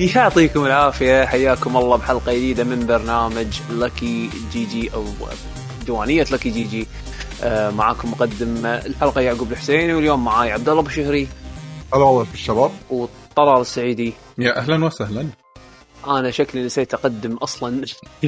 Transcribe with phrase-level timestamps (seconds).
[0.00, 5.04] يعطيكم العافية حياكم الله بحلقة جديدة من برنامج لكي جي جي أو
[5.86, 6.86] ديوانيه لكي جي جي
[7.42, 11.28] آه، معاكم مقدم الحلقة يعقوب الحسيني واليوم معاي عبد الله بشهري
[11.94, 14.12] هلا والله بالشباب وطلال السعيدي.
[14.38, 15.26] يا أهلا وسهلا.
[16.06, 17.84] أنا شكلي نسيت أقدم أصلا.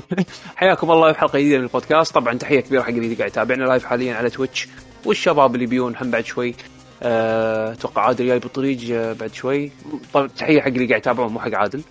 [0.56, 2.14] حياكم الله في حلقة جديدة من البودكاست.
[2.14, 4.68] طبعا تحية كبيرة حق اللي قاعد يتابعنا live حاليا على تويتش
[5.04, 6.54] والشباب اللي بييون هم بعد شوي.
[7.02, 9.70] أتوقع عادل جاي بالطريق أه، بعد شوي.
[10.12, 11.82] طبعا تحية حق اللي قاعد يتابعون مو حق عادل.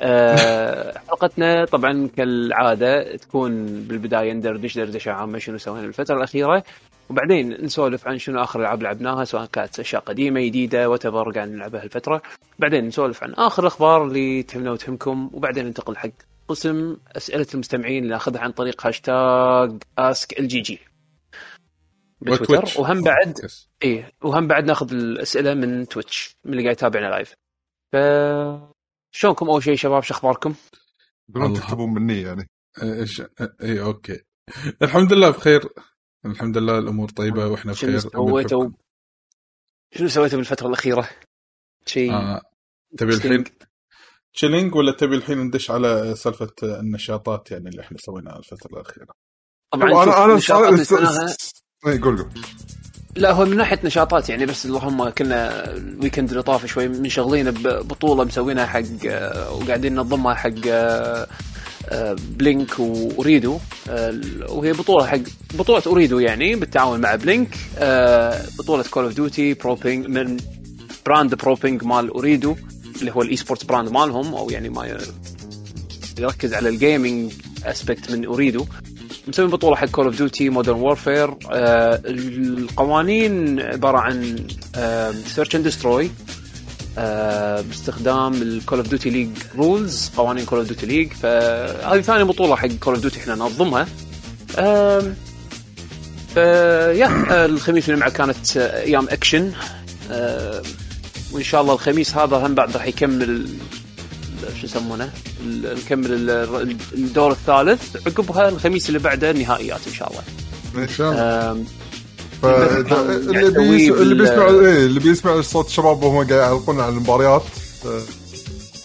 [0.00, 6.62] أه، حلقتنا طبعا كالعادة تكون بالبداية ندردش دردشة عامة شنو سوينا الفترة الأخيرة.
[7.10, 11.82] وبعدين نسولف عن شنو آخر ألعاب لعبناها سواء كانت أشياء قديمة جديدة واللي قاعد نلعبها
[11.82, 12.22] الفترة
[12.58, 15.30] بعدين نسولف عن آخر الاخبار اللي تهمنا وتهمكم.
[15.32, 16.10] وبعدين ننتقل حق
[16.48, 20.80] قسم أسئلة المستمعين اللي ناخذها عن طريق hashtag ask LG.
[22.30, 22.80] بتويتر.
[22.80, 23.50] وهم بعد
[23.82, 27.34] إيه وهم بعد ناخذ الأسئلة من تويتش من اللي قاعد يتابعنا live
[27.92, 27.96] ف
[29.16, 30.54] شلونكم أول شيء شباب؟ شو أخباركم؟
[31.28, 32.46] بدون تكتبون مني يعني.
[32.82, 33.22] إيش؟
[33.62, 34.20] اي okay.
[34.82, 35.68] الحمد لله بخير.
[36.26, 37.98] الحمد لله الأمور طيبة وإحنا بخير.
[37.98, 38.70] شنو سويتوا؟
[39.94, 41.08] شنو سويتوا بالفترة الأخيرة؟
[41.86, 42.42] شيء آه.
[42.98, 43.44] تبي الحين
[44.34, 49.14] chilling ولا تبي الحين ندش على سالفة النشاطات يعني اللي إحنا سويناها الفترة الأخيرة؟
[49.72, 50.36] طبعا أنا أنا
[51.86, 52.26] اي قول قول.
[53.16, 57.50] لا هو من ناحية نشاطات يعني بس اللهم كنا ال weekend اللي طاف شوي منشغلين
[57.50, 58.82] ببطوله مسوينها حق
[59.52, 60.50] وقاعدين ننظمها حق
[62.38, 63.58] بلينك واريدو
[64.48, 65.18] وهي بطولة حق
[65.54, 67.48] بطولة اريدو يعني بالتعاون مع بلينك.
[68.58, 70.36] بطولة Call of Duty Pro Ping من
[71.06, 72.56] brand Pro Ping مال اريدو
[73.00, 74.98] اللي هو ال esports brand مالهم أو يعني ما
[76.18, 77.32] يركز على ال gaming
[77.64, 78.66] aspect من اريدو
[79.26, 84.46] مسوي بطولة حق Call of Duty Modern Warfare القوانين عبارة عن
[85.26, 86.10] search and destroy
[87.68, 92.56] باستخدام ال Call of Duty League rules قوانين Call of Duty League فهذه ثاني بطولة
[92.56, 93.86] حق Call of Duty إحنا ننظمها.
[96.34, 96.36] ف
[96.96, 99.52] يا الخميس اللي معه كانت أيام اكشن
[101.32, 103.46] وإن شاء الله الخميس هذا هم بعد راح يكمل
[104.60, 105.12] شو يسمونه؟
[105.44, 106.30] نكمل
[106.92, 107.96] الدور الثالث.
[108.06, 110.22] عقبها الخميس اللي بعده النهائيات إن شاء الله.
[110.84, 111.64] إن شاء الله.
[112.44, 113.90] اللي بيس...
[113.90, 117.44] اللي بيسمع إيه اللي بيسمع صوت الشباب وهم قاعد يعلقون على المباريات
[117.86, 118.02] آه،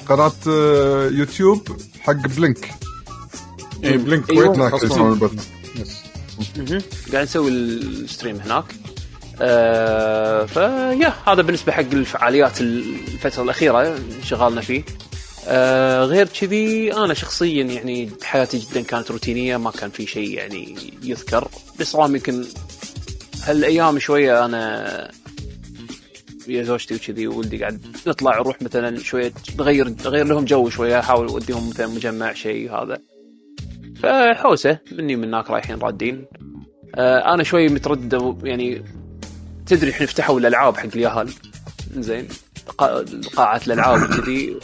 [0.10, 2.72] قناة آه، يوتيوب حق بلينك.
[3.84, 4.26] اي بلينك.
[4.26, 4.60] كويت
[7.12, 8.66] قاعد نسوي ال stream هناك.
[9.42, 14.84] آه فيا هذا بالنسبة حق الفعاليات الفترة الأخيرة شغالنا فيه.
[15.48, 20.76] آه غير كذي أنا شخصيا يعني حياتي جدا كانت روتينية ما كان في شيء يعني
[21.04, 21.48] يذكر.
[21.80, 22.46] بس يمكن
[23.44, 25.12] هالأيام شوية أنا
[26.48, 31.28] ويا زوجتي وكذي وولدي قاعد نطلع نروح مثلا شوية نغير نغير لهم جو شوية أحاول
[31.28, 33.02] أوديهم مثلا مجمع شيء هذا
[34.04, 36.26] فحوسة مني من هناك رايحين رادين.
[36.96, 38.84] آه أنا شوي متردد يعني
[39.66, 41.30] تدري إحنا فتحوا الألعاب حق اليهال
[41.98, 42.28] زين
[43.36, 44.58] قاعات الألعاب وكذي.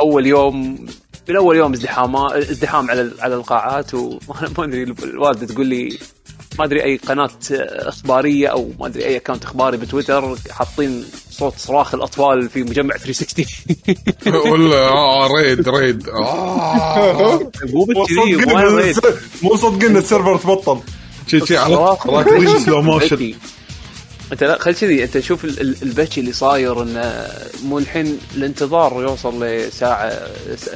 [0.00, 0.86] أول يوم
[1.28, 4.18] من أول يوم ازدحام ازدحام على على القاعات وما
[4.58, 5.98] أدري الوالدة تقول لي
[6.58, 11.94] ما أدري أي قناة إخبارية أو ما أدري أي account إخباري بتويتر حاطين صوت صراخ
[11.94, 13.44] الأطفال في مجمع 360
[14.52, 16.08] ولا آه ريد ريد.
[16.08, 17.50] آه.
[17.64, 17.86] مو
[19.42, 20.80] مو صدقين السيرفر تبطل.
[21.26, 21.96] شي شي على
[22.64, 23.34] سلو موشن
[24.32, 25.44] أنت لا خل كذي أنت شوف
[25.82, 27.28] البكي اللي صاير انه
[27.64, 30.28] مو الحين الانتظار يوصل لساعة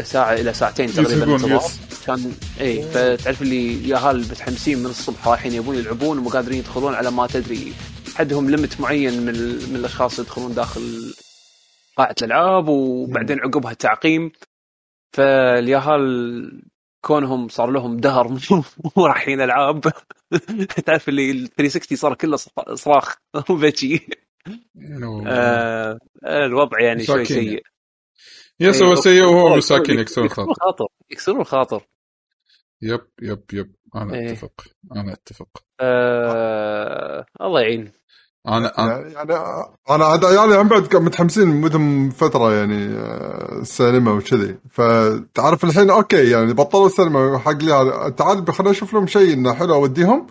[0.02, 1.70] ساعة إلى ساعتين تقريبا انتظار
[2.06, 7.10] كان إي فتعرف اللي ياهال متحمسين من الصبح رايحين يبون يلعبون ومو قادرين يدخلون على
[7.10, 7.72] ما تدري.
[8.14, 9.34] حدهم ليمت معين من,
[9.70, 11.14] من الأشخاص يدخلون داخل
[11.96, 14.32] قاعة الألعاب وبعدين عقبها تعقيم
[15.12, 16.71] فالياهال
[17.02, 18.28] كونهم صار لهم دهر
[18.96, 19.80] مو رايحين ألعاب.
[20.86, 22.36] تعرف اللي ال 360 صار كله
[22.74, 23.14] صراخ
[23.50, 24.06] وبكي
[25.26, 27.62] آه الوضع يعني شوي سيء.
[28.60, 31.86] يس هو سيء وهو مساكين يكسرون الخاطر يكسرون الخاطر.
[32.82, 33.74] يب يب يب.
[33.94, 34.32] أنا إيه.
[34.32, 34.64] أتفق.
[34.96, 35.48] أنا أتفق.
[35.80, 37.26] آه...
[37.40, 37.92] الله يعين.
[38.48, 39.34] أنا أنا يعني
[39.90, 44.56] أنا يعني هم بعد متحمسين مدن فترة يعني آه، السينما وكذي.
[44.70, 49.74] فتعرف الحين okay يعني بطلوا السينما حق لي تعال خلينا نشوف لهم شيء إنه حلو
[49.74, 50.26] أوديهم.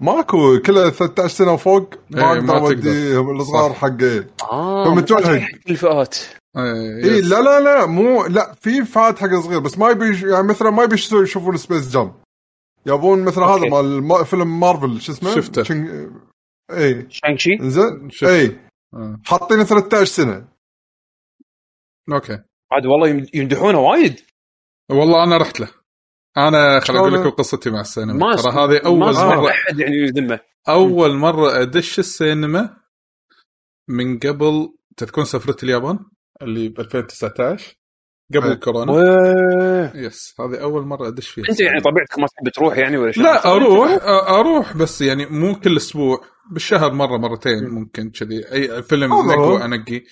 [0.00, 6.16] ماكو كله 13 سنة وفوق ما إيه، أقدر أوديهم الصغار حق إيه آه فمتوهق الفئات.
[6.56, 10.46] اي إيه لا لا لا مو لا في فئات حق صغير بس ما يبي يعني
[10.46, 12.12] مثلا ما يبي يشوفون Space Jam
[12.86, 15.64] يبون مثل هذا مال فيلم مارفل شو اسمه؟ شفته.
[16.70, 17.06] إي.
[17.10, 18.60] Shang-Chi؟ زين إي.
[18.94, 19.20] آه.
[19.24, 20.48] حاطين 13 سنة.
[22.12, 22.38] okay.
[22.72, 24.20] عاد والله يم- يمدحونه وايد.
[24.90, 25.68] والله أنا رحت له.
[26.36, 28.12] أنا خل أقول؟ لكم قصتي مع السينما.
[28.26, 30.40] ما ترى هذه أول مره أحد يعني يذمه.
[30.68, 32.76] أول مرة أدش السينما
[33.88, 35.98] من قبل تذكرون سفرة اليابان؟
[36.42, 37.74] اللي ب 2019
[38.34, 38.46] قبل.
[38.52, 39.92] الكورونا ويه.
[39.94, 41.44] yes هذه أول مرة أدش فيها.
[41.50, 43.90] أنت يعني طبيعتك ما تحب تروح يعني ولا شيء؟ لا أروح
[44.28, 46.20] أروح بس يعني مو كل أسبوع.
[46.50, 48.52] بالشهر مرة مرتين ممكن كذي.
[48.52, 49.22] أي فيلم هو.
[49.22, 50.04] نقوى أنقي.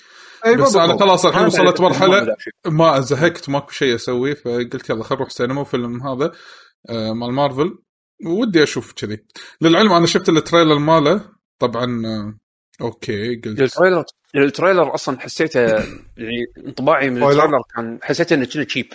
[0.59, 2.37] بس أنا خلاص الحين وصلت مرحلة
[2.67, 6.33] ما زهقت ماكو شيء أسويه فقلت يلا خل نروح سينما وفيلم هذا
[6.89, 7.79] آه، مال مارفل.
[8.27, 9.25] ودي أشوف كذي.
[9.61, 11.21] للعلم أنا شفت ال trailer ماله.
[11.59, 12.35] طبعا آه،
[12.81, 14.05] okay قلت ال trailer
[14.37, 15.61] ال trailer أصلا حسيته
[16.17, 18.93] يعني انطباعي من؟ ال trailer كان حسيت إنه كنه cheap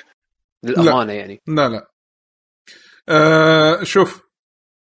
[0.63, 1.41] للأمانة يعني.
[1.47, 1.91] لا لا.
[3.09, 4.28] آه شوف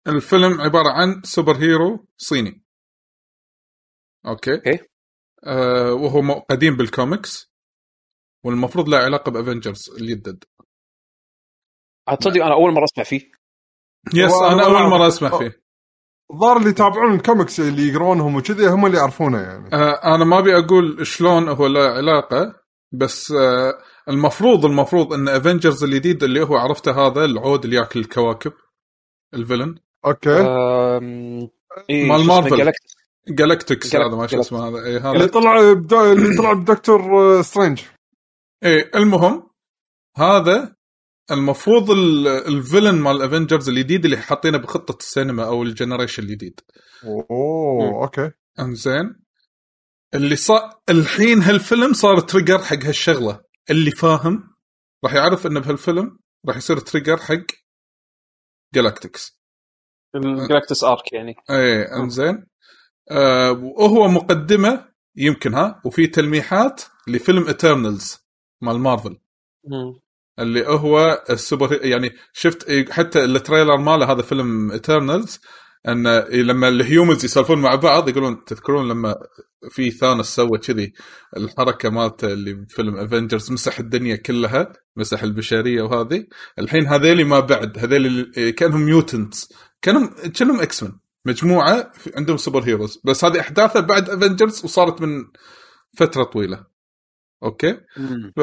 [0.07, 2.65] الفيلم عبارة عن super hero صيني.
[4.27, 4.55] okay.
[4.55, 4.79] okay.
[5.47, 7.53] آه وهو قديم بالكوميكس
[8.45, 10.45] والمفروض له علاقة ب Avengers الجدد
[12.09, 13.31] عاد تصدق أنا أول مرة أسمع فيه.
[14.15, 15.63] yes هو- أنا أول مرة أسمع فيه.
[16.33, 19.71] الظاهر اللي يتابعون الكوميكس اللي يقرونهم وكذي هم اللي يعرفونه يعني.
[19.75, 22.61] آه أنا ما أبي أقول شلون هو له علاقة
[22.93, 23.73] بس آه
[24.09, 28.53] المفروض المفروض إن Avengers الجديد اللي هو عرفته هذا العود اللي ياكل الكواكب
[29.35, 29.79] ال villain.
[30.07, 30.31] okay.
[30.41, 31.49] أم...
[31.91, 32.73] إيه مال Marvel.
[33.29, 34.79] Galactus Galac- هذا ما شو اسمه هذا.
[34.79, 35.27] اللي هذا.
[35.27, 36.13] طلع بدا...
[36.13, 37.01] اللي طلع بدكتور
[37.39, 37.81] آه، Strange.
[38.63, 39.51] إيه المهم
[40.17, 40.77] هذا
[41.31, 46.61] المفروض ال- ال villain مال Avengers الجديد اللي حاطينه بخطة السينما أو ال generation الجديد.
[47.05, 48.31] أوه okay.
[48.61, 49.23] إنزين.
[50.15, 53.41] اللي صار الحين هالفيلم صار trigger حق هالشغلة.
[53.71, 54.55] اللي فاهم
[55.05, 56.19] راح يعرف إنه بهالفيلم
[56.49, 57.47] راح يصير trigger حق
[58.75, 59.42] Galactus
[60.17, 61.35] ال Galactus arc يعني.
[61.51, 62.47] إيه إنزين.
[63.11, 64.85] آه وهو مقدمة
[65.17, 68.19] يمكن ها وفي تلميحات لفيلم Eternals
[68.61, 69.17] مال مارفل
[70.39, 75.41] اللي هو السوبر يعني شفت حتى ال trailer ماله هذا فيلم Eternals
[75.89, 79.15] إن لما ال humans يسولفون مع بعض يقولون تذكرون لما
[79.71, 80.93] في Thanos سوى كذي
[81.37, 86.27] الحركة مالته اللي بفيلم Avengers مسح الدنيا كلها مسح البشرية وهذه.
[86.59, 90.93] الحين هذيلي ما بعد هذيل اللي- كأنهم mutants كانهم كانهم X-Men
[91.27, 95.25] مجموعه عندهم super heroes بس هذه أحداثها بعد Avengers وصارت من
[95.97, 96.73] فترة طويلة.
[97.43, 97.73] okay؟
[98.37, 98.39] ف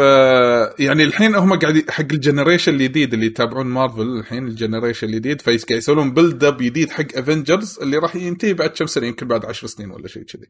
[0.80, 5.42] يعني الحين هم قاعد حق ال generation الجديد اللي يتابعون مارفل الحين ال generation الجديد
[5.42, 9.46] فقاعد يسوون build up جديد حق Avengers اللي راح ينتهي بعد كم سنة؟ يمكن بعد
[9.46, 10.50] عشر سنين ولا شيء كذي.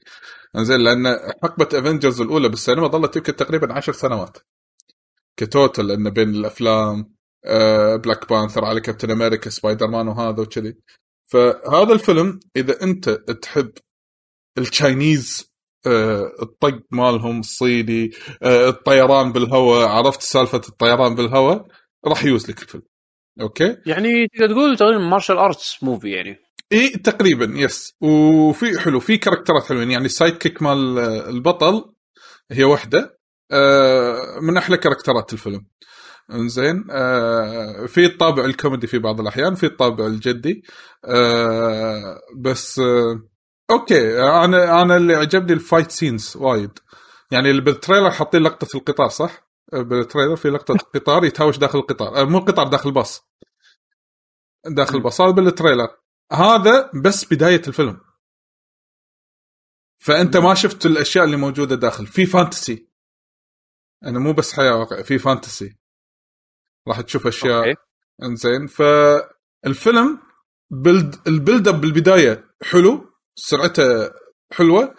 [0.55, 4.37] زين لأن حقبة Avengers الأولى بالسينما ظلت يمكن تقريبا عشر سنوات.
[5.37, 7.18] ك total لأن بين الأفلام
[8.03, 10.75] Black Panther على Captain America Spider-Man وهذا وكذي.
[11.31, 13.71] فهذا الفيلم إذا أنت تحب
[14.57, 15.49] ال Chinese
[15.87, 18.11] آه، الطق مالهم الصيني
[18.43, 21.67] آه، الطيران بالهواء عرفت سالفة الطيران بالهواء؟
[22.05, 22.83] راح يوز لك الفيلم.
[23.41, 26.37] okay؟ يعني تقدر تقول تقريبا martial arts movie يعني.
[26.71, 29.91] إي تقريبا yes وفي حلو في character ات حلوين.
[29.91, 31.93] يعني ال sidekick مال آه، البطل
[32.51, 33.19] هي واحدة
[33.51, 35.65] آه، من أحلى character ات الفيلم.
[36.31, 36.87] انزين.
[36.91, 40.63] آه في الطابع الكوميدي في بعض الأحيان في الطابع الجدي.
[41.05, 43.21] آه بس آه
[43.71, 44.23] okay.
[44.23, 46.79] أنا أنا اللي عجبني ال fight scenes وايد.
[47.31, 51.57] يعني اللي بال trailer حاطين لقطة القطار صح؟ آه، بال trailer في لقطة قطار يتهاوش
[51.57, 52.21] داخل القطار.
[52.21, 53.21] آه مو قطار داخل باص.
[54.67, 55.87] داخل الباص هذا بال trailer.
[56.31, 58.01] هذا بس بداية الفيلم.
[59.99, 62.07] فأنت ما شفت الأشياء اللي موجودة داخل.
[62.07, 62.89] في فانتسي.
[64.05, 65.78] أنا مو بس حياة واقع في fantasy.
[66.89, 67.75] راح تشوف أشياء okay.
[68.23, 68.67] إنزين.
[68.67, 70.19] فالفيلم
[70.71, 74.11] build ال build up بالبداية حلو سرعته
[74.53, 74.95] حلوة.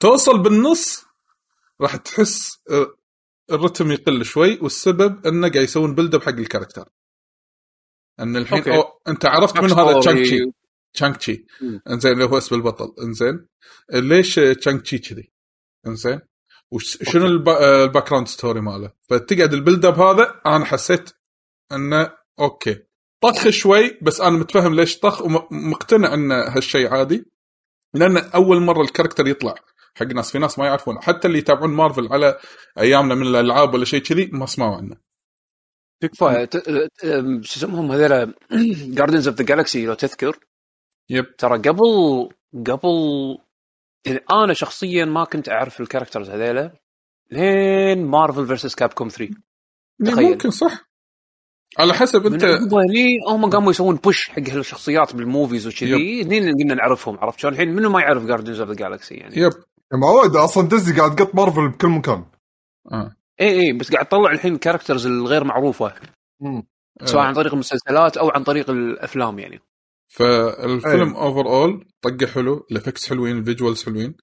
[0.00, 1.04] توصل بالنص
[1.80, 2.58] راح تحس
[3.50, 6.88] الرتم يقل شوي والسبب إنه قاعد يسوون build up حق ال character.
[8.20, 8.74] إن الحين okay.
[8.76, 10.00] أو أنت عرفت من هذا.
[10.00, 10.52] Shang-Chi
[10.92, 11.46] Shang-Chi.
[11.90, 12.94] إنزين اللي هو اسم البطل.
[13.02, 13.46] إنزين.
[13.92, 15.32] ليش Shang-Chi كذي؟
[15.86, 16.20] إنزين.
[16.70, 21.10] وشنو الب- ال background story ماله؟ فتقعد ال build up هذا أنا حسيت
[21.72, 22.82] أنه okay.
[23.22, 27.24] طخ شوي بس أنا متفهم ليش طخ ومقتنع أن هالشيء عادي.
[27.94, 29.54] لأن أول مرة ال character يطلع
[29.94, 31.00] حق ناس في ناس ما يعرفونه.
[31.00, 32.38] حتى اللي يتابعون مارفل على
[32.78, 34.96] أيامنا من الألعاب ولا شيء كذي ما سمعوا عنه.
[36.02, 36.48] تكفى
[37.42, 38.34] شو اسمهم هذول؟
[38.94, 40.38] Guardians of the Galaxy لو تذكر.
[41.10, 42.28] yep ترى قبل
[42.66, 42.88] قبل
[44.06, 46.80] يعني أنا شخصيا ما كنت أعرف ال characters هذيلا.
[47.30, 49.34] لين Marvel versus Capcom 3
[50.04, 50.30] تخيل.
[50.30, 50.89] ممكن صح.
[51.78, 52.44] على حسب انت
[53.28, 56.22] هم قاموا يسوون push حق هالشخصيات بال movies وكذي.
[56.22, 59.52] هني قلنا نعرفهم عرفت شلون؟ الحين منو ما يعرف Guardians of the Galaxy يعني؟ yep.
[59.92, 62.24] يا معود أصلا ديزني قاعد تقط مارفل بكل مكان.
[62.92, 63.16] آه.
[63.40, 65.94] اي اي بس قاعد تطلع الحين ال characters الغير معروفة.
[66.40, 66.66] مم.
[67.04, 67.26] سواء آه.
[67.26, 69.60] عن طريق المسلسلات أو عن طريق الأفلام يعني.
[70.08, 74.14] فالفيلم overall طقه حلو ال effects حلوين ال visuals حلوين.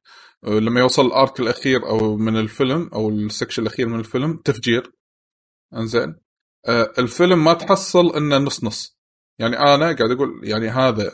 [0.44, 4.38] آه، لما يوصل ال arc الأخير أو من الفيلم أو ال section الأخير من الفيلم
[4.38, 4.92] تفجير.
[5.74, 6.16] إنزين.
[7.00, 8.98] الفيلم ما تحصل إنه نص نص
[9.40, 11.12] يعني أنا قاعد أقول يعني هذا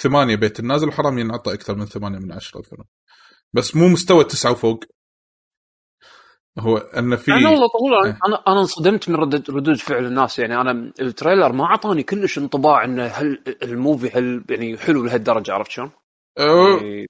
[0.00, 2.84] ثمانية بيت النازل وحرام ينعطى أكثر من ثمانية من عشرة الفيلم.
[3.52, 4.84] بس مو مستوى تسعة وفوق.
[6.58, 8.18] هو انه في أنا والله طول إيه.
[8.26, 10.38] أنا أنا انصدمت من ردود ردود فعل الناس.
[10.38, 15.04] يعني أنا ال trailer ما أعطاني كلش انطباع انه هل ال movie هل يعني حلو
[15.04, 15.90] لهالدرجة عرفت شلون؟
[16.38, 17.06] آه، يعني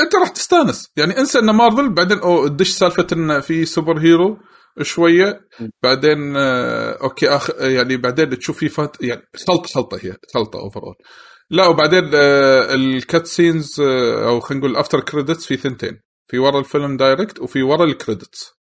[0.00, 0.92] أنت راح تستانس.
[0.96, 4.38] يعني انسى إن مارفل بعدين أو تدش سالفة إن في superhero
[4.82, 5.48] شوية.
[5.82, 10.82] بعدين آه، أوكي أخ يعني بعدين تشوف في fight يعني خلطه خلطه هي خلطه over
[10.82, 10.94] اول
[11.50, 16.00] لا وبعدين آه، ال cutscenes آه، أو خلينا نقول ال after credits في ثنتين.
[16.26, 18.52] في ورا الفيلم direct وفي ورا ال credits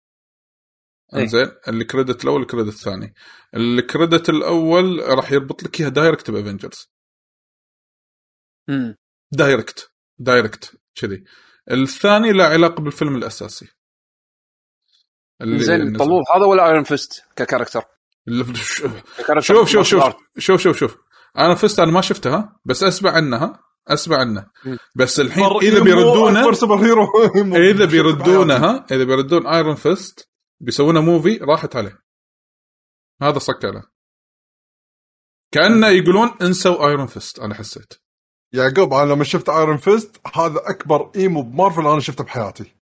[1.14, 1.22] إيه.
[1.22, 3.14] إنزين ال credit الأول ال credit الثاني.
[3.56, 6.92] ال credit الأول راح يربط لك إياها direct ب Avengers
[9.32, 11.24] direct direct كذي.
[11.70, 13.66] الثاني له علاقة بالفيلم الأساسي.
[15.44, 15.96] زين نزل.
[15.98, 17.82] طلول هذا ولا Iron Fist ك character؟
[19.38, 20.02] شوف شوف شوف.
[20.38, 20.96] شوف شوف شوف
[21.38, 24.78] أنا فزت أنا ما شفتها بس أسمع عنها أسمع عنها مم.
[24.96, 26.48] بس الحين إذا بيردونه
[27.70, 30.28] إذا بيردونها إذا بيردون ايرون فيست
[30.60, 31.98] بيسوونها موفي راحت عليه
[33.22, 33.82] هذا صك له
[35.52, 37.94] كأنه يقولون إنسوا ايرون فيست أنا حسيت
[38.52, 42.76] يعقوب أنا لما شفت ايرون فيست هذا أكبر ايمو بمارفل أنا شفته بحياتي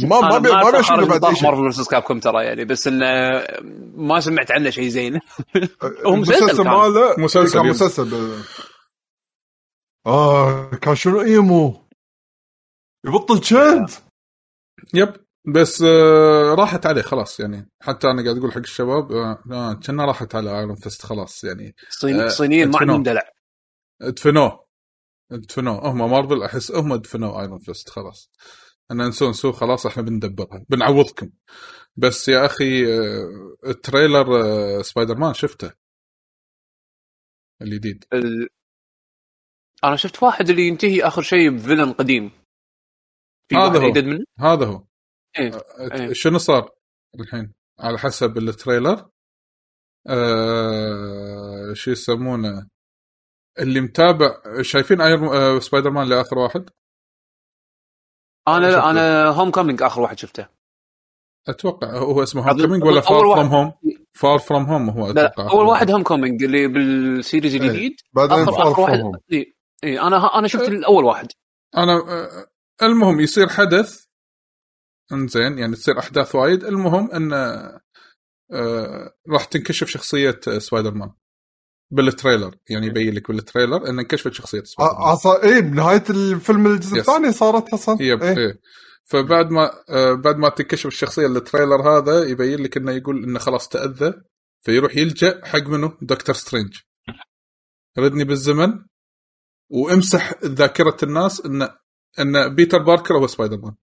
[0.00, 2.86] ما ما بي ما خارج بعد اي شيء مارفل فيرسس كاب كوم ترى يعني بس
[2.86, 3.06] إنه
[3.94, 5.14] ما سمعت عنه شيء زين.
[6.06, 6.64] هو مسلسل.
[6.64, 7.68] ماله؟ مسلسل كان.
[7.70, 8.32] مسلسل.
[10.06, 11.88] آه كان شنو emo؟
[13.06, 13.90] يبطل شند
[14.94, 15.12] yep
[15.54, 17.70] بس آه راحت عليه خلاص يعني.
[17.82, 21.74] حتى أنا قاعد أقول حق الشباب آه آه، كنا راحت على Iron Fist خلاص يعني.
[21.88, 22.96] الصين- آه، الصينيين ما ادفنوه.
[22.96, 23.22] عندهم دلع.
[24.00, 24.64] دفنوه
[25.30, 28.30] دفنوه هم مارفل أحس هم دفنوا Iron Fist خلاص.
[28.90, 31.30] أنا نسوا نسوا خلاص إحنا بندبرها بنعوضكم.
[31.96, 35.72] بس يا أخي آه، ال trailer آه، سبايدر مان شفته؟
[37.62, 38.04] الجديد.
[38.12, 38.48] ال...
[39.84, 42.30] أنا شفت واحد اللي ينتهي آخر شيء ب villain قديم.
[43.48, 44.04] في هذا واحد هو.
[44.04, 44.84] منه هذا هو.
[45.38, 45.50] إيه.
[45.54, 46.12] آه، إيه.
[46.12, 46.70] شنو صار
[47.20, 49.10] الحين؟ على حسب ال trailer.
[50.08, 52.68] آه شو يسمونه؟
[53.58, 56.70] اللي متابع شايفين Iron Spider-Man لآخر واحد؟
[58.48, 58.90] أنا شفته.
[58.90, 60.46] أنا Homecoming آخر واحد شفته.
[61.48, 63.20] أتوقع هو اسمه Homecoming ولا Far.
[63.20, 63.72] From Home
[64.12, 65.50] Far From Home هو لا أتوقع.
[65.50, 67.60] أول واحد Homecoming اللي بال series إيه.
[67.62, 67.92] الجديد.
[68.12, 69.54] بعدين Far From إي
[69.84, 71.28] إيه أنا أنا شفت الأول واحد.
[71.76, 72.46] أنا آه،
[72.82, 74.04] المهم يصير حدث.
[75.12, 76.64] إنزين يعني تصير أحداث وايد.
[76.64, 77.32] المهم إن
[78.52, 81.12] آه راح تنكشف شخصية آه، سبايدر مان.
[81.90, 86.04] بال trailer يعني يبين لك بال trailer ان انكشفت شخصية سبايدر مان أصلا اي بنهاية
[86.10, 86.98] الفيلم الجزء Yes.
[86.98, 88.36] الثاني صارت أصلا yep إيه.
[88.38, 88.60] إيه.
[89.04, 93.38] فبعد ما آه بعد ما تنكشف الشخصية ال trailer هذا يبين لك إنه يقول إنه
[93.38, 94.14] خلاص تأذى
[94.62, 96.76] فيروح يلجأ حق منه Doctor Strange
[97.98, 98.84] ردني بالزمن
[99.70, 101.68] وامسح ذاكرة الناس إن
[102.18, 103.74] إن Peter Parker هو سبايدر مان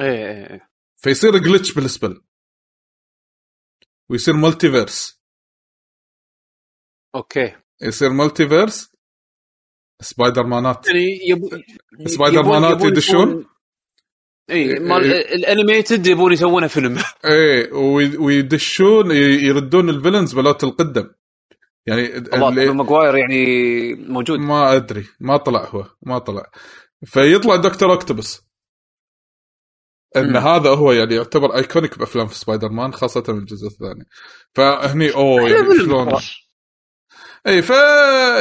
[0.00, 0.70] إيه إيه إيه.
[0.96, 2.20] فيصير glitch بال spell
[4.10, 5.19] ويصير multiverse
[7.14, 7.52] أوكي.
[7.82, 8.90] يصير مالتيفيرس
[10.00, 11.50] سبايدر مانات يعني يبو
[12.06, 13.46] سبايدر يبون- مانات يبون يدشون؟
[14.50, 15.34] اي مال إيه.
[15.34, 16.98] الأنيميتد يبون يسوونه فيلم.
[17.72, 21.10] وي- ويدشون يردون الفيلنز بلوت القدم.
[21.86, 23.44] يعني اللي ماجواير يعني
[23.94, 24.38] موجود.
[24.38, 26.50] ما أدري ما طلع هو ما طلع.
[27.04, 28.42] فيطلع دكتور اوكتوبس
[30.16, 30.36] إن مم.
[30.36, 34.04] هذا هو يعني يعتبر ايكونيك بأفلام في سبايدر مان خاصة من الجزء الثاني.
[34.54, 36.12] فهني أوه يعني شلون.
[37.46, 37.70] اي ف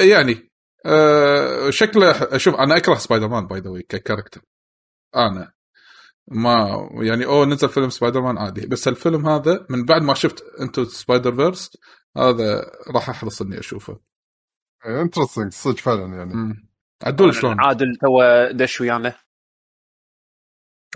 [0.10, 0.50] يعني
[0.86, 4.42] آه شكله شوف أنا أكره Spider-Man by the way ك character
[5.16, 5.52] أنا
[6.28, 8.68] ما يعني أوه نزل فيلم سبايدر مان عادي.
[8.68, 11.78] بس الفيلم هذا من بعد ما شفت Into Spider-Verse
[12.18, 14.00] هذا راح أحرص إني أشوفه.
[14.86, 16.56] interesting صدق فعلا يعني.
[17.04, 18.20] عدول شلون؟ عادل تو
[18.52, 19.16] دش ويانا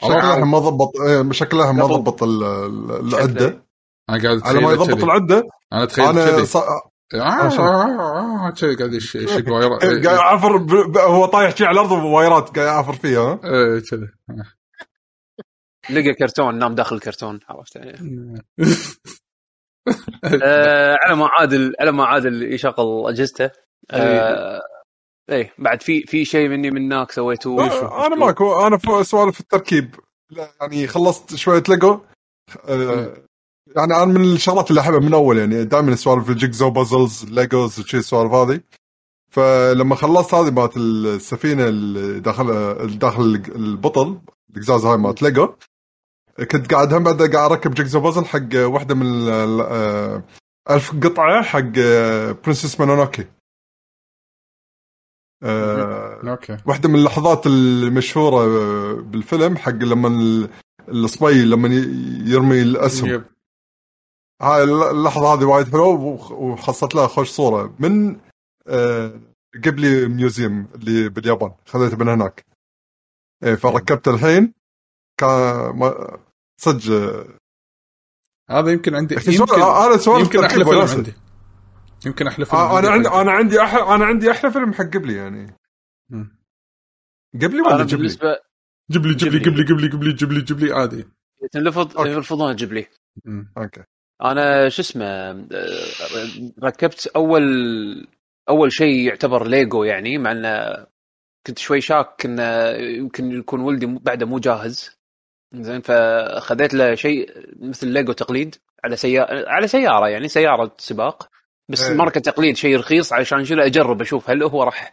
[0.01, 1.85] شكله الحين ما ضبط إيه، شكله الحين ما.
[1.85, 3.65] ضبط ال- ال- العدة.
[4.09, 5.03] أنا قاعد على ما يضبط.
[5.03, 5.43] العدة.
[5.73, 6.57] أنا أتخيل أنا ص...
[7.13, 9.69] آه، آه، آه، كذي قاعد يش- يشق واير
[10.05, 10.67] قاعد يعفر ب...
[10.91, 10.97] ب...
[10.97, 14.07] هو طايح شي على الأرض ووايرات قاعد يعفر فيها ها؟ إيه، كذي
[15.89, 17.97] لقى كرتون نام داخل الكرتون عرفت؟ يعني
[20.43, 23.49] آه على ما عادل على ما عادل يشغل اجهزته
[23.91, 24.61] آه
[25.29, 27.65] إيه بعد في في شيء مني من هناك سويته
[28.07, 29.95] أنا ماكو أنا سوالف التركيب.
[30.61, 31.99] يعني خلصت شوية ليجو.
[32.69, 33.13] آه،
[33.77, 37.79] يعني أنا من الشغلات اللي أحبها من أول يعني دائما سوالف ال jigsaw puzzles Legos
[37.79, 38.61] وشي السوالف هذه.
[39.31, 43.21] فلما خلصت هذه مالت السفينة اللي داخل داخل
[43.55, 44.19] البطل
[44.55, 45.53] القزاز هاي مالت ليجو
[46.51, 50.23] كنت قاعد هم بعد قاعد أركب jigsaw puzzle حق واحدة من آه،
[50.69, 51.59] ألف قطعة حق
[52.45, 53.25] Princess Mononoke
[55.43, 58.45] آه، okay واحدة من اللحظات المشهورة
[59.01, 60.49] بالفيلم حق لما ال-
[60.89, 61.69] الصبي لما
[62.31, 63.09] يرمي الأسهم.
[63.09, 63.23] يب.
[64.41, 65.89] هاي اللحظة هذه وايد حلوة
[66.31, 68.19] وحصلت لها خوش صورة من
[68.67, 69.19] آه،
[69.65, 72.45] قبلي ميوزيوم اللي باليابان خذيته من هناك
[73.43, 74.53] إيه فركبته الحين
[75.17, 75.29] كان
[75.75, 76.19] ما-
[76.61, 77.25] صدق آه،
[78.49, 80.79] هذا يمكن عندي يمكن سؤال أنا سؤال يمكن أحلى فيلم.
[80.97, 81.13] عندي
[82.05, 85.15] يمكن أحلى فيلم آه، أنا عندي أنا عندي أحلى أنا عندي أحلى فيلم حق قبلي
[85.15, 85.55] يعني.
[87.33, 88.39] قبلي ولا جبلي؟ بالنسبة
[88.91, 89.63] جيب لي جيب لي جيب لي.
[89.63, 91.05] جيب لي جيب لي جيب لي جيب لي عادي.
[92.11, 92.87] يرفضون جبلي.
[93.57, 93.83] أوكي
[94.23, 95.31] أنا شو اسمه
[96.63, 97.43] ركبت أول
[98.49, 100.85] أول شيء يعتبر ليجو يعني مع إنه
[101.47, 104.97] كنت شوي شاك انه يمكن يكون ولدي بعده مو جاهز.
[105.53, 111.29] زين فخذيت له شيء مثل ليجو تقليد على سيارة على سيارة يعني سيارة سباق.
[111.69, 111.97] بس إيه.
[111.97, 114.91] ماركة تقليد شيء رخيص علشان شنو اجرب أشوف هل هو راح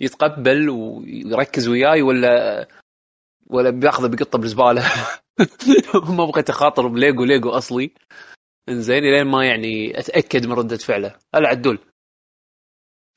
[0.00, 2.66] يتقبل ويركز وياي ولا
[3.46, 4.82] ولا بياخذه بيقطه بالزباله
[6.18, 7.90] ما بغيت أخاطر ب Lego Lego أصلي.
[8.68, 11.14] انزين لين ما يعني أتأكد من ردة فعله.
[11.34, 11.78] هلا عدول.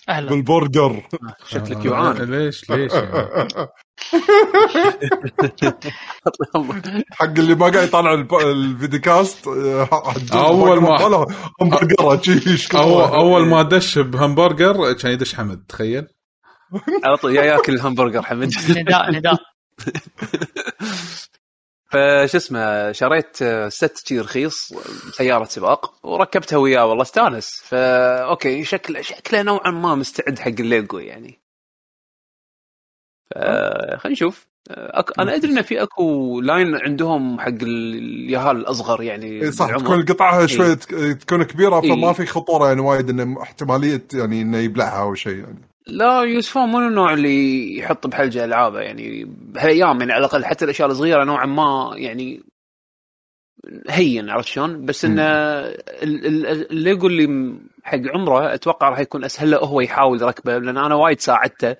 [0.10, 0.30] أهلا.
[0.30, 1.08] بالبرجر
[1.48, 3.48] شكلك آه، جوعان ليش ليش؟ يعني؟
[7.12, 9.89] حق اللي ما قاعد يطالع ال videocast آه،
[10.34, 11.25] أول ما-
[12.22, 16.08] شي يشكل اول أول ما دش بهمبرجر كان يدش حمد تخيل.
[17.03, 18.51] على طول يا ياكل الهمبرجر حمد.
[18.70, 19.38] نداء نداء.
[21.90, 24.74] فش اسمه شريت ست شي رخيص
[25.12, 30.98] سيارة سباق وركبتها وياه والله استانس فا okay شكله شكله نوعا ما مستعد حق الليجو
[31.00, 31.40] يعني
[33.98, 35.20] خلينا نشوف أك...
[35.20, 39.84] أنا أدري إن في أكو line عندهم حق ال- اليهال الأصغر يعني صح بالعمر.
[39.86, 40.48] تكون قطعها إي.
[40.48, 40.74] شوية
[41.14, 42.14] تكون كبيرة فما إي.
[42.14, 46.80] في خطورة يعني وايد إنه احتمالية يعني إنه يبلعها أو شيء يعني لا يوسفون مو
[46.80, 51.92] النوع اللي يحط بحلجة ألعابه يعني بهالأيام يعني على الأقل حتى الأشياء الصغيرة نوعا ما
[51.96, 52.44] يعني
[53.90, 59.52] هين عرفت شلون؟ بس انه ال- ال- الليجو اللي حق عمره أتوقع راح يكون أسهل
[59.52, 61.76] له هو يحاول يركبه لأن أنا وايد ساعدته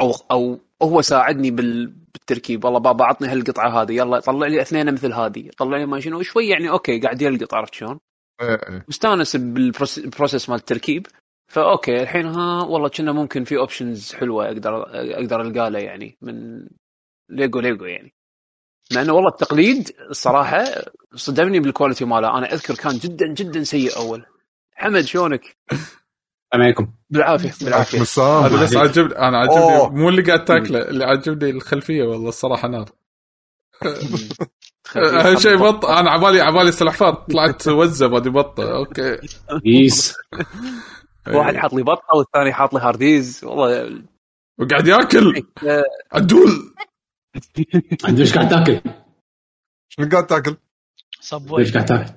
[0.00, 4.92] أو أو هو ساعدني بال بالتركيب والله بابا عطني هالقطعة هذه يلا طلع لي اثنين
[4.94, 7.98] مثل هذه طلع لي ما شنو شوي يعني okay قاعد يلقط عرفت شلون؟
[8.40, 8.84] إيه، إيه.
[8.88, 11.06] مستانس بال process مال التركيب
[11.52, 14.82] ف okay الحين ها والله كنا ممكن في options حلوة أقدر
[15.14, 16.66] أقدر ألقى له يعني من
[17.28, 18.14] Lego Lego يعني.
[18.94, 20.64] مع إنه والله التقليد الصراحة
[21.14, 22.38] صدمني بال quality ماله.
[22.38, 24.24] أنا أذكر كان جدا جدا سيء أول.
[24.74, 25.86] حمد شلونك؟ السلام
[26.54, 26.92] عليكم.
[27.10, 27.52] بالعافية.
[27.64, 28.00] بالعافية.
[28.22, 28.76] هذا بس.
[28.76, 29.38] عجبني أنا.
[29.38, 32.88] عجبني مو اللي قاعد تاكله اللي عجبني الخلفية والله الصراحة نار.
[34.96, 38.76] أهم شيء بط أنا عبالي عبالي سلحفاه طلعت وزة بعد بطة.
[38.76, 39.18] okay.
[39.64, 40.14] بس
[41.28, 43.44] واحد حاط لي بطة والثاني حاط لي هارديز.
[43.44, 44.02] والله
[44.60, 45.42] وقاعد ياكل.
[45.68, 46.74] آه، عدول.
[48.08, 48.80] انت إيش قاعد تاكل؟
[49.88, 50.56] شنو قاعد تاكل؟
[51.20, 52.12] Subway إيش قاعد تاكل؟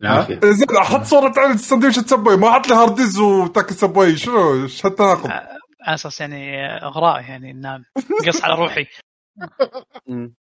[0.00, 0.40] بالعافية.
[0.44, 4.16] إيه، زين حط صورة عن سندويشه Subway ما حط لي هارديز وتاكل Subway.
[4.16, 7.84] شنو؟ إيش هالتناقض؟ على أساس يعني إغراء يعني نام
[8.28, 8.86] قص على روحي.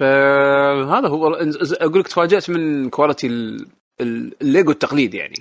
[0.00, 1.34] فهذا هو.
[1.80, 3.66] أقول لك تفاجأت من كواليتي ال-
[4.00, 5.36] ال- الليجو التقليد يعني.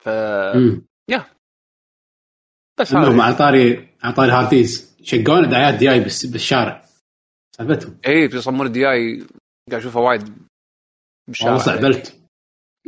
[0.00, 0.90] ف امم
[2.80, 6.84] بس هذا على طاري على طاري هارديز شقون دعايات دي اي بس بالشارع.
[7.56, 7.98] سالفتهم.
[8.06, 9.26] اي بيصممون الدي اي
[9.70, 10.34] قاعد اشوفها وايد
[11.28, 11.52] بالشارع.
[11.52, 12.16] والله صعبلت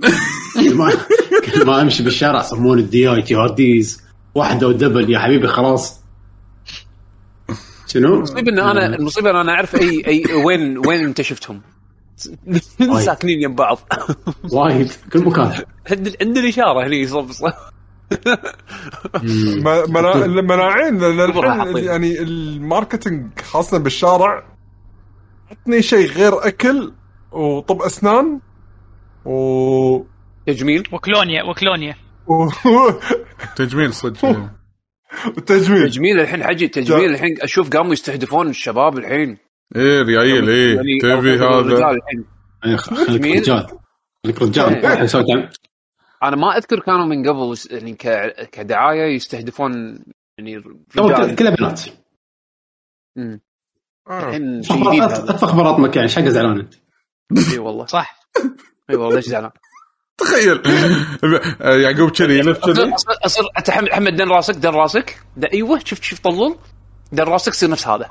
[1.54, 4.02] كل ما أمشي بالشارع صمون الدي اي تي هارديز
[4.34, 6.02] واحدة ودبل يا حبيبي خلاص.
[7.86, 11.62] شنو؟ المصيبة إن أنا المصيبة إن أنا أعرف اي اي وين وين أنت شفتهم.
[13.04, 13.78] ساكنين يم بعض.
[14.52, 14.92] وايد.
[15.12, 15.52] كل مكان.
[15.90, 17.52] عند عند الإشارة هني صب صب.
[19.22, 19.62] مم.
[19.64, 21.84] ما- منا- المناعين لأن كبرها الحين حاطين.
[21.84, 24.42] يعني الماركتينج خاصة بالشارع
[25.50, 26.92] عطني شيء غير أكل
[27.32, 28.40] وطب أسنان
[29.24, 30.02] و
[30.46, 30.82] تجميل.
[30.92, 31.94] وكلونيا وكلونيا
[33.56, 34.24] تجميل صدق.
[35.36, 35.90] وتجميل.
[35.90, 39.38] تجميل الحين حجي تجميل الحين أشوف قاموا يستهدفون الشباب الحين.
[39.76, 42.24] إيه ريايل إيه يعني تبي هذا؟ الحين.
[42.64, 43.36] يعني خ- خليك.
[43.36, 43.66] رجال.
[44.24, 44.84] خليك رجال.
[44.86, 45.50] إيه.
[46.22, 49.98] أنا ما أذكر كانوا من قبل يعني ك- كدعاية يستهدفون
[50.38, 50.62] يعني
[51.36, 51.80] كلها بنات.
[53.16, 53.40] مم.
[54.10, 54.28] آه.
[54.28, 54.62] الحين
[55.80, 56.74] مكان إيش حق زعلان أنت؟
[57.52, 57.86] إي والله.
[57.86, 58.20] صح.
[58.90, 59.50] إي والله ليش زعلان؟
[60.18, 60.62] تخيل.
[61.82, 62.94] يعقوب كذي يلف كذي.
[62.94, 65.22] اصير اصير انت حمد حمد دن راسك دن راسك.
[65.52, 66.56] أيوه شفت شفت طلول؟
[67.12, 68.08] دن راسك يصير نفس هذا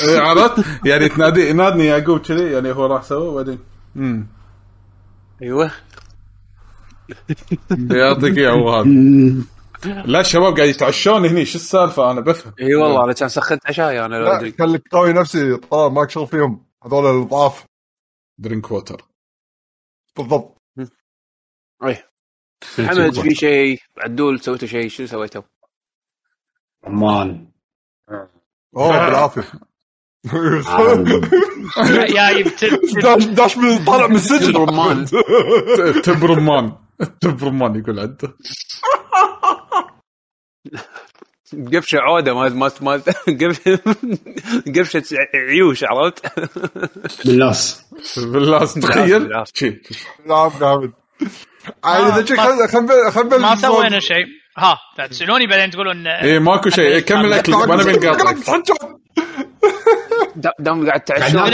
[0.00, 3.58] عرفت؟ يعني تنادي نادني يعقوب كذي يعني هو راح سوى بعدين.
[3.96, 4.26] امم
[5.42, 5.70] أيوه.
[7.90, 8.88] يعطيك اياه هو هذا
[10.04, 12.52] لا الشباب قاعد يتعشون هني شو السالفة؟ أنا بفهم.
[12.60, 16.26] إي والله أنا كان سخنت عشاي أنا لا ادري خليك قوي نفسي طلال ماك شغل
[16.26, 16.66] فيهم.
[16.84, 17.64] هذول الضعاف
[18.38, 19.04] drink water
[20.16, 20.58] بالضبط.
[21.84, 22.07] إي.
[22.64, 25.42] حمد في شيء؟ عدول سويتوا شيء؟ شنو سويتوا؟
[26.84, 27.52] عمان.
[28.76, 29.52] اوه بالعافية.
[32.16, 32.42] يا
[33.02, 34.56] داش داش من طالع من السجن.
[34.56, 35.06] رمان.
[36.04, 36.72] تب رمان.
[37.20, 38.34] تب رمان يقول عنده
[41.74, 42.96] قفشة عودة ما ما ما
[43.28, 43.68] قف-
[44.78, 45.02] قفشة
[45.34, 46.26] عيوش عرفت؟
[47.26, 47.56] بالله
[48.16, 49.20] باللاس تخيل.
[49.24, 49.52] بالعافية.
[49.54, 49.80] شي.
[51.64, 54.26] نعم نعم عادي اذا خل خل ما سوينا شيء.
[54.58, 54.78] ها
[55.10, 56.84] تسالوني بعدين تقولون إيه ماكو شيء.
[56.86, 58.62] إيه، كمل أكلك نقاطعك
[60.36, 61.50] دا- دام قاعد ناكل.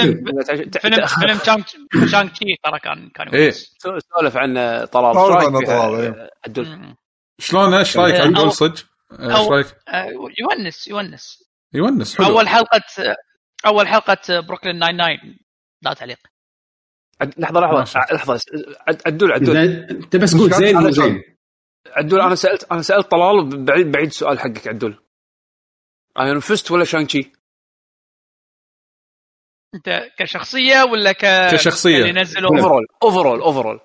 [0.80, 1.66] فيلم فيلم Shang
[2.10, 3.50] Shang-Chi ترى كان كان إيه.
[3.50, 3.74] كويس
[4.16, 4.54] سولف عن
[4.92, 5.14] طلال.
[5.14, 6.96] سولف إيش عن رايك طلال،؟ إيه.
[7.38, 8.84] شلون إيش رأيك إيه، عدول أو- صدق؟
[9.20, 10.06] إيش رأيك؟ آه،
[10.40, 11.44] يونس يونس.
[11.74, 12.26] يونس حلو.
[12.26, 12.80] أول حلقه
[13.66, 15.18] أول حلقة Brooklyn Nine-Nine
[15.82, 16.18] لا تعليق.
[17.38, 18.00] لحظة لحظة.
[18.14, 18.40] لحظة.
[18.88, 19.56] عد- عدول عدول.
[19.56, 21.22] أنت بس قول زين مو زين.
[21.86, 25.04] عدول أنا سالت أنا سألت طلال بعيد بعيد السؤال حقك عدول.
[26.20, 27.32] ايرون فيست ولا شانشي؟
[29.74, 31.96] أنت كشخصية ولا ك كشخصية.
[31.98, 33.80] اللي نزلوا؟ اوفرول اوفرول اوفرول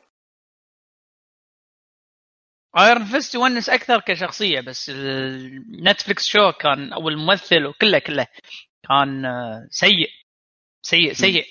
[2.77, 8.27] ايرون فيست يونس أكثر كشخصية بس النتفلكس شو كان أو الممثل وكله كله
[8.89, 10.09] كان آه، سيء.
[10.81, 11.45] سيء سيء.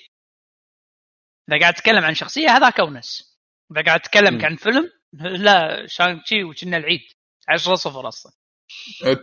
[1.49, 3.37] إذا قاعد تتكلم عن شخصية هذاك اونس
[3.71, 7.01] إذا قاعد تتكلم عن فيلم لا شانغ تشي وكنا العيد.
[7.49, 8.31] 10 صفر أصلا.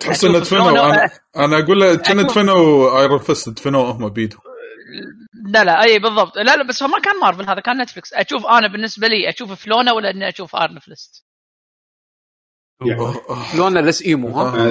[0.00, 4.40] تحس إنه دفنوا أنا أنا أقول له كان أشوف- دفنوا ايرون فيست دفنوه هم بيدهم.
[5.50, 6.36] لا لا أي بالضبط.
[6.36, 9.52] لا لا بس هو ما كان مارفل هذا كان نتفلكس أشوف أنا بالنسبة لي أشوف
[9.52, 11.26] فلونا ولا إني أشوف ارن فلست
[13.54, 14.66] لونه لس إيمو ها؟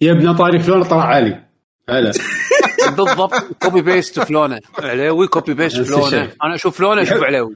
[0.00, 1.44] يا ابن طاري فلون طلع عالي.
[1.88, 2.12] هلا
[2.96, 3.34] بالضبط.
[3.62, 4.60] كوبي بيست فلونة.
[4.78, 6.32] عليوي كوبي بيست فلونة.
[6.44, 7.54] أنا أشوف فلونة أشوف عليوي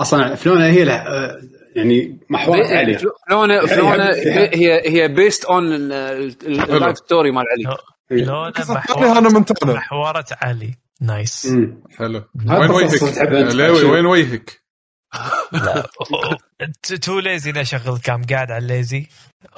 [0.00, 1.40] أصلا فلونة هي له آه،
[1.76, 2.98] يعني محورات عاليه
[3.28, 4.04] فلونه فلونة
[4.54, 7.76] هي هي بيست اون اللايف ستوري مال علي.
[8.10, 10.74] لونه الثاني محورة هانا مونتانا محورة علي.
[11.00, 11.52] نايس.
[11.98, 12.22] حلو.
[12.50, 14.63] وين وجهك؟ وين وجهك؟
[15.52, 15.86] لا.
[16.82, 19.06] ت- تو ليزي اني أشغل كام؟ قاعد على الليزي.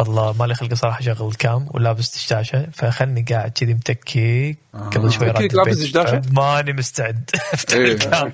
[0.00, 5.54] الله مالي خلق صراحة أشغل كام ولابس دشداشة فخلني قاعد كذي متكي قبل شوي راد
[5.54, 5.76] لابس.
[5.78, 7.30] دشداشة؟ ماني مستعد.
[7.52, 7.92] أفتح إيه.
[7.92, 8.32] الكام.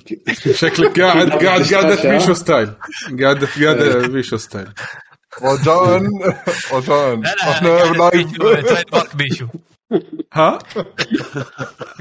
[0.53, 2.73] شكلك قاعد قاعد قاعد بيشو ستايل.
[3.21, 4.73] قاعد قاعد بيشو ستايل.
[5.41, 6.01] رجاء
[6.73, 9.47] رجاء لا إحنا لايف تريد مارك بيشو.
[10.33, 10.59] ها؟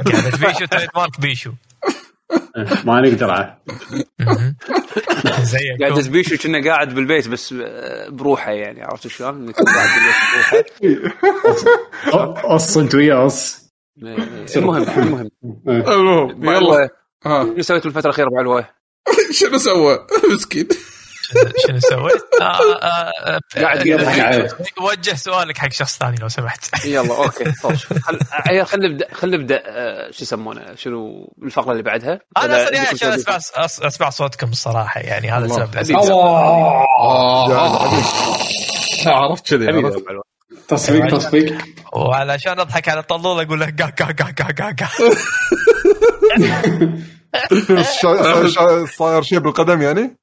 [0.06, 1.52] قاعد بيشو تريد مارك بيشو.
[2.84, 3.54] ما نقدر.
[5.42, 9.88] زيك قاعد دزبيشو كنا قاعد بالبيت بس آه، بروحة يعني عرفت شلون؟ إنه كان قاعد
[9.94, 10.66] بالبيت
[12.12, 12.54] بروحة.
[12.54, 13.62] قص أنت وياه قص
[14.02, 14.16] إيه،
[14.56, 15.30] المهم المهم.
[15.68, 16.88] المهم يلا.
[17.24, 18.68] ها شو سويت بالفترة الأخيرة بعلوه؟
[19.40, 20.68] شنو سوى؟ مسكين.
[21.66, 24.48] شنو سويت؟ آه، آه، آه، قاعد يضحك عليه
[24.80, 26.84] وجه سؤالك حق شخص ثاني لو سمحت.
[26.84, 27.78] يلا okay خل
[28.64, 33.18] خلينا نبدا خلينا نبدأ آه، شو يسمونه؟ شنو الفقرة اللي بعدها؟ أنا أصلا يعني عشان
[33.18, 35.44] سؤال؟ اسمع أسمع صوتكم الصراحة يعني هذا.
[35.44, 35.96] السبب.
[35.96, 36.86] آه.
[39.06, 40.04] عرفت كذي علوة.
[40.68, 41.58] تصفيق تصفيق.
[41.92, 44.88] وعلشان أضحك على طلول أقول له قا قا قا قا قا.
[48.98, 50.16] صاير شيء بالقدم يعني؟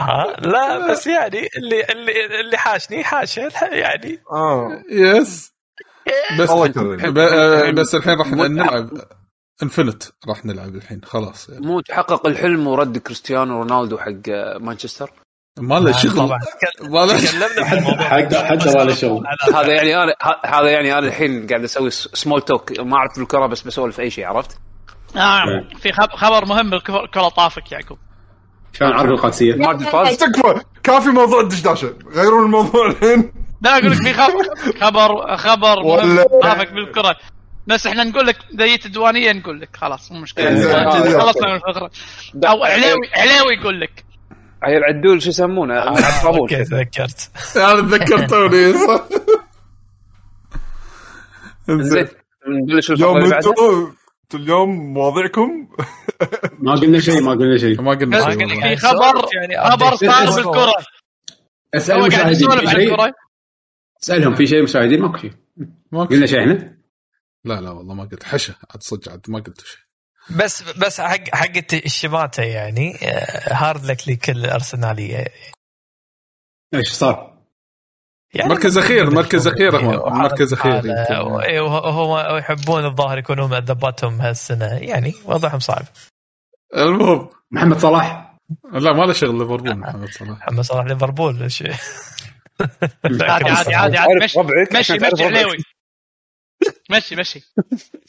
[0.00, 4.22] ها؟ لا بس يعني اللي اللي اللي حاشني حاشة يعني.
[4.32, 4.82] آه.
[4.90, 5.52] yes
[6.38, 8.90] بس آه، بس الحين راح نلعب
[9.62, 11.48] Infinite راح نلعب الحين خلاص.
[11.48, 11.66] يعني.
[11.66, 15.10] مو تحقق الحلم ورد كريستيانو رونالدو حق آه، مانشستر؟
[15.58, 16.12] ما له شغل.
[16.16, 16.38] طبعا.
[16.82, 18.02] ما له الموضوع.
[18.08, 19.24] حتى حتى ما له شغل.
[19.54, 23.46] هذا يعني أنا ه- هذا يعني أنا الحين قاعد أسوي small talk ما أعرف بالكرة
[23.46, 24.58] بس بسولف أي شيء عرفت؟
[25.16, 27.98] آه في خب- خبر مهم بالكره طافك يعقوب.
[28.78, 30.16] شلون عرض القادسيه المارد فاز.
[30.16, 33.32] تكفى كافي موضوع الدشداشه غيرون الموضوع الحين.
[33.62, 34.44] لا أقول لك في خبر.
[34.82, 35.76] خبر خبر
[36.42, 37.16] طافك بالكرة.
[37.66, 39.68] بس إحنا نقول لك ديت الديوانية نقول لك.
[39.76, 40.48] خلاص مو مشكلة.
[40.48, 41.90] إيه، خلصنا من الفقره
[42.46, 44.04] أو علاوي علاوي يقول لك.
[44.62, 45.74] عيل عدول شو يسمونه؟
[46.24, 47.30] أوكي تذكرت.
[47.56, 48.72] أنا تذكرتوني.
[48.72, 49.00] صح
[51.68, 52.08] زين.
[52.48, 53.52] نبلش الفقره اللي بعدها
[54.34, 55.68] اليوم مواضيعكم؟
[56.58, 57.82] ما قلنا شيء ما قلنا شيء.
[57.82, 58.38] ما قلنا شيء.
[58.38, 59.96] في خبر يعني خبر.
[59.96, 60.72] صار بالكرة.
[61.74, 63.12] اسال المشاهدين
[64.02, 65.32] أسألهم في شيء؟ مشاهدين؟ ماكو شيء.
[65.92, 66.40] ما قلنا شيء.
[66.40, 66.76] إحنا؟
[67.44, 68.24] لا لا والله ما قلت.
[68.24, 69.80] حشه عاد صدق عاد ما قلت شيء.
[70.30, 75.24] بس بس حق حقت الشماته يعني آه، هارد لك لكل الأرسنالية.
[76.74, 77.35] إيش صار؟
[78.36, 84.66] يعني مركز أخير، مركز أخير هو، مركز إيه، وه- وهم يحبون الظاهر يكونون مؤدباتهم هالسنة.
[84.66, 85.82] يعني وضعهم صعب.
[86.76, 88.34] المهم محمد صلاح.
[88.72, 90.30] لا ما له شغل ليفربول محمد صلاح.
[90.30, 91.72] محمد صلاح ليفربول شيء
[93.04, 94.38] عادي عادي عادي عادي مشي
[94.78, 94.94] مشي مشي
[95.24, 95.56] ربعك.
[96.90, 97.40] مشي مشي.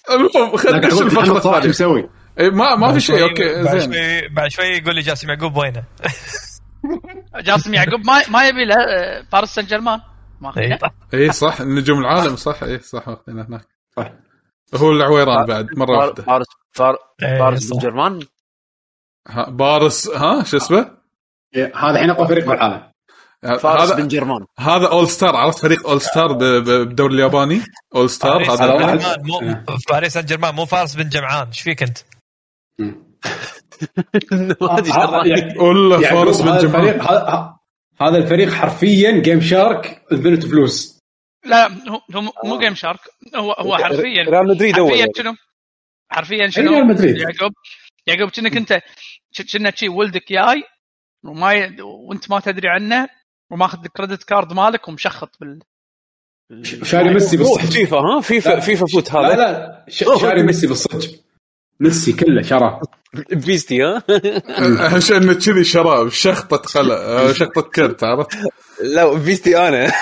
[0.09, 1.67] المهم خلينا محمد الفقره الثانية.
[1.69, 2.09] مسوي؟
[2.39, 3.91] إيه، ما ما في شيء okay زين.
[4.33, 5.83] بعد شوي يقول لي جاسم يعقوب وينه؟
[7.35, 9.99] جاسم يعقوب ما ما يبي له آه، باريس سان جيرمان.
[10.41, 10.79] ما إيه.
[11.13, 11.61] اي صح.
[11.61, 12.63] نجوم العالم صح.
[12.63, 13.07] اي صح.
[13.07, 13.67] واخذينه هناك.
[13.97, 14.11] صح.
[14.75, 16.23] هو العويران بعد مرة واحدة.
[16.23, 17.73] فارس فار- إيه، فارس.
[17.73, 18.19] بن جرمان
[19.27, 20.91] ها، بارس ها شو اسمه؟
[21.55, 22.91] إيه، هذا الحين أقوى فريق بالعالم.
[23.59, 24.45] فارس بن جرمان.
[24.59, 27.61] هذا all star عرفت فريق all star ب- ب- بالدوري الياباني؟
[27.95, 29.39] all star هذا مو
[29.91, 31.47] باريس سان جيرمان مو فارس بن جمعان.
[31.47, 31.97] إيش فيك أنت؟
[34.71, 37.56] هذا- شو يعني- ولا يعقوب، فارس بن جمعان.
[38.01, 40.99] هذا الفريق حرفيا GameShark infinite فلوس
[41.45, 41.67] لا
[42.15, 42.99] هو مو- GameShark
[43.35, 45.13] هو هو حرفيا ريال مدريد اول حرفيا يعني.
[45.17, 45.35] شنو؟
[46.11, 47.17] حرفيا ريال شنو؟ مدريد.
[47.17, 47.53] يعقوب
[48.07, 48.81] يعقوب كأنك أنت
[49.53, 50.63] كنا شي ولدك جاي
[51.25, 51.81] وما ي...
[51.81, 53.09] وأنت ما تدري عنه
[53.51, 55.59] وماخذ الكريدت كارد مالك ومشخط بال
[56.83, 58.59] شاري ميسي بالصدق فيفا ها فيفا لا.
[58.59, 61.19] فيفا فوت لا هذا لا ش- شاري ميسي بالصدق
[61.79, 62.81] ميسي كله شراه
[63.31, 64.03] بيستي ها؟
[64.95, 68.37] عشان كذي شراب شخطة قلع شخطة كرت عرفت؟
[68.83, 69.93] لا بيستي أنا.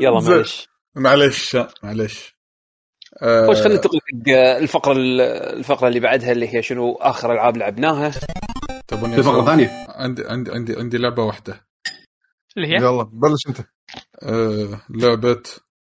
[0.00, 0.20] يلا.
[0.20, 0.68] معلش.
[0.94, 2.32] معلش معلش.
[3.22, 4.92] آه، خوش خلينا ننتقل حق الفقرة
[5.52, 8.12] الفقرة اللي بعدها اللي هي شنو آخر ألعاب لعبناها.
[8.88, 9.86] تبوني في فقرة؟ ثانية.
[9.88, 11.66] عندي عندي عندي عندي لعبة واحدة.
[12.56, 13.58] اللي هي؟ يلا بلش أنت.
[14.22, 15.42] آه، لعبة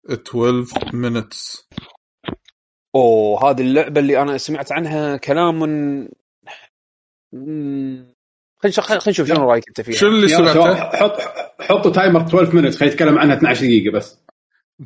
[0.09, 1.63] 12 minutes.
[2.95, 6.07] أوه هذه اللعبة اللي أنا سمعت عنها كلام من.
[8.63, 9.95] خلينا خلينا نشوف شنو رأيك أنت فيها.
[9.95, 11.17] شنو اللي سمعته؟ حط
[11.61, 14.19] حطوا timer 12 minute خلينا نتكلم عنها 12 دقيقة بس.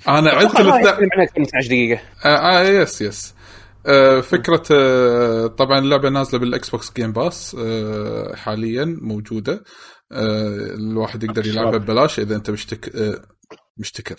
[0.08, 2.02] أنا عدت عنها أكثر من 12 دقيقة.
[2.26, 3.34] آه, آه yes yes
[3.86, 9.64] آه فكرة آه طبعا اللعبة نازلة بال Xbox Game Pass آه حاليا موجودة.
[10.12, 13.22] آه الواحد يقدر يلعبها ببلاش إذا أنت مشتك آه
[13.78, 14.16] مشتكر.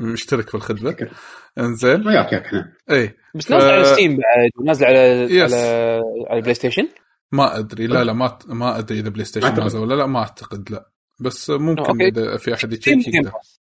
[0.00, 0.90] مشترك في الخدمة.
[0.90, 1.10] مشترك.
[1.58, 2.06] إنزين.
[2.08, 3.16] وياك ياك إحنا إي.
[3.34, 4.98] بس نازله على Steam بعد ونازله على
[5.30, 5.52] yes.
[5.52, 6.88] على على ال PlayStation
[7.32, 7.86] ما أدري.
[7.86, 9.54] لا لا ما ما أدري إذا PlayStation.
[9.54, 10.90] نازل ولا لا ما أعتقد لا.
[11.20, 12.02] بس ممكن.
[12.02, 13.60] إذا في أحد يشيك بس.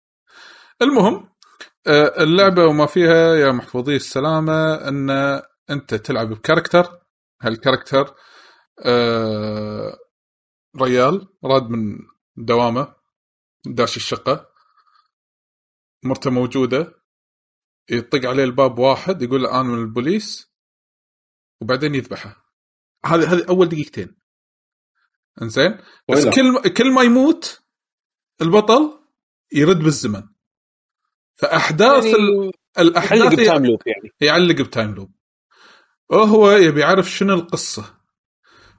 [0.81, 1.29] المهم
[1.87, 5.09] آه، اللعبة وما فيها يا محفوظي السلامة إن
[5.69, 6.99] أنت تلعب ب character.
[7.41, 8.15] هال character
[8.85, 9.97] آه،
[10.81, 11.97] ريال راد من
[12.37, 12.93] دوامه
[13.65, 14.54] داش الشقة.
[16.05, 17.01] مرته موجودة
[17.89, 20.51] يطق عليه الباب واحد يقول له أنا من البوليس
[21.61, 22.45] وبعدين يذبحه.
[23.05, 24.15] هذه هذه أول دقيقتين.
[25.41, 25.77] إنزين؟
[26.09, 27.61] بس؟ كل كل ما يموت
[28.41, 28.99] البطل
[29.51, 30.23] يرد بالزمن.
[31.33, 32.51] فأحداث يعني ال...
[32.79, 34.11] الأحداث يعلق ب time loop يعني.
[34.21, 35.11] يعلق ب time loop.
[36.09, 37.97] وهو يبي يعرف شنو القصة.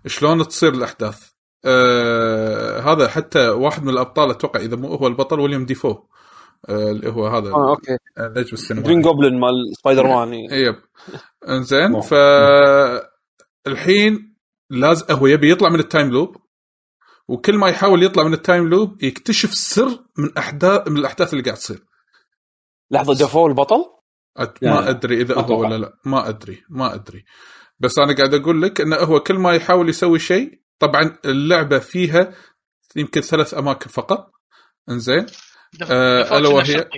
[0.07, 1.31] شلون تصير الأحداث؟
[1.65, 5.91] آه هذا حتى واحد من الأبطال أتوقع إذا مو هو البطل ويليام دافو.
[5.91, 6.09] آه
[6.71, 7.97] اللي هو هذا آه okay.
[8.19, 10.49] النجم Green السينمائي Goblin مال سبايدر مان يعني.
[10.63, 10.77] yep.
[11.49, 12.01] إنزين.
[12.01, 12.15] ف
[13.67, 14.37] الحين
[14.71, 16.37] لازم هو يبي يطلع من ال time loop
[17.29, 21.45] وكل ما يحاول يطلع من ال time loop يكتشف سر من احداث من الأحداث اللي
[21.45, 21.85] قاعد تصير.
[22.91, 23.85] لحظة دافو البطل
[24.39, 25.61] أت- لا، ما أدري إذا هو.
[25.61, 25.93] ولا لا.
[26.05, 27.25] ما أدري ما أدري.
[27.81, 32.35] بس أنا قاعد أقول لك إنه هو كل ما يحاول يسوي شيء طبعا اللعبة فيها
[32.97, 34.31] يمكن ثلاث أماكن فقط.
[34.91, 35.27] إنزين.
[35.83, 36.89] آه، لنا وهي-.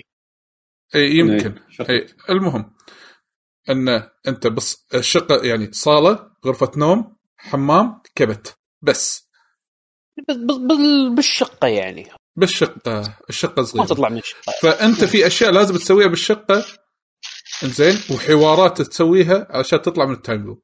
[0.95, 1.55] اي يمكن.
[1.81, 1.87] إيه،.
[1.91, 2.75] اي المهم
[3.71, 3.89] أن
[4.29, 8.57] أنت بس الشقة يعني صالة غرفة نوم حمام كبت.
[8.83, 9.29] بس.
[10.29, 12.09] بس بس- بال- بالشقة يعني.
[12.37, 13.19] بالشقة.
[13.31, 13.87] الشقة ما صغيرة.
[13.87, 14.53] تطلع من الشقة.
[14.63, 16.65] فأنت في أشياء لازم تسويها بالشقة.
[17.65, 20.63] زين وحوارات تسويها عشان تطلع من ال time loop.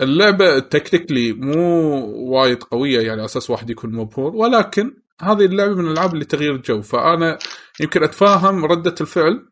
[0.00, 2.00] اللعبة technically مو
[2.34, 6.54] وايد قوية يعني على أساس واحد يكون مبهور ولكن هذه اللعبة من الألعاب اللي تغيير
[6.54, 6.82] الجو.
[6.82, 7.38] فأنا
[7.80, 9.48] يمكن أتفاهم ردة الفعل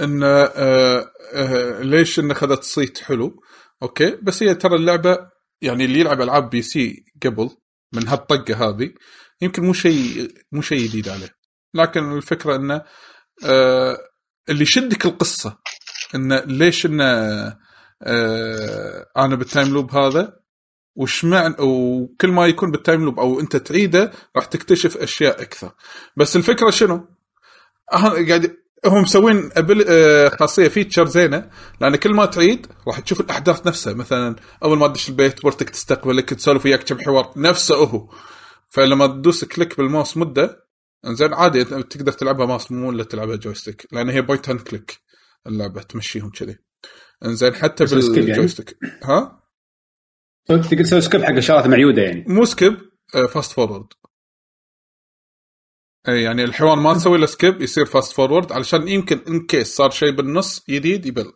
[0.00, 3.42] إن آه آه ليش ان اخذت صيت حلو.
[3.82, 5.18] أوكي؟ بس هي ترى اللعبة
[5.62, 7.50] يعني اللي يلعب ألعاب PC قبل
[7.94, 8.92] من هالطقة هذه
[9.42, 11.34] يمكن مو شيء مو شيء جديد عليه.
[11.74, 12.82] لكن الفكرة إنه
[13.44, 13.98] آه
[14.48, 15.58] اللي يشدك القصة
[16.14, 17.04] إنه ليش إنه
[18.02, 20.39] آه أنا بال time loop هذا
[20.96, 25.72] وش معنى وكل ما يكون بال time loop أو أنت تعيده راح تكتشف أشياء أكثر.
[26.16, 27.08] بس الفكرة شنو؟
[27.92, 29.84] قاعد هم مسوين أبل...
[29.88, 31.50] آه، خاصية feature زينة.
[31.80, 33.92] لأن كل ما تعيد راح تشوف الأحداث نفسها.
[33.92, 37.32] مثلا أول ما تدش البيت مرتك تستقبلك تسولف وياك كم حوار.
[37.36, 38.08] نفسه هو.
[38.68, 40.70] فلما تدوس click بال mouse مدة
[41.06, 44.98] زين عادي تقدر تلعبها ماوس مو ولا تلعبها joystick لأن هي point and click
[45.46, 46.58] اللعبة تمشيهم كذي.
[47.24, 49.39] إنزين حتى بال joystick يعني؟ ها؟
[50.46, 52.24] تقدر تسوي skip حق الشغلات المعيودة يعني.
[52.28, 52.76] مو skip
[53.32, 53.86] fast forward
[56.08, 59.90] اي يعني الحوار ما تسوي له skip يصير fast forward علشان يمكن in case صار
[59.90, 61.32] شيء بالنص جديد يبل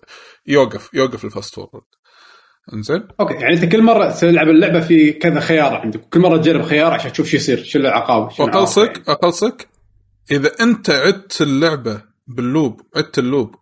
[0.47, 1.85] يوقف يوقف ال fast forward
[2.73, 6.01] إنزين؟ أوكي يعني أنت كل مرة تلعب اللعبة في كذا خيار عندك.
[6.01, 9.05] كل مرة تجرب خيار عشان تشوف شو يصير شو العقاب اقلصك يعني.
[9.09, 9.69] اقلصك
[10.31, 13.55] إذا أنت عدت اللعبة بال loop عدت ال loop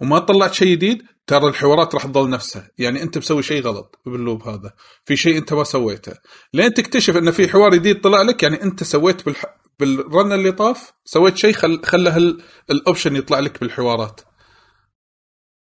[0.00, 2.70] وما طلعت شيء جديد ترى الحوارات راح تظل نفسها.
[2.78, 4.72] يعني أنت مسوي شيء غلط بال loop هذا.
[5.04, 6.12] في شيء أنت ما سويته.
[6.54, 9.44] لين تكتشف إن في حوار جديد طلع لك يعني أنت سويت بالح...
[9.80, 11.82] بال run اللي طاف سويت شيء خل...
[11.84, 12.36] خلى
[12.70, 14.20] ال option يطلع لك بالحوارات.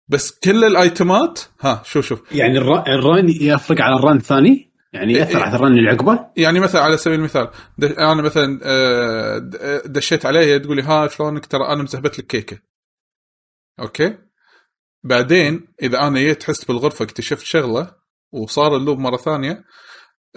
[0.09, 2.23] بس كل الأيتمات ها شوف شوف.
[2.33, 5.91] يعني ال run يفرق على ال run الثاني؟ يعني يأثر إيه، على ال run اللي
[5.91, 7.51] عقبه؟ يعني مثلا على سبيل المثال
[7.83, 12.59] أنا مثلا آه، دشيت عليه تقول لي ها شلونك؟ ترى أنا مزهبت لك كيكة.
[13.81, 14.28] أوكي؟
[15.09, 17.95] بعدين إذا أنا جيت حسيت بالغرفة اكتشفت شغلة
[18.33, 19.65] وصار ال loop مرة ثانية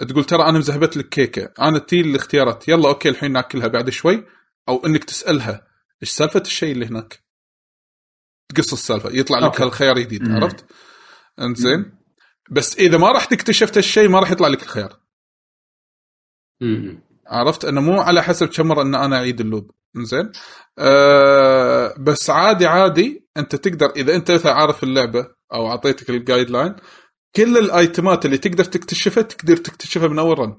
[0.08, 4.26] تقول ترى أنا مزهبت لك كيكة أنا تي الاختيارات يلا أوكي الحين ناكلها بعد شوي
[4.68, 5.66] أو إنك تسألها
[6.02, 7.22] إيش سالفة الشيء اللي هناك؟
[8.48, 10.64] تقص السالفة يطلع لك هالخيار جديد عرفت؟
[11.40, 11.98] إنزين.
[12.50, 15.00] بس إذا ما رحت اكتشفت الشيء ما راح يطلع لك الخيار.
[17.26, 19.70] عرفت؟ انه مو على حسب كم مرة إن أنا أعيد ال loop.
[19.96, 20.32] زين
[20.78, 26.76] أه بس عادي عادي انت تقدر إذا انت مثلا عارف اللعبة أو أعطيتك ال guideline
[27.36, 30.56] كل الآيتمات اللي تقدر تكتشفها تقدر تكتشفها من أول run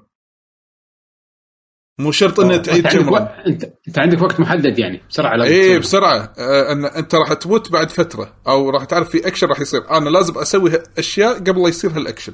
[1.98, 3.14] مو شرط إنه تعيد كم
[3.46, 6.32] انت أنت عندك وقت محدد يعني بسرعة اي بسرعة.
[6.38, 9.90] آه إن أنت راح تموت بعد فترة أو راح تعرف في اكشن راح يصير.
[9.90, 12.32] أنا لازم أسوي أشياء قبل لا يصير هالاكشن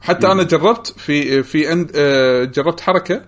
[0.00, 0.30] حتى م.
[0.30, 3.24] أنا جربت في في end آه جربت حركة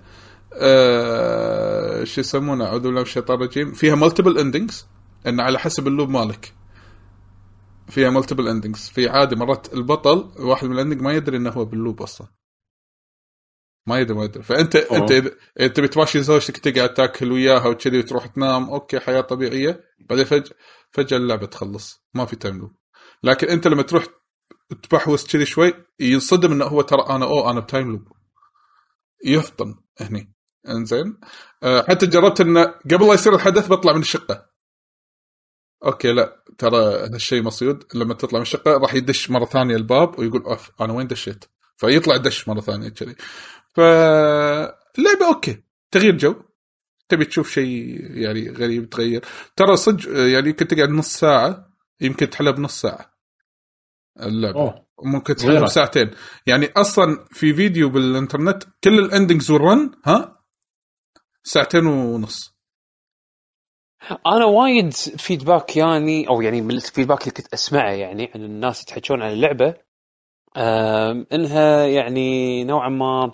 [0.54, 3.72] آه شو يسمونه اعوذ بالله من الشيطان الرجيم.
[3.72, 4.86] فيها multiple endings
[5.26, 6.54] انه على حسب ال loop مالك.
[7.88, 11.64] فيها multiple endings في عادي مرات البطل واحد من ال ending ما يدري إنه هو
[11.64, 12.26] بال loop أصلا.
[13.86, 14.42] ما يدري ما يدري.
[14.42, 14.98] فأنت أوه.
[14.98, 19.84] أنت إذا انت بتمشي زوجتك تقعد تاكل وياها وكذي وتروح تنام أوكي حياة طبيعية.
[20.00, 20.44] بعدين فجاه
[20.90, 22.04] فجأة اللعبة تخلص.
[22.14, 22.72] ما في time loop
[23.22, 24.06] لكن أنت لما تروح
[24.82, 28.08] تبحوس كذي شوي ينصدم إنه هو ترى أنا أو أنا ب time loop
[29.24, 30.34] يفطن هني.
[30.68, 31.20] إنزين.
[31.62, 34.57] أه حتى جربت انه قبل لا يصير الحدث بطلع من الشقة.
[35.84, 36.76] أوكي لا ترى
[37.14, 37.84] هالشيء مصيود.
[37.94, 41.44] لما تطلع من الشقه راح يدش مرة ثانية الباب ويقول أوف أنا وين دشيت؟
[41.76, 43.14] فيطلع دش مرة ثانية كذي.
[43.74, 46.34] فاللعبه أوكي تغيير جو.
[47.08, 49.24] تبي تشوف شيء يعني غريب تغير.
[49.56, 51.68] ترى صدق يعني يمكن تقعد نص ساعة
[52.00, 53.18] يمكن تحلها بنص ساعة.
[54.20, 54.60] اللعبة.
[54.60, 54.86] أوه.
[55.02, 56.10] ممكن تحلها بساعتين.
[56.46, 60.44] يعني أصلا في فيديو بالإنترنت كل ال endings وال run ها؟
[61.42, 62.57] ساعتين ونص.
[64.26, 68.82] أنا وايد feedback يعني أو يعني من ال feedback اللي كنت أسمعه يعني عن الناس
[68.82, 69.74] يتحكون عن اللعبة
[71.32, 73.32] إنها يعني نوعا ما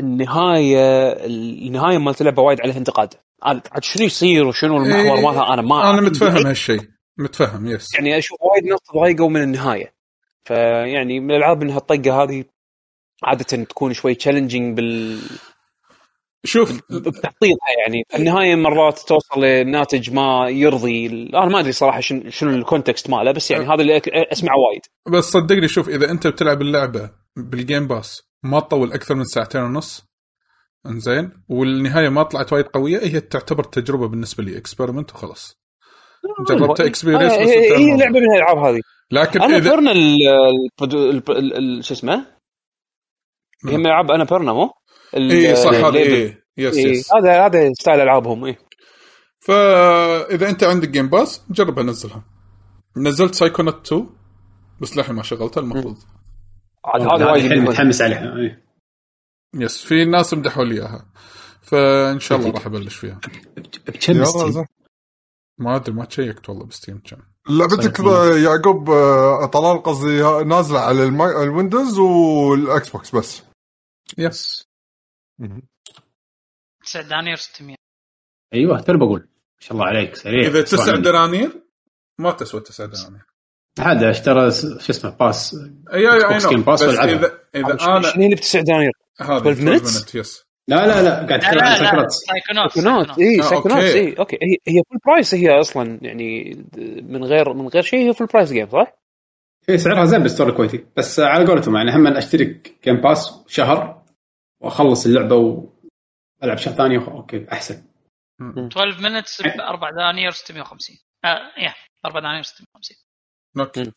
[0.00, 3.14] النهاية النهاية مالت اللعبة وايد عليها انتقاد.
[3.42, 6.80] عاد شنو يصير وشنو المحور إيه مالها؟ أنا ما أنا متفهم هالشيء
[7.18, 7.94] متفهم yes.
[7.94, 9.94] يعني أشوف وايد ناس تضايقوا من النهاية.
[10.44, 12.44] فيعني من الالعاب إنها الطقة هذه
[13.24, 15.20] عادة تكون شوي challenging بال
[16.44, 18.02] شوف بتحطيطها يعني.
[18.14, 23.32] النهاية مرات توصل لناتج ما يرضي أنا ما أدري صراحة شنو شنو ال context ماله
[23.32, 24.82] بس يعني هذا اللي أسمعه وايد.
[25.18, 29.62] بس صدقني شوف إذا أنت بتلعب اللعبة بال Game Pass ما تطول أكثر من ساعتين
[29.62, 30.04] ونص
[30.86, 35.62] إنزين والنهاية ما طلعت وايد قوية هي تعتبر تجربة بالنسبة لي experiment وخلاص.
[36.48, 38.80] جربت experience هي, هي لعبة من الألعاب هذه.
[39.10, 39.70] لكن أنا اذا
[41.80, 42.26] شو اسمه؟
[43.68, 44.70] هي من العاب Annapurna مو؟
[45.14, 48.56] اي صح هذا اي yes إيه yes هذا هذا style ألعابهم اي
[49.40, 52.24] فإذا أنت عندك Game Pass جربها نزلها
[52.96, 54.06] نزلت Psychonauts 2
[54.80, 55.96] بس للحين ما شغلتها المفروض.
[56.84, 58.58] عاد هذا وايد متحمس عليها اي
[59.54, 61.06] yes في ناس مدحوا لي إياها.
[61.62, 63.20] فإن شاء الله راح أبلش فيها.
[64.08, 64.66] بكم
[65.58, 67.16] ما أدري ما تشيكت والله ب Steam كم.
[67.48, 67.98] لعبتك
[68.44, 71.04] يعقوب آه، طلال قصدي نازلة على
[71.42, 73.42] ال Windows وال Xbox بس.
[74.18, 74.71] yes
[76.84, 77.76] 9 دنانير 600
[78.54, 79.26] أيوه ترى بقول ما
[79.60, 80.98] شاء الله عليك سريع إذا تسع سرعة.
[81.00, 81.62] دنانير
[82.18, 83.22] ما تسوى تسع دنانير
[83.78, 85.56] هذا اشترى س- شو اسمه pass
[85.92, 87.14] اي اي Xbox Game Pass بس والعبها.
[87.14, 91.54] اذا إذا شنو أنا اللي بتسع دنانير؟ هذا 12 minutes؟ yes لا لا لا قاعد
[91.54, 93.98] لا لا Psychonauts Psychonauts Psychonauts اي Psychonauts okay.
[93.98, 96.54] اي okay هي هي full price هي أصلا يعني
[97.02, 98.92] من غير من غير شيء هي full price game صح؟
[99.68, 104.01] هي سعرها زين بال store الكويتي بس على قولتهم يعني هم اشترك Game Pass شهر
[104.62, 105.34] واخلص اللعبة
[106.42, 107.92] والعب شهر ثاني okay أحسن.
[108.40, 111.74] 12 minutes ب 4 دنانير 650 آه yeah
[112.06, 112.96] 4 دنانير 650
[113.58, 113.92] okay.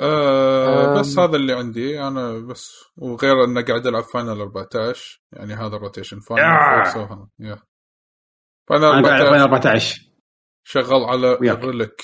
[0.00, 1.00] أم.
[1.00, 2.00] بس هذا اللي عندي.
[2.00, 6.44] أنا بس وغير انه قاعد ألعب Final 14 يعني هذا ال rotation Final
[7.40, 7.62] yeah.
[8.68, 10.00] Final أنا قاعد 14 Final 14
[10.64, 11.32] شغال على.
[11.32, 12.02] ال relic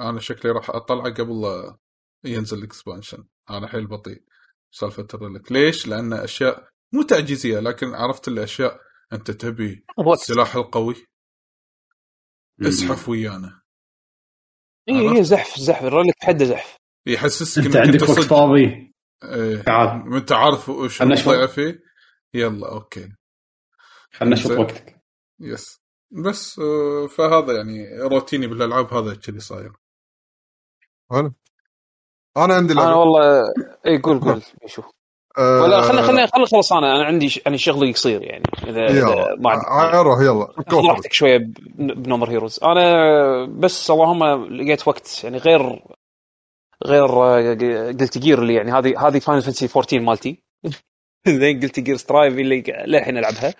[0.00, 1.42] أنا شكلي راح أطلعه قبل
[2.24, 4.22] ينزل ال expansion أنا حيل بطيء.
[4.72, 8.80] سالفة ال relic ليش؟ لأن أشياء مو تعجيزية لكن عرفت الأشياء.
[9.12, 10.94] أنت تبي السلاح القوي؟
[12.62, 13.62] ازحف ويانا.
[14.88, 15.84] اي إيه، زحف زحف.
[15.84, 16.76] ال relic حده زحف.
[17.06, 18.92] يحسسك أنت عندك وقت فاضي؟
[19.24, 19.62] إيه.
[19.62, 20.14] تعال.
[20.14, 21.02] أنت عارف وش
[21.46, 21.82] فيه؟
[22.34, 23.12] يلا okay.
[24.12, 24.52] خلنا نشوف.
[24.52, 25.00] وقتك.
[25.40, 25.82] yes.
[26.10, 29.72] بس آه، فهذا يعني روتيني بالألعاب هذا كذي صاير.
[31.10, 31.34] حلو.
[32.36, 33.42] أنا عندي أنا لعبه والله
[33.86, 34.84] اي قول قول شوف
[35.38, 38.42] آه، ولا خلينا خلينا خلينا خلص أنا أنا عندي يعني شغلي قصير يعني.
[38.66, 40.48] اذا, إذا ما عندك ع- روح يلا.
[40.90, 41.38] راحتك شوية
[41.74, 42.60] ب No More Heroes.
[42.64, 45.82] أنا بس اللهم لقيت وقت يعني غير
[46.84, 47.08] غير
[48.00, 50.42] قلت Gear اللي يعني هذه هذه Final Fantasy 14 multi.
[51.28, 53.54] زين قلت Guilty Gear Strive اللي للحين ألعبها.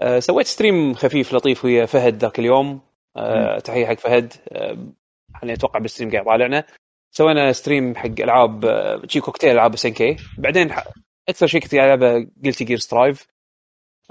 [0.00, 2.80] أه سويت stream خفيف لطيف ويا فهد ذاك اليوم.
[3.16, 4.32] أه تحية حق فهد.
[5.34, 6.64] حاليا أتوقع بال stream قاعد طالعنا
[7.14, 10.70] سوينا stream حق ألعاب آه، شي كوكتيل ألعاب SNK بعدين
[11.28, 13.26] أكثر شيء كنت قاعد ألعبه قلت Gear Strive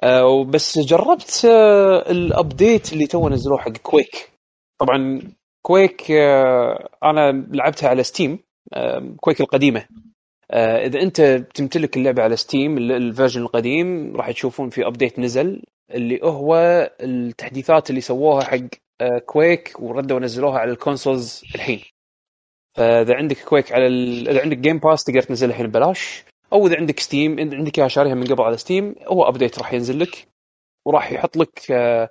[0.06, 4.30] وبس جربت آه ال update اللي تو نزلوه حق Quake
[4.80, 5.22] طبعا
[5.62, 8.40] Quake آه أنا لعبتها على Steam
[9.18, 9.86] Quake القديمة.
[10.54, 11.22] إذا أنت
[11.54, 16.56] تمتلك اللعبة على Steam ال- ال version القديم راح تشوفون في update نزل اللي هو
[17.02, 18.60] التحديثات اللي سووها حق
[19.26, 21.82] Quake وردوا ونزلوها على ال consoles الحين.
[22.78, 24.30] فإذا عندك Quake على ال...
[24.30, 26.24] إذا عندك Game Pass تقدر تنزلها الحين ببلاش.
[26.54, 30.00] أو إذا عندك Steam عندك إياها شاريها من قبل على Steam هو update راح ينزل
[30.00, 30.28] لك.
[30.86, 32.10] وراح يحط لك آه،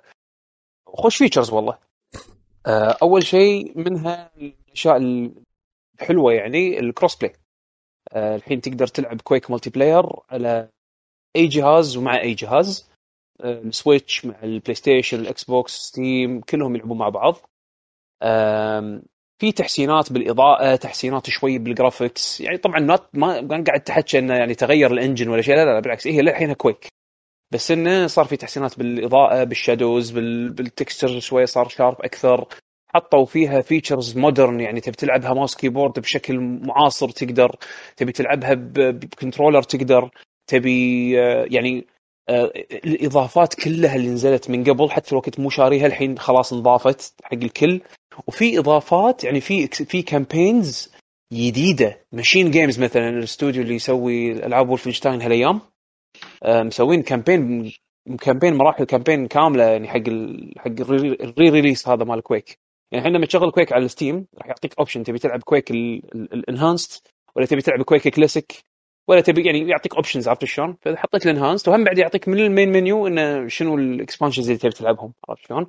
[0.87, 1.77] خوش features والله.
[2.67, 4.97] آه، أول شيء منها الأشياء
[6.01, 7.33] الحلوة يعني ال cross play
[8.13, 10.69] آه، الحين تقدر تلعب Quake multiplayer على
[11.35, 12.91] أي جهاز ومع أي جهاز.
[13.43, 17.35] ال Switch مع ال PlayStation ال Xbox Steam كلهم يلعبون مع بعض.
[19.41, 24.33] في تحسينات بالإضاءة تحسينات شوي بال graphics يعني طبعا not ما ما قاعد تحكي إنه
[24.33, 25.55] يعني تغير ال engine ولا شيء.
[25.55, 26.87] لا لا, بالعكس هي للحين Quake
[27.53, 31.21] بس إنه صار في تحسينات بالإضاءة بال shadows بال...
[31.21, 32.47] شوي صار sharp أكثر.
[32.93, 37.55] حطوا فيها features modern يعني تبي تلعبها mouse keyboard بشكل معاصر تقدر
[37.97, 38.53] تبي تلعبها.
[38.53, 40.09] ب controller تقدر
[40.47, 41.87] تبي آه، يعني
[42.29, 47.13] آه، الإضافات كلها اللي نزلت من قبل حتى لو كنت مو شاريها الحين خلاص انضافت
[47.23, 47.81] حق الكل.
[48.27, 50.91] وفي إضافات يعني في في campaigns
[51.33, 55.61] جديدة MachineGames مثلا الاستوديو اللي يسوي ألعاب Wolfenstein هالأيام
[56.45, 57.71] مسوين campaign
[58.21, 60.53] campaign مراحل campaign كاملة يعني حق ال...
[60.57, 62.59] حق ال re-release هذا مال Quake
[62.91, 65.87] يعني إحنا لما تشغل Quake على ال Steam راح يعطيك option تبي تلعب Quake ال
[65.87, 68.53] enhanced ولا تبي تلعب Quake classic
[69.07, 72.39] ولا تبي يعني يعطيك options عرفت شلون؟ فإذا حطيت ال enhanced وهم بعد يعطيك من
[72.39, 75.67] ال main menu إنه شنو ال expansions اللي تبي تلعبهم عرفت شلون؟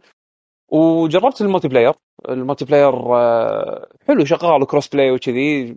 [0.72, 1.94] وجربت ال multiplayer.
[2.28, 5.76] ال multiplayer آه، حلو شغال cross play وكذي.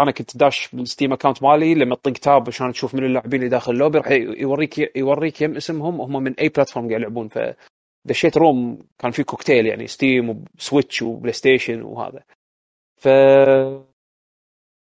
[0.00, 3.50] أنا كنت داش بال Steam account مالي لما تطق tab عشان تشوف من اللاعبين اللي
[3.50, 6.00] داخل اللوبي راح يوريك يوريك يم اسمهم.
[6.00, 7.28] هم من أي platform قاعد يلعبون.
[7.28, 12.22] فدشيت room كان في كوكتيل يعني Steam و Switch و PlayStation وهذا.
[12.96, 13.08] ف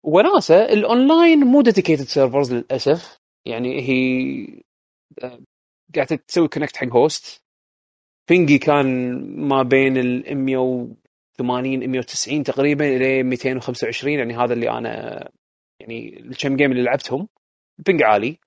[0.03, 3.19] وناسة الاونلاين مو dedicated servers للأسف.
[3.45, 4.61] يعني هي
[5.23, 5.39] آه،
[5.95, 7.48] قاعدة تسوي connect حق host
[8.29, 15.23] ping ي كان ما بين ال 180 190 تقريبا إلى 225 يعني هذا اللي أنا
[15.79, 17.27] يعني الكم game اللي لعبتهم.
[17.77, 18.37] ping عالي.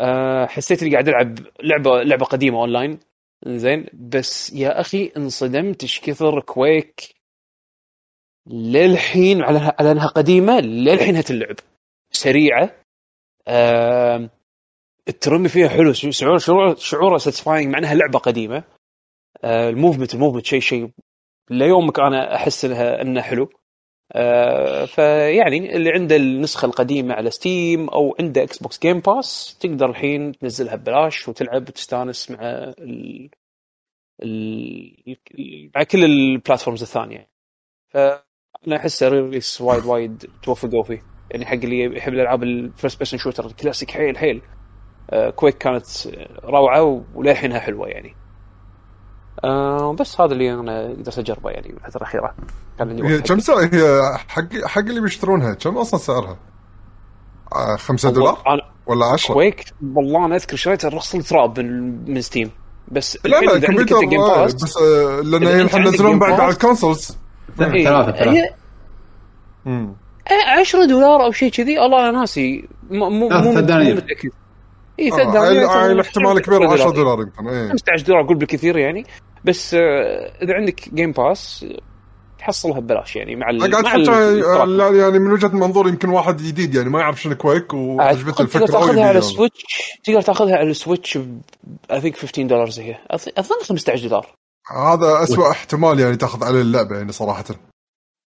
[0.00, 2.98] أه حسيت إني قاعد ألعب لعبة لعبة قديمة اونلاين
[3.46, 7.14] زين بس يا أخي انصدمت إيش كثر Quake
[8.46, 11.56] للحين على أنها قديمة للحين هتلعب
[12.12, 12.70] سريعة.
[13.48, 14.30] أه
[15.08, 18.64] الرمي فيها حلو شعور شعور شعوره satisfying مع أنها لعبة قديمة.
[19.44, 20.90] ال movement ال movement شيء شيء
[21.50, 23.48] ليومك أنا أحس انها إنه حلو.
[24.12, 29.90] آه فيعني اللي عنده النسخة القديمة على ستيم أو عنده إكس بوكس جيم باس تقدر
[29.90, 32.38] الحين تنزلها ببلاش وتلعب وتستانس مع
[32.78, 33.30] ال...
[34.22, 35.16] ال...
[35.76, 37.28] مع كل ال platforms الثانية.
[37.88, 43.18] فأنا احسه release وايد وايد توفقوا فيه يعني حق اللي يحب الألعاب ال first person
[43.18, 44.42] shooter ال classic حيل حيل.
[45.10, 45.86] آه Quake كانت
[46.44, 48.08] روعة وللحينها حلوة يعني.
[48.08, 48.23] آه
[50.00, 52.34] بس هذا اللي أنا قدرت أجربه يعني الفترة الأخيرة.
[52.78, 56.36] كان عندي هي كم سعر هي حق حق اللي بيشترونها كم أصلا سعرها؟
[57.76, 62.50] 5 آه دولار؟ ولا 10 Quake والله أنا أذكر شريتها رخص التراب من, من Steam
[62.88, 67.16] بس لا لا كمبيوتر بس آه لأن هي ينزلون بعد على ال consoles
[67.58, 68.54] ثلاثة ثلاثة.
[70.60, 72.68] 10 دولار أو شيء كذي والله أنا ناسي.
[72.90, 74.30] مو مو مو متأكد.
[75.00, 77.68] اي ثلاث دنانير الاحتمال كبير 10 دولار يمكن إيه.
[77.68, 79.06] 15 دولار أقول بالكثير يعني.
[79.44, 81.66] بس آه، إذا عندك Game Pass
[82.38, 86.90] تحصلها ببلاش يعني مع ال قاعد مع يعني من وجهة منظوري يمكن واحد جديد يعني
[86.90, 89.62] ما يعرف شنو Quake وعجبته الفكرة تقدر تاخذها على ال Switch
[90.04, 91.18] تقدر تاخذها على ال Switch
[91.90, 92.98] I think 15 دولار هي.
[93.38, 94.34] أظن 15 دولار.
[94.76, 97.44] هذا اسوء احتمال يعني تاخذ على اللعبة يعني صراحة.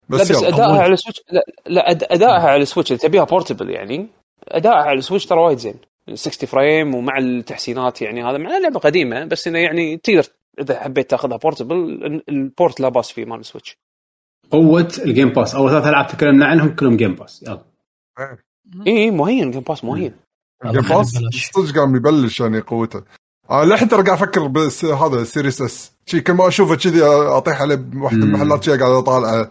[0.09, 3.71] بس, لا بس ادائها على ال Switch لا, لا ادائها على ال Switch تبيها portable
[3.71, 4.09] يعني
[4.49, 5.81] ادائها على ال Switch ترى وايد زين.
[6.15, 10.25] 60 frame ومع التحسينات يعني هذا مع لعبة قديمة بس إنه يعني تقدر
[10.61, 11.77] إذا حبيت تاخذها portable
[12.29, 13.77] ال port لا باس فيه مال ال Switch
[14.51, 17.65] قوة ال Game Pass أول ثلاث ألعاب تكلمنا عنهم كلهم Game Pass يلا.
[18.87, 20.13] اي مهين Game Pass مهين.
[20.67, 21.07] Game Pass
[21.55, 23.03] صدق قام يبلش يعني قوته.
[23.51, 27.63] آه للحين ترى قاعد أفكر بس هذا Series S شي كل ما أشوفه كذي أطيح
[27.63, 29.51] عليه بواحده من المحلات شي قاعد أطالعه.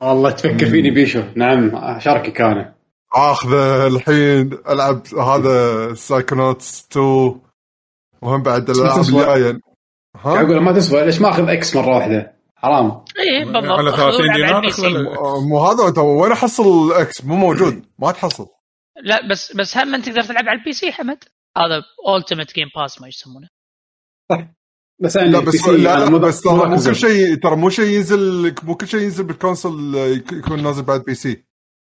[0.00, 1.22] والله تفكر فيني بيشو.
[1.36, 2.74] نعم شاركك أنا
[3.14, 7.40] اخذه الحين ألعب هذا Psychonauts 2
[8.22, 9.60] وهم بعد الألعاب الجاية.
[10.16, 13.04] ها؟ أقول ما تسوى ليش ما أخذ X مرة واحدة؟ حرام.
[13.18, 13.78] اي بالضبط.
[13.78, 14.62] على 30 دينار؟
[15.40, 18.46] مو هذا وين أحصل X مو موجود ما تحصل.
[19.04, 21.24] لا بس بس هم انت تقدر تلعب على ال PC حمد؟
[21.56, 21.82] هذا
[22.16, 23.48] Ultimate Game Pass ما يسمونه.
[24.32, 24.46] صح.
[25.00, 28.74] بس لا بس لا, لا بس ترى مو كل شيء ترى مو شيء ينزل مو
[28.74, 29.94] كل شيء ينزل بال console
[30.32, 31.44] يكون نازل بعد PC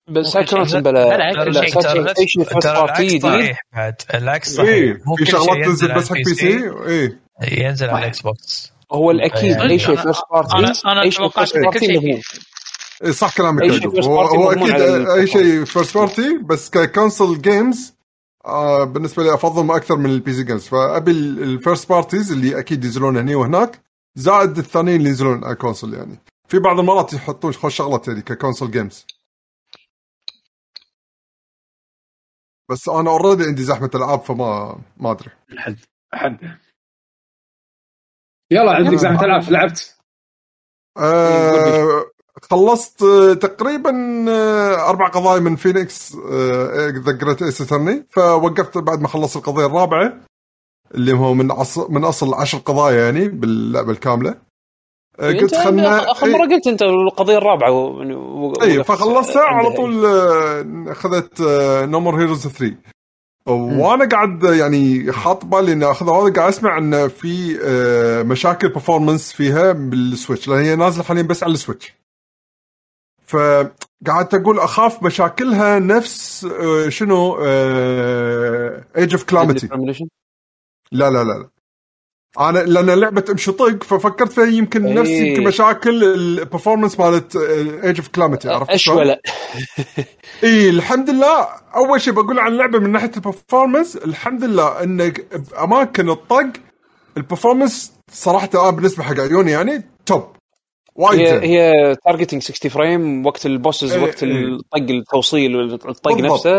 [0.09, 3.95] بس Psychonauts بلا ترى العكس صحيح بعد.
[4.15, 4.97] العكس صحيح.
[5.17, 6.71] في شغلات تنزل بس حق PC.
[6.89, 7.19] اي
[7.53, 8.73] ينزل على ال Xbox.
[8.93, 12.21] هو الأكيد أي شيء first party أنا أنا توقعت كل شيء
[13.11, 13.63] صح كلامك
[14.05, 14.75] هو, هو أكيد
[15.09, 17.95] أي شيء first party بس ك console games
[18.47, 22.59] آه بالنسبة لي أفضل ما أكثر من ال PC games فابي ال first parties اللي
[22.59, 23.81] أكيد ينزلون هني وهناك
[24.15, 26.19] زائد الثانيين اللي ينزلون على ال console يعني.
[26.49, 29.07] في بعض المرات يحطون خوش شغلات يعني ك console games
[32.71, 35.31] بس أنا already عندي زحمة ألعاب فما ما أدري.
[35.59, 35.77] حد
[36.15, 36.59] حد
[38.51, 39.97] يلا عندك زحمة ألعاب لعبت؟
[40.99, 42.05] آه
[42.43, 43.05] خلصت
[43.43, 47.63] تقريبا آه، أربع قضايا من Phoenix The Great Ace
[48.11, 50.21] فوقفت بعد ما خلصت القضية الرابعة
[50.95, 51.49] اللي هو من
[51.89, 54.46] من أصل عشر قضايا يعني باللعبة الكاملة.
[55.21, 58.55] قلت خلنا أخر مرة قلت أنت القضية الرابعة و...
[58.63, 61.41] اي فخلصتها على طول آه، أخذت
[61.89, 62.77] No More Heroes 3
[63.47, 69.33] وأنا قاعد يعني حاط بالي إني أخذها وأنا قاعد أسمع إن في آه، مشاكل performance
[69.33, 71.95] فيها بال Switch لأن هي نازلة حاليا بس على ال Switch.
[73.27, 76.47] فقعدت أقول أخاف مشاكلها نفس
[76.89, 77.37] شنو
[78.97, 79.69] Age of Calamity
[80.93, 81.49] لا لا لا لا.
[82.41, 87.37] أنا لأن لعبه امشي طق ففكرت فيها يمكن نفس يمكن مشاكل ال performance مالت
[87.85, 89.19] Age of Calamity عرفت اشوله
[90.45, 91.49] اي الحمد لله.
[91.77, 96.53] أول شيء بقول عن اللعبة من ناحية ال performance الحمد لله انك باماكن الطق
[97.17, 100.36] ال performance صراحة أنا بالنسبة حق عيوني يعني top
[100.99, 104.45] وايد هي هي targeting 60 frame وقت ال bosses إيه وقت إيه.
[104.45, 106.51] الطق التوصيل والطق نفسه.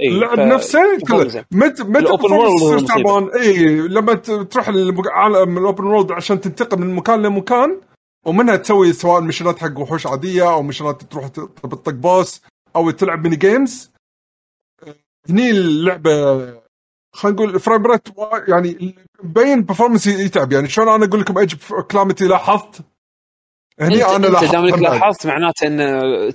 [0.00, 1.44] اي اللعب نفسه كله.
[1.52, 7.22] متى متى تصير تعبان اي لما تروح العالم ال open world عشان تنتقل من مكان
[7.22, 7.80] لمكان
[8.26, 12.42] ومنها تسوي سواء missionات حق وحوش عادية أو missionات تروح تطق boss
[12.76, 13.90] أو تلعب mini games
[15.30, 16.36] هني اللعبة
[17.12, 18.08] خلينا نقول frame rate
[18.48, 20.52] يعني مبين performance يتعب.
[20.52, 21.54] يعني شلون أنا أقول لكم Age
[21.90, 22.80] Calamity لاحظت؟
[23.80, 25.80] هني أنا لاحظت دام لاحظت معناته إن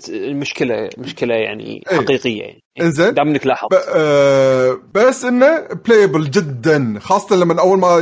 [0.10, 1.98] المشكلة مشكلة يعني إيه.
[1.98, 2.64] حقيقية يعني.
[2.82, 3.14] إنزين.
[3.14, 7.98] دام انك لاحظت آه بس إنه playable جدا خاصة لما أول ما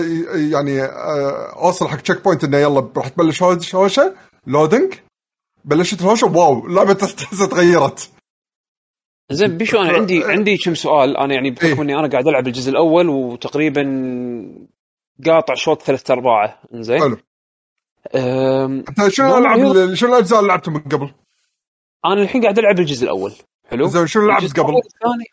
[0.51, 3.43] يعني آه أوصل حق checkpoint إنه يلا راح تبلش
[3.75, 4.15] هوشة
[4.47, 4.93] loading
[5.65, 6.93] بلشت الهوشة wow اللعبه
[7.51, 8.09] تغيرت.
[9.31, 11.17] زين بيشو أنا عندي عندي كم سؤال.
[11.17, 13.83] أنا يعني بحكم إيه؟ إني أنا قاعد ألعب الجزء الأول وتقريبا
[15.25, 17.17] قاطع شوط ثلاث ارباعه زين حلو.
[18.15, 21.11] أنت شنو العاب شنو الأجزاء اللي لعبتهم من قبل؟
[22.05, 23.33] أنا الحين قاعد ألعب الجزء الأول
[23.69, 25.25] حلو زين شنو لعبت قبل؟ الأول والثاني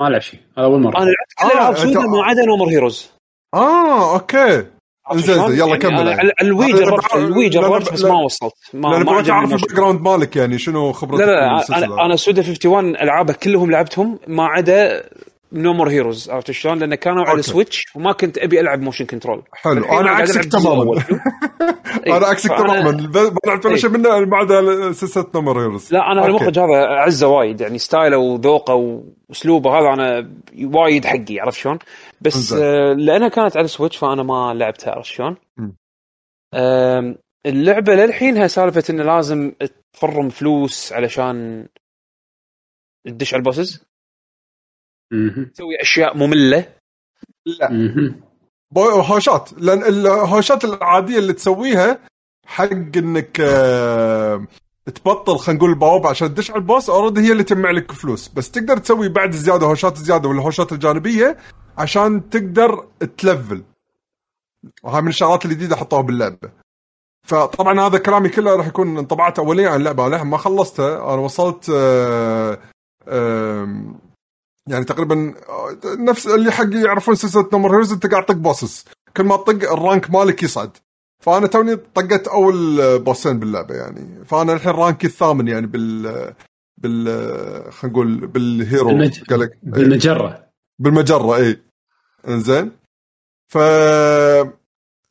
[0.00, 2.52] ما لعب شيء هذا أول مرة أنا لعبت كل آه، ألعاب Suda ما عدا No
[2.52, 3.10] More Heroes
[3.54, 4.66] آه okay
[5.12, 8.04] زين زين يلا يعني كمل ال Wii جربت ال Wii جربت بس.
[8.04, 9.52] ما وصلت ما ما اعرف.
[9.52, 14.46] ال background مالك يعني شنو خبرتك لا لا؟ أنا Suda 51 ألعابها كلهم لعبتهم ما
[14.46, 15.04] عدا
[15.52, 17.38] No More Heroes عرفت شلون؟ لأن كانوا على.
[17.38, 20.92] ال Switch وما كنت أبي ألعب motion control حلو الحين أنا عكسك تماما.
[22.06, 23.80] إيه، أنا عكسك تماما ب- ما لعبت ولا إيه.
[23.80, 26.30] شيء منه ما عدا سلسلة No More Heroes لا أنا okay.
[26.30, 28.74] المخرج هذا أعزه وايد يعني ستايله وذوقه
[29.28, 30.30] وأسلوبه هذا أنا
[30.64, 31.78] وايد حقي عرفت شلون؟
[32.20, 32.52] بس.
[32.52, 35.36] آه لأنها كانت على ال Switch فأنا ما لعبتها عرفت شلون؟
[37.46, 39.52] اللعبة للحينها سالفة إنه لازم
[39.92, 41.66] تفارم فلوس علشان
[43.06, 43.84] تدش على ال bosses.
[45.54, 46.68] تسوي أشياء مملة.
[48.70, 51.98] بو- هوشات لأن الهوشات العادية اللي تسويها
[52.46, 54.46] حق إنك آه،
[54.94, 58.28] تبطل خلينا نقول البوابة عشان تدش على ال boss already هي اللي تجمع لك فلوس.
[58.28, 61.38] بس تقدر تسوي بعد زيادة هوشات زيادة والهوشات الجانبية
[61.78, 62.86] عشان تقدر
[63.18, 63.62] تلفل.
[64.82, 66.50] وهاي من الشغلات الجديدة حطوها باللعبة.
[67.26, 70.08] فطبعا هذا كلامي كله راح يكون انطباعات اوليه عن اللعبة.
[70.08, 72.58] للحين ما خلصتها أنا وصلت آه،
[74.68, 78.84] يعني تقريبا آه، نفس اللي حق يعرفون سلسلة No More Heroes انت قاعد تطق bosses
[79.16, 80.70] كل ما تطق ال rank مالك يصعد.
[81.22, 84.24] فأنا توني طقت أول آه، بوسين باللعبة يعني.
[84.24, 86.02] فأنا الحين رانكي الثامن يعني بال
[86.78, 89.58] بال آه، خلينا نقول بال hero بالمج- قال لك إيه.
[89.70, 90.48] بالمجرة.
[90.78, 91.62] بالمجرة اي
[92.28, 92.72] إنزين.
[93.48, 93.58] ف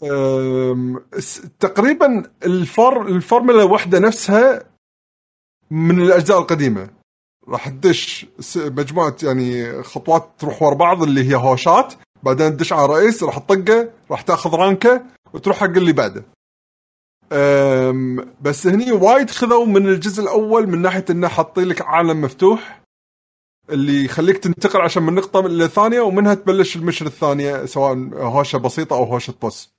[0.04, 4.64] أم، س- تقريبا ال for- ال formula واحدة نفسها
[5.72, 6.90] من الأجزاء القديمة.
[7.48, 8.26] راح تدش
[8.56, 13.90] مجموعة يعني خطوات تروح ورا بعض اللي هي هوشات بعدين تدش على رئيس راح تطقه
[14.12, 16.24] راح تاخذ رانكه وتروح حق اللي بعده
[18.42, 22.82] بس هني وايد خذوا من الجزء الأول من ناحية إنه حاطين لك عالم مفتوح
[23.70, 29.04] اللي يخليك تنتقل عشان من نقطة للثانيه ومنها تبلش المشن الثانية سواء هوشة بسيطة أو
[29.04, 29.74] هوشة بوس.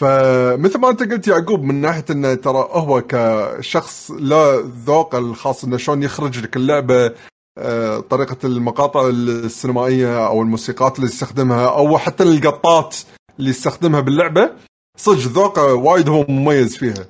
[0.00, 5.76] فمثل ما أنت قلت يعقوب من ناحية انه ترى هو كشخص له ذوقه الخاص إنه
[5.76, 7.14] شلون يخرج لك اللعبة
[7.58, 12.96] آه، طريقة المقاطع السينمائية أو الموسيقات اللي يستخدمها أو حتى القطات
[13.38, 14.50] اللي يستخدمها باللعبة
[14.96, 17.06] صدق ذوقه وايد هو مميز فيها.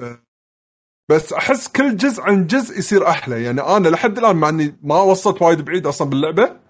[0.00, 0.18] آه،
[1.10, 5.00] بس أحس كل جزء عن جزء يصير أحلى يعني أنا لحد الآن مع إني ما
[5.00, 6.63] وصلت وايد بعيد أصلا باللعبة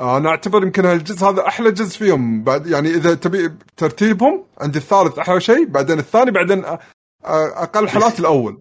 [0.00, 2.42] أنا اعتبر يمكن هالجزء هذا أحلى جزء فيهم.
[2.44, 6.64] بعد يعني إذا تبي ترتيبهم عندي الثالث أحلى شيء بعدين الثاني بعدين
[7.24, 8.58] أقل حالات الأول.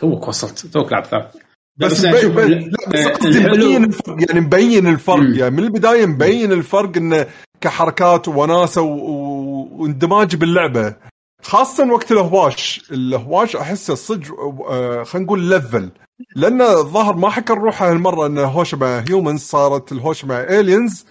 [0.00, 1.36] توك وصلت توك لعب ثالث.
[1.76, 5.16] بس, لا بس آه، قصدي الحلو- مبين الفرق يعني مبين الفرق.
[5.22, 5.34] مم.
[5.34, 7.26] يعني من البداية مبين الفرق إنه
[7.60, 10.94] كحركات ووناسه و- و- واندماج باللعبة.
[11.42, 12.88] خاصة وقت الهواش.
[12.92, 14.40] الهواش أحسه صدق
[14.70, 15.90] آه، خلينا نقول level
[16.36, 21.06] لأن الظاهر ما حكر روحه هالمرة إن الهوشه مع humans صارت الهوشه مع aliens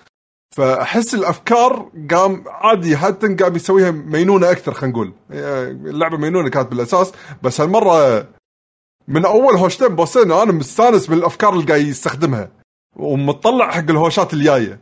[0.56, 5.14] فأحس الأفكار قام عادي حتى قام يسويها مينونة أكثر خلينا نقول.
[5.32, 7.12] آه، اللعبة مينونة كانت بالأساس.
[7.44, 8.28] بس هالمرة
[9.08, 12.52] من أول هوشتين بوسين أنا مستانس بالأفكار اللي قاعد يستخدمها.
[12.96, 14.80] ومطلع حق الهوشات الجاية.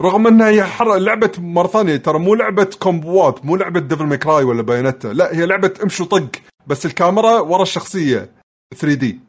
[0.00, 0.96] رغم إنها هي حر...
[0.96, 5.34] لعبة مرة ثانية ترى مو لعبة كومبوات مو لعبة Devil May Cry ولا Bayonetta لا
[5.34, 6.30] هي لعبة امشي وطق
[6.66, 8.39] بس الكاميرا ورا الشخصية.
[8.74, 9.20] 3D.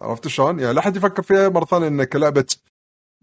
[0.00, 2.46] عرفت شلون؟ يعني لا احد يفكر فيها مرة ثانية إنها كلعبة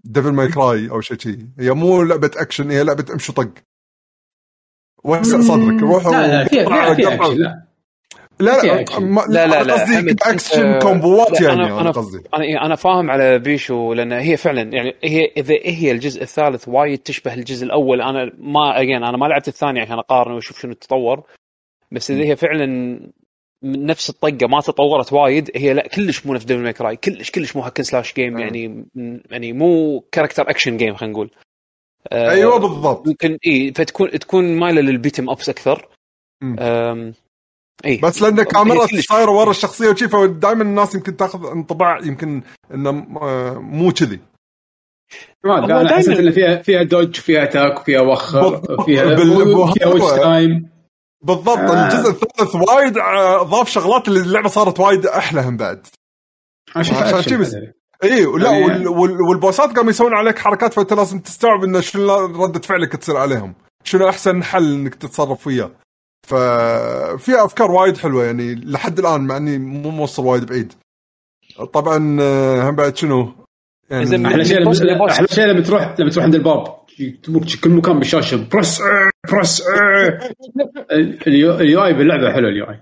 [0.04, 3.50] Devil May Cry أو شيء شيء هي مو لعبة اكشن هي لعبة امشي وطق
[5.04, 7.66] وسع صدرك روح لا لا فيها فيها فيها لا.
[8.40, 8.86] لا لا
[9.28, 12.24] لا، لا، لا، قصدي اكشن كومبوات لا، يعني أنا- أنا قصدي.
[12.34, 17.00] أنا أنا فاهم على بيشو لأن هي فعلا يعني هي إذا هي الجزء الثالث وايد
[17.00, 18.02] تشبه الجزء الأول.
[18.02, 21.24] أنا ما again أنا ما لعبت الثاني عشان اقارن وأشوف شنو التطور
[21.92, 23.00] بس إذا هي فعلا
[23.64, 27.32] من نفس الطقة ما تطورت وايد هي لا كلش مو نفس Devil May Cry كلش
[27.32, 28.40] كلش مو hack and slash game مم.
[28.40, 28.86] يعني
[29.32, 31.32] يعني مو character action game خلينا نقول.
[32.12, 33.08] آه، أيوه بالضبط.
[33.08, 35.88] ممكن إي فتكون تكون مايلة لل beat 'em ups أكثر.
[37.86, 37.98] إي.
[38.04, 42.42] بس لأن الكاميرا هي كلش- صايره ورا الشخصية وشي فدائما الناس يمكن تأخذ انطباع يمكن
[42.74, 42.90] إنه
[43.22, 44.20] آه، مو كذي.
[45.44, 48.84] ما أنا حسيت دايماً- ان فيها فيها dodge فيها attack وفيها وخر.
[48.86, 50.70] فيها بال- فيها witch time
[51.26, 51.86] بالضبط آه.
[51.86, 55.88] الجزء الثالث وايد آه، ضاف شغلات اللي اللعبة صارت وايد أحلى هم بعد
[56.76, 57.56] عشان شي بس.
[58.04, 62.16] اي ولا يعني- وال وال والبوسات قاموا يسوون عليك حركات فأنت لازم تستوعب انه شنو
[62.46, 63.54] ردة فعلك تصير عليهم
[63.84, 65.72] شنو أحسن حل إنك تتصرف وياه
[66.28, 70.74] ففي أفكار وايد حلوة يعني لحد الآن مع إني مو موصل وايد بعيد
[71.74, 73.34] طبعا آه، هم بعد شنو
[73.90, 74.58] يعني زين، أحلى شيء.
[75.12, 76.64] أحلى شيء لما تروح لما تروح عند الباب
[77.24, 78.82] تبوك كل مكان بالشاشة press
[79.32, 79.64] press
[81.28, 82.80] ال UI باللعبة حلو ال UI.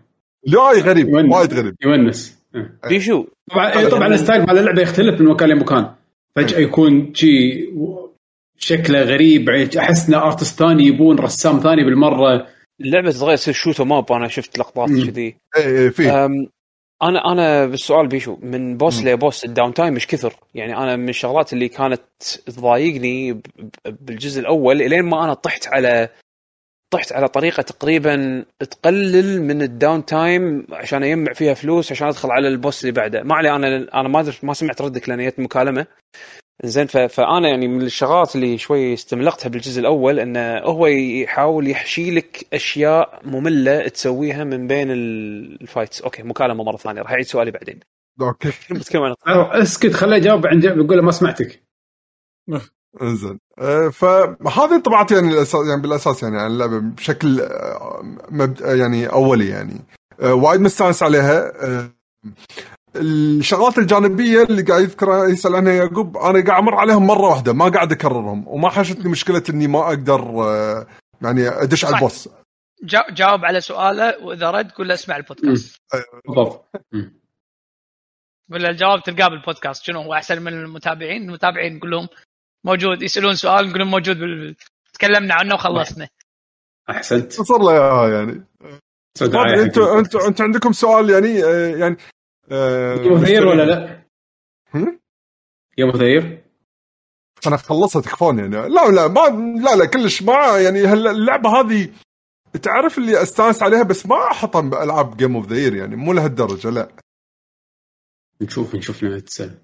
[0.47, 1.33] لا غريب يونس.
[1.33, 1.75] وايد غريب.
[1.83, 2.39] يونس.
[2.55, 2.79] إيه.
[2.89, 5.91] بيشو طبعا إيه، طبعا ال style مال اللعبة يختلف من مكان لمكان.
[6.35, 7.65] فجأة يكون شي
[8.57, 12.47] شكله غريب أحس إن artist ثاني يبون رسام ثاني بالمرة.
[12.81, 14.89] اللعبة تتغير تصير shoot 'em up أنا شفت لقطات.
[14.89, 15.35] كذي.
[15.57, 16.09] اي اي في
[17.03, 19.09] أنا أنا بالسؤال بيشو من boss مم.
[19.09, 22.01] ل boss ال down time مش كثر؟ يعني أنا من الشغلات اللي كانت
[22.45, 23.41] تضايقني
[23.85, 26.09] بالجزء الأول إلين ما أنا طحت على
[26.93, 32.31] طحت على طريقة تقريبا تقلل من ال down time عشان أجمع فيها فلوس عشان أدخل
[32.31, 33.23] على ال boss اللي بعده.
[33.23, 33.67] ما علي أنا
[33.99, 35.85] أنا ما ادري ما سمعت ردك لأن جت مكالمة.
[36.63, 42.45] زين فأنا يعني من الشغلات اللي شوي استملقتها بالجزء الأول إنه هو يحاول يحشي لك
[42.53, 46.01] أشياء مملة تسويها من بين ال- ال fights.
[46.01, 47.79] okay مكالمة مرة ثانية راح أعيد سؤالي بعدين.
[48.21, 48.51] okay.
[48.79, 51.63] بس كمان اسكت خليه يجاوب عن جنب يقول له ما سمعتك.
[53.01, 53.39] انزين.
[53.59, 58.61] آه، فهذه طبعت يعني الاساس يعني بالأساس يعني عن اللعبة بشكل آه، مبد...
[58.61, 59.81] يعني أولي يعني.
[60.21, 61.65] آه، وايد مستانس عليها.
[61.65, 61.89] آه،
[62.95, 67.69] الشغلات الجانبية اللي قاعد يذكرها يسأل عنها يعقوب أنا قاعد أمر عليهم مرة واحدة ما
[67.69, 70.87] قاعد أكررهم وما حاشتني مشكلة إني ما أقدر آه،
[71.21, 71.95] يعني أدش على.
[71.95, 72.29] البوس.
[72.83, 75.77] جا- جاوب على سؤاله وإذا رد قول له اسمع البودكاست.
[76.25, 76.65] بالضبط.
[78.51, 79.83] قول له الجواب تلقاه بالبودكاست.
[79.83, 82.07] شنو هو أحسن من المتابعين؟ المتابعين نقول لهم
[82.63, 84.55] موجود يسألون سؤال نقول لهم موجود بال...
[84.93, 86.07] تكلمنا عنه وخلصنا
[86.89, 88.31] أحسنت صار له إياها يعني
[89.21, 90.15] أنتم البودكاست.
[90.15, 91.97] أنتم عندكم سؤال يعني آه، يعني
[92.51, 94.03] آه، يوم ثير ولا لا؟
[94.73, 94.99] هم؟
[95.77, 96.43] يوم ثير؟
[97.47, 99.19] أنا خلصها تكفون يعني لا لا ما
[99.61, 101.89] لا لا كلش ما يعني اللعبة هذه
[102.61, 106.69] تعرف اللي أستانس عليها بس ما أحطها بألعاب جيم اوف ذا يير يعني مو لهالدرجة
[106.69, 106.91] لا
[108.41, 109.57] نشوف نشوف السنة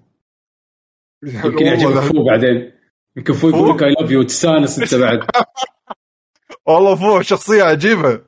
[1.22, 2.79] يعني يمكن يعجبك لا- FU بعدين
[3.16, 5.20] يمكن FU يقول لك I love you تستانس انت بعد.
[6.66, 8.20] والله FU شخصية عجيبة.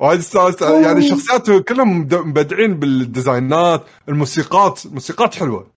[0.00, 0.62] وايد استانست.
[0.62, 5.72] يعني شخصياته كلهم مبدعين بالديزاينات الموسيقات الموسيقات حلوة.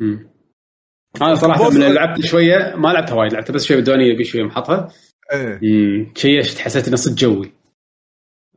[0.00, 0.30] مم.
[1.22, 4.88] أنا صراحة من لعبت شوية ما لعبتها وايد لعبتها بس شوية بالديوانيه ابي شوية محطها
[5.32, 6.12] إيه.
[6.16, 7.52] شيشت حسيت إنه صدق جوي.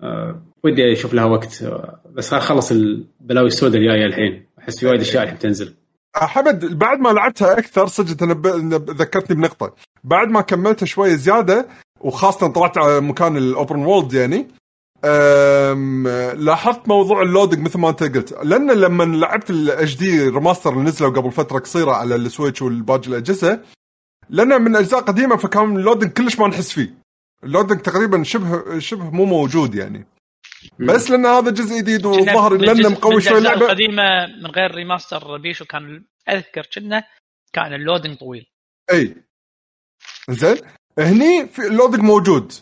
[0.02, 1.64] أه ودي أشوف لها وقت.
[1.64, 4.46] أه، بس خل اخلص البلاوي السوداء الجاية الحين.
[4.60, 5.76] أحس في وايد أشياء الحين تنزل.
[6.16, 8.34] حمد بعد ما لعبتها أكثر صدق أنا
[8.78, 9.74] ذكرتني بنقطة.
[10.04, 11.68] بعد ما كملتها شوية زيادة
[12.02, 14.48] وخاصة طلعت على مكان ال open world يعني
[16.34, 18.34] لاحظت موضوع ال loading مثل ما أنت قلت.
[18.44, 23.08] لأن لما لعبت ال HD remaster اللي نزلوا قبل فترة قصيرة على ال Switch والباقي
[23.08, 23.60] الأجهزة
[24.30, 26.94] لأنه من أجزاء قديمة فكان ال loading كلش ما نحس فيه.
[27.44, 30.06] ال loading تقريبا شبه شبه مو موجود يعني.
[30.80, 33.66] بس لأن هذا جزء جديد وظهر لأنه مقوي شوي اللعبة.
[33.66, 37.04] القديمة من غير remaster كان أذكر كنا
[37.54, 38.46] كان ال loading طويل.
[38.92, 39.16] أي.
[40.30, 40.58] زين.
[41.00, 42.54] هني في ال loading موجود.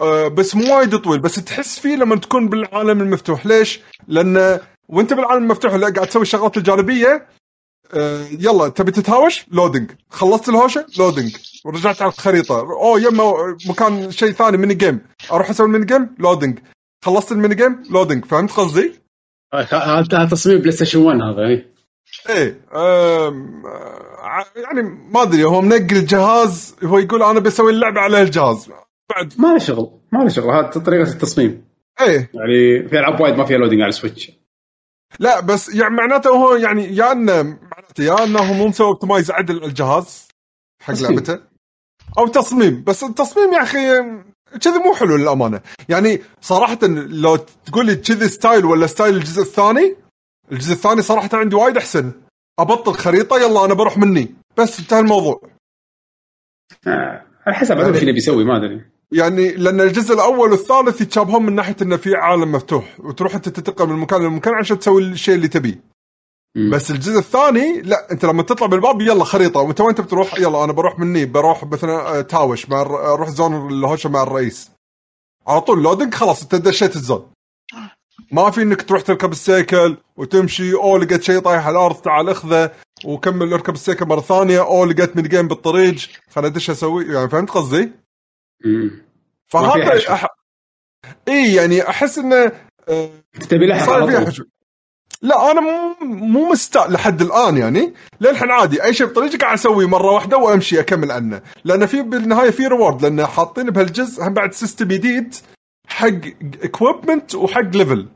[0.00, 1.20] أه بس مو وايد طويل.
[1.20, 3.46] بس تحس فيه لما تكون بالعالم المفتوح.
[3.46, 7.28] ليش؟ لأن وأنت بالعالم المفتوح لا قاعد تسوي الشغلات الجانبية.
[7.94, 12.60] أه يلا تبي تتهاوش؟ loading خلصت الهوشة؟ loading ورجعت على الخريطة.
[12.60, 15.00] اوه يما مكان شيء ثاني mini game
[15.32, 16.58] أروح أسوي ال mini game loading
[17.04, 19.00] خلصت ال mini game؟ loading فهمت قصدي؟
[19.54, 21.66] أه، هذا تصميم بلاي ستيشن 1 هذا اي
[22.28, 28.22] إيه أم، آه، يعني ما أدري هو منقل الجهاز هو يقول أنا بسوي اللعبة على
[28.22, 28.68] الجهاز.
[29.10, 29.34] بعد.
[29.38, 31.64] ما له شغل ما له شغل هذا طريقة التصميم.
[32.00, 32.30] إيه.
[32.34, 34.30] يعني في ألعاب وايد ما فيها loading على السويتش
[35.18, 39.30] لا بس يعني معناته هو يعني يا انه معناته يا إنه هو مو مسوي optimize
[39.30, 40.28] عدل الجهاز
[40.82, 40.94] حق.
[40.94, 41.40] لعبته.
[42.18, 43.78] أو تصميم بس التصميم يا أخي
[44.58, 45.60] كذي مو حلو للأمانة.
[45.88, 46.78] يعني صراحة
[47.08, 49.96] لو تقول لي كذي style ولا style الجزء الثاني
[50.52, 52.12] الجزء الثاني صراحة عندي وايد أحسن.
[52.58, 54.34] أبطل خريطة يلا أنا بروح مني.
[54.56, 55.40] بس انتهى الموضوع.
[56.86, 58.84] آه، على حسب عاد وش اللي بيسوي ما أدري.
[59.12, 63.86] يعني لأن الجزء الأول والثالث يتشابهون من ناحية إنه في عالم مفتوح وتروح أنت تنتقل
[63.88, 65.80] من مكان لمكان عشان تسوي الشيء اللي تبيه.
[66.72, 70.72] بس الجزء الثاني لا انت لما تطلع بالباب يلا خريطة وانت وين بتروح؟ يلا أنا
[70.72, 74.70] بروح مني بروح مثلا آه، تاوش مع الر- أروح zone الهوشة مع الرئيس.
[75.46, 77.30] على طول loading خلاص انت دشيت ال zone.
[78.32, 82.70] ما في انك تروح تركب السيكل وتمشي أو لقيت شيء طايح على الأرض تعال اخذه
[83.04, 85.94] وكمل اركب السيكل مرة ثانية أو لقيت mini game بالطريق
[86.30, 87.92] خليني ادش أسوي يعني فهمت قصدي؟
[88.64, 88.82] مم.
[89.54, 90.12] ما في فهذا.
[90.14, 90.26] أح...
[91.28, 92.52] اي يعني أحس إنه
[92.88, 93.10] آه،
[93.50, 94.44] تبي لها صار فيها حشو.
[95.22, 95.60] لا أنا
[96.00, 97.94] مو مستاء لحد الآن يعني.
[98.20, 101.42] للحين عادي أي شيء بطريقي قاعد أسويه مرة واحدة وأمشي أكمل عنه.
[101.64, 105.34] لأن في بالنهاية في reward لأن حاطين بهالجزء هم بعد system جديد
[105.86, 106.08] حق
[106.62, 108.08] equipment وحق level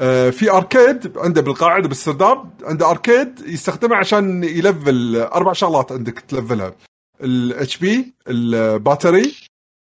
[0.00, 6.18] آه في arcade عنده بالقاعده بالسرداب عنده arcade يستخدمه عشان ي level أربع شغلات عندك
[6.18, 6.74] ت level ها.
[7.20, 9.34] ال HP ال battery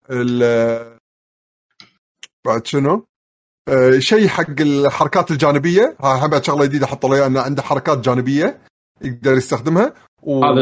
[0.10, 0.98] ال
[2.46, 3.06] بعد شنو؟
[3.70, 5.96] آه، شيء حق الحركات الجانبية.
[6.02, 8.58] ها هم بعد شغلة جديدة حطوا له إنه عنده حركات جانبية
[9.02, 9.94] يقدر يستخدمها.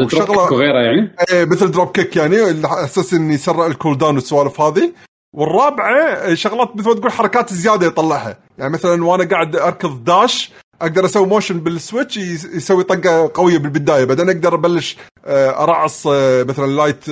[0.08, 4.60] kick وغيره يعني؟ إيه مثل drop kick يعني على أساس إنه يسرع ال cooldown والسوالف
[4.60, 4.92] هذه.
[5.34, 8.38] والرابعة شغلات مثل ما تقول حركات زيادة يطلعها.
[8.58, 14.04] يعني مثلا وأنا قاعد أركض dash أقدر أسوي motion بالسويتش يسوي طقة قوية بالبداية.
[14.04, 17.04] بعدين أقدر أبلش آه، أرعص آه، مثلا light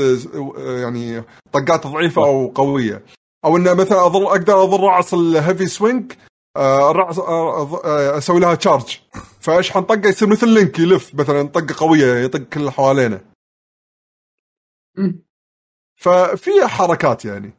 [0.66, 1.22] يعني
[1.52, 3.02] طقات ضعيفة أو قوية.
[3.44, 6.12] أو إنه مثلا اظل أقدر اظل رعص ال heavy swing
[6.56, 9.00] الرعص أسوي لها charge
[9.40, 13.20] فاشحن طقه يصير مثل لينك يلف مثلا طقة قوية يطق كل اللي حوالينه.
[15.96, 17.52] ففي حركات يعني.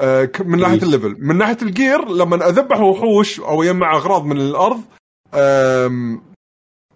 [0.00, 4.24] آه، من ناحية ال level من ناحية ال gear لما أذبح وحوش أو يجمع أغراض
[4.24, 4.82] من الأرض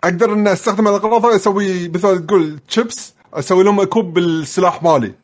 [0.04, 5.14] أقدر ان أستخدم الأغراض أسوي مثل تقول تشيبس أسوي لهم equip بالسلاح مالي.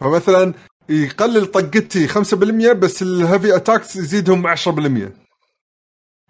[0.00, 0.54] فمثلا
[0.88, 5.24] يقلل طقتي 5% بس ال heavy attacks يزيدهم 10%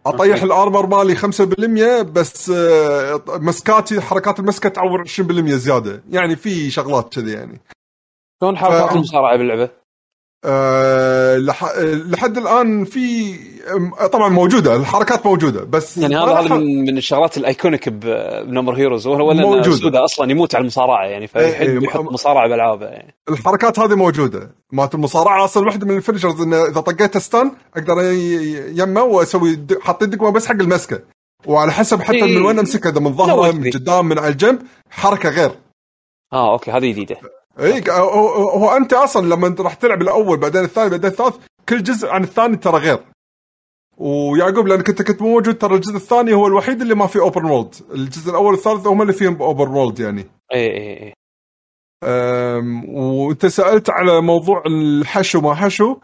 [0.06, 5.10] اطيح ال armor مالي 5% بس آه، مسكاتي حركات المسكة تعور 20%
[5.50, 6.02] زيادة.
[6.10, 7.60] يعني في شغلات كذي يعني.
[8.40, 8.92] شلون حركات ف...
[8.92, 9.83] المصارعه باللعبه؟
[10.44, 11.64] أه لح...
[11.82, 13.34] لحد الآن في
[14.12, 18.25] طبعا موجودة الحركات موجودة بس يعني هذا هذا من, من الشغلات ال iconic ب No
[18.25, 20.04] More Heroes وهو موجودة.
[20.04, 23.14] أصلا يموت على المصارعة يعني فيحب إيه يحط مصارعة بألعابه يعني.
[23.28, 24.50] الحركات هذه موجودة.
[24.72, 28.02] مالت المصارعة أصلا واحدة من ال finishers إنه إذا طقيت stun أقدر
[28.80, 31.00] يمه وأسوي حاطين دقمه بس حق المسكة.
[31.46, 32.38] وعلى حسب حتى إيه.
[32.38, 35.50] من وين امسكها إذا من ظهره من قدام من على الجنب حركة غير.
[36.32, 37.16] آه أوكي هذه جديدة.
[37.60, 41.36] اي هو أنت أصلا لما راح تلعب الأول بعدين الثاني بعدين الثالث
[41.68, 42.98] كل جزء عن الثاني ترى غير.
[43.96, 47.74] ويعقوب لانك انت كنت موجود ترى الجزء الثاني هو الوحيد اللي ما فيه open world
[47.94, 50.24] الجزء الأول والثالث هم اللي فيهم open world يعني.
[50.54, 51.14] اي اي اي
[52.88, 55.96] وأنت سألت على موضوع الحشو ما حشو؟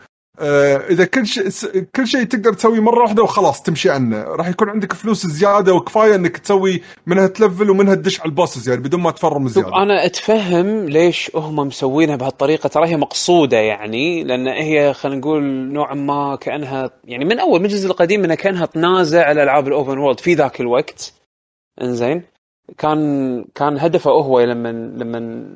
[0.91, 1.49] إذا كل شيء
[1.97, 4.23] كل شيء تقدر تسويه مرة واحدة وخلاص تمشي عنه.
[4.23, 8.34] راح يكون عندك فلوس زيادة وكفاية إنك تسوي منها ت level ومنها تدش على ال
[8.34, 9.83] bosses يعني بدون ما تفرم زيادة.
[9.83, 12.69] أنا أتفهم ليش هم مسوينها بهالطريقة.
[12.69, 17.67] ترى هي مقصودة يعني لأن هي خلينا نقول نوعا ما كأنها يعني من أول من
[17.67, 21.13] الجزء القديم إنها كأنها تنازع على ألعاب ال open world في ذاك الوقت.
[21.83, 22.23] إنزين.
[22.79, 25.47] كان كان هدفه هو لما لما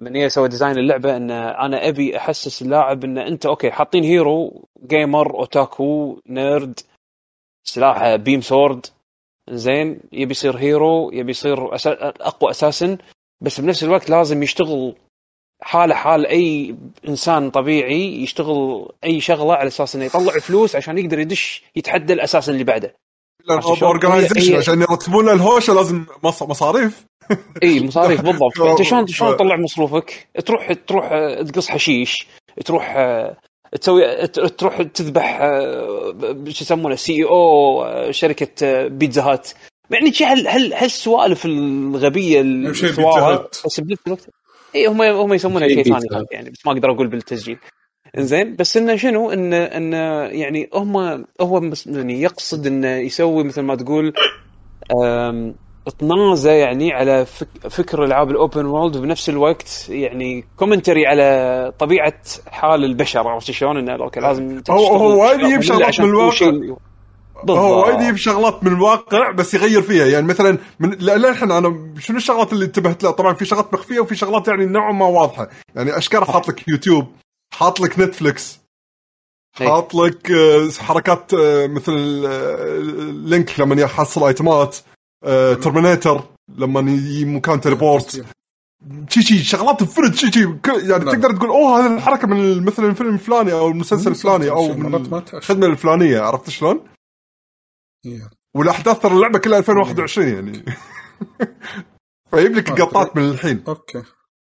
[0.00, 4.68] لما هي سوى design اللعبة إن أنا أبي أحسس اللاعب إن أنت أوكي حاطين hero
[4.86, 6.80] gamer otaku nerd
[7.64, 8.86] سلاحه beam sword
[9.50, 11.90] زين يبي يصير hero يبي يصير أسا...
[12.20, 12.98] أقوى assassin
[13.40, 14.94] بس بنفس الوقت لازم يشتغل
[15.62, 16.76] حاله حال أي
[17.08, 22.16] إنسان طبيعي يشتغل أي شغلة على أساس إنه يطلع فلوس عشان يقدر يدش يتحدى ال
[22.16, 22.94] assassin اللي بعده.
[23.82, 27.06] organization عشان يرتبون الهوشة لازم مصاريف.
[27.62, 28.60] اي مصاريف بالضبط.
[28.70, 31.08] أنت شلون شلون تطلع مصروفك؟ تروح تروح
[31.48, 32.26] تقص حشيش
[32.64, 32.96] تروح
[33.80, 35.38] تسوي تروح تذبح
[36.48, 39.48] شو يسمونه سي أو شركة بيتزا هات.
[39.90, 44.28] يعني هل هل هالسوالف الغبية بس بنفس الوقت
[44.74, 47.58] إي هم هم يسمونها شيء ثاني يعني بس ما أقدر أقول بالتسجيل.
[48.18, 50.96] إنزين بس إنه شنو؟ انه إنه يعني هم
[51.40, 54.12] هو يعني يقصد إنه يسوي مثل ما تقول
[55.98, 57.26] تنازع يعني على
[57.70, 63.76] فكر العاب ال open world وبنفس الوقت يعني commentary على طبيعة حال البشر عرفت شلون؟
[63.76, 66.52] انه okay لازم هو هو وايد يجيب شغلات من الواقع.
[67.48, 70.06] هو وايد يجيب شغلات من الواقع بس يغير فيها.
[70.06, 74.16] يعني مثلا من للحين أنا شنو الشغلات اللي انتبهت لها؟ طبعا في شغلات مخفية وفي
[74.16, 75.48] شغلات يعني نوعا ما واضحة.
[75.74, 77.06] يعني اشكال حاط لك؟ يوتيوب.
[77.54, 78.60] حاط لك نتفلكس
[79.60, 79.68] إيه.
[79.68, 81.92] حاط لك آه، حركات آه، مثل
[83.28, 84.76] link آه، لما يحصل item ات.
[85.62, 88.24] Terminator لما يجي مكان teleport
[89.08, 91.12] شي شي شغلات فرد شي شي يعني لا.
[91.12, 94.94] تقدر تقول أوه هذه الحركة من مثلا الفيلم الفلاني أو المسلسل الفلاني أو من
[95.34, 96.84] الخدمة الفلانية عرفت شلون؟
[98.54, 100.64] والأحداث ترى اللعبة كلها 2021 يعني.
[102.30, 103.64] فيجيب لك قطات من الحين.
[103.68, 104.02] okay.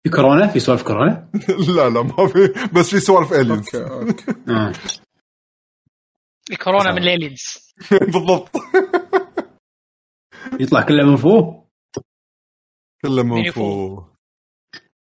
[0.04, 1.30] في كورونا؟ في سوالف كورونا؟
[1.76, 2.68] لا لا ما في.
[2.72, 4.24] بس في سوالف aliens okay okay.
[4.48, 4.72] آه.
[6.50, 7.74] الكورونا من ال aliens
[8.12, 8.50] بالضبط.
[10.60, 11.66] يطلع كله من فوق.
[13.02, 14.16] كله من فوق.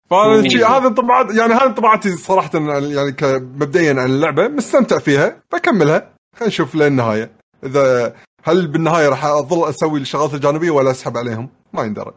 [0.09, 6.15] فانا هذا انطباعات يعني هذه انطباعاتي صراحة يعني مبدئيا عن اللعبة مستمتع فيها بكملها.
[6.35, 7.37] خلينا نشوف للنهاية.
[7.63, 12.13] اذا هل بالنهاية راح أظل أسوي الشغلات الجانبية ولا أسحب عليهم؟ ما يندرى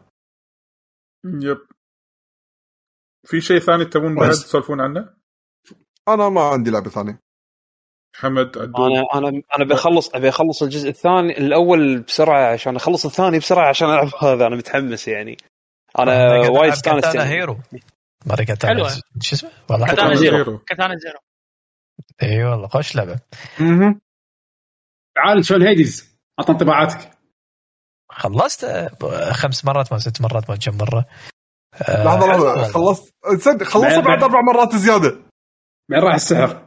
[1.25, 1.57] yep.
[3.27, 5.13] في شيء ثاني تبون بعد تسولفون عنه؟
[6.07, 7.19] أنا ما عندي لعبة ثانية.
[8.19, 8.91] حمد عدول.
[8.91, 13.87] أنا أنا أنا بخلص أبي أخلص الجزء الثاني الأول بسرعة عشان أخلص الثاني بسرعة عشان
[13.89, 15.37] ألعب هذا أنا متحمس يعني.
[15.99, 17.29] أنا وايد استانست يعني.
[17.29, 17.57] هيرو.
[18.25, 18.89] ما كاتانا
[19.21, 19.87] شو اسمه؟ والله.
[19.87, 20.57] Katana Zero.
[20.57, 21.19] Katana Zero.
[22.23, 23.19] إي والله خوش لعبة.
[25.15, 27.11] تعال شلون Hades اعطى انطباعاتك.
[28.11, 31.05] خلصت آه، خمس مرات ما ست مرات ما كم مرة.
[31.81, 32.31] آه، لحظة.
[32.31, 32.55] حلو.
[32.55, 32.73] لحظه.
[32.73, 35.19] خلصت تصدق خلصت بعد- بعد أربع مرات زيادة.
[35.89, 36.64] بعدين راح السحر.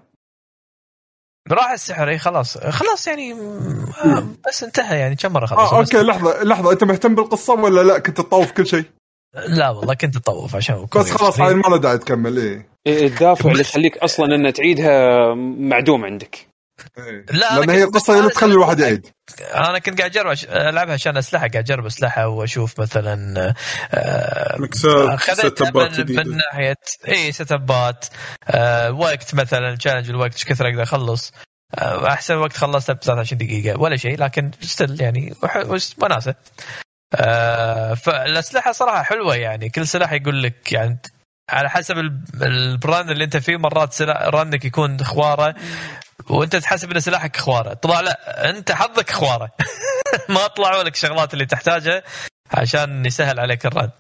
[1.52, 2.58] راح السحر إي خلاص.
[2.58, 6.72] خلاص يعني آه، بس انتهى يعني كم مرة خلص آه بس- okay لحظة لحظة.
[6.72, 8.84] أنت مهتم بالقصة ولا لا؟ كنت تطوف كل شيء؟
[9.48, 11.40] لا والله كنت أطوف عشان بس خلاص.
[11.40, 16.34] هاي ما له داعي تكمل إيه إيه، الدافع اللي يخليك أصلا ان تعيدها معدوم عندك.
[16.36, 16.47] إيه.
[17.30, 17.76] لا، أنا لأن هي
[18.08, 19.06] هي اللي تخلي الواحد يعيد.
[19.54, 23.54] أنا كنت قاعد أجرب ألعبها عشان أسلحة قاعد أجرب أسلحة وأشوف مثلا
[23.92, 26.74] آه، مكسات خذيتها من, من ناحيه
[27.08, 28.06] setup ات
[28.48, 31.32] آه وقت مثلا challenge الوقت إيش كثر أقدر أخلص؟
[31.74, 35.34] آه أحسن وقت خلصته ب 23 دقيقة ولا شيء لكن still يعني
[36.02, 36.34] وناسه
[37.14, 40.98] آه فالأسلحة صراحة حلوة يعني كل سلاح يقول لك يعني
[41.48, 45.54] على حسب ال- ال run اللي انت فيه مرات run ك يكون خواره.
[46.30, 47.74] وانت تحسب إن سلاحك خواره.
[47.74, 49.50] طلع لا انت حظك خواره.
[50.28, 52.02] ما طلعوا لك الشغلات اللي تحتاجها
[52.50, 53.90] عشان يسهل عليك ال run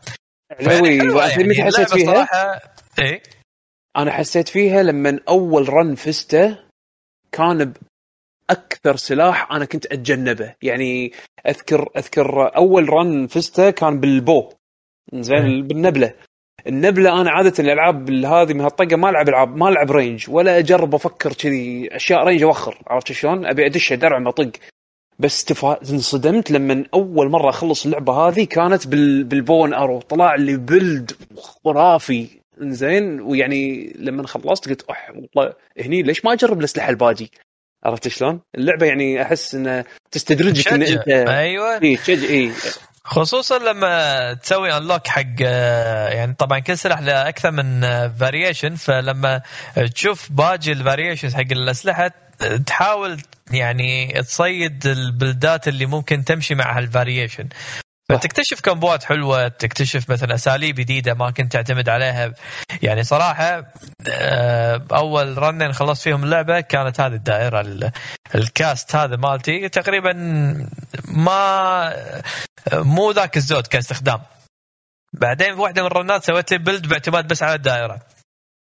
[0.60, 2.60] علاوي أنت متى حسيت فيها؟ صراحة
[2.98, 3.22] إيه؟
[3.96, 6.58] أنا حسيت فيها لما أول run فزته
[7.32, 7.72] كان
[8.48, 10.54] بأكثر سلاح أنا كنت أتجنبه.
[10.62, 11.12] يعني
[11.48, 14.52] اذكر أذكر أول run فزته كان بال bow.
[15.14, 16.14] زين بالنبلة.
[16.66, 20.94] النبلة أنا عادة الألعاب هذه من هالطقة ما ألعب العاب ما ألعب range ولا أجرب
[20.94, 24.50] أفكر كذي أشياء range أوخر عرفت شلون؟ أبي أدش درع أطق
[25.18, 25.78] بس تفا...
[25.90, 29.24] انصدمت لما أول مرة أخلص اللعبة هذه كانت بال...
[29.24, 31.12] بال bow and arrow طلع لي build
[31.64, 32.28] خرافي
[32.58, 37.30] زين ويعني لما خلصت قلت أح والله هني ليش ما أجرب الأسلحة الباجي
[37.84, 40.82] عرفت شلون؟ اللعبة يعني أحس إنه تستدرجك إن.
[40.82, 42.52] انت أيوه إي تشجع إي
[43.10, 49.42] خصوصا لما تسوي unlock حق آه، يعني طبعا كل سلاح له أكثر من variation فلما
[49.94, 52.10] تشوف باقي ال variations حق الأسلحة
[52.66, 57.48] تحاول يعني تصيد ال build ات اللي ممكن تمشي مع هال variation
[58.12, 62.34] فتكتشف combo ات حلوة تكتشف مثلا أساليب جديدة ما كنت تعتمد عليها.
[62.82, 63.72] يعني صراحة
[64.08, 67.90] آه، أول run ين خلصت فيهم اللعبة كانت هذه الدائرة ال-
[68.34, 69.68] ال cast هذا مالتي.
[69.68, 70.12] تقريبا
[71.04, 71.92] ما
[72.72, 74.20] مو ذاك الزود كاستخدام.
[75.12, 78.00] بعدين واحدة من ال run ات سويت لي build باعتماد بس على الدائرة.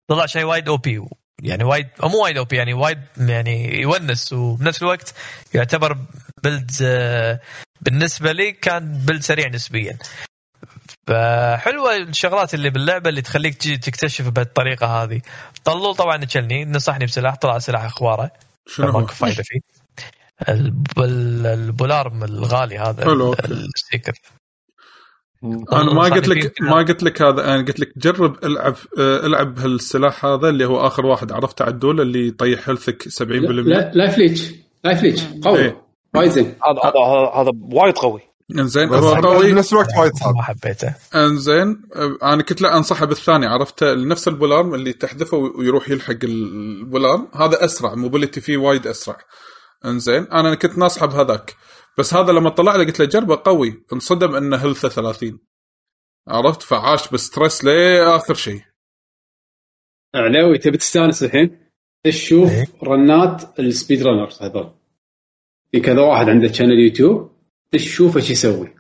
[0.10, 1.06] طلع شيء وايد OP
[1.44, 5.14] يعني وايد مو وايد OP يعني وايد يعني يونس وبنفس الوقت
[5.54, 5.98] يعتبر
[6.43, 7.39] build آه،
[7.82, 9.98] بالنسبة لي كان build سريع نسبيا.
[11.08, 15.22] فحلوة الشغلات اللي باللعبة اللي تخليك تجي تكتشف بهالطريقة هذه.
[15.66, 18.32] طلول طبعا تشلني نصحني بسلاح طلع سلاح أخواره.
[18.68, 19.60] شنو؟ ماكو فايدة فيه.
[20.50, 21.00] الب-
[21.45, 23.34] ال polearm الغالي هذا حلو،.
[23.34, 24.14] ال sticker.
[25.74, 29.60] أنا ما قلت لك ما قلت لك هذا أنا قلت لك جرب ألعب آه، ألعب
[29.60, 34.18] هالسلاح هذا اللي هو آخر واحد عرفته عدول اللي يطيح health ك 70% لا life
[34.18, 34.51] leech
[34.84, 35.60] life leech قوي.
[35.60, 35.83] إيه.
[36.16, 38.22] وايد زين هذا هذا هذا وايد قوي.
[38.51, 40.95] انزين هو قوي بنفس الوقت وايد صعب ما حبيته.
[41.16, 41.82] انزين
[42.24, 47.28] أنا كنت لا أنصحه بالثاني عرفته نفس ال polearm اللي تحذفه ويروح يلحق ال polearm.
[47.36, 49.18] هذا أسرع mobility فيه وايد أسرع.
[49.86, 51.55] انزين أنا كنت ناصحه بهذاك.
[51.97, 53.86] بس هذا لما طلع لي قلت له جربه قوي.
[53.93, 55.39] انصدم إنه health ه 30
[56.28, 58.61] عرفت؟ فعاش ب stress لآخر شيء.
[60.16, 61.70] علاوي تبي تستانس الحين؟
[62.05, 62.68] تشوف إيه.
[62.84, 64.83] run ات ال speed runners هذول؟
[65.74, 67.32] في كذا واحد عنده channel YouTube
[67.71, 68.74] تشوف إيش يسوي؟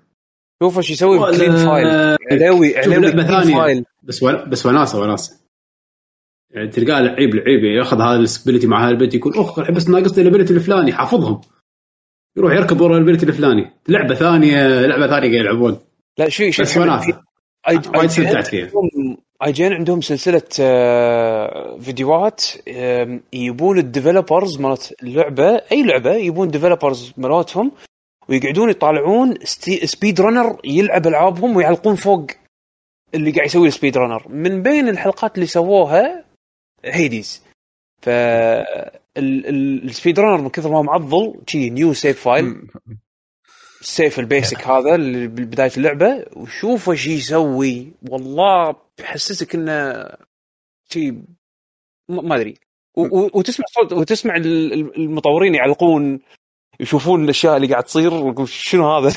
[0.63, 2.17] شوف إيش يسوي ب clean file.
[2.31, 3.53] علاوي شوف علاوي.
[3.53, 3.85] file.
[4.03, 4.49] بس ون...
[4.49, 5.39] بس وناسة وناسة.
[6.51, 9.75] يعني تلقاه لعيب لعيب ياخذ هذا ال ability مع هذا ال build يقول اخ الحين
[9.75, 11.41] بس ناقصني ال ability الفلاني حافظهم.
[12.37, 13.71] يروح يركب ورا ال ability الفلاني.
[13.87, 15.77] لعبة ثانية لعبة ثانية قاعد يلعبون.
[16.17, 17.21] لا شوي شوي بس وناسة.
[17.67, 18.71] وايد استمتعت فيها.
[19.45, 22.43] IGN عندهم سلسلة آه، فيديوهات
[23.33, 27.71] يبون ال developers مالت اللعبة أي لعبة يبون developers مالتهم
[28.29, 29.33] ويقعدون يطالعون
[29.83, 32.27] speed runner يلعب ألعابهم ويعلقون فوق
[33.15, 36.25] اللي قاعد يسوي ال speed runner من بين الحلقات اللي سووها
[36.85, 37.43] Hades
[38.01, 42.61] ف ال- ال- ال speed runner من كثر ما هو معضل شي new save file
[43.81, 46.25] ال save ال basic هذا اللي بداية اللعبة.
[46.35, 47.91] وشوف إيش يسوي.
[48.09, 50.09] والله يحسسك إنه
[50.93, 51.11] شيء
[52.09, 52.59] ما ما أدري.
[53.33, 56.19] وتسمع صوت وتسمع ال- ال- المطورين يعلقون
[56.79, 59.15] يشوفون الأشياء اللي قاعد تصير ويقول شنو هذا؟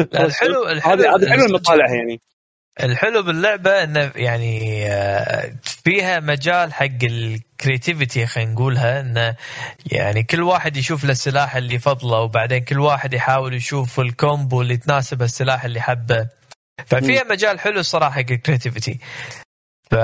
[0.00, 2.20] الحلو الحلو هذا هذا حلو لما تطالعها يعني.
[2.82, 9.36] الحلو باللعبة إنه يعني آه، فيها مجال حق ال creativity خلينا نقولها إنه
[9.92, 14.62] يعني كل واحد يشوف له السلاح اللي يفضله وبعدين كل واحد يحاول يشوف ال combo
[14.62, 16.28] اللي تناسب السلاح اللي حبه.
[16.86, 18.98] ففيها مجال حلو الصراحة حق ال creativity
[19.90, 19.94] ف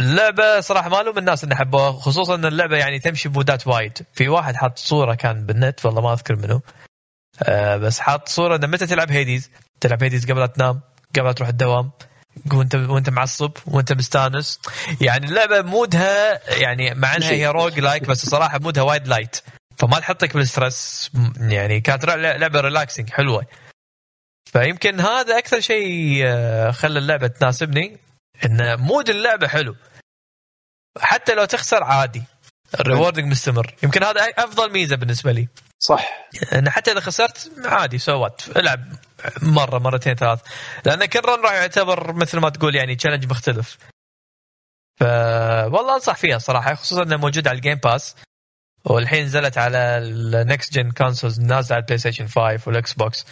[0.00, 3.66] اللعبه صراحة ما ألوم الناس اللي حبوها خصوصا إن اللعبة يعني تمشي ب mood ات
[3.66, 3.98] وايد.
[4.12, 6.60] في واحد حاط صورة كان بالنت والله ما أذكر منه
[7.42, 10.80] آه بس حاط صورة إنه متى تلعب Hades تلعب Hades قبل لا تنام
[11.16, 11.90] قبل لا تروح الدوام
[12.52, 14.60] وانت وأنت معصب وأنت مستانس.
[15.00, 19.36] يعني اللعبة mood ها يعني مع إنها هي roguelike بس الصراحه mood ها وايد light
[19.78, 23.46] فما تحطك بال stress يعني كانت لعبة relaxing حلوة.
[24.52, 27.98] فيمكن هذا أكثر شيء آه، خلى اللعبة تناسبني
[28.44, 29.76] إن mood اللعبة حلو.
[30.98, 32.22] حتى لو تخسر عادي.
[32.80, 33.74] ال rewarding مستمر.
[33.82, 35.48] يمكن هذا أفضل ميزة بالنسبة لي.
[35.78, 36.28] صح.
[36.52, 38.84] إن حتى إذا خسرت عادي سوت العب
[39.42, 40.40] مرة مرتين ثلاث.
[40.84, 43.78] لأن كل run راح يعتبر مثل ما تقول يعني challenge مختلف.
[45.00, 45.02] ف
[45.74, 48.16] والله أنصح فيها صراحة خصوصا إنها موجودة على ال Game Pass
[48.84, 53.26] والحين نزلت على ال next gen consoles نازلة على ال PlayStation 5 وال Xbox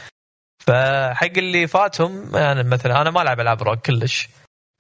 [0.61, 4.29] فحق اللي فاتهم أنا مثلا أنا ما ألعب ألعاب rogue كلش.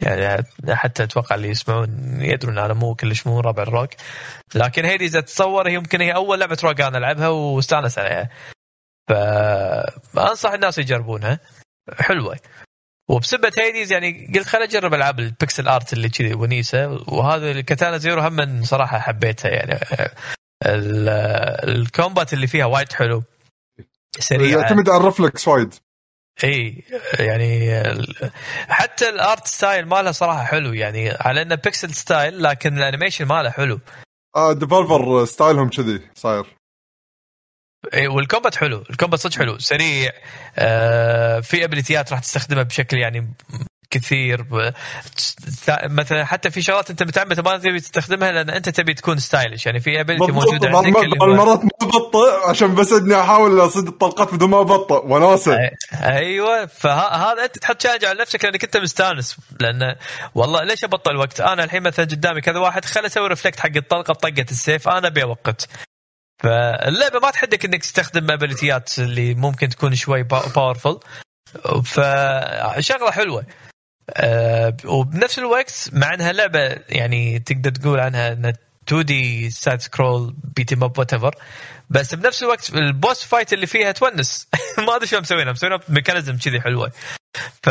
[0.02, 3.90] يعني حتى أتوقع اللي يسمعون يدرون أنا مو كلش مو راعي ال rogue.
[4.54, 8.30] لكن Hades إذا تتصور هي يمكن هي أول لعبة rogue أنا ألعبها واستأنس عليها.
[10.14, 11.40] فانصح الناس يجربونها.
[11.98, 12.38] حلوة.
[13.08, 16.88] وبسبة Hades يعني قلت خليني أجرب ألعاب ال pixel art اللي كذي ونيسة.
[16.88, 19.80] وهذا ال Katana Zero هم صراحة حبيتها يعني.
[21.64, 23.22] ال combat اللي فيها وايد حلو.
[24.18, 25.74] سريع يعتمد على ال reflex وايد.
[26.44, 26.84] إي
[27.18, 27.82] يعني
[28.68, 33.24] حتى ال art style ماله صراحة حلو يعني على إنه pixel style لكن ال animation
[33.24, 33.80] ماله حلو.
[34.36, 36.46] آه Devolver style هم كذي صاير.
[37.94, 40.12] إي وال combat حلو ال combat صدق حلو سريع
[40.58, 43.34] آه في ability ات راح تستخدمها بشكل يعني
[43.90, 44.46] كثير
[45.84, 49.80] مثلا حتى في شغلات أنت متعمد ما تبي تستخدمها لأن أنت تبي تكون stylish يعني
[49.80, 54.60] في ability موجودة عندك المرات ما ابطئ عشان بس إني أحاول أصيد الطلقات بدون ما
[54.60, 55.58] ابطئ وناسة.
[56.02, 59.96] أيوه فهذا أنت تحط challenge على نفسك لأنك أنت مستانس لأن
[60.34, 64.12] والله ليش أبطئ الوقت؟ أنا الحين مثلا قدامي كذا واحد خل أسوي reflect حق الطلقة
[64.12, 65.68] بطقة السيف أنا أبي أوقت.
[66.42, 70.98] فاللعبة ما تحدك إنك تستخدم ability ات اللي ممكن تكون شوي powerful
[71.84, 73.44] فشغلة حلوة.
[74.16, 78.52] أه وبنفس الوقت مع انها لعبة يعني تقدر تقول عنها إنها
[78.88, 81.34] 2D side scroll beat up whatever
[81.90, 84.48] بس بنفس الوقت ال boss fight اللي فيها تونس.
[84.86, 85.52] ما أدري شو مسوينها.
[85.52, 86.92] مسوينها ب mechanism كذي حلوة.
[87.62, 87.68] ف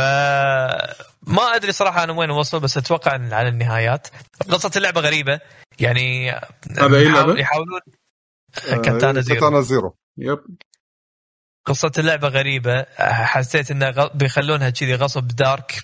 [1.27, 4.07] ما أدري صراحة أنا وين وصل بس أتوقع على النهايات.
[4.49, 5.39] قصة اللعبة غريبة.
[5.79, 6.31] يعني
[6.77, 7.79] هذا أي لعبة؟ يحاولون
[8.67, 9.39] كاتانا زيرو.
[9.39, 9.95] كاتانا زيرو.
[10.17, 10.39] يب.
[11.65, 12.85] قصة اللعبة غريبة.
[12.99, 15.83] حسيت انه بيخلونها كذي غصب dark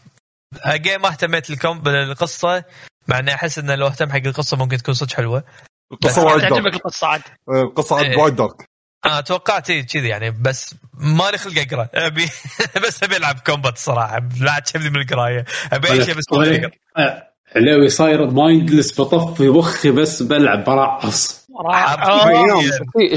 [0.63, 2.63] again ما اهتميت لكم بالقصة
[3.07, 5.43] مع إني أحس انه لو أهتم حق القصة ممكن تكون صدق حلوة.
[5.91, 7.21] القصة وايد تعجبك القصة عاد.
[7.49, 8.69] القصة عاد وايد dark
[9.05, 11.89] أنا توقعت كذي يعني بس مالي خلق أقرأ.
[11.93, 12.25] ابي
[12.87, 15.45] بس أبي ألعب combat صراحة لا تشبني من القراية.
[15.73, 17.21] أبي أي شيء بس ما
[17.55, 21.45] علاوي صاير mindless بطفي مخي بس بلعب برعص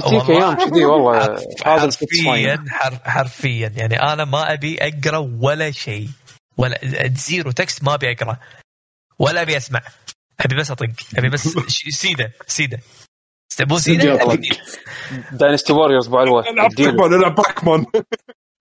[0.07, 0.55] تجيك أيام.
[0.55, 1.37] كذي والله.
[1.67, 2.65] هذا حرفيا
[3.05, 3.73] حرفيا.
[3.77, 6.09] يعني أنا ما أبي أقرأ ولا شيء.
[6.59, 6.81] ولا
[7.15, 8.37] zero text ما أبي أقرأ.
[9.19, 9.81] ولا أبي أسمع.
[10.41, 10.89] أبي بس أطق.
[11.19, 11.49] أبي بس
[12.01, 12.81] سيده سيده
[13.61, 14.39] مو سيده
[15.33, 17.87] داينستي ووريرز ابو علوه ألعب Pac-Man ألعب Pac-Man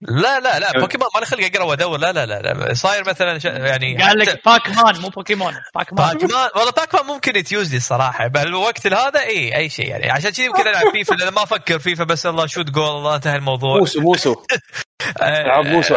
[0.02, 0.80] لا لا لا.
[0.80, 1.98] بوكيمون ما خلق أقرأ وأدور.
[1.98, 5.54] لا لا لا صاير مثلا يعني قال لك Pac-Man مو Pokemon.
[5.76, 6.14] Pac-Man.
[6.14, 6.50] Pac-Man.
[6.56, 8.28] والله Pac-Man ممكن يتيوز لي الصراحة.
[8.28, 10.12] بالوقت هذا اي أي شيء يعني.
[10.12, 13.36] عشان كذي يمكن ألعب فيفا لأن ما أفكر فيفا بس الله shoot goal الله انتهى
[13.36, 13.80] الموضوع.
[13.80, 14.36] Musou Musou.
[15.22, 15.96] العب Musou.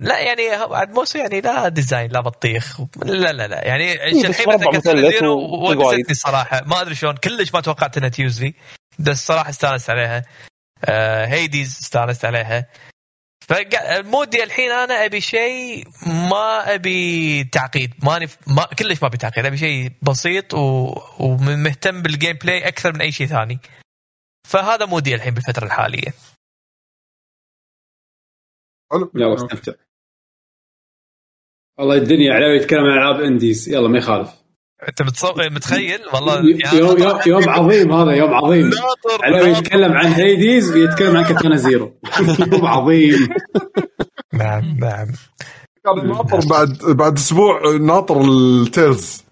[0.00, 3.66] لا يعني عاد Musou يعني لا design لا بطيخ لا لا لا.
[3.66, 8.54] يعني الحين مثلا وقفتني الصراحه ما أدري شلون كلش ما توقعت إنها تيوز لي
[8.98, 10.22] بس الصراحه استانست عليها.
[10.84, 12.66] آه Hades استانست عليها.
[13.48, 19.16] ف mood ي الحين أنا أبي شيء ما أبي تعقيد ماني ما كلش ما أبي
[19.16, 20.94] تعقيد أبي شيء بسيط و...
[21.18, 23.58] ومهتم بال gameplay أكثر من أي شيء ثاني.
[24.48, 26.14] فهذا mood ي الحين بالفترة الحالية.
[28.92, 29.12] حلو.
[29.14, 29.72] يلا استمتع.
[31.80, 33.68] والله الدنيا علاوي يتكلم عن ألعاب indies.
[33.68, 34.28] يلا ما يخالف.
[34.88, 36.34] انت متصور متخيل؟ والله
[36.74, 38.70] يوم, يوم, يوم عظيم هذا يوم عظيم.
[39.22, 42.00] علاوي يتكلم عن Hades ويتكلم عن Katana Zero.
[42.52, 43.28] يوم عظيم.
[44.32, 45.06] نعم نعم.
[45.84, 49.24] كان ناطر بعد بعد أسبوع ناطر التيرز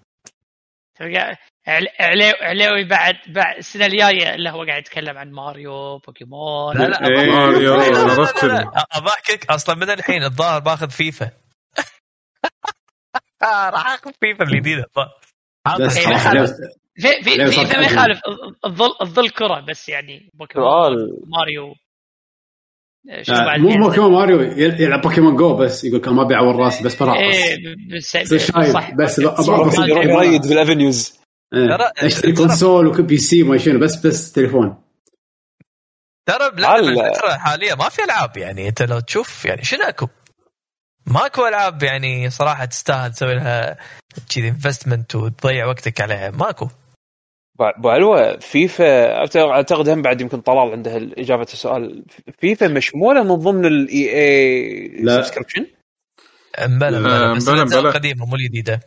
[2.41, 6.77] علاوي بعد بعد السنة الجاية اللي هو قاعد يتكلم عن ماريو بوكيمون.
[6.77, 7.73] لا لا إيه ماريو
[8.95, 11.29] اضحكك أصلا من الحين الظاهر باخذ فيفا.
[13.43, 14.85] راح أخذ فيفا الجديده
[16.99, 18.19] في في في ما يخالف
[18.65, 20.67] الظل الظل كرة بس يعني بوكيمون.
[21.27, 21.75] ماريو.
[23.45, 26.95] بعد؟ مو كمان ماريو يل- يلعب بوكيمون جو بس يقول كان ما بيعور راسي بس
[27.03, 27.57] برقص إيه
[27.95, 28.17] بس
[28.71, 28.91] صح.
[28.91, 31.19] بس يريد في الافنيوز
[31.53, 31.67] إيه.
[31.77, 34.83] ترى- اشتري كونسول وبي سي وما شنو بس بس تليفون.
[36.25, 36.51] ترى.
[36.51, 40.07] بالفترة الحالية ما في ألعاب يعني أنت لو تشوف يعني شنو أكو؟
[41.09, 43.77] ماكو ألعاب يعني صراحة تستاهل تسوي لها
[44.35, 46.31] كذي investment وتضيع وقتك عليها.
[46.31, 46.67] ماكو.
[47.61, 52.03] ابو علوه فيفا أعتقد هم بعد يمكن طلال عنده إجابة السؤال.
[52.39, 55.21] فيفا مشمولة من ضمن ال EA لا.
[55.21, 55.65] subscription
[56.59, 57.73] مبلى آه، مبلى بس.
[57.73, 58.79] القديمه مو الجديدة.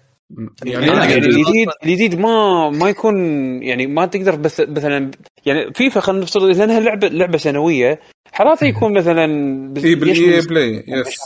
[0.64, 3.16] يعني يعني يعني الجديد الجديد ما ما يكون
[3.62, 5.10] يعني ما تقدر بس مثلا
[5.46, 8.00] يعني فيفا خلينا نفترض لانها لعبه لعبة سنوية.
[8.32, 9.26] حالاته يكون مثلا
[9.72, 11.18] بس- إي بال EA Play yes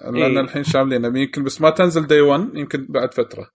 [0.00, 0.40] لأن إيه.
[0.40, 3.50] الحين شاملين يمكن بس ما تنزل day 1 يمكن بعد فترة.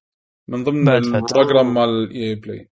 [0.48, 0.90] من ضمن.
[0.90, 2.69] ال program مال ال EA Play.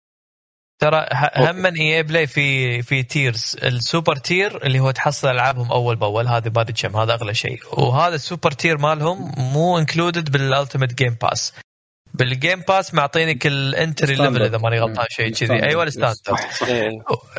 [0.81, 5.29] ترى ه- هم من EA Play في في tiers ال super tier اللي هو تحصل
[5.29, 7.59] ألعابهم أول بأول هذا ما أدري كم هذا أغلى شيء.
[7.73, 11.53] وهذا ال super tier مالهم مو included بال Ultimate Game Pass
[12.15, 14.15] بال Game Pass معطينك ال entry.
[14.15, 15.35] level إذا ماني غلطان شيء كذي.
[15.37, 15.65] standard.
[15.65, 15.83] أيوه.
[15.83, 16.39] ال standard.
[16.69, 16.91] إيه.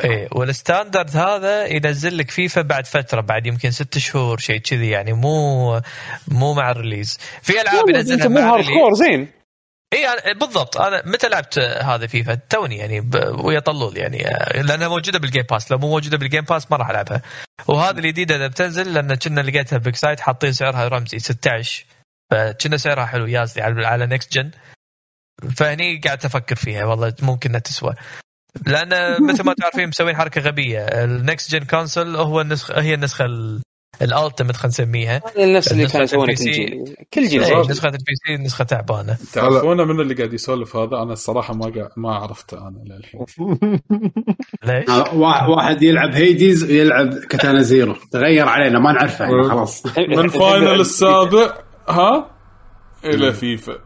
[0.04, 4.90] إيه وال standard هذا ينزل لك فيفا بعد فترة بعد يمكن ست شهور شيء كذي
[4.90, 5.80] يعني مو
[6.28, 7.18] مو مع ال release.
[7.42, 9.28] في ألعاب ينزلها أنت مو hardcore زين.
[9.92, 10.76] اي بالضبط.
[10.80, 14.18] أنا متى لعبت هذا فيفا؟ توني يعني ب- ويا طلول يعني.
[14.62, 17.22] لأنها موجودة بال Game Pass لو مو موجودة بال Game Pass ما راح ألعبها.
[17.68, 21.84] وهذه الجديدة إذا بتنزل لأن كنا لقيتها بيك سايت حاطين سعرها رمزي 16
[22.30, 24.50] فكنا سعرها حلو يازلي على على next gen
[25.56, 27.94] فهني قاعد أفكر فيها والله ممكن إنها تسوى.
[28.66, 28.88] لأن
[29.30, 30.80] مثل ما تعرفين مسوين حركة غبية.
[30.80, 33.24] ال next gen console هو النسخه هي النسخة
[34.02, 35.22] ال ultimate خلينا نسميها.
[35.36, 36.50] نفس اللي كانوا يسوونه البي كل سي.
[36.50, 36.96] جيل.
[37.14, 37.58] كل جيل زين.
[37.58, 39.18] نسخة ال PC نسخة تعبانة.
[39.32, 41.88] تعرفون من اللي قاعد يسولف هذا؟ أنا الصراحة ما قا...
[41.96, 43.26] ما عرفته أنا للحين.
[44.64, 45.14] ليش؟ آه،
[45.50, 49.24] واحد يلعب Hades ويلعب Katana Zero تغير علينا ما نعرفه.
[49.24, 49.86] يعني خلاص.
[49.98, 51.56] من Final السابع
[51.88, 52.30] ها؟
[53.04, 53.78] إلى فيفا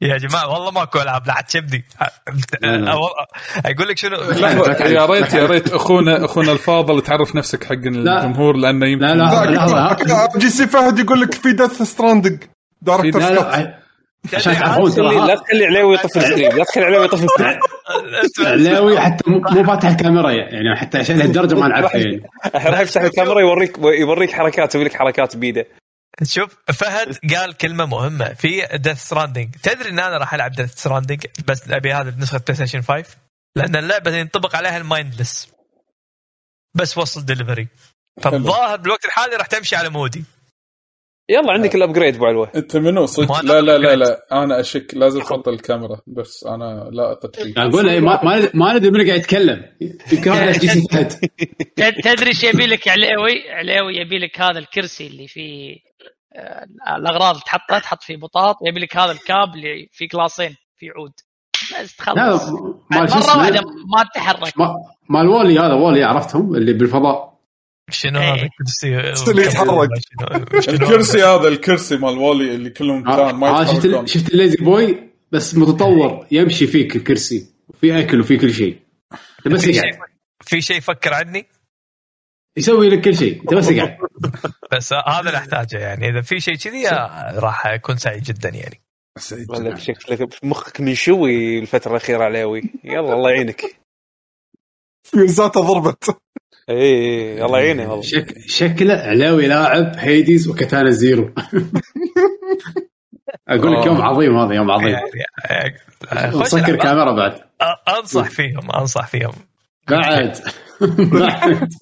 [0.00, 1.84] يا جماعة والله ماكو ألعاب لا تشبدي
[2.62, 2.92] لا.
[3.66, 8.56] أقول لك شنو؟ لحظة يا ريت يا ريت اخونا أخونا الفاضل تعرف نفسك حق الجمهور
[8.56, 12.42] لأنه يمكن لا لا جي سي فهد يقول لك في Death Stranding
[12.82, 13.78] Director's Cut لا
[14.34, 17.58] عشان تعرفون لا تخلي عليوي يطفي ال stream لا تخلي عليوي يطفي ال stream.
[18.46, 22.22] علاوي حتى مو مو فاتح الكاميرا يعني حتى عشان لهالدرجة ما نعرفه يعني
[22.54, 25.66] راح يفتح الكاميرا يوريك يوريك حركات يسوي لك حركات بيده.
[26.22, 31.26] شوف فهد قال كلمة مهمة في Death Stranding تدري إن أنا راح ألعب Death Stranding
[31.46, 33.04] بس أبي هذا بنسخة PlayStation 5
[33.56, 35.48] لأن اللعبة ينطبق عليها ال mindless.
[36.74, 37.68] بس وصل دليفري
[38.22, 40.24] فالظاهر بالوقت الحالي راح تمشي على mood ي.
[41.28, 43.40] يلا عندك ال upgrade ابو علوه انت منو؟ صدق.
[43.44, 44.18] لا لا لا لا.
[44.32, 44.94] أنا أشك.
[44.94, 46.00] لازم تحط الكاميرا.
[46.06, 49.64] بس أنا لا اثق فيك أقول له ما ما ما ندري من قاعد يتكلم.
[52.04, 55.76] تدري إيش يبي لك علاوي؟ علاوي يبي لك هذا الكرسي اللي فيه
[56.36, 56.66] آه،
[56.96, 61.12] الأغراض تحطها تحط فيه بطاط يبي لك هذا الكاب اللي فيه كلاسين في عود.
[61.82, 62.48] بس لا تخلص
[62.92, 63.60] مرة واحدة
[63.96, 64.74] ما تتحرك ما-
[65.10, 67.31] مال وولي هذا وولي عرفتهم؟ اللي بالفضاء.
[67.90, 68.32] شنو إيه.
[68.34, 69.88] هذا الكرسي؟ اللي يتحرك.
[69.98, 74.28] شنو- شنو الكرسي هذا الكرسي مال والي اللي كلهم كان ما آه، شفت يتحركون شفت
[74.32, 77.46] الليزي بوي بس متطور يمشي فيك الكرسي.
[77.68, 78.78] وفي أكل وفي كل شيء.
[79.46, 79.92] أنت بس في يقعد.
[79.92, 80.00] شيء
[80.44, 81.46] في شيء فكر عني؟
[82.56, 83.40] يسوي لك كل شيء.
[83.42, 83.96] أنت بس يقعد.
[84.72, 86.08] بس هذا اللي أحتاجه يعني.
[86.08, 88.80] إذا في شيء كذي آه، راح أكون سعيد جدا يعني.
[89.18, 89.76] سعيد ولا جداً.
[89.76, 93.62] شكلك مخك منشوي الفترة الأخيرة علاوي يلا الله يعينك.
[95.10, 96.16] فيوزاته ضربت.
[96.70, 98.02] اي الله يعينه والله.
[98.02, 98.38] شك...
[98.46, 101.34] شكله علاوي لاعب Hades و Katana Zero.
[103.48, 104.96] أقول لك يوم عظيم هذا يوم عظيم.
[106.06, 106.78] خش وسكر العب.
[106.78, 107.40] كاميرا بعد.
[107.98, 109.32] أنصح فيهم أنصح فيهم.
[109.90, 110.38] بعد.
[111.12, 111.68] بعد.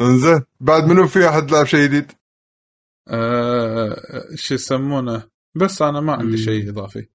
[0.00, 2.12] انزين بعد منو في أحد لعب شيء جديد؟
[3.08, 3.96] آه،
[4.34, 5.22] شو يسمونه؟
[5.54, 6.36] بس أنا ما عندي.
[6.36, 7.08] شيء إضافي.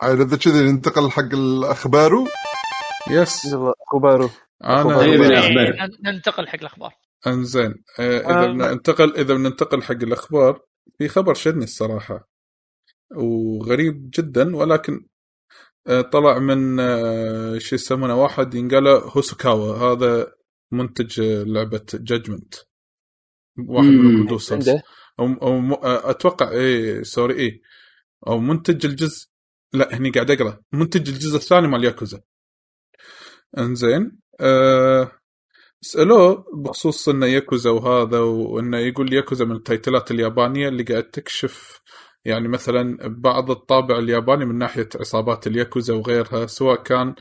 [0.00, 2.12] عاد اذا كذا ننتقل حق الأخبار.
[3.10, 4.30] يس يلا اخباره
[4.64, 5.88] أنا أخبار.
[6.04, 6.92] ننتقل حق الأخبار.
[7.26, 7.74] إنزين.
[7.98, 10.60] آه، إذا بننتقل إذا بننتقل حق الأخبار
[10.98, 12.28] في خبر شدني الصراحة
[13.16, 15.06] وغريب جدا ولكن
[15.86, 19.76] آه، طلع من آه، شو يسمونه واحد ينقال هوسوكاوا.
[19.76, 20.32] هذا
[20.72, 22.54] منتج آه، لعبة Judgment
[23.68, 24.10] واحد من.
[24.10, 24.68] ال producers.
[25.20, 25.26] أو
[25.84, 27.60] آه، أتوقع إيه sorry إيه.
[28.26, 29.29] أو منتج الجزء
[29.72, 30.60] لا هني قاعد أقرأ.
[30.72, 32.20] منتج الجزء الثاني مال ياكوزا.
[33.58, 35.12] انزين أه
[35.82, 41.80] سألوه بخصوص انه ياكوزا وهذا وإنه يقول ياكوزا من التايتلات اليابانية اللي قاعد تكشف
[42.24, 47.14] يعني مثلا بعض الطابع الياباني من ناحية عصابات الياكوزا وغيرها سواء كان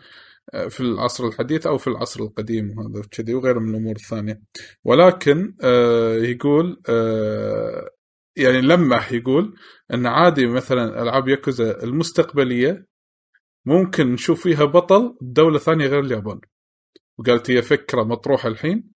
[0.54, 4.42] آه، في العصر الحديث أو في العصر القديم وهذا كذي وغيره من الأمور الثانية.
[4.84, 7.90] ولكن آه يقول آه
[8.40, 9.56] يعني لمح يقول
[9.94, 12.86] أن عادي مثلا ألعاب ياكوزا المستقبلية
[13.66, 16.42] ممكن نشوف فيها بطل بدوله ثانية غير اليابان.
[17.20, 18.92] وقالت هي فكرة مطروحة الحين.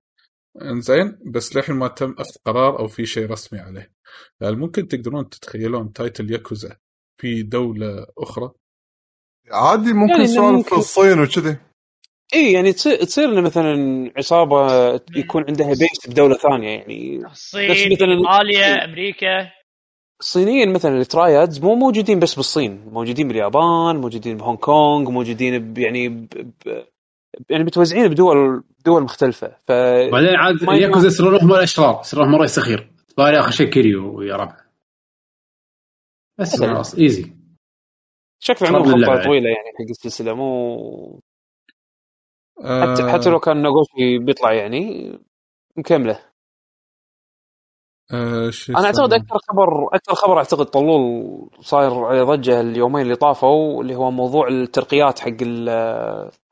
[0.62, 3.94] إنزين بس للحين ما تم أخذ قرار أو في شيء رسمي عليه.
[4.42, 6.78] يعني ممكن تقدرون تتخيلون title ياكوزا
[7.22, 8.52] في دولة أخرى؟
[9.52, 11.58] عادي ممكن يعني سوالف ممكن- في الصين وكذي.
[12.34, 17.26] إي يعني تصير تصير إنه مثلا عصابة يكون عندها base بدوله ثانية يعني.
[17.26, 19.52] الصين بس مثلاً- إيطاليا أمريكا.
[20.22, 22.86] الصينيين مثلا ال triads مو موجودين بس بالصين.
[22.92, 26.28] موجودين باليابان موجودين بهونغ كونغ موجودين ب يعني ب
[26.66, 26.84] ب
[27.50, 29.48] يعني متوزعين بدول دول مختلفة.
[29.48, 29.72] ف
[30.12, 34.36] بعدين عاد ياكوزا يصيرون هم الأشرار يصيرون هم رئيس سخير تباري آخر شيء كيريو يا
[34.36, 34.58] ربع
[36.40, 36.60] بس.
[36.60, 37.34] خلاص easy
[38.40, 39.24] شكله عندهم من خطه.
[39.24, 41.20] طويلة يعني حق السلسلة مو
[42.64, 45.12] حتى حتى لو كان ناغوشي بيطلع يعني
[45.78, 46.20] مكملة.
[48.14, 53.16] آه شو أنا أعتقد؟ أكثر خبر أكثر خبر أعتقد طلول صاير عليه ضجة اليومين اللي
[53.16, 55.70] طافوا اللي هو موضوع الترقيات حق ال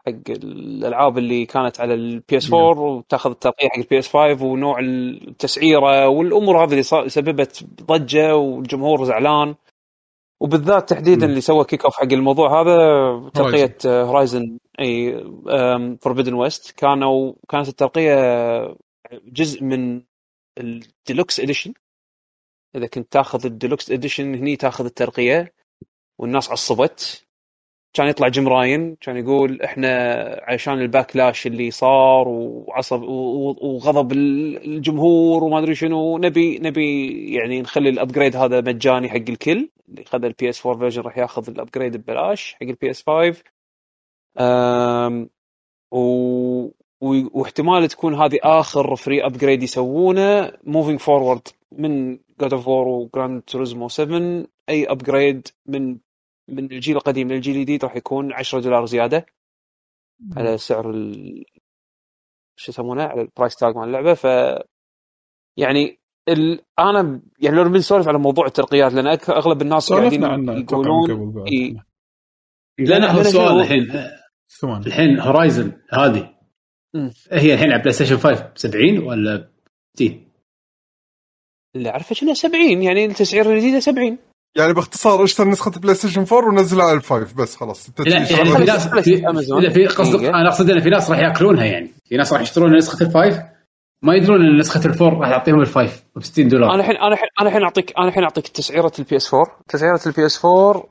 [0.08, 4.80] حق الألعاب اللي كانت على ال PS 4 وتأخذ الترقية حق ال PS 5 ونوع
[4.80, 9.56] التسعيرة والأمور هذه اللي سببت ضجة والجمهور زعلان.
[10.42, 11.26] وبالذات تحديدا.
[11.26, 12.76] اللي سوى kick off حق الموضوع هذا
[13.30, 15.24] ترقيه Horizon إي
[16.02, 18.16] Forbidden West كانوا كانت الترقيه
[19.12, 20.04] جزء من
[20.58, 21.74] ال deluxe edition
[22.76, 25.54] إذا كنت تاخذ ال deluxe edition هني تاخذ الترقية
[26.20, 27.28] والناس عصبت
[27.94, 29.90] كان يطلع Jim Ryan كان يقول إحنا
[30.48, 37.62] عشان ال backlash اللي صار وعصب وغضب ال- الجمهور وما أدري شنو نبي نبي يعني
[37.62, 41.50] نخلي ال upgrade هذا مجاني حق الكل اللي خذ ال PS 4 version راح ياخذ
[41.50, 43.44] ال upgrade ببلاش حق ال PS 5
[44.40, 45.30] أم
[45.92, 46.68] و
[47.34, 53.42] واحتمال تكون هذه آخر free upgrade يسوونه moving forward من God of War و Gran
[53.42, 55.98] Turismo 7 أي upgrade من
[56.48, 59.26] من الجيل القديم للجيل الجديد راح يكون 10 دولار زيادة
[60.38, 61.44] على سعر ال...
[62.56, 64.14] شو يسمونه؟ على ال price tag مال اللعبة.
[64.14, 64.24] ف
[65.58, 66.00] يعني
[66.30, 66.62] ال...
[66.80, 71.48] أنا يعني لو بنسولف على موضوع الترقيات لأن أك- أغلب الناس قاعدين يقولون قبل بعد.
[71.48, 71.78] إي.
[72.80, 73.88] لا لا هو شنو؟ الحين.
[74.50, 74.86] ثواني.
[74.86, 76.38] الحين Horizon هذه
[76.94, 77.12] مم.
[77.32, 79.52] هي الحين على PlayStation 5 ب 70 ولا
[79.96, 80.32] 60
[81.76, 84.18] اللي اعرفه انه 70 يعني التسعيره الجديده 70
[84.56, 88.64] يعني باختصار اشتري نسخه PlayStation 4 ونزلها على ال five بس خلاص لا يعني في
[88.64, 90.24] ناس في في قصدك.
[90.24, 91.92] أنا أقصد إن في ناس راح ياكلونها يعني.
[92.06, 93.38] في ناس راح يشترون نسخة ال five.
[94.04, 96.74] ما يدرون إن نسخة ال four راح يعطيهم ال five ب 60 دولار.
[96.74, 100.00] أنا الحين أنا الحين أنا الحين اعطيك أنا الحين أعطيك تسعيرة ال PS 4 تسعيرة
[100.08, 100.84] ال PS 4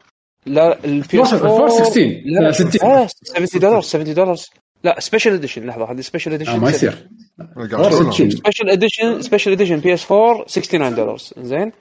[0.46, 4.36] لا ال PS 4 ال four 16 لا لا 60 لا 70 دولار 70 دولار
[4.84, 7.08] لا special edition لحظة هذه special edition آه، ما يصير.
[7.56, 8.10] قاعد four أقولها.
[8.12, 11.72] 60 special edition special edition PS 4 69 دولار زين.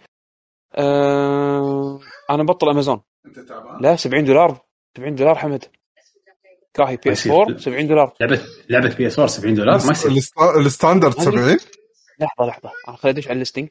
[0.76, 1.48] آه
[2.30, 3.01] أنا بطل أمازون.
[3.81, 4.61] لا 70 دولار.
[4.97, 5.65] 70 دولار حمد.
[6.73, 8.14] كاهي PS 4 70 دولار.
[8.22, 10.11] لعبه لعبة PS 4 70 دولار؟ ما يصير.
[10.11, 11.57] الست- ال standard 70
[12.19, 12.72] لحظة لحظة.
[12.88, 13.67] أنا خليني أدش على ال listing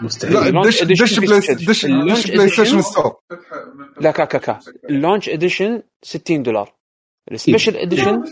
[0.00, 0.54] مستحيل.
[0.54, 1.02] لا دش دش.
[1.02, 1.86] دش
[2.30, 2.80] PlayStation.
[2.82, 3.16] Store.
[4.00, 4.58] لا كا كا كا.
[4.90, 6.74] ال launch edition 60 دولار.
[7.32, 8.24] ال special edition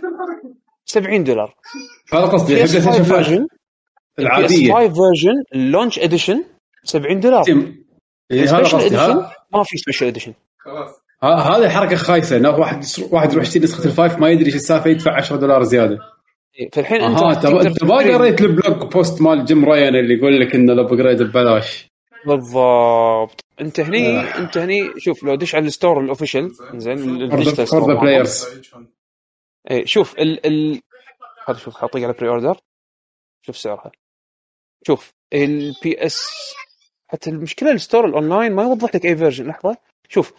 [0.84, 1.54] 70 دولار.
[2.12, 4.72] هذا قصدي Play 5 Station 5 version PS العادية.
[4.72, 6.44] 5 version ال launch edition
[6.84, 7.44] 70 دولار.
[8.32, 10.34] ال special edition ما في special edition
[11.22, 14.54] ها- هذه حركة خايسة إنه واحد واحد يروح يشتري نسخة ال five ما يدري إيش
[14.54, 15.98] السالفة يدفع 10 دولار زيادة.
[16.72, 20.70] فالحين أنت انت ما قريت ال blog post مال Jim Ryan اللي يقول لك ان
[20.70, 21.86] ال upgrade ببلاش.
[22.26, 23.40] بالضبط.
[23.60, 27.66] أنت هني أنت هني شوف لو دش على ال store ال official زين ال digital
[27.66, 27.94] for store.
[27.94, 28.46] players
[29.70, 30.80] اي شوف ال ال
[31.48, 32.56] هذا شوف حاطيك على pre-order
[33.42, 33.90] شوف سعرها.
[34.86, 36.26] شوف ال PS
[37.12, 39.76] حتى المشكلة ال store ال online ما يوضح لك أي version لحظة.
[40.08, 40.32] شوف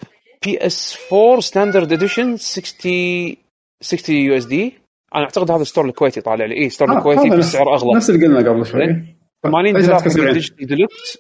[0.45, 3.35] PS 4 standard edition 60
[3.81, 4.73] 60 USD
[5.15, 6.57] أنا أعتقد هذا ال store الكويتي طالع لي.
[6.57, 7.95] اي store الكويتي بسعر أغلى.
[7.95, 9.15] نفس اللي قلنا قبل شوي.
[9.43, 11.17] 80 ليش دولار حق؟ ال digital deluxe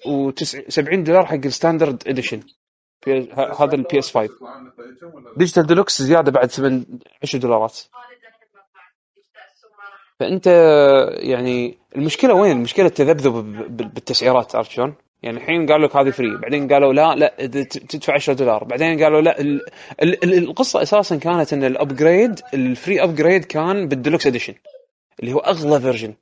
[0.77, 2.39] و70 دولار حق ال standard edition
[3.59, 4.29] هذا ال PS 5
[5.37, 6.83] digital deluxe زيادة بعد 8
[7.23, 7.79] 10 دولارات.
[10.19, 10.47] فأنت
[11.17, 13.33] يعني المشكلة وين؟ المشكلة التذبذب
[13.93, 17.33] بالتسعيرات عرفت شلون؟ يعني الحين قالوا لك هذه free بعدين قالوا لا لا
[17.89, 18.63] تدفع 10 دولار.
[18.63, 19.61] بعدين قالوا لا ال
[20.01, 24.53] ال ال القصة أساسا كانت إن ال upgrade ال free upgrade كان بال deluxe edition
[25.19, 26.13] اللي هو أغلى version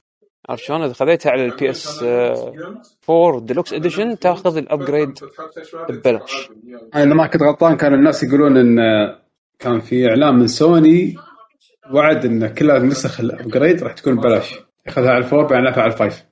[0.49, 5.19] عرفت شلون؟ إذا خذيتها على ال PS 4 deluxe edition تأخذ ال upgrade
[5.89, 6.49] ببلاش.
[6.95, 8.77] أنا ما كنت غلطان كان الناس يقولون إن
[9.59, 11.15] كان في إعلان من سوني
[11.93, 14.55] وعد إن كل النسخ ال upgrade راح تكون ببلاش.
[14.87, 16.28] ياخذها على ال four بعدين على ال five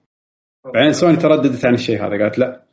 [0.66, 2.64] بعدين سوني ترددت عن الشيء هذا قالت لا.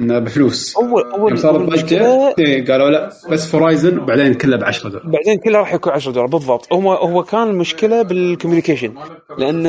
[0.00, 0.76] إنه بفلوس.
[0.76, 4.64] اول أول يوم صار أول الضجه مشكلة- إيه، قالوا لا بس Horizon وبعدين كله ب
[4.64, 5.06] 10 دولار.
[5.06, 6.72] بعدين كله راح يكون 10 دولار بالضبط.
[6.72, 8.94] هو هو كان المشكلة بال communication
[9.38, 9.62] لأن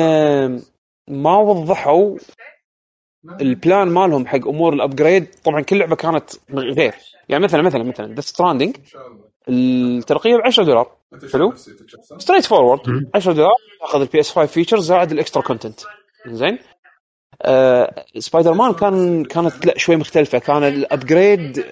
[1.08, 2.16] ما وضحوا
[3.40, 6.94] ال plan مالهم حق أمور ال upgrade طبعا كل لعبة كانت غير.
[7.28, 8.76] يعني مثلا مثلا مثلا Death Stranding
[9.48, 10.96] الترقية ب 10 دولار.
[11.32, 11.52] حلو؟
[12.18, 12.80] straightforward
[13.14, 15.80] 10 دولار تاخذ ال PS 5 features زائد ال extra content
[16.26, 16.58] زين؟
[18.18, 20.38] سبايدر مان كان كانت لا شوي مختلفة.
[20.38, 21.64] كان ال upgrade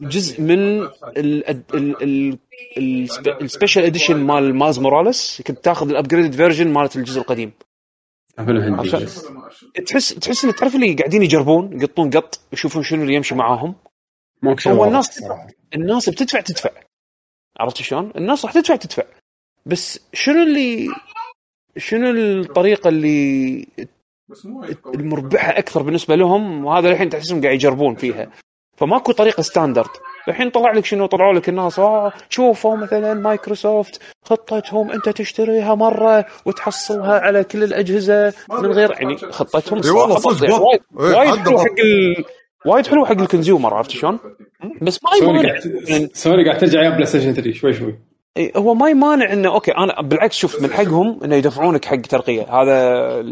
[0.00, 2.38] جزء من ال- ال- ال- ال-
[2.78, 5.42] السب- ال special edition مال Miles Morales.
[5.46, 7.52] كنت تاخذ ال upgrade version مالت الجزء القديم.
[9.86, 13.74] تحس تحس إن تعرف اللي قاعدين يجربون يقطون قط يشوفون شنو اللي يمشي معاهم.
[14.72, 15.22] هو الناس-.
[15.74, 16.70] الناس بتدفع تدفع.
[17.60, 19.02] عرفت شلون؟ الناس راح تدفع تدفع.
[19.66, 20.88] بس شنو اللي
[21.76, 23.66] شنو الطريقة اللي
[24.94, 28.30] المربحة أكثر بالنسبة لهم وهذا الحين تحسهم قاعد يجربون فيها.
[28.76, 29.88] فماكو طريقة standard
[30.28, 36.24] الحين طلع لك شنو؟ طلعوا لك الناس آه شوفوا مثلا مايكروسوفت خطتهم أنت تشتريها مرة
[36.46, 40.60] وتحصلها على كل الأجهزة من غير يعني خطتهم والله صدق.
[40.60, 41.58] وايد إيه، وايد حلو.
[41.58, 42.24] حق ال...
[42.66, 44.18] وايد حلو حق ال consumer عرفت شلون؟
[44.82, 45.60] بس ما قاعد
[46.12, 47.98] سوني قاعد ترجع يا بلاي ستيشن 3 شوي شوي.
[48.56, 52.62] هو ما يمانع إنه أوكي أنا بالعكس شوف من حقهم إنه يدفعونك حق ترقية.
[52.62, 53.22] هذا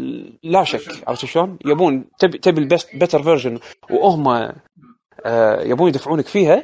[0.43, 1.07] لا شك.
[1.07, 3.59] عرفت شلون؟ يبون تبي تبي ال best better version
[3.91, 4.27] وهم
[5.25, 6.63] آه يبون يدفعونك فيها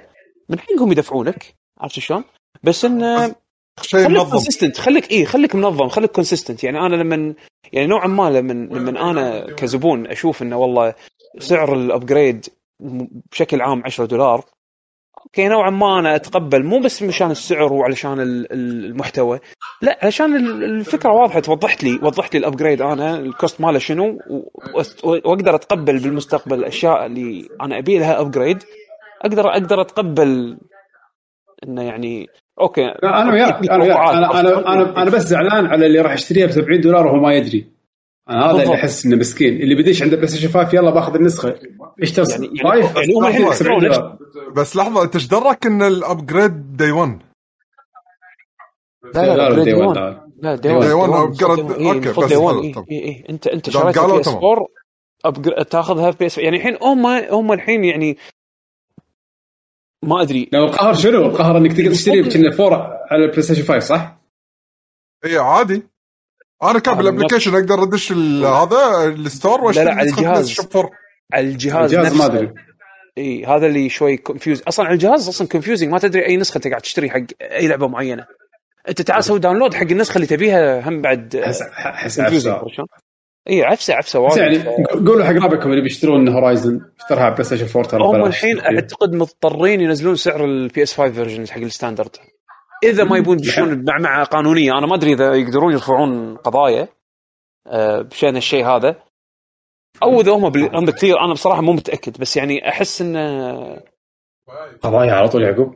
[0.49, 1.56] من حقهم يدفعونك.
[1.80, 2.24] عرفت شلون؟
[2.64, 3.36] بس انه
[3.82, 4.32] شيء خليك منظم.
[4.31, 7.34] consistent خليك اي خليك منظم خليك consistent يعني أنا لما
[7.74, 10.94] يعني نوعا ما لما لما أنا كزبون أشوف إنه والله
[11.40, 12.45] سعر ال upgrade
[13.32, 14.45] بشكل عام 10 دولار.
[15.25, 19.39] أوكي نوعا ما أنا أتقبل مو بس مشان السعر وعلشان ال- ال- المحتوى.
[19.81, 23.79] لا علشان ال- الفكرة واضحة وضحت لي وضحت لي ال upgrade أنا ال cost ماله
[23.79, 24.17] شنو
[25.03, 28.64] وأقدر أتقبل بالمستقبل الأشياء اللي أنا أبي لها upgrade
[29.21, 30.57] أقدر أقدر أتقبل
[31.67, 32.27] إنه يعني
[32.61, 32.81] أوكي.
[33.03, 33.97] لا أنا وياك أنا وياك.
[33.97, 37.33] أنا أنا أنا أنا بس زعلان على اللي راح يشتريها ب 70 دولار وهو ما
[37.33, 37.67] يدري.
[38.30, 38.73] أنا هذا اللي.
[38.76, 41.60] أحس إنه مسكين اللي بديش عنده بلاي ستيشن 5 يلا باخذ النسخة
[42.01, 44.18] اشتري يعني- يعني- فايف يعني هم الحين راح 70 يحطون دولار
[44.56, 47.19] بس لحظة أنت إيش درك إن الابجريد داي 1
[49.15, 50.56] لا لا دي one 1 لا.
[50.56, 51.38] دي Day 1 one.
[51.38, 51.81] Day one upgrade.
[52.07, 52.73] أوكي، بس دي 1 اي.
[52.91, 54.45] اي إيه، أنت إنت شريتها قالوا بي اس تمام.
[54.45, 54.68] 4
[55.27, 58.18] أبجر- تاخذها بي اس يعني الحين هم هم الحين يعني
[60.03, 62.73] ما أدري لو القهر شنو؟ القهر إنك تقدر تشتري كنا فور
[63.11, 64.18] على البلاي ستيشن 5 صح؟
[65.26, 65.84] اي عادي
[66.64, 70.52] أنا كان آه، بالابلكيشن أقدر أدش هذا الستور وأشتري لا، على نسخة الجهاز.
[70.52, 70.91] PlayStation 4.
[71.34, 72.53] على الجهاز الجهاز ما أدري.
[73.18, 76.68] إي هذا اللي شوي كونفيوز أصلا على الجهاز أصلا كونفيوزنج ما تدري أي نسخة انت
[76.68, 78.26] قاعد تشتري حق أي لعبة معينة.
[78.90, 82.88] أنت تعال سوي داونلود حق النسخة اللي تبيها هم بعد احس شلون؟
[83.49, 84.38] إي عفسة عفسة وايد.
[84.38, 88.26] يعني قولوا حق ربعكم اللي بيشترون هورايزن اشترها على بلاي ستيشن 4 ترى هم.
[88.26, 92.15] الحين أعتقد مضطرين ينزلون سعر ال PS 5 versions حق ال standard.
[92.84, 94.77] إذا ما يبون يدشون بمعمعه قانونية.
[94.77, 96.88] أنا ما أدري إذا يقدرون يرفعون قضايا
[97.68, 98.95] آه، بشأن الشيء هذا.
[100.03, 102.18] أو إذا هم كثير أنا بصراحة مو متأكد.
[102.18, 103.77] بس يعني أحس انه
[104.81, 105.76] قضايا على طول يعقوب؟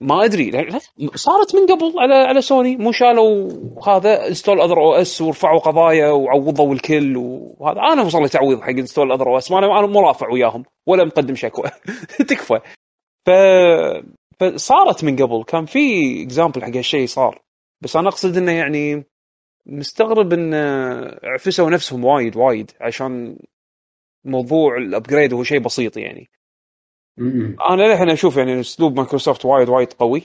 [0.00, 0.68] ما أدري.
[1.14, 2.76] صارت من قبل على على سوني.
[2.76, 3.50] مو شالوا
[3.88, 7.80] هذا install other OS ورفعوا قضايا وعوضوا الكل وهذا.
[7.80, 11.34] أنا وصل لي تعويض حق install other OS ما أنا مو رافع وياهم ولا مقدم
[11.34, 11.70] شكوى.
[12.28, 12.60] تكفى.
[13.26, 13.30] ف
[14.42, 15.78] فصارت من قبل كان في
[16.22, 17.42] example حق هالشيء صار
[17.80, 19.04] بس أنا أقصد إنه يعني
[19.66, 20.54] مستغرب إن
[21.24, 23.38] عفسوا نفسهم وايد وايد عشان
[24.24, 26.30] موضوع ال upgrade هو شيء بسيط يعني.
[27.70, 30.22] أنا للحين أشوف يعني أسلوب مايكروسوفت وايد وايد قوي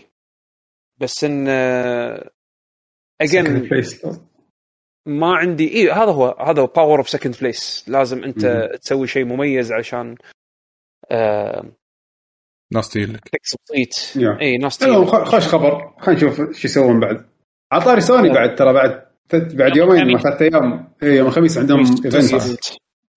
[0.98, 1.48] بس إن
[3.22, 3.70] again.
[5.06, 8.78] ما عندي اي هذا هو هذا هو power of second place لازم أنت مم.
[8.78, 10.16] تسوي شيء مميز عشان
[11.12, 11.72] آه
[12.72, 14.26] ناس تجي لك تكسب صيت.
[14.42, 15.94] اي ناس خوش خبر.
[16.00, 17.26] خلينا نشوف شو يسوون بعد.
[17.72, 20.20] عطاري سوني بعد ترى بعد بعد يوم يومين ما.
[20.20, 20.94] ثلاث أيام.
[21.04, 22.08] اي يوم الخميس عندهم event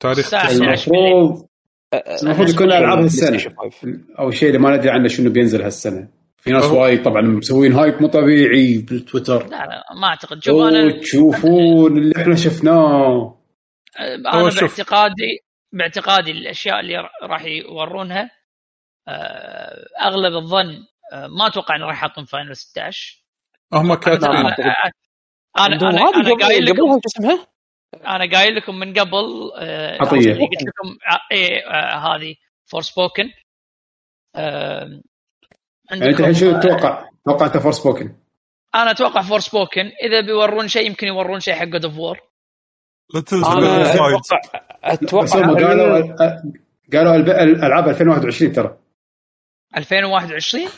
[0.01, 0.41] تاريخ تسعة.
[0.41, 0.69] 11 بالليل.
[0.69, 1.47] المفروض
[2.23, 3.53] المفروض يكون ألعاب 5.
[4.19, 6.09] أو الشيء اللي ما ندري عنه شنو بينزل هالسنة.
[6.39, 9.43] في ناس وايد طبعا مسوين hype مو طبيعي بالتويتر.
[9.47, 10.43] لا لا ما أعتقد.
[10.43, 13.39] شوف أنا وتشوفون اللي إحنا شفناه.
[14.01, 14.43] أنا.
[14.43, 15.39] باعتقادي
[15.73, 18.31] باعتقادي الأشياء اللي راح يورونها
[20.01, 23.25] أغلب الظن آه، ما أتوقع إنه راح يحطون Final 16
[23.73, 24.55] هم كاتبين أنا
[25.59, 27.47] أنا, أنا قايل لكم اسمها؟
[27.95, 30.13] أنا قايل لكم من قبل آه،.
[30.13, 30.97] اللي قلت لكم
[31.33, 32.35] آه، آه، هذه
[32.67, 33.25] Forspoken
[35.93, 38.15] انت الحين شو تتوقع؟ توقع أنت Forspoken
[38.75, 42.19] أنا أتوقع Forspoken إذا بيورون شيء يمكن يورون شيء حق God of War
[43.15, 43.93] لا تنسى أنا.
[43.93, 44.41] أتوقع
[44.85, 46.17] أتوقع قالوا
[46.93, 48.80] قالوا الالعاب 2021 ترى
[49.77, 50.69] 2021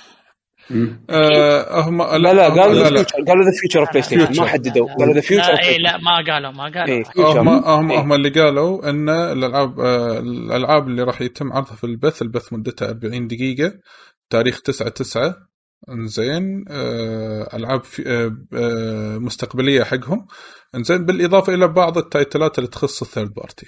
[0.70, 1.05] مم.
[1.10, 2.97] آه هم لا لا قالوا لا the لا.
[2.97, 4.47] future قالوا the future of PlayStation ما.
[4.48, 6.86] حددوا قالوا the future لا اي لا ما قالوا ما قالوا.
[6.89, 8.01] اي هم هم إيه.
[8.01, 12.89] هم اللي قالوا إن الالعاب آه، الألعاب اللي راح يتم عرضها في البث البث مدتها
[12.89, 13.73] 40 دقيقة
[14.31, 15.35] تاريخ 9 9
[15.89, 18.31] إنزين آه، ألعاب في
[19.20, 20.27] مستقبلية حقهم
[20.74, 23.66] إنزين بالإضافة إلى بعض ال titleات اللي تخص ال third party.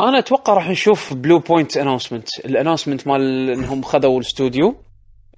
[0.00, 4.76] أنا أتوقع راح نشوف Bluepoint announcement ال announcement مال إنهم خذوا الاستوديو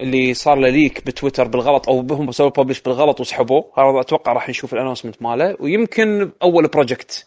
[0.00, 3.72] اللي صار له leak بتويتر بالغلط أو هم سووا ببلش بالغلط وسحبوه.
[3.78, 7.26] هذا أتوقع راح نشوف ال announcement ماله ويمكن أول project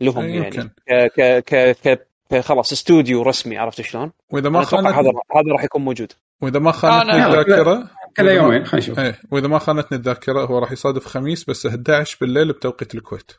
[0.00, 0.36] لهم يعني.
[0.46, 0.68] يمكن.
[0.88, 5.52] ك ك ك ك ك- خلاص استوديو رسمي عرفت شلون؟ وإذا ما أتوقع هذا هذا
[5.52, 6.12] راح يكون موجود.
[6.42, 8.98] وإذا ما خانتني أنا- الذاكره كل يومين خلينا نشوف.
[8.98, 13.30] إيه وإذا ما خانتني الذاكرة هو راح يصادف خميس بس 11 بالليل بتوقيت الكويت.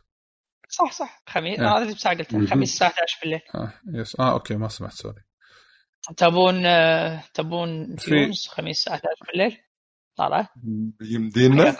[0.77, 1.67] صح صح خميس إيه.
[1.75, 2.47] هذا اللي بساعة قلته مهم.
[2.47, 5.21] خميس الساعة 11 بالليل آه يس آه أوكي ما سمعت سوري
[6.17, 9.57] تبون آه، تبون تيونز خميس الساعة 11 بالليل
[10.17, 10.49] طالع
[11.01, 11.77] يمدينا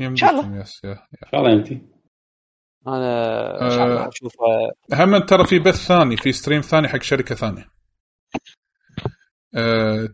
[0.00, 0.60] يمديكم شاء الله.
[0.60, 0.90] يس يا.
[0.92, 1.82] إن شاء الله يمتي
[2.86, 3.64] أنا آه.
[3.64, 4.36] إن شاء الله اشوفه
[4.92, 7.70] هم ترى في بث ثاني في stream ثاني حق شركة ثانية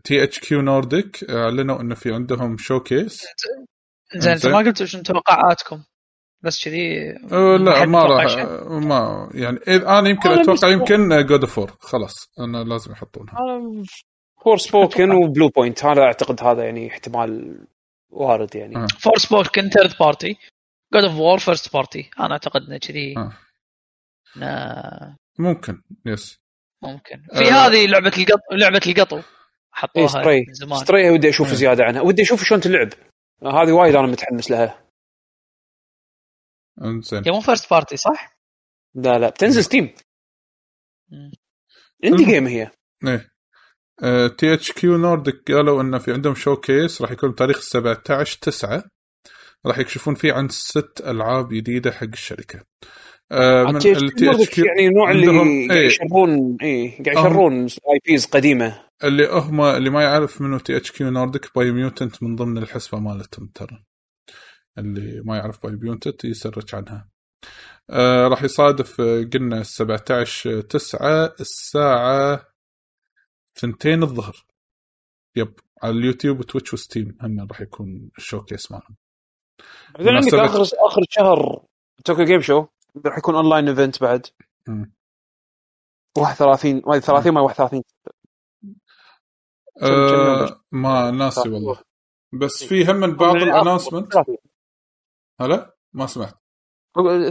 [0.03, 3.25] THQ Nordic أعلنوا إنه في عندهم showcase
[4.15, 4.51] زين أنت إنزين.
[4.51, 5.83] ما قلتوا شنو توقعاتكم
[6.41, 8.35] بس كذي أه لا ما راح.
[8.69, 13.35] ما يعني أنا يمكن أنا أتوقع يمكن God of War خلاص أنا لازم يحطونها.
[14.43, 17.59] Forspoken و Bluepoint هذا أعتقد هذا يعني احتمال
[18.09, 18.75] وارد يعني.
[18.75, 18.87] آه.
[18.99, 20.37] Forspoken third party
[20.93, 23.31] God of War first party أنا أعتقد إنه كذي آه.
[24.35, 26.39] نا- ممكن yes
[26.83, 27.21] ممكن.
[27.33, 27.37] آه.
[27.39, 29.21] في هذه لعبة القط لعبة القطو
[29.71, 30.79] حطوها Stray من زمان.
[30.79, 31.53] Stray ودي أشوف إيه.
[31.55, 32.01] زيادة عنها.
[32.01, 32.89] ودي أشوف شلون تلعب.
[33.43, 34.86] هذه وايد أنا متحمس لها.
[36.83, 37.23] انزين.
[37.25, 38.37] هي مو first party صح؟
[38.95, 39.89] لا لا بتنزل Steam
[42.03, 42.25] المهم.
[42.25, 42.71] game هي.
[43.07, 43.27] إيه.
[44.27, 48.83] THQ Nordic قالوا إنه في عندهم showcase راح يكون بتاريخ 17 9
[49.65, 52.63] راح يكشفون فيه عن ست ألعاب جديدة حق الشركة.
[53.31, 55.87] آه، من ال THQ يعني نوع اللي عندهم- قاعد إيه.
[55.87, 58.83] يشرون اي قاعد يشرون IPs قديمة.
[59.03, 63.83] اللي هم اللي ما يعرف منو THQ Nordic Biomutant من ضمن الحسبة مالتهم ترى.
[64.77, 67.09] اللي ما يعرف Biomutant يسرج عنها.
[67.89, 72.47] آه راح يصادف آه، قلنا 17 9 الساعة
[73.63, 74.45] 2 الظهر.
[75.35, 78.95] Yep على ال YouTube و Twitch و Steam هم راح يكون ال showcase مالهم
[79.95, 81.65] بعدين عندك اخر آخر شهر
[82.05, 82.65] Tokyo Game Show
[83.05, 84.25] راح يكون online event بعد.
[84.67, 84.91] مم.
[86.17, 87.83] 31 ما أدري 30 ما 31
[89.79, 91.79] كم- كم يوم؟ بس؟ آه ما ناسي والله.
[92.33, 94.37] بس في هم بعض ال announcement 30
[95.41, 96.33] هلا؟ ما سمعت.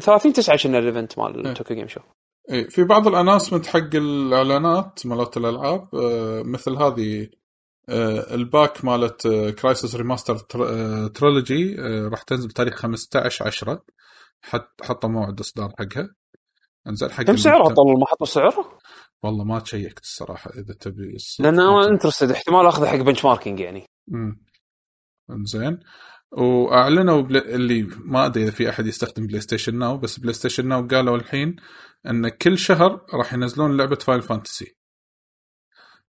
[0.01, 1.19] 30 9 كنا ال event.
[1.19, 2.01] مال Tokyo Game Show
[2.53, 7.29] اي في بعض ال announcement حق الإعلانات مالت الألعاب آه، مثل هذه
[7.89, 9.29] آه، ال pack مالت
[9.59, 10.39] Crysis Remastered
[11.09, 11.75] Trilogy
[12.13, 13.83] راح تنزل بتاريخ 15 10
[14.43, 16.09] حط حطوا موعد إصدار حقها.
[16.87, 18.79] انزل حق كم سعرها طول ما حطوا سعرها؟
[19.23, 21.89] والله ما checked الصراحة إذا تبي لأن أنا.
[21.89, 23.87] interested احتمال أخذه حق benchmarking يعني.
[24.13, 24.41] امم
[25.31, 25.81] إنزين.
[26.33, 27.37] وأعلنوا بل...
[27.37, 31.57] اللي ما أدري إذا في أحد يستخدم PlayStation Now بس PlayStation Now قالوا الحين
[32.07, 34.77] إن كل شهر راح ينزلون لعبة Final Fantasy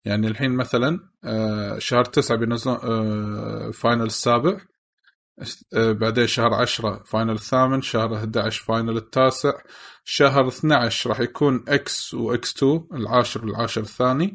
[0.05, 4.57] يعني الحين مثلا آه، شهر تسعة بينزلون آه، Final السابع
[5.73, 9.53] آه، بعدين شهر عشرة Final الثامن شهر 11 Final التاسع
[10.03, 14.33] شهر 12 راح يكون إكس واكس 2 العاشر والعاشر الثاني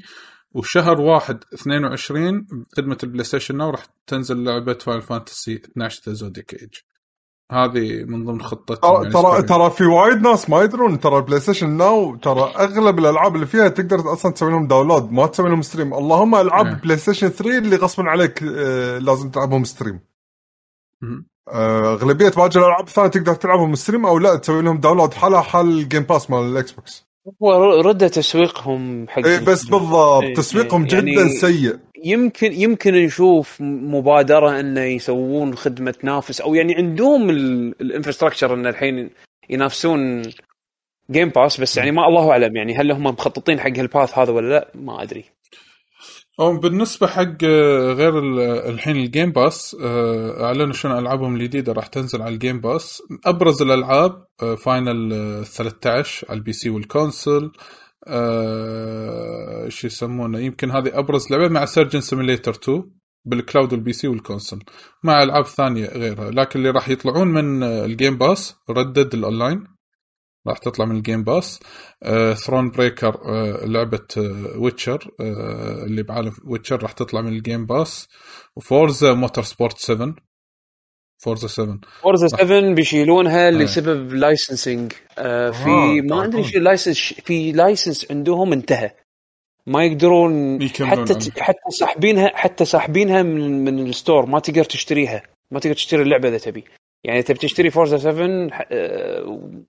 [0.55, 2.47] وشهر واحد 22
[2.77, 6.74] خدمة ال PlayStation Now راح تنزل لعبة Final Fantasy 12 The Zodiac Age
[7.53, 11.70] هذه من ضمن خطتهم ترى ترى ترى في وايد ناس ما يدرون ترى ال PlayStation
[11.70, 15.94] Now ترى أغلب الألعاب اللي فيها تقدر أصلا تسوي لهم download ما تسوي لهم stream
[15.95, 16.74] اللهم ألعاب إيه.
[16.74, 20.01] PlayStation 3 اللي غصبا عليك آه، لازم تلعبهم stream.
[21.49, 25.66] آه، أغلبية باقي الألعاب الثانية تقدر تلعبهم stream أو لا تسوي لهم download حالها حال
[25.66, 27.11] ال Game Pass مال ال Xbox
[27.43, 31.78] هو رده تسويقهم حق اي بس بالضبط إيه، تسويقهم إيه، يعني- جدا سيء.
[32.05, 37.31] يمكن يمكن نشوف مبادرة إنه يسوون خدمة تنافس أو يعني عندهم
[37.81, 39.11] ال infrastructure إن الحين
[39.51, 40.23] ينافسون
[41.10, 44.32] Game Pass بس يعني ما الله أعلم يعني هل هم مخططين حق ال path هذا
[44.32, 45.24] ولا لا؟ ما أدري.
[46.40, 51.72] أو بالنسبة حق آه، غير ال- الحين ال Game Pass آه، أعلنوا شنو ألعابهم الجديدة
[51.72, 54.24] راح تنزل على ال Game Pass أبرز الألعاب
[54.64, 57.52] Final آه، 13 على ال PC وال console
[58.06, 62.84] آه، شو يسمونه يمكن هذه أبرز لعبة مع Surgeon Simulator 2
[63.24, 64.59] بال cloud وال PC وال console
[65.04, 66.30] مع ألعاب ثانية غيرها.
[66.30, 69.64] لكن اللي راح يطلعون من ال Game Pass ردد الاونلاين
[70.47, 71.60] راح تطلع من ال Game
[72.35, 73.20] Pass Thronebreaker
[73.66, 74.06] لعبة
[74.56, 75.10] Witcher
[75.86, 78.09] اللي بعالم Witcher راح تطلع من ال Game Pass
[78.56, 80.14] و Forza Motorsport 7
[81.19, 83.55] Forza 7 Forza 7 بيشيلونها إيه.
[83.55, 86.24] لسبب licensing آه في آه، ما.
[86.24, 88.90] أدري شو license في license عندهم انتهى.
[89.66, 91.19] ما يقدرون حتى عنه.
[91.39, 95.23] حتى ساحبينها حتى ساحبينها من من ال store ما تقدر تشتريها.
[95.51, 96.64] ما تقدر تشتري اللعبة إذا تبي.
[97.05, 99.62] يعني تبي تشتري Forza 7 ح- آه، ما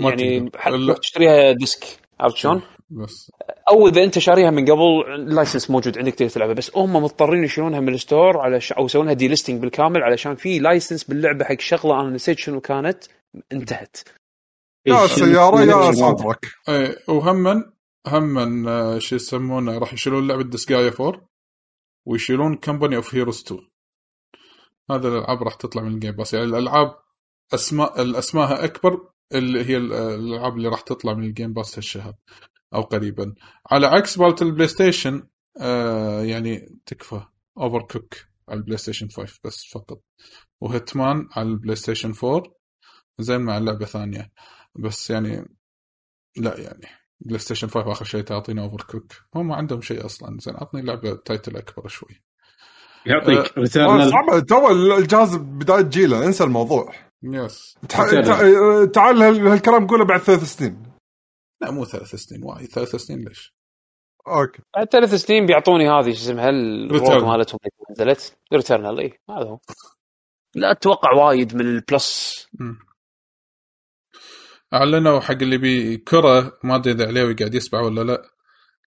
[0.00, 0.50] يعني.
[0.56, 0.94] حتى.
[1.00, 1.84] تشتريها disc.
[2.20, 3.32] عرفت شلون؟ بس.
[3.70, 6.54] أو إذا أنت شاريها من قبل ال license موجود عندك تقدر تلعبها.
[6.54, 8.72] بس هم مضطرين يشيلونها من ال store على ش...
[8.72, 12.00] أو يسوونها delisting بالكامل علشان في license باللعبة حق شغلة.
[12.00, 13.04] أنا نسيت شنو كانت.
[13.52, 13.96] انتهت.
[14.86, 16.14] يا سيارة يا
[16.68, 17.62] إيه وهمن
[18.06, 21.28] همن آه، شو يسمونه راح يشيلون لعبة Disgaea 4
[22.06, 23.60] ويشيلون Company of Heroes 2
[24.90, 26.94] هذا الألعاب راح تطلع من ال Game Pass يعني الألعاب
[27.54, 32.14] اسماء الأسماءها أكبر اللي هي ال- الألعاب اللي راح تطلع من ال Game Pass هالشهر
[32.74, 33.34] أو قريبا.
[33.70, 35.22] على عكس مالت ال PlayStation
[35.60, 37.20] آه يعني تكفى
[37.58, 38.14] Overcooked
[38.48, 40.00] على ال PlayStation 5 بس فقط.
[40.60, 42.42] و Hitman على ال PlayStation 4
[43.18, 44.32] زين مع لعبة ثانية.
[44.78, 45.56] بس يعني
[46.36, 46.86] لا يعني
[47.20, 50.36] PlayStation 5 آخر شيء تعطينا Overcooked هم ما عندهم شيء أصلا.
[50.40, 52.22] زين أعطني لعبة title أكبر شوي.
[53.06, 53.38] يعطيك.
[53.38, 54.40] آه، Returnal صعبة.
[54.40, 56.92] تو الجهاز بداية جيله انسى الموضوع.
[57.24, 57.74] yes.
[57.88, 60.82] تع- تعال هال- هالكلام قوله بعد ثلاث سنين.
[61.60, 62.66] لا مو ثلاث سنين وايد.
[62.68, 63.54] ثلاث سنين ليش؟
[64.28, 64.62] Okay.
[64.76, 66.50] بعد ثلاث سنين بيعطوني هذه شو اسمها
[66.88, 67.24] Returnal.
[67.24, 68.36] مالتهم اللي نزلت.
[68.52, 69.58] Returnal اي هذا هو.
[70.54, 72.34] لا أتوقع وايد من ال Plus.
[74.74, 78.22] أعلنوا حق اللي يبي كرة ما أدري إذا عليه قاعد يسمع ولا لا.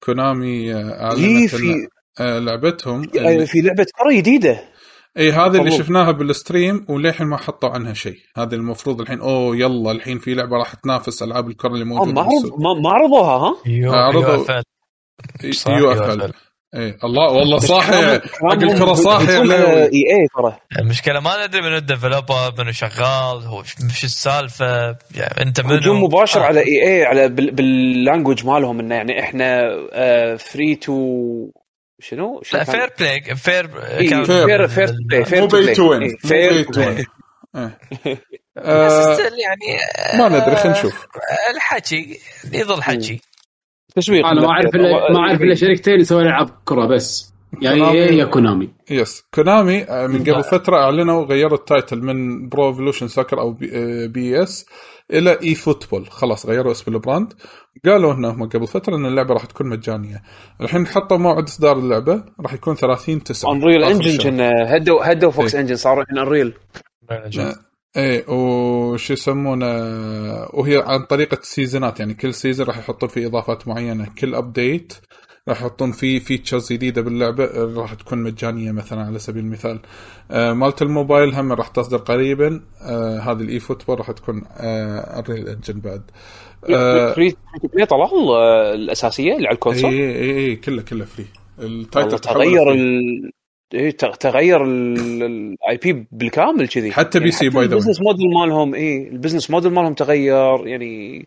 [0.04, 1.88] Konami آه، أعلنت في إن-
[2.22, 4.70] آه، لعبتهم في, في لعبة كرة جديدة.
[5.20, 5.72] اي هذه اللي.
[5.72, 8.18] شفناها بال stream وللحين ما حطوا عنها شيء.
[8.38, 12.14] هذه المفروض الحين أوه يلا الحين في لعبة راح تنافس ألعاب الكره اللي آه، موجودة
[12.14, 12.24] ما
[12.60, 14.54] ما ما عرضوها ها؟ يو عرضوا-
[15.68, 16.34] UFL.
[16.76, 18.20] إي الله والله صاحي.
[18.20, 19.32] حق الكرة صاحي.
[19.42, 20.58] إي إي ترى.
[20.80, 26.04] المشكلة ما ندري منو ال developer منو شغال هو شو السالفة؟ يعني أنت منو؟ هجوم
[26.04, 26.44] مباشر آه.
[26.44, 29.70] على إي إي على بال- بال language مالهم إنه يعني إحنا
[30.38, 30.94] free to
[32.00, 35.92] شنو؟ شنو لا؟ fair play fair إيه، fair fair play fair مو to pay to
[35.92, 37.06] win play fair to play win
[38.06, 38.22] إيه.
[38.60, 39.80] بس آه، يعني
[40.18, 41.04] ما ندري خلينا نشوف.
[41.04, 42.20] آه، الحكي
[42.54, 43.22] يظل حكي.
[43.96, 47.34] تسويق أنا ما أعرف الا ما أعرف إلا شركتين يسوون العاب كرة بس.
[47.62, 48.04] يا Konami.
[48.04, 52.70] اي يا Konami yes Konami آه، من قبل فترة أعلنوا غيروا ال title من Pro
[52.70, 53.52] Evolution Soccer أو
[54.08, 54.66] PES
[55.14, 57.34] إلى eFootball خلاص غيروا اسم ال brand.
[57.86, 60.24] قالوا إنهم قبل فترة إن اللعبة راح تكون مجانية.
[60.62, 62.24] الحين حطوا موعد إصدار اللعبة.
[62.40, 65.56] راح يكون 30 9 Unreal Engine كنا هدوا هدوا Fox.
[65.56, 66.54] Engine صاروا الحين Unreal
[67.98, 69.66] إيه وش يسمونه؟
[70.54, 74.08] وهي عن طريقه سيزونات يعني كل season راح يحطون فيه إضافات معينة.
[74.20, 74.94] كل update
[75.50, 77.46] راح يحطون فيه features جديده باللعبة
[77.76, 79.80] راح تكون مجانية مثلا على سبيل المثال.
[80.32, 82.62] آه مالت الموبايل هم راح تصدر قريبا.
[82.82, 86.02] آه هذه ال eFootball راح تكون آه Unreal Engine بعد.
[86.70, 87.36] آه free
[87.90, 91.26] طلعوا آه، الأساسية اللي على اي ال console اي اي كله كله free
[91.60, 92.72] ال title تغير.
[92.74, 93.32] ال
[93.74, 96.92] إيه، تغ- تغير ال IP بالكامل كذي.
[96.92, 97.58] حتى يعني PC by the way.
[97.58, 101.26] ال business model مالهم اي ال business model مالهم تغير يعني.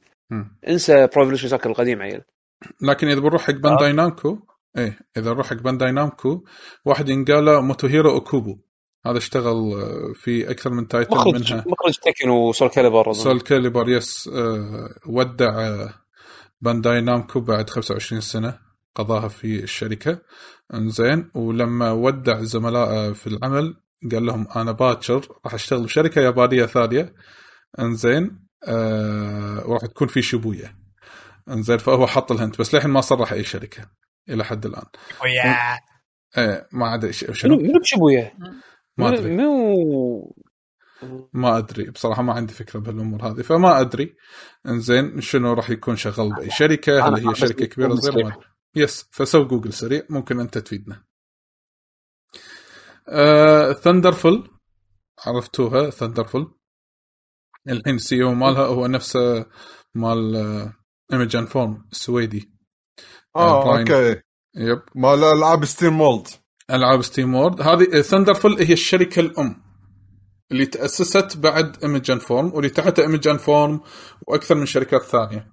[0.69, 2.21] انسى soccer القديم عيل.
[2.81, 4.39] لكن إذا بنروح حق Bandai Namco
[4.79, 6.45] إيه إذا نروح حق Bandai Namco
[6.85, 8.59] واحد ينقال موتوهيرو اوكوبو
[9.07, 11.65] هذا اشتغل آه، في أكثر من title مخرج منها.
[11.67, 13.13] مخرج Tekken و Soul Calibur.
[13.13, 15.95] Soul Calibur yes آه، ودع آه،
[16.61, 18.59] Bandai Namco بعد 25 سنة
[18.95, 20.19] قضاها في الشركة.
[20.75, 23.75] إنزين ولما ودع زملائه في العمل
[24.13, 27.15] قال لهم أنا باكر راح أشتغل بشركة يابانية ثانية.
[27.79, 30.82] إنزين آه وراح تكون في شبويه.
[31.49, 33.91] انزين فهو حط الهنت بس للحين ما صرح أي شركة
[34.29, 34.87] إلى حد الآن.
[35.23, 35.79] ويا.
[36.39, 37.57] إيه ما أدري شنو.
[37.57, 38.35] منو بشبويه؟
[38.97, 39.31] ما أدري.
[39.31, 40.37] منو
[41.33, 44.17] ما أدري بصراحة ما عندي فكرة بهالأمور هذه فما أدري.
[44.67, 48.47] انزين شنو راح يكون شغال بأي شركة؟ هل هي شركة كبيرة صغيرة؟ ما أدري.
[48.77, 51.05] yes فسوي جوجل سريع ممكن أنت تفيدنا.
[53.09, 54.51] آه، Thunderful
[55.27, 56.47] عرفتوها؟ Thunderful
[57.69, 59.47] الحين ال CEO مالها هو نفسه
[59.95, 60.82] مال آه،
[61.13, 62.51] Image & Form السويدي
[63.37, 63.79] آه.
[63.79, 64.21] okay
[64.57, 66.27] yep مال العاب SteamWorld
[66.71, 69.63] العاب SteamWorld هذه Thunderful هي الشركة الأم
[70.53, 73.81] اللي تأسست بعد Image & Form واللي تحتها Image & Form
[74.27, 75.49] وأكثر من شركات ثانية.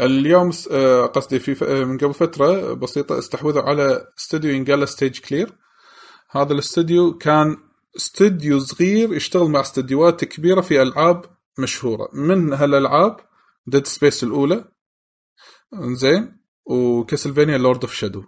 [0.00, 5.52] اليوم آه، قصدي في آه، من قبل فترة بسيطة استحوذوا على استوديو ينقال Stage Clear
[6.30, 7.56] هذا الاستوديو كان
[7.96, 11.24] استوديو صغير يشتغل مع استديوهات كبيرة في ألعاب
[11.58, 12.08] مشهورة.
[12.12, 13.16] من هالألعاب؟
[13.66, 14.64] Dead Space الأولى
[15.74, 16.36] انزين.
[16.66, 18.24] و Castlevania Lords of Shadow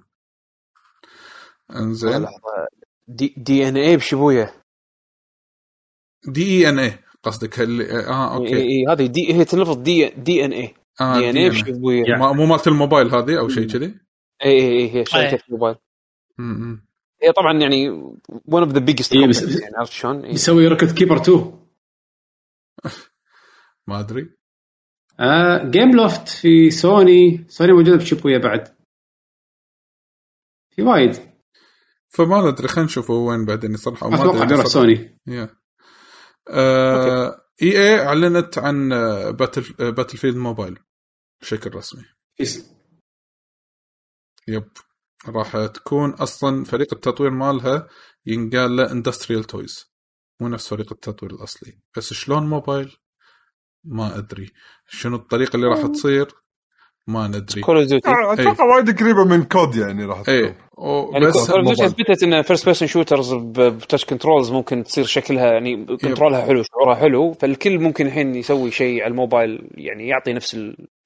[1.77, 2.27] انزين.
[3.09, 4.63] دي, دي إن اي بشبويه.
[6.29, 7.61] دي إي إن اي قصدك.
[7.61, 8.57] اللي آه اي أوكي.
[8.57, 12.05] إي هذه دي هي تلفظ دي دي إن اي آه دي إن اي بشبويه.
[12.05, 12.21] يعني.
[12.21, 13.95] ما- مو مالت الموبايل هذه أو شيء كذي؟
[14.45, 15.39] إي إي إي هي شركه أي.
[15.49, 15.77] موبايل.
[17.23, 17.89] هي طبعا يعني
[18.29, 20.33] ون اوف ذا بيجست إيه، يعني عرفت شلون؟ إيه.
[20.35, 21.67] يسوي ركض كيبر 2
[23.87, 24.36] ما أدري.
[25.21, 28.77] آه جيم لوفت في سوني سوني موجودة بشيبويا بعد.
[30.71, 31.37] في وايد.
[32.09, 34.67] فما ندري خلينا نشوف وين بعدين صراحة ما أتوقع بيروح.
[34.67, 35.57] سوني يا
[36.49, 38.89] آه EA أعلنت عن
[39.33, 40.79] Battle Battlefield Mobile
[41.41, 42.05] بشكل رسمي.
[44.49, 44.69] yep
[45.29, 47.89] راح تكون أصلا فريق التطوير مالها
[48.27, 49.85] ينقال له Industrial Toys
[50.41, 51.79] مو نفس فريق التطوير الأصلي.
[51.97, 52.97] بس شلون موبايل
[53.87, 54.51] ما أدري.
[54.89, 56.29] شنو الطريقة اللي راح تصير؟
[57.07, 57.61] ما ندري.
[57.61, 60.35] Call of Duty أتوقع وايد قريبة من COD يعني راح تكون.
[60.35, 60.55] اي و-
[61.13, 61.69] يعني بس Call.
[61.69, 66.95] اثبتت إن first person shooters ب touch controls ممكن تصير شكلها يعني كنترولها حلو شعورها
[66.95, 70.57] حلو فالكل ممكن الحين يسوي شيء على الموبايل يعني يعطي نفس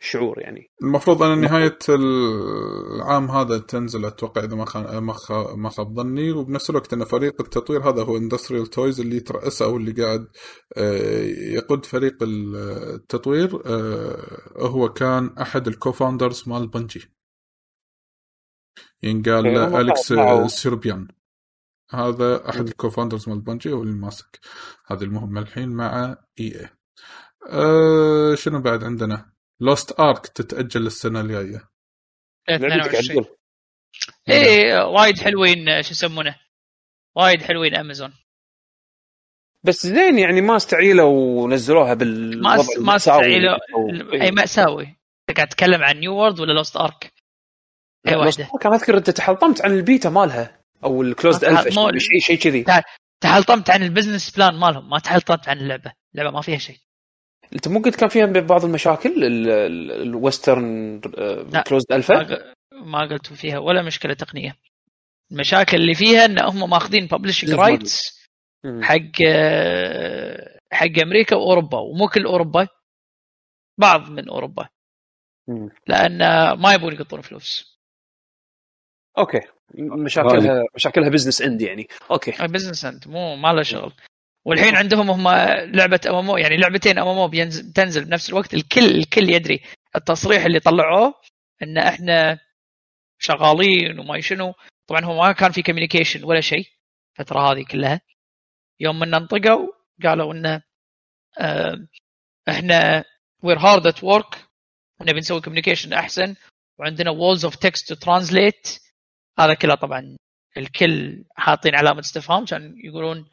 [0.01, 0.71] الشعور يعني.
[0.83, 4.99] المفروض أن نهاية العام هذا تنزل أتوقع إذا ما خان
[5.57, 9.77] ما خاب ظني وبنفس الوقت أن فريق التطوير هذا هو Industrial Toys اللي يترأسه أو
[9.77, 10.27] اللي قاعد
[10.77, 11.23] آه،
[11.57, 14.17] يقود فريق التطوير آه،
[14.57, 17.20] هو كان أحد ال co-founders مال Bungie
[19.03, 20.13] ينقال له Alex
[20.47, 21.09] Seropian.
[21.91, 24.41] هذا أحد ال co-founders مال Bungie هو اللي ماسك
[24.87, 26.69] هذه المهمة الحين مع EA
[27.49, 31.71] أه شنو بعد عندنا؟ Lost Ark تتأجل السنة الجاية.
[32.49, 33.27] لعبتك 22 عدل
[34.29, 36.37] اي وايد حلوين شو يسمونه؟
[37.17, 38.13] وايد حلوين امازون
[39.63, 43.59] بس زين يعني ما استعيلوا ونزلوها بال ما ما استعيلوا
[44.15, 44.85] أي اي مأساوي.
[44.85, 47.13] أنت قاعد تتكلم عن New World ولا Lost Ark؟
[48.09, 48.49] اي واحدة.
[48.61, 52.65] كان أذكر إنت تحلطمت عن البيتا مالها أو ال closed alpha شيء شيء كذي.
[53.21, 55.93] تحلطمت عن ال business plan مالهم ما تحلطمت عن اللعبة.
[56.15, 56.77] اللعبة ما فيها شيء.
[57.53, 61.01] أنت مو قلت كان فيها بعض المشاكل ال- ال- ال western.
[61.69, 62.27] closed alpha
[62.73, 64.57] ما قلت فيها ولا مشكلة تقنية.
[65.33, 68.21] المشاكل اللي فيها إن هم ماخذين publishing rights.
[68.83, 72.69] حق آه، حق أمريكا وأوروبا ومو كل أوروبا
[73.79, 74.69] بعض من أوروبا.
[75.87, 76.19] لأن
[76.53, 77.80] ما يبون يقطون فلوس.
[79.19, 79.41] okay.
[79.75, 81.89] مشاكلها مشاكلها business and يعني.
[82.11, 82.33] okay.
[82.47, 83.93] business انت مو ما له شغل.
[84.45, 85.29] والحين عندهم هم
[85.77, 87.31] لعبة ام يعني لعبتين ام
[87.75, 88.55] تنزل بنفس الوقت.
[88.55, 89.61] الكل الكل يدري
[89.97, 91.15] التصريح اللي طلعوه
[91.63, 92.39] إن إحنا
[93.19, 94.55] شغالين وما شنو.
[94.87, 96.67] طبعا هو ما كان في communication ولا شيء
[97.21, 98.01] الفترة هذه كلها.
[98.81, 99.69] يوم من انطقوا
[100.05, 100.63] قالوا انه
[101.39, 101.87] آه،
[102.49, 103.05] إحنا
[103.43, 104.35] we're hard at work
[105.01, 106.35] ونبي نسوي communication أحسن.
[106.79, 108.81] وعندنا walls of text to translate
[109.39, 110.17] هذا كله طبعا
[110.57, 113.31] الكل حاطين علامة استفهام كان يقولون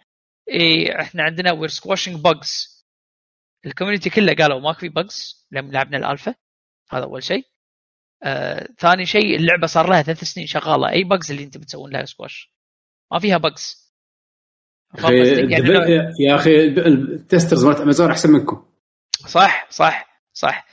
[0.49, 2.77] إيه إحنا عندنا we're squashing bugs
[3.65, 6.35] ال community كله قالوا ماكو في bugs لما لعبنا الالفا
[6.91, 7.43] هذا أول شيء.
[8.23, 10.89] آه، ثاني شيء اللعبة صار لها ثلاث سنين شغالة.
[10.89, 12.53] أي bugs اللي انت بتسوون لها سكواش
[13.11, 13.91] ما فيها bugs
[15.59, 18.65] الدب- يا أخي ال testers مالت امازون أحسن منكم.
[19.27, 20.67] صح صح صح.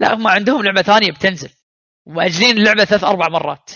[0.00, 1.50] لا هم عندهم لعبة ثانية بتنزل.
[2.06, 3.70] ومأجلين اللعبة ثلاث أربع مرات.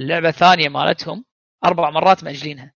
[0.00, 1.24] اللعبة الثانية مالتهم
[1.64, 2.72] أربع مرات مأجلينها.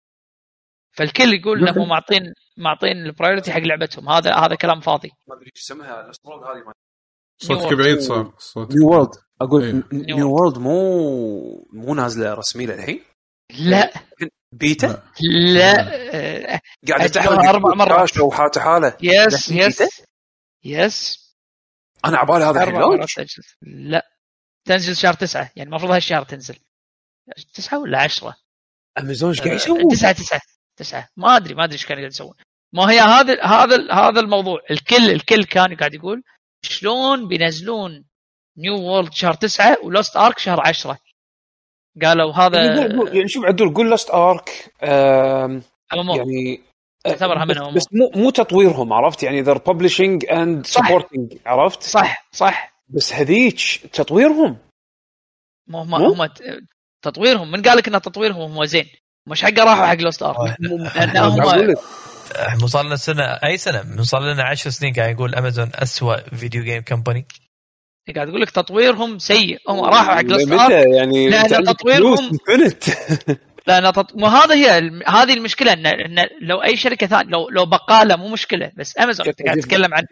[0.92, 4.09] فالكل يقول انهم معطين معطين ال priority حق لعبتهم.
[4.09, 5.10] هذا هذا كلام فاضي.
[5.28, 6.01] ما أدري إيش اسمها.
[6.01, 6.72] هذه
[7.42, 8.76] صوتك بعيد صار صوتك.
[8.77, 9.10] New World
[9.40, 9.82] أقول إيه.
[10.14, 13.05] New World مو مو نازلة رسمية للحين؟
[13.59, 13.92] لا.
[14.52, 15.02] بيتا؟
[15.55, 15.72] لا.
[16.84, 18.20] أجلوها تحرق أربع مرات.
[18.20, 20.02] وحاته حالة yes yes
[20.64, 21.31] yes
[22.05, 23.06] أنا عبالي هذا الحين أربع
[23.62, 24.10] لا.
[24.64, 25.51] تنزل شهر تسعة.
[25.56, 26.59] يعني المفروض هالشهر تنزل.
[27.55, 28.36] تسعة ولا عشرة
[28.98, 30.40] امازون إيش قاعد آه، يسوون؟ تسعة تسعة
[30.77, 32.35] تسعة ما أدري ما أدري إيش كانوا قاعد يسوون
[32.73, 36.23] ما هي هذا هذا هذا الموضوع الكل الكل كان قاعد يقول
[36.62, 38.05] شلون بينزلون
[38.59, 40.98] New World شهر تسعة و Lost Ark شهر عشرة
[42.02, 44.74] قالوا هذا يعني يعني شوف عدول قول Lost Ark.
[46.16, 46.61] يعني
[47.05, 47.74] تعتبرها بس, من MMO.
[47.74, 50.66] بس مو مو تطويرهم عرفت يعني the publishing and.
[50.66, 53.61] supporting عرفت صح صح بس هذيك
[53.93, 54.59] تطويرهم
[55.66, 56.43] ما هم مو؟ هم ت-
[57.02, 58.86] تطويرهم من قال لك إن تطويرهم هو زين؟
[59.27, 60.56] مش حقه راحوا حق Lost Ark.
[60.97, 61.74] لأن هم.
[62.60, 66.16] مو صار لنا سنة أي سنة؟ مو صار لنا 10 سنين قاعد يقول امازون اسوء
[66.16, 67.27] video game company
[68.14, 69.59] قاعد أقول لك تطويرهم سيء.
[69.68, 70.60] هم راحوا حق Lost Ark.
[70.60, 72.85] متى يعني عندك تطويرهم- فلوس infinite.
[73.66, 74.12] لا لا تط...
[74.14, 78.28] وهذا هي الم- هذه المشكلة ان إن لو أي شركة ثانية لو لو بقالة مو
[78.28, 80.05] مشكلة بس امازون انت قاعد تتكلم عن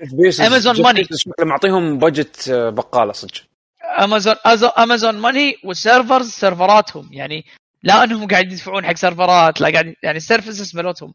[0.49, 1.07] Amazon money.
[1.41, 3.33] معطيهم budget بقالة صدق.
[4.05, 4.35] Amazon
[4.79, 7.45] Amazon money وال servers سيرفراتهم يعني
[7.83, 11.15] لا انهم قاعد يدفعون حق سيرفرات لا قاعد يعني ال services مالتهم.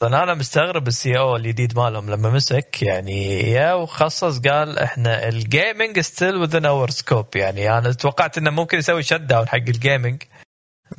[0.00, 5.38] طبعا أنا مستغرب ال CEO الجديد مالهم لما مسك يعني يا وخصص قال إحنا ال
[5.38, 9.65] gaming still within our scope يعني أنا توقعت إنه ممكن يسوي shut down حق ال
[9.65, 10.22] gaming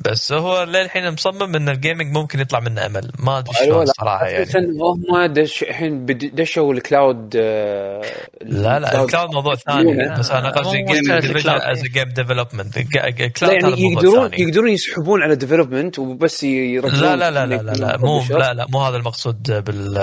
[0.00, 3.12] بس هو للحين مصمم إن ال gaming ممكن يطلع منه أمل.
[3.18, 4.48] ما أدري أيوة، شلون لا، صراحة يعني.
[4.80, 8.02] هم دش الحين دشوا ال cloud آه،
[8.42, 10.18] لا لا ال cloud موضوع ثاني.
[10.18, 11.12] بس أنا قصدي game.
[11.46, 14.42] as game development لا ال cloud يعني هذا موضوع يقدرون ثاني.
[14.42, 18.22] يقدرون يسحبون على development وبس يركزون لا لا لا لا لا, لا مو.
[18.30, 19.94] لا لا مو هذا المقصود بال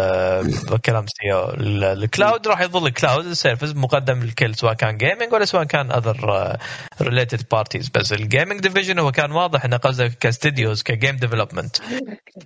[0.70, 5.64] بالكلام CEO ال cloud راح يظل cloud service مقدم للكل سواء كان gaming ولا سواء
[5.64, 6.58] كان other
[7.02, 11.16] related parties بس ال gaming division هو كان واضح إنه قصده ك studios ك game
[11.16, 11.78] development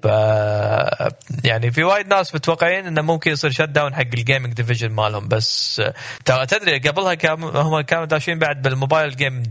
[0.04, 0.06] ف
[1.44, 5.28] يعني في وايد ناس متوقعين إنه ممكن يصير shut down حق ال gaming division مالهم
[5.28, 5.82] بس
[6.26, 9.44] ترى تدري قبلها هم كانوا داشين بعد بال mobile game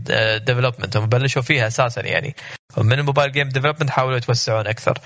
[0.45, 2.35] development هم بلشوا فيها أساسا يعني.
[2.77, 4.97] من ال mobile game development حاولوا يتوسعون أكثر.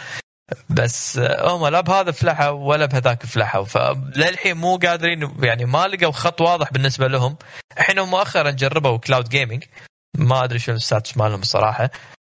[0.70, 6.41] بس هم لا بهذا فلحوا ولا بهذاك فلحوا فللحين مو قادرين يعني ما لقوا خط
[6.41, 7.38] واضح بالنسبة لهم.
[7.78, 9.64] الحين هم مؤخرا جربوا cloud gaming
[10.18, 11.90] ما أدري شو ال status مالهم الصراحه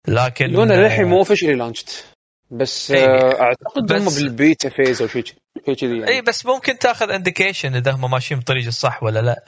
[0.08, 2.04] لكن Luna للحين مو officially launched.
[2.50, 3.04] بس إيه.
[3.06, 7.10] آه، أعتقد هم بال beta phase أو شيء شيء كذي اي يعني بس ممكن تاخذ
[7.10, 9.44] indication إذا هم ماشيين بالطريق الصح ولا لا.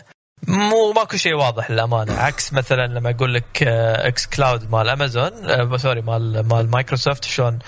[0.48, 2.12] مو ماكو شيء واضح للأمانة.
[2.12, 7.58] عكس مثلا لما أقول لك آه، xCloud مال امازون آه، sorry مال مال مايكروسوفت شلون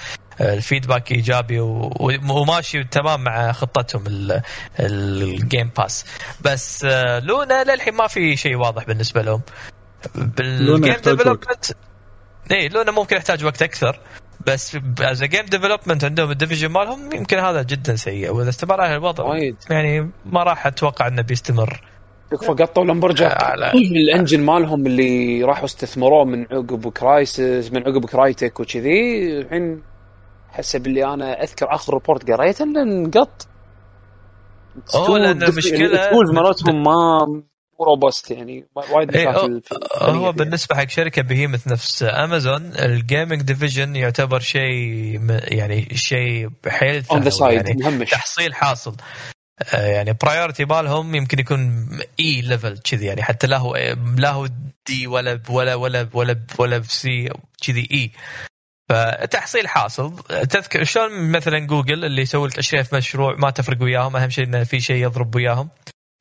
[0.41, 4.43] آه، ال feedback إيجابي وماشي تمام مع خطتهم ال-
[4.81, 6.05] ال Game Pass
[6.41, 9.43] بس آه، Luna للحين ما في شيء واضح بالنسبة لهم.
[10.17, 10.95] Luna بال game.
[10.95, 11.65] development
[12.53, 14.01] اي Luna ممكن يحتاج وقت أكثر
[14.47, 18.97] بس as game development عندهم ال division مالهم يمكن هذا جدا سيء وإذا استمر على
[18.97, 19.57] الوضع وايد.
[19.71, 21.81] يعني ما راح أتوقع إنه بيستمر.
[22.31, 28.05] تكفى قطوا Lumberyard على- ال engine مالهم اللي راحوا استثمروه من عقب Crysis من عقب
[28.07, 29.83] Crytek وكذي الحين
[30.51, 33.47] حسب اللي أنا أذكر آخر report قريته إنه انقط.
[34.95, 37.19] أوه، لأن المشكلة- ال tools مالتهم ما
[37.81, 39.61] مو robust يعني وايد إيه، مشاكل
[40.03, 46.51] هو في- بالنسبة حق شركة behemoth نفس Amazon ال gaming division يعتبر شيء يعني شيء
[46.69, 48.11] حيل اون ذا ثانوي side يعني مهمش.
[48.11, 48.97] تحصيل حاصل.
[49.75, 51.89] آه، يعني priority مالهم يمكن يكون
[52.21, 53.77] A level كذي يعني حتى لا هو
[54.17, 54.49] لا هو
[54.87, 57.29] D ولا ولا ولا ولا ولا C
[57.67, 58.11] كذي اي
[58.91, 60.17] فتحصيل حاصل.
[60.51, 64.65] تذكر شلون مثلا جوجل اللي يسوي لك 20000 مشروع ما تفرق وياهم أهم شيء إنه
[64.65, 65.69] في شيء يضرب وياهم.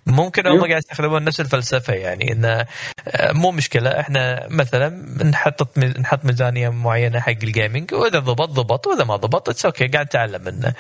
[0.06, 0.68] ممكن هم أيوه.
[0.68, 2.66] قاعد يستخدمون نفس الفلسفة يعني انه
[3.08, 4.90] آه، مو مشكلة إحنا مثلا
[5.24, 9.88] نحط نحط ميزانية معينة حق ال gaming وإذا ضبط ضبط وإذا ما ضبط it's okay
[9.88, 10.74] قاعد نتعلم منه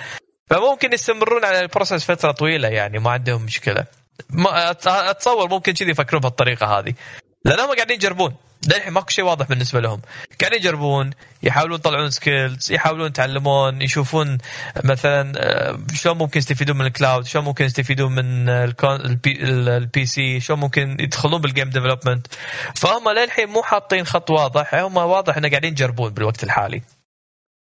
[0.49, 3.85] فممكن يستمرون على ال process فترة طويلة يعني ما عندهم مشكلة.
[4.29, 4.71] ما
[5.11, 6.93] أتصور ممكن كذي يفكرون بهالطريقة هذه.
[7.45, 8.35] لأن هم قاعدين يجربون.
[8.67, 10.01] للحين ماكو شيء واضح بالنسبة لهم.
[10.41, 11.11] قاعدين يجربون
[11.43, 14.37] يحاولون يطلعون skills يحاولون يتعلمون يشوفون
[14.83, 18.49] مثلا آه، شلون ممكن يستفيدون من ال cloud شلون ممكن يستفيدون من
[19.27, 22.27] ال PC شلون ممكن يدخلون بال game development
[22.75, 26.81] فهم للحين مو حاطين خط واضح هم واضح إنه قاعدين يجربون بالوقت الحالي.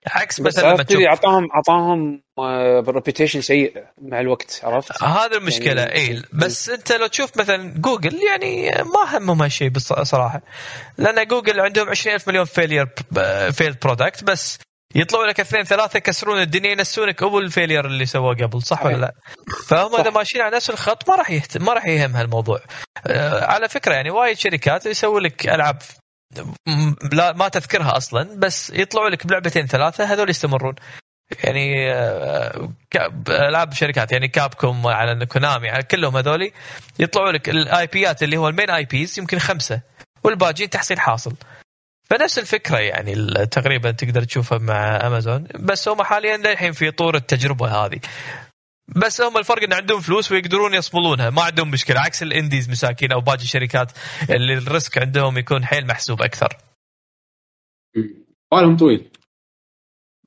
[0.06, 2.22] عكس مثلا لما تشوف اعطاهم أعطاهم
[2.90, 8.18] reputation سيء مع الوقت عرفت؟ هذا المشكلة يعني- اي بس أنت لو تشوف مثلا جوجل
[8.22, 10.40] يعني ما همهم هالشيء بصراحه
[10.98, 12.88] لأن جوجل عندهم 20000 مليون failure
[13.52, 14.58] failed product بس
[14.94, 18.96] يطلعوا لك اثنين ثلاثة يكسرون الدنيا ينسونك أبو ال failure اللي سووه قبل صح ولا
[18.96, 19.14] لا؟
[19.66, 21.58] فهم إذا ماشيين على نفس الخط ما راح يهت...
[21.58, 22.60] ما راح يهم هالموضوع.
[23.06, 25.78] آه على فكرة يعني وايد شركات يسوي لك ألعاب
[27.12, 30.74] لا ما تذكرها أصلا بس يطلعوا لك بلعبتين ثلاثة هذول يستمرون.
[31.44, 32.72] يعني آه،
[33.28, 36.50] ألعاب شركات يعني كابكوم على كونامي على كلهم هذول
[36.98, 39.80] يطلعوا لك ال IP ات اللي هو ال main IPs يمكن خمسة
[40.24, 41.34] والباقيين تحصيل حاصل.
[42.10, 43.14] فنفس الفكرة يعني
[43.46, 48.00] تقريبا تقدر تشوفها مع أمازون بس هم حاليا للحين في طور التجربة هذه.
[48.96, 51.30] بس هم الفرق إن عندهم فلوس ويقدرون يصملونها.
[51.30, 52.00] ما عندهم مشكلة.
[52.00, 53.92] عكس ال indies مساكين أو باقي الشركات
[54.30, 56.56] اللي ال risk عندهم يكون حيل محسوب أكثر.
[58.52, 59.10] بالهم طويل.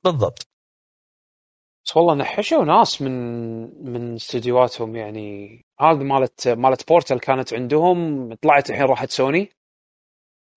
[0.04, 0.46] بالضبط.
[1.86, 3.12] بس والله نحشوا ناس من
[3.92, 5.62] من استديوهاتهم يعني.
[5.80, 9.50] هذه مالت مالت بورتال كانت عندهم طلعت الحين راحت سوني.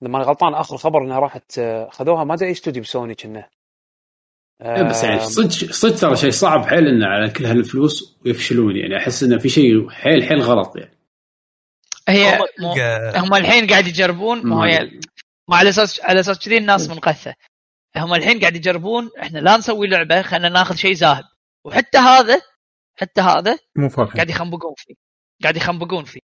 [0.01, 1.61] لما غلطان آخر خبر إنها راحت
[1.91, 2.23] خذوها.
[2.23, 3.49] ما أدري اي استوديو بسوني كنا.
[4.61, 9.23] بس يعني صدق صدق ترى شيء صعب حيل إنه على كل هالفلوس ويفشلون يعني أحس
[9.23, 10.97] إنه في شيء حيل حيل غلط يعني.
[12.09, 12.73] هي هم- مو-
[13.15, 14.99] هم الحين قاعد يجربون ما هو ما هي-
[15.49, 17.33] ما على أساس على أساس كذي الناس منقثه
[17.97, 21.23] هم الحين قاعد يجربون إحنا لا نسوي لعبة خلينا ناخذ شيء زاهد
[21.65, 22.41] وحتى هذا
[22.95, 24.93] حتى هذا مو فاهم قاعد يخنبقون فيه.
[25.43, 26.19] قاعد يخنبقون فيه.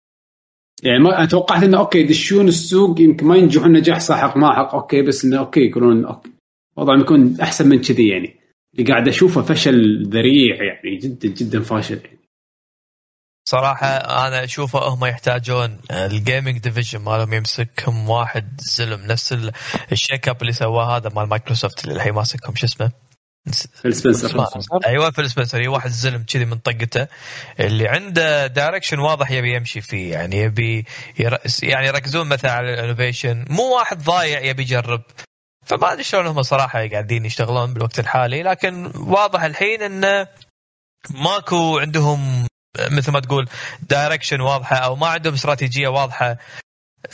[0.84, 5.26] يعني ما توقعت إنه okay يدشون السوق يمكن ما ينجحون نجاح ساحق ماحق okay بس
[5.26, 6.32] إنه okay يكونون okay.
[6.82, 8.36] وضعهم يكون أحسن من كذي يعني.
[8.74, 12.18] اللي قاعد أشوفه فشل ذريع يعني جدا جدا فاشل يعني.
[13.50, 13.88] صراحة
[14.28, 19.52] أنا أشوفه هم يحتاجون ال gaming division مالهم يمسكهم واحد زلم نفس ال-
[19.92, 22.92] ال shake up اللي سواه هذا مال مايكروسوفت اللي الحين ماسكهم شو اسمه؟
[23.82, 24.48] فيل سبنسر.
[24.86, 25.70] أيوه فيل سبنسر.
[25.70, 27.08] واحد زلم كذي من طقته.
[27.60, 30.86] اللي عنده direction واضح يبي يمشي فيه يعني يبي
[31.64, 35.02] يعني يركزون مثلا على ال innovation مو واحد ضايع يبي يجرب.
[35.72, 40.28] فما أدري شلون هم صراحة قاعدين يشتغلون بالوقت الحالي لكن واضح الحين انه
[41.10, 42.46] ماكو عندهم
[42.80, 43.50] مثل ما تقول
[43.90, 46.38] direction واضحة أو ما عندهم استراتيجية واضحة.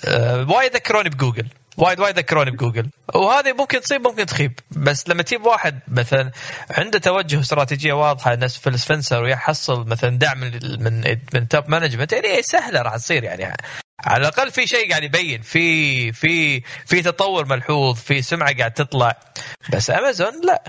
[0.06, 1.48] أه وايد ذكروني بجوجل.
[1.78, 2.90] وايد وايد ذكروني بجوجل.
[3.16, 4.60] وهذه ممكن تصيب ممكن تخيب.
[4.72, 6.32] بس لما تجيب واحد مثلا
[6.70, 12.42] عنده توجه استراتيجية واضحة نفس فيل سبنسر ويحصل مثلا دعم من, من top management يعني
[12.42, 13.58] سهلة راح تصير يعني.
[14.06, 19.16] على الأقل في شيء قاعد يبين في في في تطور ملحوظ في سمعة قاعد تطلع.
[19.74, 20.64] بس امازون لا.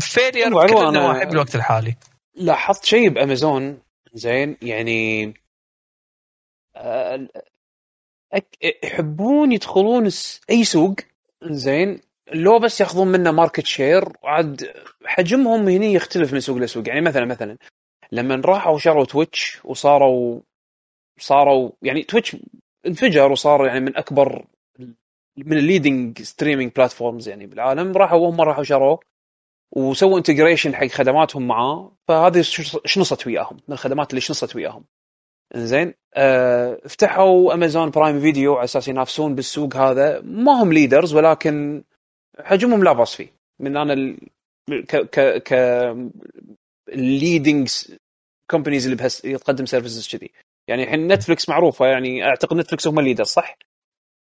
[0.00, 1.94] failure بكل عنوان- النواحي بالوقت الحالي.
[2.34, 3.78] لاحظت شيء بأمازون
[4.14, 5.34] زين يعني
[6.76, 7.28] آه،
[8.84, 10.10] يحبون يدخلون
[10.50, 10.94] أي سوق
[11.44, 12.00] زين
[12.32, 14.72] لو بس ياخذون منه market share عاد
[15.06, 16.88] حجمهم هني يختلف من سوق لسوق.
[16.88, 17.56] يعني مثلا مثلا
[18.12, 20.40] لما راحوا شروا تويتش وصاروا
[21.18, 22.36] صاروا يعني تويتش
[22.86, 24.44] انفجر وصار يعني من أكبر
[25.36, 27.92] من ال leading streaming platforms يعني بالعالم.
[27.96, 29.00] راحوا هم راحوا شروه
[29.72, 31.92] وسووا integration حق خدماتهم معاه.
[32.08, 32.40] فهذه
[32.84, 34.84] شنصت وياهم؟ من الخدمات اللي شنصت وياهم؟
[35.54, 40.20] زين آه فتحوا امازون برايم فيديو على أساس ينافسون بالسوق هذا.
[40.20, 41.84] ما هم leaders ولكن
[42.40, 43.28] حجمهم لا بأس فيه.
[43.60, 44.18] من أنا ال...
[44.70, 45.52] ك ك ك
[46.88, 47.70] ال leading
[48.50, 50.30] companies اللي بس تقدم services كذي.
[50.68, 53.58] يعني الحين نتفلكس معروفة يعني أعتقد نتفلكس هم ال leader صح؟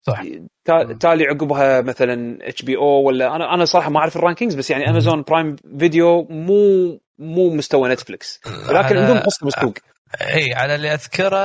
[0.07, 0.23] صح
[0.65, 4.55] تا- تالي عقبها مثلا اتش بي أو ولا أنا أنا صراحة ما أعرف ال rankings
[4.55, 8.39] بس يعني امازون برايم فيديو مو مو مستوى نتفلكس
[8.69, 9.73] ولكن عندهم حصه بالسوق
[10.21, 11.37] إي على اللي أذكره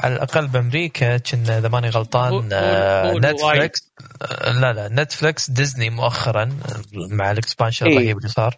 [0.00, 3.12] على الأقل بأمريكا كنا إذا ماني غلطان قول- آه،.
[3.14, 3.92] نتفلكس
[4.22, 6.48] آه، لا لا نتفلكس ديزني مؤخرا
[6.92, 7.86] مع ال expansion.
[7.86, 8.56] الرهيب اللي صار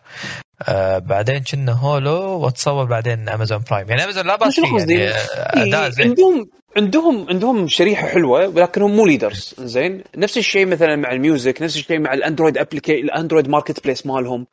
[0.62, 5.84] آه بعدين كنا هولو واتصور بعدين امازون برايم يعني امازون لا بأس فيه؟ يعني اداء
[5.84, 6.08] إيه، زين.
[6.08, 11.62] عندهم عندهم عندهم شريحة حلوة ولكنهم مو leaders زين؟ نفس الشيء مثلا مع ال music
[11.62, 14.46] نفس الشيء مع الأندرويد ابليكي ال Android marketplace مالهم.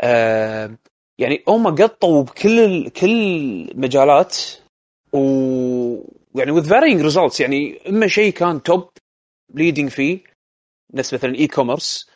[0.00, 0.76] آه
[1.18, 2.92] يعني هم قطوا بكل ال...
[2.92, 4.36] كل مجالات
[5.12, 5.18] و
[6.34, 7.40] يعني with varying results.
[7.40, 8.88] يعني إما شيء كان top
[9.54, 10.20] leading فيه
[10.94, 12.10] نفس مثلا e-commerce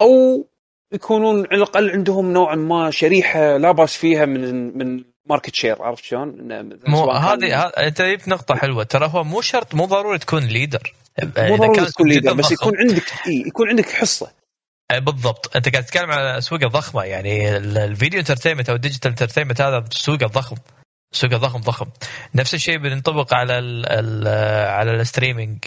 [0.00, 0.46] أو
[0.92, 6.04] يكونون على الأقل عندهم نوعا ما شريحة لا باس فيها من من market share عرفت
[6.04, 6.36] شلون؟
[6.86, 8.84] مو هذه أنت جبت نقطة حلوة.
[8.84, 12.52] ترى هو مو شرط مو ضروري تكون leader مو ضروري تكون سوق leader بس.
[12.52, 14.30] يكون عندك إيه يكون عندك حصة.
[14.90, 15.56] آه، بالضبط.
[15.56, 19.60] أنت قاعد تتكلم على اسواق ضخمه يعني ال- ال video entertainment أو ال digital entertainment
[19.60, 20.56] هذا سوقه ضخم
[21.14, 21.86] سوقه ضخم ضخم.
[22.34, 24.28] نفس الشيء بينطبق على ال ال
[24.68, 25.58] على ال streaming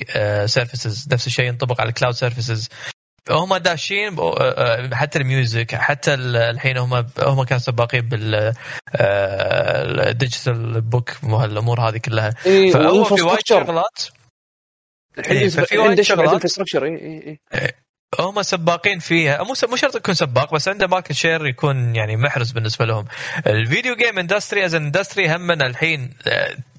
[0.46, 2.70] services نفس الشيء ينطبق على ال cloud services
[3.30, 4.16] هم داشين
[4.94, 8.54] حتى ال music حتى ال- الحين هم هم كانوا سباقين بال
[10.00, 12.34] ال digital book وهالامور هذه كلها.
[12.46, 14.04] إيه فهو في وايد شغلات.
[15.18, 16.34] الحين الحين وايد شغلات.
[16.34, 17.72] infrastructure إي إي
[18.20, 19.44] هم سباقين فيها.
[19.44, 23.06] مو مو شرط يكون سباق بس عنده market share يكون يعني محرز بالنسبة لهم.
[23.48, 26.14] ال video game industry as industry همنا الحين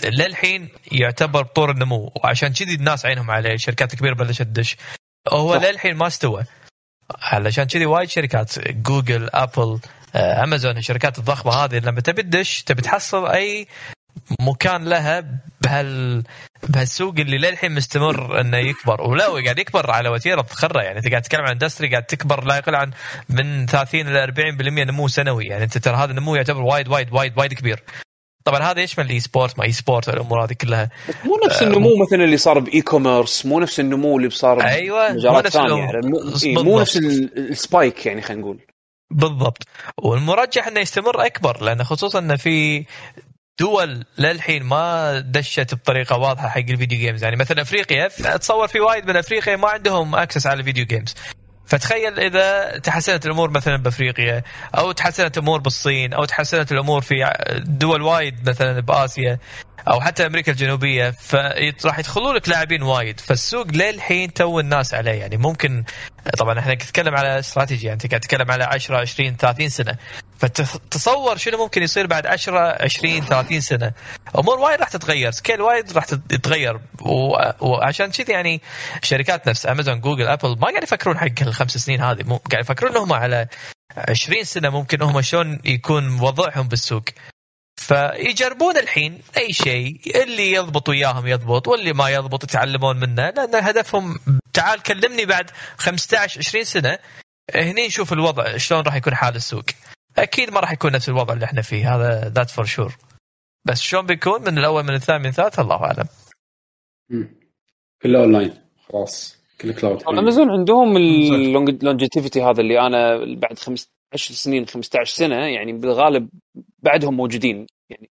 [0.05, 2.12] للحين يعتبر بطور النمو.
[2.24, 4.77] وعشان كذي الناس عينهم عليه الشركات الكبيره بلشت تدش.
[5.28, 5.57] هو.
[5.57, 6.44] للحين ما استوى.
[7.23, 9.81] علشان كذي وايد شركات جوجل ابل
[10.15, 13.66] امازون الشركات الضخمة هذه لما تبي تدش تبي تحصل أي
[14.40, 15.24] مكان لها
[15.61, 16.23] بهال
[16.69, 19.01] بهالسوق اللي للحين مستمر إنه يكبر.
[19.01, 22.57] ولا قاعد يكبر على وتيرة تخرع يعني انت قاعد تتكلم عن industry قاعد تكبر لا
[22.57, 22.90] يقل عن
[23.28, 25.44] من 30 إلى 40% نمو سنوي.
[25.44, 27.82] يعني أنت ترى هذا النمو يعتبر وايد وايد وايد وايد كبير.
[28.47, 30.90] طبعا هذا يشمل ال e-sport ما e-sport الأمور هذه كلها.
[31.24, 35.40] مو نفس النمو مثلا اللي صار ب e-commerce مو نفس النمو اللي صار أيوة، مو
[35.40, 35.56] نفس.
[35.56, 36.81] يعني مو, إيه مو.
[36.81, 38.59] نفس ال- ال spike يعني خلينا نقول.
[39.10, 39.62] بالضبط.
[40.02, 42.85] والمرجح إنه يستمر أكبر لأن خصوصا انه في
[43.60, 48.81] دول للحين ما دشت بطريقة واضحة حق ال video games يعني مثلا أفريقيا اتصور في
[48.81, 51.15] وايد من أفريقيا ما عندهم access على ال video games
[51.66, 54.43] فتخيل إذا تحسنت الأمور مثلا بأفريقيا
[54.74, 57.14] أو تحسنت الأمور بالصين أو تحسنت الأمور في
[57.59, 59.38] دول وايد مثلا بآسيا
[59.88, 63.20] أو حتى أمريكا الجنوبية فراح يدخلون لك لاعبين وايد.
[63.20, 65.12] فالسوق للحين تو الناس عليه.
[65.12, 65.84] يعني ممكن
[66.38, 69.97] طبعا إحنا نتكلم على استراتيجي انت قاعد تتكلم على 10 20 30 سنة.
[70.39, 73.93] فتصور شنو ممكن يصير بعد 10 20 30 سنة.
[74.39, 76.81] أمور وايد راح تتغير scale وايد راح تتغير.
[77.61, 78.63] وعشان كذي يعني
[79.03, 82.41] الشركات نفس امازون جوجل ابل ما قاعد يفكرون حق الخمس سنين هذه.
[82.51, 83.49] قاعد يفكرون إنهم على
[83.97, 87.05] 20 سنة ممكن هم شلون يكون وضعهم بالسوق.
[87.77, 94.19] فيجربون الحين أي شيء اللي يضبط وياهم يضبط واللي ما يضبط يتعلمون منه لأن هدفهم
[94.53, 96.99] تعال كلمني بعد 15 20 سنة
[97.55, 99.65] هني نشوف الوضع شلون راح يكون حال السوق.
[100.18, 102.97] أكيد ما راح يكون نفس الوضع اللي إحنا فيه هذا that's for sure
[103.64, 106.09] بس شلون بيكون؟ من الأول من الثاني من الثالث؟ الله أعلم.
[108.02, 108.55] كله اونلاين
[108.88, 109.36] خلاص.
[109.60, 115.36] كل cloud أمازون عندهم ال longevity هذا اللي أنا بعد خمس 10 سنين 15 سنة
[115.36, 116.30] يعني بالغالب
[116.78, 118.10] بعدهم موجودين يعني.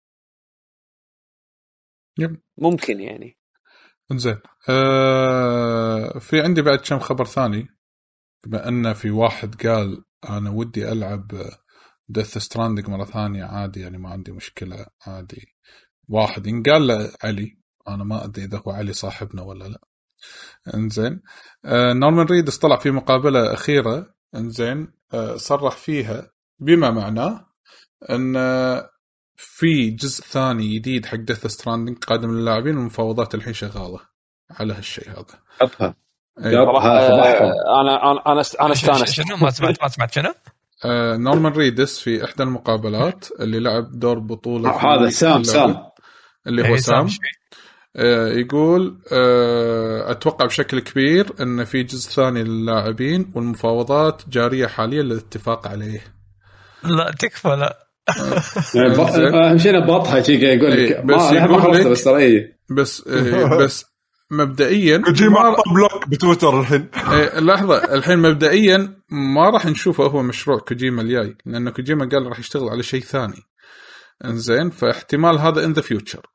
[2.20, 2.42] yep.
[2.58, 3.38] ممكن يعني.
[4.12, 7.68] زين آه في عندي بعد كم خبر ثاني.
[8.46, 11.32] بما أن في واحد قال أنا ودي ألعب
[12.10, 15.56] ديث ستراندنج مرة ثانية عادي يعني ما عندي مشكلة عادي.
[16.10, 17.58] واحد ينقال له علي.
[17.88, 19.82] أنا ما أدري إذا هو علي صاحبنا ولا لا.
[20.76, 21.22] إنزين.
[21.66, 24.16] آه نورمان ريدس طلع في مقابلة أخيرة.
[24.36, 24.94] إنزين.
[25.14, 27.48] آه صرح فيها بما معناه
[28.10, 28.34] إن
[29.38, 34.00] في جزء ثاني جديد حق ديث ستراندنج قادم للاعبين والمفاوضات الحين شغالة
[34.52, 35.40] على هالشيء هذا.
[35.62, 35.96] أبها.
[37.82, 39.10] أنا أنا أنا أنا استانست.
[39.12, 40.34] شنو؟ ما سمعت ما سمعت شنو؟
[40.86, 45.76] آه نورمان ريدس في إحدى المقابلات اللي لعب دور بطولة هذا سام سام.
[46.48, 47.08] اللي هو سام
[47.96, 55.68] آه يقول آه أتوقع بشكل كبير إن في جزء ثاني للاعبين والمفاوضات جارية حاليا للاتفاق
[55.68, 56.02] عليه.
[56.84, 57.86] لا تكفى لا.
[59.50, 63.08] أهم شيء بطها شيء يقول لك بس ما خلصت بس ترى بس
[63.60, 63.95] بس
[64.32, 66.90] مبدئيا كوجيما block بتويتر الحين.
[66.96, 72.40] إيه لحظة الحين مبدئيا ما راح نشوفه هو مشروع كوجيما الجاي لأن كوجيما قال راح
[72.40, 73.44] يشتغل على شيء ثاني.
[74.26, 76.28] إنزين فاحتمال هذا in the future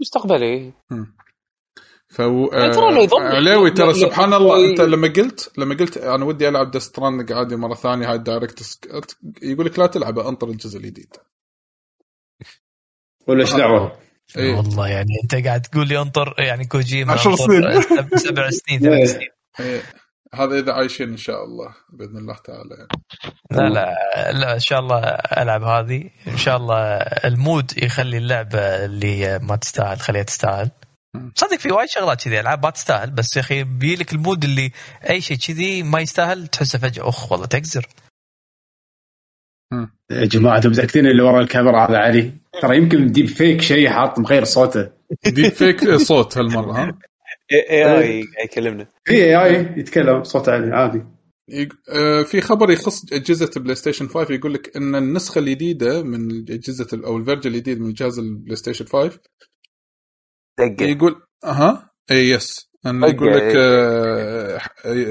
[0.00, 0.72] مستقبلي.
[2.08, 2.50] فو
[3.12, 7.56] علاوي ترى سبحان الله أنت لما قلت لما قلت أنا ودي ألعب ديث ستراندنج عادي
[7.56, 8.78] مرة ثانية هاي ال direct
[9.42, 11.16] يقول لك لا تلعبه أنطر الجزء الجديد.
[13.26, 14.54] ولا إيش دعوة؟ إيه.
[14.54, 17.82] والله يعني أنت قاعد تقول لي انطر يعني كوجيما 10 سنين.
[18.28, 19.28] سبع سنين ثمان سنين.
[19.60, 19.82] إيه.
[20.34, 22.76] هذا إذا عايشين إن شاء الله بإذن الله تعالى.
[22.78, 22.88] يعني.
[23.50, 26.10] لا لا لا إن شاء الله ألعب هذه.
[26.26, 30.70] إن شاء الله ال mood يخلي اللعبه اللي ما تستاهل خليها تستاهل.
[31.34, 34.72] صدق في وايد شغلات كذي ألعاب ما تستاهل بس يا أخي بيلك ال mood اللي
[35.10, 37.86] أي شيء كذي ما يستاهل تحسه فجأة اخ والله تقزر
[40.10, 42.32] يا جماعة أنتم متأكدين اللي ورا الكاميرا هذا علي؟
[42.62, 44.90] ترى يمكن deep fake شيء حاط مغير صوته.
[45.26, 46.98] deep fake صوت هالمرة ها؟
[47.52, 48.86] AI يكلمنا.
[49.04, 51.02] في AI يتكلم صوت علي عادي.
[52.24, 57.16] في خبر يخص أجهزة البلاي ستيشن 5 يقول لك إن النسخة الجديدة من اجهزه أو
[57.16, 59.20] ال version الجديد من جهاز البلاي ستيشن 5
[60.58, 60.84] دقة.
[60.84, 64.58] يقول أها؟ اي yes انه يقول لك آه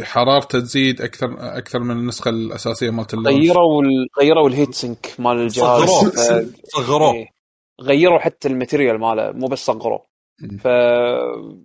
[0.03, 3.83] حرارته تزيد أكثر أكثر من النسخة الأساسية مالت غيروا
[4.21, 5.81] غيروا ال heat sink مال الجهاز.
[5.89, 6.45] صغروه.
[6.63, 7.13] صغروه.
[7.13, 7.27] إيه.
[7.81, 10.05] غيروا حتى ال material ماله مو بس صغروه.
[10.59, 10.67] ف...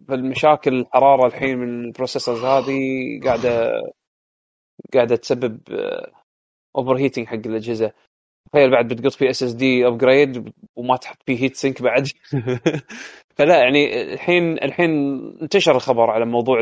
[0.09, 2.81] فالمشاكل الحرارة الحين من ال processors هذه
[3.25, 3.73] قاعدة
[4.95, 5.61] قاعدة تسبب
[6.77, 7.93] overheating حق الأجهزة.
[8.53, 12.09] تخيل بعد بتقط فيه SSD upgrade وما تحط فيه heat sink بعد.
[13.35, 14.91] فلا يعني الحين الحين
[15.43, 16.61] انتشر الخبر على موضوع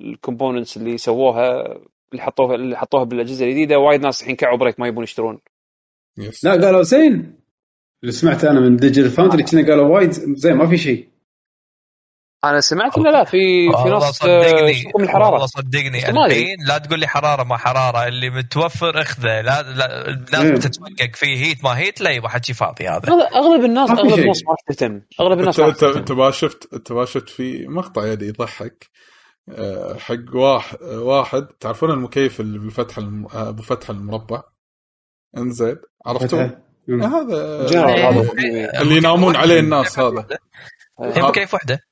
[0.00, 1.78] ال components اللي سووها
[2.12, 3.78] اللي حطوها اللي حطوها بالأجهزة الجديدة.
[3.78, 5.38] وايد ناس الحين كعوا brake ما يبون يشترون.
[6.42, 7.34] لا قالوا زين.
[8.02, 11.08] اللي سمعت أنا من ديجيتال فاوندري كنا قالوا وايد زين ما في شيء.
[12.44, 15.32] أنا سمعت إنه لا في في ناس صدقني الحرارة.
[15.32, 16.08] والله صدقني.
[16.08, 19.40] الحين لا تقول لي حرارة ما حرارة اللي متوفر أخذه.
[19.40, 23.08] لا لا الناس بتتوهق فيه heat ما heat لا يبغى حكي فاضي هذا.
[23.34, 25.00] اغلب الناس أغلب الناس ما تهتم.
[25.20, 28.90] أغلب الناس انت انت ما شفت أنت ما شفت في مقطع يعني يضحك
[29.98, 31.46] حق واحد واحد.
[31.60, 33.02] تعرفون المكيف اللي بالفتحه
[33.32, 34.42] ابو فتحه المربع؟
[35.36, 35.76] إنزين.
[36.06, 37.66] عرفتوه؟ هذا
[38.80, 40.26] اللي ينامون عليه الناس هذا.
[41.00, 41.87] مكيف وحده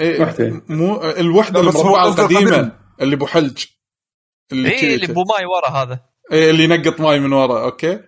[0.00, 3.64] وحده مو الوحدة المربعه القديمة اللي أبو حلج
[4.52, 6.00] اللي إيه اللي أبو ماي ورا هذا.
[6.32, 8.00] إيه اللي ينقط ماي من ورا أوكي؟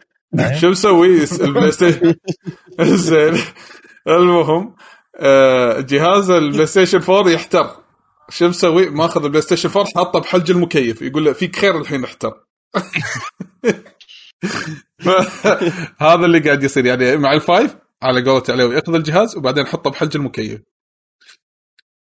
[0.61, 2.15] شو مسوي؟ البلاي ستيشن
[2.81, 3.43] زين.
[4.09, 4.77] المهم
[5.17, 7.77] آه جهاز البلاي ستيشن 4 يحتر.
[8.31, 11.03] شو مسوي؟ ماخذ البلاي ستيشن 4 حاطه بحلج المكيف.
[11.03, 12.35] يقول له فيك خير الحين احتر.
[15.99, 16.87] هذا اللي قاعد يصير.
[16.87, 20.61] يعني مع ال five على قولة عليوي ياخذ الجهاز وبعدين حطه بحلج المكيف.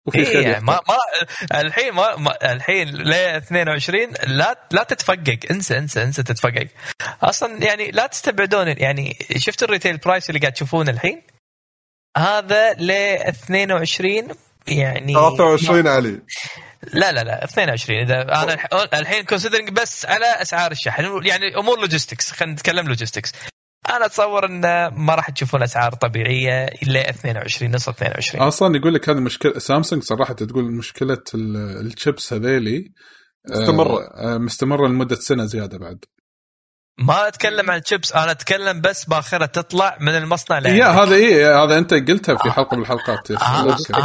[0.06, 0.80] وفي إيه يعني ما.
[0.90, 5.40] ما الحين ما, ما الحين ل 22 لا لا تتفقق.
[5.52, 6.68] انسى انسى انسى تتفقق.
[7.24, 8.68] أصلا يعني لا تستبعدون.
[8.68, 11.22] يعني شفت ال retail price اللي قاعد تشوفونه الحين؟
[12.18, 14.28] هذا ل 22
[14.68, 16.20] يعني 23 علي.
[16.94, 21.26] لا لا لا 22 إذا أنا الح- الحين considering بس على أسعار الشحن.
[21.26, 23.32] يعني أمور logistics خلينا نتكلم logistics
[23.90, 29.10] أنا أتصور إن ما راح تشوفون أسعار طبيعية إلا 22 نص 22 أصلا يقول لك
[29.10, 32.92] هذه مشكلة سامسونج صراحة تقول مشكلة ال- الشيبس هذيلي
[33.52, 34.00] آه، مستمرة.
[34.16, 36.06] آه، مستمرة لمدة سنة زيادة بعد
[37.00, 41.00] ما أتكلم عن الشيبس أنا أتكلم بس باخرة تطلع من المصنع هي لعندك.
[41.00, 43.96] هذا إيه هذا أنت قلتها في حلقة من الحلقات ه- ه- Logistics-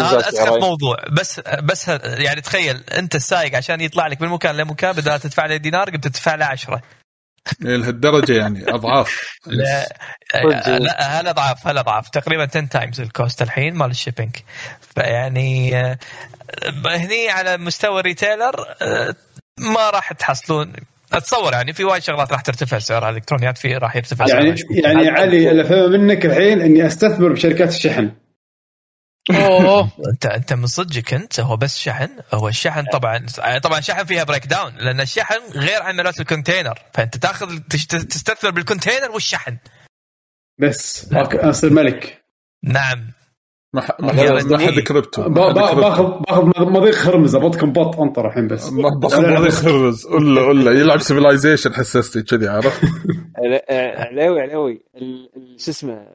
[0.00, 0.48] هذا أسخف.
[0.60, 5.10] موضوع بس بس ه- يعني تخيل أنت السايق عشان يطلع لك من مكان لمكان بدل
[5.10, 6.82] لا تدفع له دينار قمت تدفع له 10 إيه،
[7.60, 9.38] لهالدرجة يعني أضعاف.
[9.46, 9.88] لا
[11.00, 14.36] هل أضعاف؟ هل أضعاف؟ تقريبا 10 times ال cost الحين مال ال shipping.
[14.94, 15.98] فيعني آه،
[16.86, 19.14] هني على مستوى ال retailer آه،
[19.58, 20.72] ما راح تحصلون.
[21.12, 24.76] أتصور يعني في وايد شغلات راح ترتفع سعرها الإلكترونيات في راح يرتفع يعني سعرها شوي.
[24.76, 28.10] يعني علي اللي افهمه منك الحين إني أستثمر بشركات الشحن.
[29.30, 29.90] أوه.
[30.12, 33.26] أنت أنت من صدقك أنت هو بس شحن؟ هو الشحن طبعا
[33.62, 36.78] طبعا شحن فيها breakdown لأن الشحن غير عمليات ال container.
[36.94, 39.56] فأنت تأخذ تش- تستثمر بال container والشحن.
[40.60, 41.12] بس.
[41.12, 42.24] أوكي، اصير ملك.
[42.64, 43.06] نعم.
[43.74, 45.28] ما حد- كريبتو.
[45.28, 48.68] باخذ باخذ مضيق خرمز ابطكم بط أنطر الحين بس.
[48.68, 52.80] باخذ مضيق خرز ولا ولا يلعب سيفلايزيشن حسستي كذي عرفت؟
[53.98, 54.82] علاوي علاوي
[55.58, 56.06] شو اسمه؟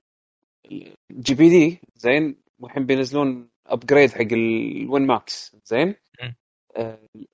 [1.12, 5.96] الجي بي دي زين؟ والحين بينزلون ابجريد حق الوين ماكس زين؟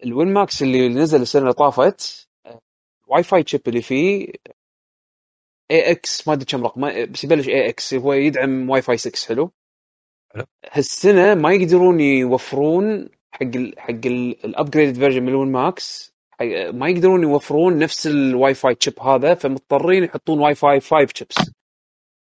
[0.04, 2.28] الوين ماكس اللي نزل السنة اللي طافت
[3.08, 4.28] WiFi chip اللي فيه
[5.72, 9.52] AX ما أدري كم رقم بس يبلش AX هو يدعم واي فاي 6 حلو.
[10.72, 16.14] هالسنة ما يقدرون يوفرون حق ال حق ال upgraded version من ال Win Max
[16.72, 21.36] ما يقدرون يوفرون نفس ال WiFi chip هذا فمضطرين يحطون واي فاي 5 تشيبس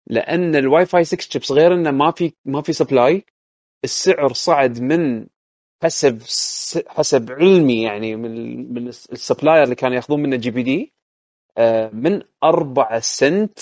[0.07, 3.25] لأن الواي فاي 6 تشيبس غير إنه ما في ما في supply
[3.83, 5.27] السعر صعد من
[5.83, 6.21] حسب
[6.87, 8.33] حسب علمي يعني من
[8.73, 10.93] من الس- ال supplier اللي كانوا ياخذون منه GPD
[11.93, 13.59] من 4 cent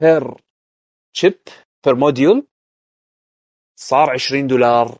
[0.00, 0.34] per
[1.14, 1.38] chip
[1.86, 2.46] per module
[3.76, 4.98] صار 20 دولار.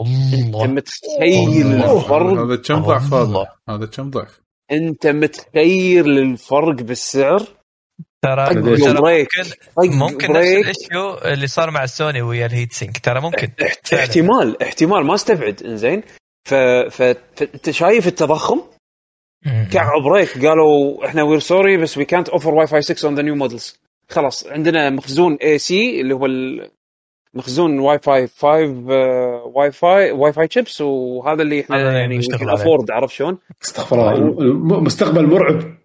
[0.00, 1.96] أنت الله متخيل الله.
[1.96, 3.14] الفرق؟ هذا كم ضعف.
[3.14, 7.42] هذا؟ هذا كم ضعف؟ أنت متخيل الفرق بالسعر؟
[8.22, 12.98] ترى ممكن ممكن نفس ال issue اللي صار مع السوني ويا الهيت سينك.
[12.98, 13.48] ترى ممكن.
[13.94, 15.04] احتمال احتمال.
[15.06, 15.62] ما استبعد.
[15.62, 16.02] إنزين.
[16.48, 16.54] ف...
[16.54, 17.02] ف...
[17.36, 18.60] فانت شايف التضخم.
[19.72, 23.22] كعوا بريك قالوا إحنا وير سوري بس وي كانت اوفر واي فاي 6 اون ذا
[23.22, 24.46] نيو مودلز خلاص.
[24.46, 26.28] عندنا مخزون اي سي اللي هو
[27.34, 32.50] مخزون واي فاي 5 آه، واي فاي واي فاي شيبس وهذا اللي إحنا يعني نشتغل
[32.50, 32.62] عليه.
[32.62, 34.12] افورد عرفت شلون؟ استغفر الله.
[34.40, 35.79] الم- مستقبل مرعب.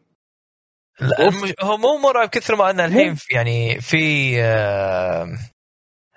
[1.61, 5.37] هو مو مرعب كثر ما انه الحين يعني في آه،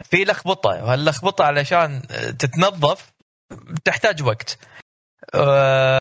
[0.04, 2.02] في لخبطة وهاللخبطه علشان
[2.38, 3.12] تتنظف
[3.84, 4.58] تحتاج وقت.
[5.34, 6.00] آه،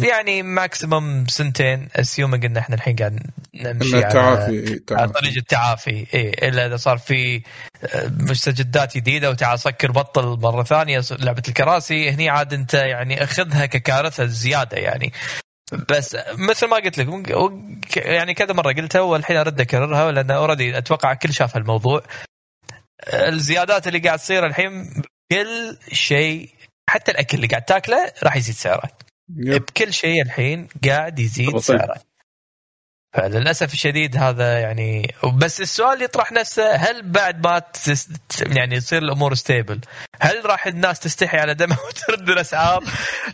[0.00, 3.20] يعني maximum سنتين assuming إن إحنا الحين قاعد
[3.54, 7.42] نمشي على تعافي على طريق التعافي إي إلا إذا صار في
[7.84, 13.66] آه، مستجدات جديدة وتعال سكر بطل مرة ثانية لعبة الكراسي هني عاد أنت يعني أخذها
[13.66, 15.12] ككارثة زيادة يعني.
[15.74, 17.08] بس مثل ما قلت لك
[17.96, 22.02] يعني كذا مرة قلتها والحين أرد أكررها لأن already أتوقع كل شاف هالموضوع
[23.12, 25.02] الزيادات اللي قاعد تصير الحين
[25.32, 26.50] كل شيء
[26.90, 28.90] حتى الأكل اللي قاعد تاكله راح يزيد سعره.
[29.28, 31.58] بكل شيء الحين قاعد يزيد.
[31.58, 32.09] سعره
[33.12, 38.08] فللأسف الشديد هذا يعني بس السؤال اللي يطرح نفسه هل بعد ما تس
[38.40, 39.80] يعني يصير الأمور stable
[40.20, 42.84] هل راح الناس تستحي على دمها وترد الأسعار؟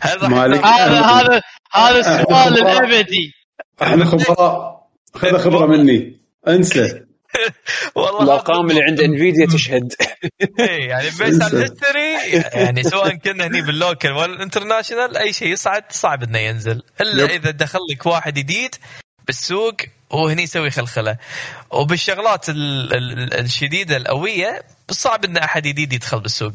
[0.01, 0.65] هل راح.
[0.65, 1.41] هذا هذا
[1.73, 3.33] هذا السؤال الأبدي
[3.81, 7.07] إحنا خبراء خذ خبرة مني انسى
[7.95, 9.93] والله الارقام اللي عند Nvidia تشهد
[10.59, 12.13] إيه، يعني base على ال history
[12.53, 16.83] يعني سواء كنا هني بال local ولا ال international أي شيء يصعد صعب إنه ينزل
[17.01, 17.29] إلا yep.
[17.29, 18.75] إذا دخل لك واحد جديد
[19.27, 19.75] بالسوق
[20.11, 21.17] وهني يسوي خلخلة.
[21.71, 26.53] وبالشغلات ال- ال- الشديدة القوية صعب إن أحد جديد يدخل بالسوق.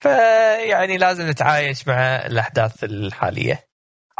[0.00, 3.64] فيعني لازم نتعايش مع الأحداث الحالية.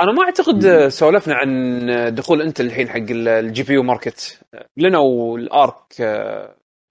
[0.00, 4.40] أنا ما أعتقد سولفنا عن دخول Intel الحين حق ال GPU market.
[4.76, 6.02] لنا وال Arc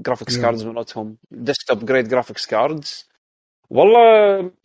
[0.01, 0.41] graphics مم.
[0.41, 1.17] cards مالتهم.
[1.31, 3.07] desktop grade graphics cards
[3.69, 3.99] والله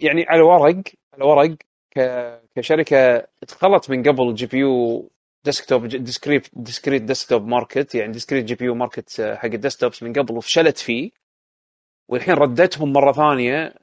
[0.00, 0.82] يعني على ورق
[1.14, 1.56] على ورق
[2.56, 9.44] كشركة دخلت من قبل GPU desktop discrete discrete desktop market يعني discrete GPU market حق
[9.44, 11.10] ال desktops من قبل وفشلت فيه.
[12.08, 13.74] والحين ردتهم مرة ثانية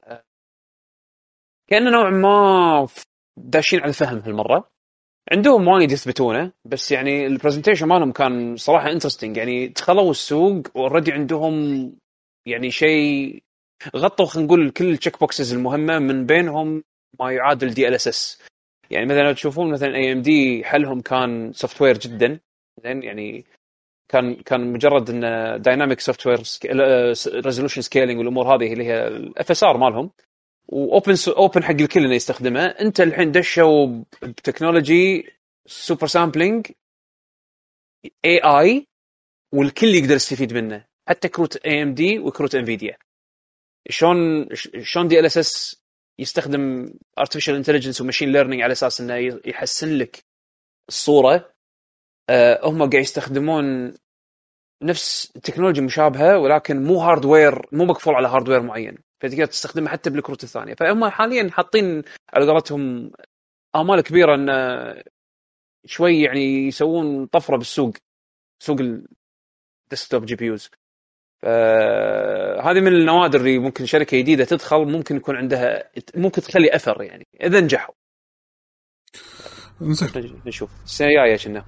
[1.70, 2.88] كانه نوعا ما
[3.36, 4.70] داشين على الفهم هالمرة.
[5.32, 10.79] عندهم وايد يثبتونه بس يعني ال presentation مالهم كان صراحة interesting يعني دخلوا السوق و
[10.79, 11.54] already عندهم
[12.46, 13.42] يعني شيء
[13.96, 16.84] غطوا خلينا نقول كل ال check boxes المهمة من بينهم
[17.20, 18.42] ما يعادل DLSS
[18.90, 22.40] يعني مثلا تشوفون مثلا AMD حلهم كان software جدا
[22.84, 23.44] زين؟ يعني
[24.08, 26.38] كان كان مجرد انه dynamic software
[27.46, 30.10] resolution scaling والأمور هذه اللي هي ال FSR مالهم
[30.68, 32.66] و open open حق الكل إنه يستخدمه.
[32.66, 35.32] أنت الحين دشوا ب
[35.66, 36.66] technology super
[38.24, 38.86] sampling AI
[39.54, 40.84] والكل يقدر يستفيد منه.
[41.08, 42.96] حتى كروت AMD وكروت Nvidia
[43.90, 44.48] شلون
[44.82, 45.79] شلون DLSS
[46.20, 50.24] يستخدم artificial intelligence و machine learning على أساس إنه يحسن لك
[50.88, 51.52] الصورة.
[52.30, 53.94] أه هم قاعد يستخدمون
[54.82, 58.98] نفس تكنولوجيا مشابهة ولكن مو hardware مو مقفول على hardware معين.
[59.20, 60.74] فتقدر تستخدمها حتى بالكروت الثانية.
[60.74, 62.02] فهم حاليا حاطين
[62.34, 63.12] على قولتهم
[63.76, 64.48] آمال كبيرة إن
[65.86, 67.92] شوي يعني يسوون طفرة بالسوق
[68.62, 70.70] سوق ال desktop GPUs
[71.42, 77.26] فهذه من النوادر اللي ممكن شركة جديدة تدخل ممكن يكون عندها ممكن تخلي أثر يعني
[77.42, 77.94] إذا نجحوا.
[80.46, 80.70] نشوف.
[80.84, 81.64] السنة الجاية كنا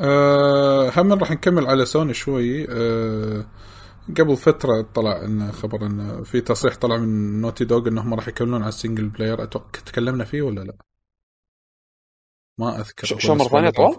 [0.00, 2.66] أه هم راح نكمل على سوني شوي.
[2.70, 3.46] أه
[4.18, 8.60] قبل فترة طلع إن خبر إن في تصريح طلع من Naughty Dog إنهم راح يكملون
[8.62, 10.76] على ال single player أتوقع تكلمنا فيه ولا لا؟
[12.58, 13.06] ما أذكر.
[13.06, 13.96] شو مرة ثانية طول؟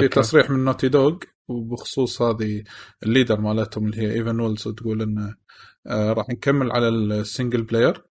[0.00, 1.16] في تصريح من Naughty Dog
[1.50, 2.64] وبخصوص هذه
[3.02, 5.34] ال leader مالتهم اللي هي Evan Wells تقول انه
[5.86, 8.04] آه راح نكمل على ال single player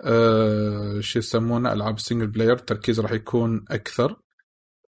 [0.00, 4.16] آه شو يسمونه؟ ألعاب ال single player التركيز راح يكون أكثر.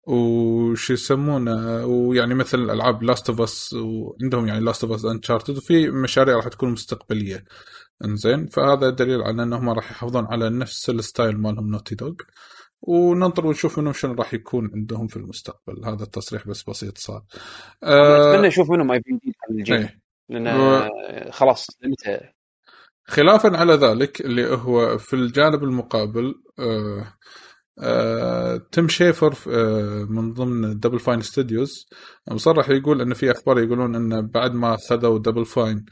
[0.06, 5.90] وش يسمونه؟ ويعني مثل ألعاب Last of Us وعندهم يعني Last of Us Uncharted وفي
[5.90, 7.44] مشاريع راح تكون مستقبلية.
[8.04, 12.14] إنزين فهذا دليل على انهم راح يحافظون على نفس ال style مالهم Naughty Dog
[12.82, 15.84] وننطر ونشوف منهم شنو راح يكون عندهم في المستقبل.
[15.84, 17.22] هذا التصريح بس بسيط صار.
[17.82, 20.00] أه أتمنى أشوف منهم IP جديد على الجيل إيه.
[20.28, 20.88] لأن و...
[21.30, 22.32] خلاص انتهى
[23.04, 27.14] خلافا على ذلك اللي هو في الجانب المقابل آه
[27.82, 31.88] آه، Tim Schafer آه، من ضمن Double Fine Studios
[32.30, 35.84] مصرح يقول انه في أخبار يقولون انه بعد ما خذوا Double Fine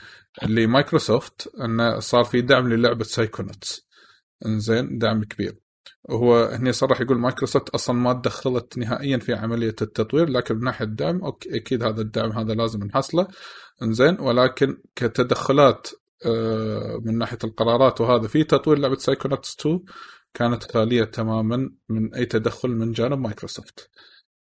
[0.42, 3.88] لمايكروسوفت انه صار في دعم للعبة Psychonauts
[4.46, 5.58] إنزين دعم كبير.
[6.08, 10.84] وهو هنا صرح يقول مايكروسوفت أصلا ما تدخلت نهائيا في عملية التطوير لكن من ناحية
[10.84, 13.28] الدعم okay أكيد هذا الدعم هذا لازم نحصله.
[13.82, 15.88] إنزين ولكن كتدخلات
[16.26, 19.80] آه، من ناحية القرارات وهذا في تطوير لعبة Psychonauts 2
[20.34, 23.90] كانت خاليه تماما من أي تدخل من جانب مايكروسوفت.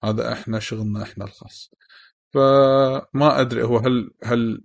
[0.03, 1.71] هذا إحنا شغلنا إحنا الخاص.
[2.33, 4.63] فما أدري هو هل هل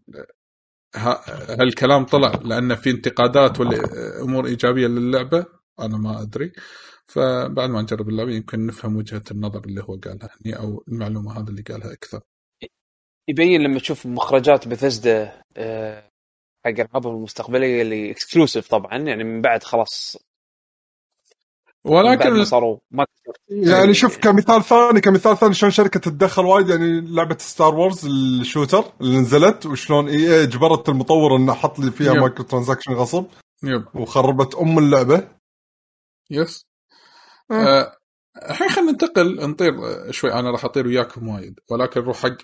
[1.49, 3.83] هل الكلام طلع لأن في انتقادات ولا
[4.23, 5.47] أمور إيجابية للعبة؟
[5.81, 6.53] أنا ما أدري.
[7.07, 11.51] فبعد ما نجرب اللعبة يمكن نفهم وجهة النظر اللي هو قالها هني أو المعلومة هذا
[11.51, 12.21] اللي قالها أكثر.
[13.29, 16.11] يبين لما تشوف مخرجات بثزدا آه،
[16.65, 20.17] حق العابهم المستقبلية اللي exclusive طبعا يعني من بعد خلاص
[21.85, 23.07] ولكن صاروا ما
[23.49, 28.16] يعني شوف كمثال ثاني كمثال ثاني شلون شركة تتدخل وايد يعني لعبة Star Wars ال
[28.16, 33.25] shooter اللي نزلت وشلون إي إي اجبرت المطور إنه حط لي فيها micro transaction غصب
[33.63, 33.85] yep.
[33.95, 35.29] وخربت أم اللعبة.
[36.31, 36.72] yes
[37.51, 38.73] الحين آه.
[38.73, 39.73] خلينا ننتقل نطير
[40.11, 40.33] شوي.
[40.33, 42.37] أنا راح أطير وياكم وايد ولكن نروح حق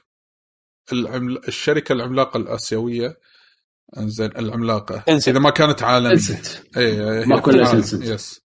[0.92, 1.38] العمل...
[1.48, 3.18] الشركة العملاقة الآسيوية.
[3.98, 5.04] زين العملاقة.
[5.08, 5.28] انسد.
[5.28, 6.42] إذا ما كانت عالمية.
[6.76, 8.40] اي ما كلها يس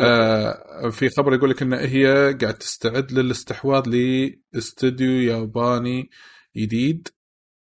[0.00, 3.82] آه في خبر يقول لك إن هي قاعد تستعد للاستحواذ
[4.52, 6.10] لاستوديو ياباني
[6.56, 7.08] جديد.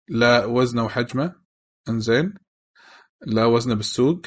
[0.09, 1.35] لا وزنه وحجمه.
[1.89, 2.35] إنزين.
[3.27, 4.21] لا وزنه بالسوق.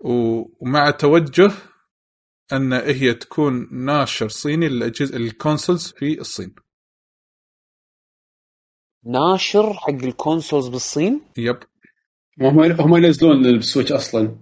[0.00, 1.52] ومع توجه
[2.52, 6.54] أن هي تكون ناشر صيني للاجهزه ال consoles في الصين.
[9.04, 11.58] ناشر حق ال consoles بالصين؟ yep.
[12.40, 14.36] هم هم ينزلون بال Switch أصلا.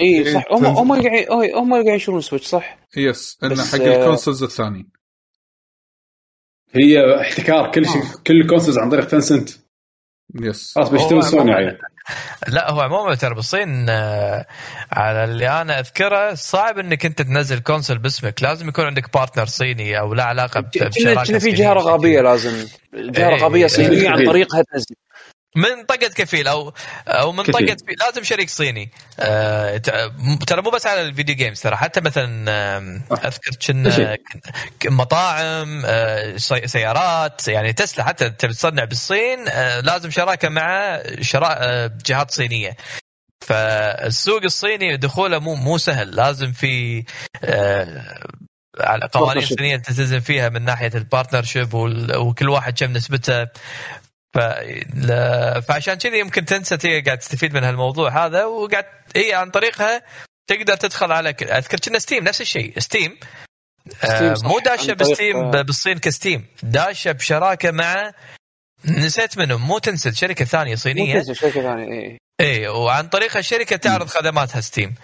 [0.00, 0.44] اي صح.
[0.52, 4.90] هم هم قاعد هم قاعد ينشرون Switch صح؟ yes انه حق ال consoles الثانيين
[6.70, 8.22] هي احتكار كل شيء آه.
[8.26, 9.50] كل ال consoles عن طريق Tencent
[10.40, 11.78] yes خلاص بيشترون سوني يعني
[12.48, 14.46] لا هو عموما ترى بالصين آه،
[14.92, 18.42] على اللي أنا أذكره صعب إنك أنت تنزل console باسمك.
[18.42, 22.66] لازم يكون عندك partner صيني أو له علاقة بشراكة في جهة رقابيه لازم.
[22.94, 24.94] جهة إيه، رقابيه صينية عن طريقها تنزل
[25.56, 26.72] من طقه كفيل أو
[27.08, 27.54] أو من كفيل.
[27.54, 29.76] طقه كفيل لازم شريك صيني آه
[30.46, 33.24] ترى مو بس على ال video games ترى حتى مثلا صح.
[33.24, 34.18] أذكر كنا
[34.86, 41.56] مطاعم آه سي- سيارات يعني تسلا حتى تبي تصنع بالصين آه لازم شراكة مع شراء
[41.60, 42.76] آه جهات صينية
[43.46, 47.04] فالسوق الصيني دخوله مو مو سهل لازم في
[47.44, 48.18] آه
[48.80, 49.46] على قوانين.
[49.46, 53.46] صينية تلتزم فيها من ناحية ال partnership وكل واحد كم نسبته
[54.36, 54.38] ف...
[54.94, 58.84] ل- فعشان كذي يمكن Tencent هي قاعد تستفيد من هالموضوع هذا وقاعد
[59.16, 60.02] هي عن طريقها
[60.46, 61.42] تقدر تدخل على ك...
[61.42, 63.18] أذكر كنا Steam نفس الشيء Steam
[64.04, 66.46] آه صح، مو داشه عن طريق- ب Steam ب- بالصين ك Steam.
[66.62, 68.12] داشه بشراكة مع
[68.84, 71.14] نسيت منهم مو Tencent شركة ثانية صينية.
[71.18, 72.18] ممكن شركة ثانية إي.
[72.40, 74.94] إي وعن طريقها الشركة تعرض خدماتها Steam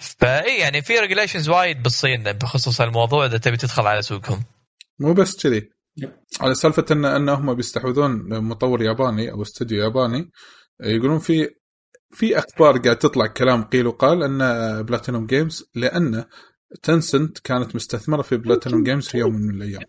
[0.00, 4.44] فاي يعني في regulations وايد بالصين بخصوص الموضوع إذا تبي تدخل على سوقهم.
[5.00, 5.70] مو بس كذي.
[6.40, 10.30] على سالفة ان إن هم بيستحوذون مطور ياباني أو استوديو ياباني
[10.80, 11.48] يقولون في
[12.10, 14.38] في أخبار قاعد تطلع كلام قيل وقال إن
[14.82, 16.24] Platinum Games لأن
[16.82, 19.82] Tencent كانت مستثمرة في Platinum Games في يوم من الأيام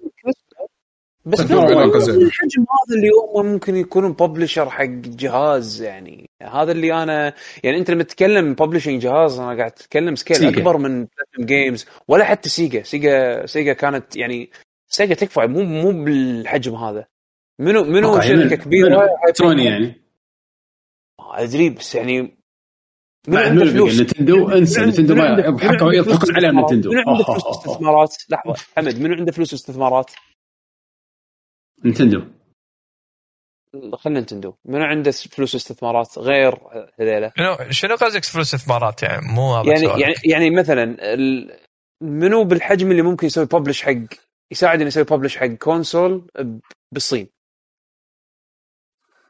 [1.26, 2.18] بس زينة.
[2.18, 7.34] الحجم هذا اللي هم ممكن يكونون publisher حق جهاز يعني هذا اللي أنا
[7.64, 10.50] يعني أنت لما تتكلم publishing جهاز أنا قاعد أتكلم scale سيجا.
[10.50, 14.50] أكبر من Platinum Games ولا حتى سيجا سيجا سيجا كانت يعني
[14.90, 17.08] سيجا تكفى مو مو بالحجم هذا.
[17.60, 20.02] منو منو شركة من- كبيرة؟ سوني يعني.
[21.20, 22.38] ما أدري بس يعني
[23.28, 26.90] منو فلوس بقى؟ Nintendo؟ أنسى Nintendo فلوس يضحكون واستثمارات؟ نتندو.
[26.92, 27.46] منو عنده فلوس.
[27.48, 30.12] واستثمارات لحظة حمد منو عنده فلوس واستثمارات
[31.86, 32.22] نتندو.
[33.94, 34.54] خلينا نتندو.
[34.66, 36.56] منو عنده فلوس واستثمارات غير
[37.00, 40.02] هذيلا؟ شنو شنو قصدك فلوس استثمارات؟ يعني مو يعني سؤالك.
[40.02, 41.60] يعني يعني مثلا ال-
[42.02, 43.92] منو بالحجم اللي ممكن يسوي publish حق
[44.52, 46.28] يساعد انه يسوي publish حق console
[46.92, 47.30] بالصين.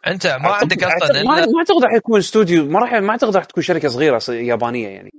[0.08, 3.46] أنت ما عندك أصلا ما ما أعتقد راح يكون استوديو ما راح ما أعتقد راح
[3.46, 5.12] تكون شركة صغيرة يابانية يعني.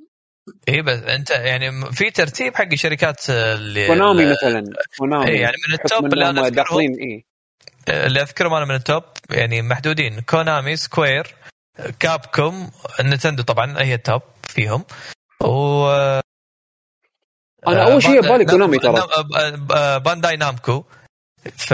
[0.68, 4.64] اي بس أنت يعني في ترتيب حق الشركات اللي كونامي مثلا.
[4.98, 6.48] كونامي إيه، يعني من ال top اللي أذكرهم.
[6.48, 7.24] داخلين اي
[7.88, 10.20] اللي أذكرهم أنا من ال top يعني محدودين.
[10.20, 11.34] كونامي سكوير
[12.00, 12.70] كابكوم
[13.00, 14.84] نتندو طبعا هي ال top فيهم.
[15.42, 15.84] و
[17.68, 19.02] أنا آه، أول شيء بانداي- ببالي كونامي ترى.
[19.56, 20.84] ب- بانداي نامكو.
[21.56, 21.70] ف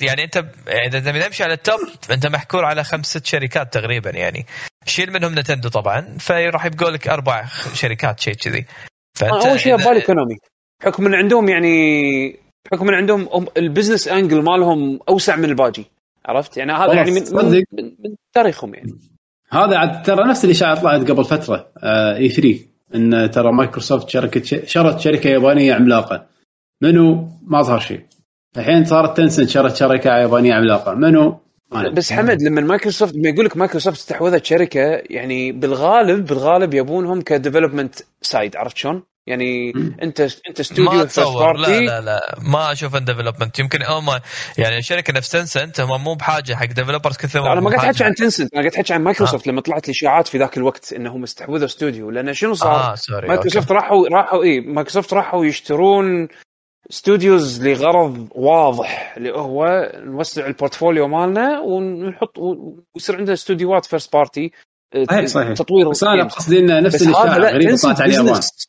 [0.00, 0.44] يعني أنت
[0.86, 1.80] إذا تبي تمشي على ال top
[2.10, 4.46] أنت محكور على خمس ست شركات تقريبا يعني.
[4.86, 7.44] شيل منهم نتندو طبعا فراح يبقوا لك أربع
[7.74, 8.66] شركات شيء كذي.
[9.14, 10.36] فأنت أول شيء ببالي كونامي.
[10.82, 12.40] بحكم ان عندهم يعني
[12.70, 15.86] بحكم ان عندهم هم- ال business angle مالهم أوسع من الباجي
[16.26, 17.44] عرفت؟ يعني هذا يعني من, من.
[17.72, 18.92] من, من تاريخهم يعني.
[19.52, 21.68] هذا عاد ترى نفس الإشاعة طلعت قبل فترة
[22.16, 26.26] E3 إن ترى مايكروسوفت شركة شرت شركة يابانية عملاقة.
[26.82, 28.00] منو؟ ما ظهر شيء.
[28.56, 30.94] الحين صارت تنسنت شرت شركة يابانية عملاقة.
[30.94, 31.40] منو؟
[31.72, 31.94] ما ندري.
[31.94, 37.26] بس حمد لما مايكروسوفت لما يقول لك مايكروسوفت استحوذت شركة يعني بالغالب بالغالب يبونهم ك
[37.26, 39.72] development side عرفت شلون؟ يعني
[40.04, 44.20] انت انت استوديو ما اتصور لا لا لا ما أشوف إن development يمكن هم
[44.58, 48.14] يعني الشركة نفس تنسنت هم مو بحاجة حق developers كثر أنا ما قاعد أحكي عن
[48.14, 51.66] تنسنت أنا قاعد أحكي عن مايكروسوفت لما طلعت لي اشاعات في ذاك الوقت إنهم استحوذوا
[51.66, 56.28] استوديو لأن شنو صار؟ آه sorry مايكروسوفت راحوا راحوا اي مايكروسوفت راحوا يشترون
[56.90, 64.52] studios لغرض واضح اللي هو نوسع ال portfolio مالنا ونحط ويصير عندنا استوديوهات first party
[65.10, 65.52] صحيح صحيح.
[65.52, 66.24] تطوير بس أنا.
[66.24, 68.68] قصدي انه نفس الاشاعه لا غريبه طلعت business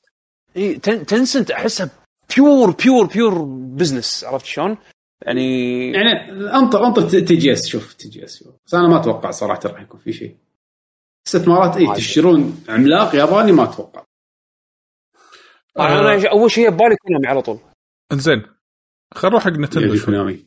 [0.58, 1.90] إي تن- تنسنت أحسها
[2.36, 3.42] pure pure pure
[3.78, 4.78] business عرفت شلون؟
[5.22, 9.32] يعني يعني أنطر أنطر تي جي اس شوف تي جي اس بس أنا ما أتوقع
[9.32, 10.38] صراحة راح يكون في شيء.
[11.28, 11.96] استثمارات إي.
[11.96, 14.04] تشترون عملاق ياباني ما أتوقع.
[15.80, 17.60] أنا آه، أول شيء ببالي كونامي على طول.
[18.12, 18.42] إنزين
[19.14, 20.06] خلينا نروح حق نتندو شوي.
[20.06, 20.46] كونامي.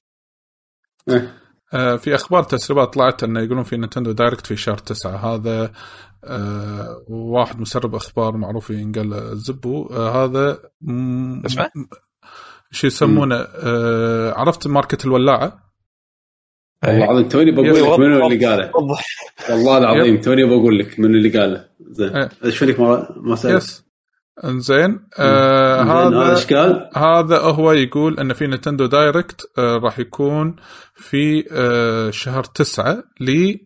[1.74, 5.16] آه، في أخبار تسريبات طلعت إنه يقولون في Nintendo Direct في شهر تسعة.
[5.34, 5.72] هذا
[6.24, 9.86] آه واحد مسرب أخبار معروف ينقال له Zippo.
[9.86, 10.58] آه هذا
[11.46, 11.70] اسمه؟
[12.70, 15.72] شو يسمونه؟ آه عرفت ماركة الولاعة؟
[16.84, 17.04] والله إيه.
[17.04, 17.68] العظيم توني بقول.
[17.68, 18.72] لك منو اللي قاله.
[19.50, 21.68] والله العظيم توني بقول لك منو اللي قاله.
[21.80, 22.16] زين.
[22.16, 22.28] إيه.
[22.44, 23.84] إيش فيك ما ما سألت؟ yes.
[24.44, 25.00] إنزين.
[25.18, 30.56] آه زين، هذا قال؟ هذا هو يقول إن في Nintendo Direct آه راح يكون
[30.94, 33.56] في آه شهر تسعة ل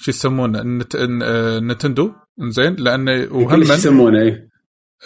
[0.00, 4.48] شو يسمونه؟ النت- آه، نتندو؟ إنزين لأنه وهم يسمونه إيه.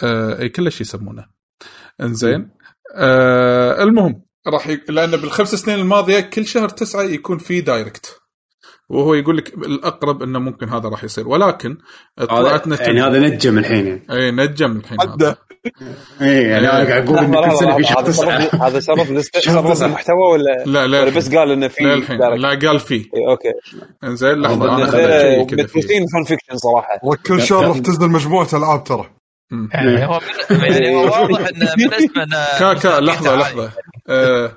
[0.03, 1.25] آه إي كل شيء يسمونه.
[2.01, 2.49] إنزين.
[2.95, 4.81] آه المهم راح ي...
[4.89, 8.19] لأن بالخمس سنين الماضية كل شهر تسعة يكون في Direct.
[8.89, 11.27] وهو يقول لك الأقرب إنه ممكن هذا راح يصير.
[11.27, 11.77] ولكن
[12.29, 14.05] طلعت هذا نتندو يعني هذا نجم الحين يعني.
[14.11, 15.35] إي نجم الحين هذا.
[16.21, 19.85] اي يعني أنا قاعد أقول إن كل سنة في شهر هذا تسعه هذا صرف تسعة.
[19.87, 23.27] المحتوى ولا لا لا ولا بس قال إنه في للحين دايركت؟ لا قال فيه إي،
[23.29, 23.51] أوكي.
[24.03, 26.99] إنزين لحظة أنا متروسين فان فيكشن صراحة.
[27.03, 29.09] وكل شهر راح تنزل مجموعة ألعاب ترى.
[29.73, 30.19] يعني هو
[30.49, 33.35] يعني هو واضح انه بالنسبة إنه كا كا لحظة.
[33.35, 33.71] لحظة.
[34.09, 34.51] آه،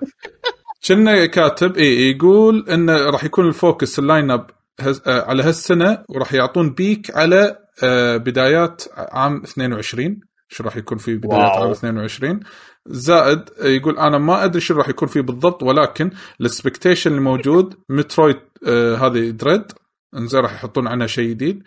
[0.89, 4.47] كنا كاتب اي يقول انه راح يكون الفوكس اللاين اب
[4.81, 10.99] هز- آه، على هالسنة وراح يعطون peek على آه، بدايات عام 22 شو راح يكون
[10.99, 11.63] في بدايات wow.
[11.63, 12.41] عام 22
[12.87, 17.75] زائد يقول أنا ما أدري شو راح يكون فيه بالضبط ولكن ال expectation اللي موجود
[17.89, 19.73] Metroid آه، هذه Dread
[20.17, 21.63] إنزين راح يحطون عنها شيء جديد.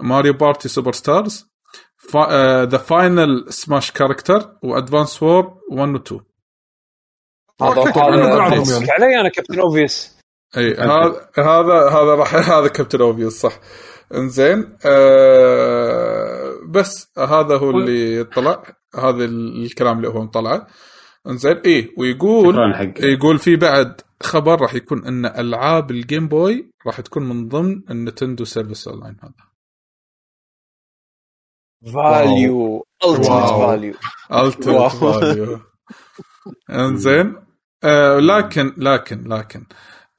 [0.00, 1.54] Mario Party Superstars the
[2.64, 6.20] final Smash character و Advance Wars 1 و 2
[7.62, 9.04] هذا أوكي، هذا كلنا نلعبهم قصدك يعني.
[9.04, 10.14] علي أنا Captain Obvious
[10.56, 13.60] إي هذا هذا هذا راح هذا Captain Obvious صح.
[14.14, 18.62] انزين آه بس هذا هو اللي طلع
[18.94, 20.66] هذا ال- الكلام اللي هو مطلعه
[21.26, 22.54] انزين اي ويقول
[23.00, 27.82] يقول في بعد خبر راح يكون إن ألعاب ال Game Boy راح تكون من ضمن
[27.90, 29.32] النتندو service online هذا
[31.94, 33.66] value ultimate wow.
[33.66, 33.94] value
[34.32, 34.88] ultimate wow.
[34.88, 35.60] value
[36.70, 37.36] انزين
[37.84, 39.66] آه لكن لكن لكن آه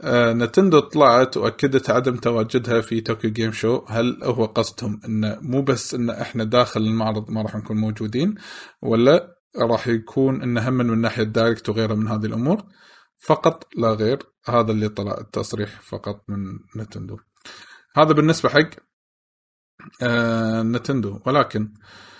[0.03, 3.85] نتندو طلعت وأكدت عدم تواجدها في Tokyo Game Show.
[3.87, 8.35] هل هو قصدهم انه مو بس إن إحنا داخل المعرض ما راح نكون موجودين
[8.81, 12.63] ولا راح يكون انه هم من ناحية Direct وغيره من هذه الأمور؟
[13.17, 17.17] فقط لا غير هذا اللي طلع التصريح فقط من نتندو.
[17.95, 18.69] هذا بالنسبة حق
[20.01, 21.19] آه نتندو.
[21.25, 22.14] ولكن آه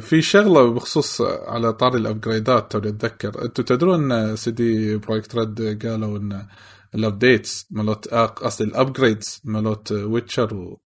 [0.00, 3.44] في شغلة بخصوص على طاري ال upgrade ات توني أتذكر.
[3.44, 6.46] أنتم تدرون إن CD Projekt Red قالوا إن
[6.94, 10.76] ال updates مالوت آه، قصدي ال upgrades مالوت Witcher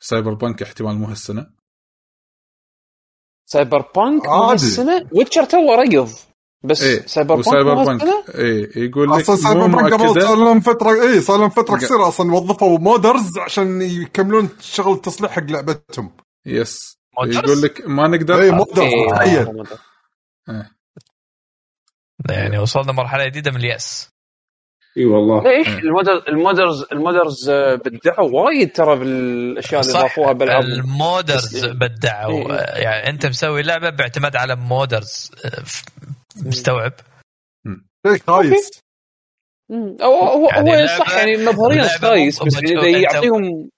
[0.00, 1.46] و Cyberpunk احتمال مو هالسنة؟
[3.46, 4.32] Cyberpunk مو.
[4.32, 6.10] هالسنة؟ Witcher تو ريض
[6.64, 11.02] بس إيه Cyberpunk و Cyberpunk هالسنة؟ إيه يقول لك أصلا Cyberpunk قبل صار لهم فتره
[11.02, 16.16] اي صار لهم فترة قصيرة أصلا وظفوا modders عشان يكملون شغل التصليح حق لعبتهم.
[16.46, 19.66] yes؟ يقول لك ما نقدر؟ اي modders إيه، تخيل
[22.30, 24.10] يعني وصلنا مرحلة جديدة من اليأس.
[24.96, 25.42] إي والله.
[25.42, 25.78] ليش إيه.
[25.78, 30.77] ال modders ال modders ال modders آه، بدعوا وايد ترى بالأشياء اللي ضافوها بالالعاب ال
[30.77, 32.52] modders بدعوا.
[32.52, 32.58] إيه.
[32.58, 35.62] آه، يعني أنت مسوي لعبة باعتماد على modders آه،
[36.46, 36.92] مستوعب.
[38.26, 38.80] خايس.
[40.02, 43.70] هو هو يعني صح يعني مظهريا خايس مو- بس يعطيهم.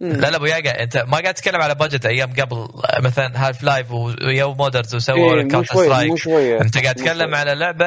[0.00, 2.68] لا لا أبو ياقا أنت ما قاعد تتكلم على بادجت أيام قبل
[2.98, 6.28] مثلا هالف لايف ويو مودرز وسووا إيه، كاونتر سترايك
[6.62, 7.34] أنت قاعد تتكلم.
[7.34, 7.86] على لعبة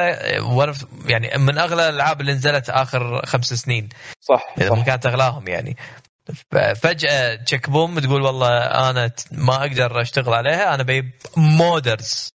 [1.06, 3.88] يعني من أغلى الألعاب اللي نزلت آخر خمس سنين.
[4.20, 4.86] صح إذا صح.
[4.86, 5.76] كانت أغلاهم يعني.
[6.82, 12.28] فجأة تشيك بوم تقول والله أنا ما أقدر أشتغل عليها أنا بجيب مودرز.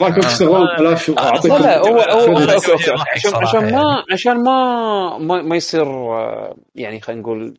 [0.00, 2.36] ما كنت تشتغلون بلاش لا هو هو
[3.12, 3.76] عشان عشان يعني.
[3.76, 7.58] ما عشان ما ما, ما يصير آه، يعني خلينا نقول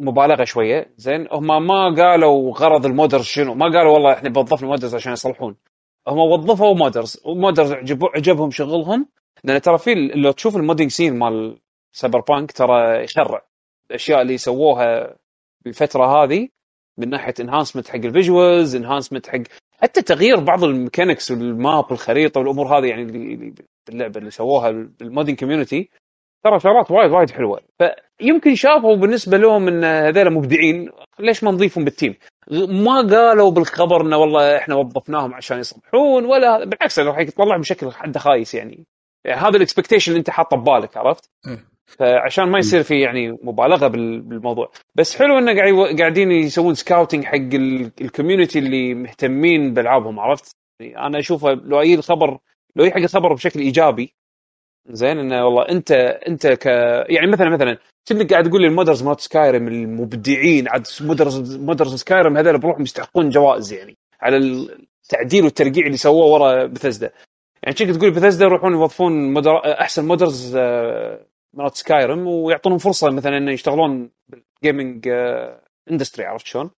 [0.00, 0.92] مبالغة شوية.
[0.96, 3.54] زين هم ما قالوا غرض ال modders شنو.
[3.54, 5.56] ما قالوا والله إحنا بنضيف ال modders عشان يصلحون.
[6.08, 7.20] هم وظفوا modders.
[7.24, 7.72] و modders
[8.14, 9.06] عجبهم شغلهم.
[9.44, 11.58] لأن ترى في لو تشوف ال modding scene مال
[11.92, 13.42] Cyberpunk ترى يخرع.
[13.90, 15.16] الأشياء اللي سووها
[15.64, 16.48] بالفترة هذه
[16.98, 19.42] من ناحية enhancement حق ال visuals enhancement حق
[19.82, 23.54] حتى تغيير بعض ال mechanics وال map والخريطه والأمور هذه يعني اللي
[23.86, 25.90] باللعبه اللي سووها بال modding community
[26.44, 27.60] ترى شغلات وايد وايد حلوة
[28.18, 32.14] فيمكن شافوا بالنسبة لهم إن هذول مبدعين ليش ما نضيفهم بال team
[32.68, 36.64] ما قالوا بالخبر إنه والله إحنا وظفناهم عشان يصلحون ولا.
[36.64, 38.86] بالعكس راح يطلع بشكل جدا خايس يعني.
[39.24, 41.30] يعني هذا ال expectation اللي أنت حاطه ببالك عرفت؟
[41.98, 44.70] فعشان ما يصير في يعني مبالغة بال- بالموضوع.
[44.94, 45.52] بس حلو إنه
[45.98, 51.80] قاعدين يسوون scouting حق ال- ال community اللي مهتمين بألعابهم عرفت؟ يعني أنا أشوفه لو
[51.80, 52.38] اي الخبر
[52.76, 54.14] لو ياخذ الخبر بشكل إيجابي
[54.88, 55.92] زين إنه والله أنت
[56.28, 56.66] أنت ك
[57.08, 57.78] يعني مثلا مثلا
[58.08, 62.82] كنت قاعد تقول لي ال modders مالت Skyrim المبدعين عاد modders modders Skyrim هذول بروحهم
[62.82, 67.10] يستحقون جوائز يعني على التعديل والترقيع اللي سووه ورا بثزدا
[67.62, 69.80] يعني كنت تقول بثزدا يروحون يوظفون modder...
[69.80, 70.56] أحسن modders
[71.54, 75.08] آه، مالت سكايرم ويعطونهم فرصة مثلا إنه يشتغلون بال gaming
[75.90, 76.70] industry عرفت شلون؟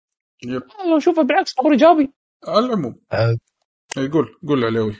[0.96, 2.12] أشوفه بالعكس خبر إيجابي
[2.48, 3.36] على العموم أه.
[3.96, 4.96] يقول قول عليوي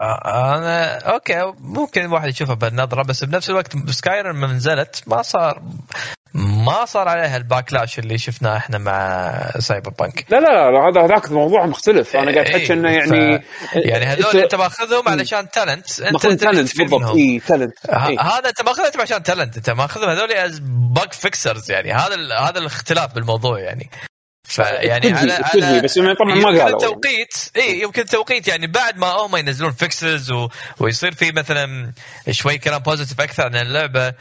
[0.00, 5.62] آه، أنا okay ممكن الواحد يشوفها بالنظره بس بنفس الوقت Skyrim من نزلت ما صار
[6.34, 11.32] ما صار عليها ال backlash اللي شفناه إحنا مع Cyberpunk لا لا لا هذا هذاك
[11.32, 12.16] موضوع مختلف.
[12.16, 13.42] أنا قاعد احكي إيه، إنه ف- يعني
[13.74, 17.16] يعني هذول انت ماخذهم علشان talent انت talent بالضبط.
[17.16, 20.60] اي talent ه- هذا أنت ماخذهم عشان talent أنت ماخذهم هذول از
[20.94, 21.92] bug fixers يعني.
[21.92, 23.90] هذا ال- هذا الاختلاف بالموضوع يعني.
[24.48, 26.78] فيعني على على بس طبعاً ما يمكن قالوا.
[26.82, 30.48] ال توقيت اي يمكن التوقيت يعني بعد ما هم ينزلون fixes و...
[30.80, 31.92] ويصير في مثلا
[32.30, 34.14] شوي كلام positive أكثر عن اللعبة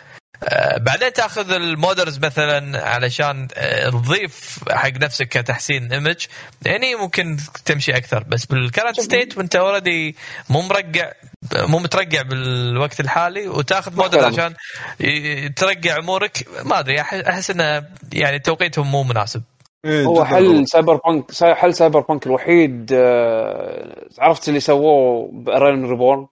[0.78, 6.26] بعدين تاخذ ال modders مثلا علشان آه، تضيف حق نفسك كتحسين image
[6.66, 10.16] يعني ممكن تمشي أكثر بس بال current state وأنت already
[10.50, 11.12] مو مرقع
[11.56, 14.40] مو مترقع بالوقت الحالي وتاخذ modder كلامك.
[14.40, 19.44] عشان ترقع أمورك ما أدري أحس إنه يعني توقيتهم مو مناسب
[19.86, 20.68] إيه، هو حل.
[20.68, 26.28] Cyberpunk حل Cyberpunk الوحيد آه، عرفت اللي سووه A Realm Reborn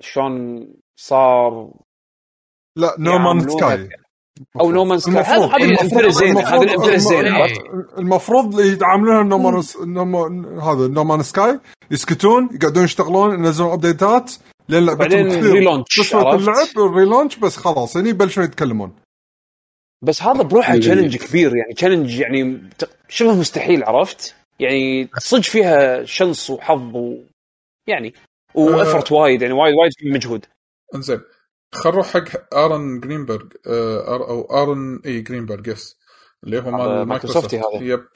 [0.00, 0.66] شلون
[0.96, 1.70] صار
[2.76, 3.88] لا No Man's Sky
[4.60, 7.60] أو No Man's Sky هذا الامثله الزينه هذه الامثله الزينه عرفت؟
[7.98, 11.60] المفروض يتعاملونها No Man No Man- هذا No Man's Sky
[11.90, 14.32] يسكتون يقعدون يشتغلون ينزلون update ات
[14.68, 18.92] لين لعبتهم relaunch، عرفت؟ اللعب relaunch بس خلاص هني يبلشون يتكلمون
[20.02, 20.76] بس هذا بروحه.
[20.76, 22.62] challenge كبير يعني challenge يعني
[23.08, 27.16] شبه مستحيل عرفت؟ يعني صدق فيها chance وحظ و
[27.86, 28.14] يعني
[28.54, 30.46] و effort وايد يعني وايد وايد في مجهود
[30.94, 31.20] انزين
[31.72, 35.98] خل نروح حق Aaron Greenberg آه، أر- أو Aaron إي Greenberg yes
[36.44, 37.52] اللي هو مال مايكروسوفت.
[37.82, 38.06] yep.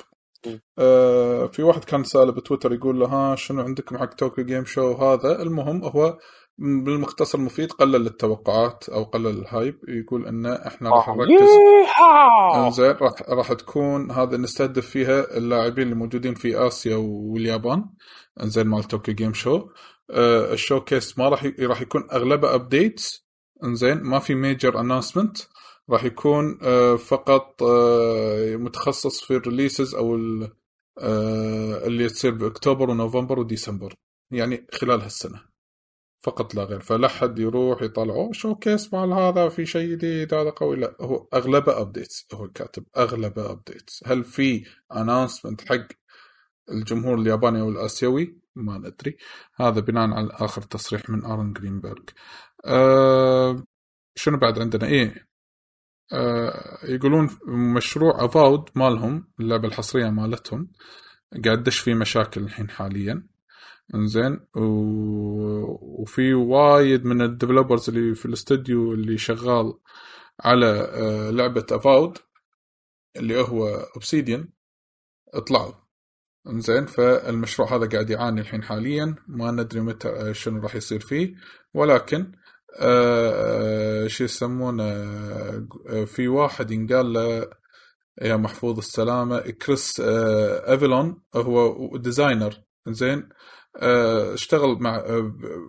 [0.78, 4.92] آه في واحد كان سأله بتويتر يقول له ها شنو عندكم حق Tokyo Game Show
[4.92, 6.18] هذا المهم هو
[6.58, 11.16] بالمختصر المفيد قلل التوقعات أو قلل ال hype يقول إنه إحنا راح آه.
[11.16, 11.48] نركز!
[12.66, 17.84] انزين راح راح تكون هذا نستهدف فيها اللاعبين اللي موجودين في اسيا واليابان
[18.42, 19.68] انزين مال Tokyo Game Show
[20.10, 23.23] آه ال showcase ما راح راح يكون اغلبه updates
[23.64, 25.38] إنزين ما في major announcement
[25.90, 30.16] راح يكون آه فقط آه متخصص في ال releases أو
[30.98, 33.94] آه اللي تصير بأكتوبر ونوفمبر وديسمبر.
[34.30, 35.40] يعني خلال هالسنة.
[36.24, 36.80] فقط لا غير.
[36.80, 40.76] فلا حد يروح يطلع "أوه، showcase مال هذا؟ في شيء جديد؟ هذا قوي.
[40.76, 44.64] لا هو أغلبه updates هو كاتب أغلبه updates هل في
[44.96, 45.86] announcement حق
[46.70, 49.16] الجمهور الياباني أو الآسيوي؟ ما ندري.
[49.56, 52.02] هذا بناء على آخر تصريح من Aaron Greenberg
[52.66, 53.64] أه
[54.16, 55.28] شنو بعد عندنا؟ إيه.
[56.12, 60.72] أه يقولون مشروع Avowed مالهم اللعبة الحصرية مالتهم
[61.44, 63.26] قاعد دش فيه مشاكل الحين حاليا.
[63.94, 64.60] إنزين و...
[66.02, 69.74] وفي وايد من ال developers اللي في الاستوديو اللي شغال
[70.40, 72.18] على آه، لعبة Avowed
[73.16, 74.48] اللي هو Obsidian
[75.46, 75.72] طلعوا
[76.46, 79.14] إنزين فالمشروع هذا قاعد يعاني الحين حاليا.
[79.28, 81.34] ما ندري متى آه، شنو راح يصير فيه.
[81.74, 82.32] ولكن
[82.80, 87.50] آه، آه، شو يسمونه آه، في واحد ينقال له
[88.22, 92.54] يا محفوظ السلامة Chris Avellone هو designer
[92.88, 93.28] زين
[93.76, 95.04] اشتغل مع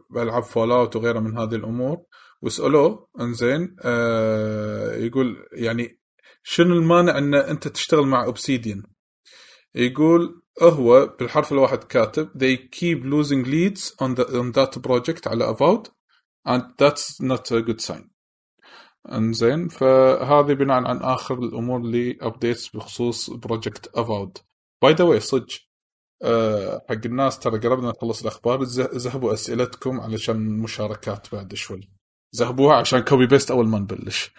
[0.10, 1.98] بالعاب Fallout وغيرها من هذه الأمور
[2.42, 6.00] وسألوه إنزين آه، يقول يعني
[6.44, 8.84] شنو المانع إن أنت تشتغل مع Obsidian؟
[9.76, 15.56] يقول هو بالحرف الواحد كاتب they keep losing leads on, the, on that project على
[15.56, 15.95] Avowed
[16.48, 18.10] and that's not a good sign.
[19.12, 24.38] انزين فهذه بناء عن آخر الأمور اللي updates بخصوص project Avowed
[24.82, 25.48] by the way صدق
[26.24, 31.90] أه حق الناس ترى قربنا نخلص الأخبار ذهبوا أسئلتكم علشان المشاركات بعد شوي.
[32.36, 34.32] ذهبوها عشان copy paste أول ما نبلش.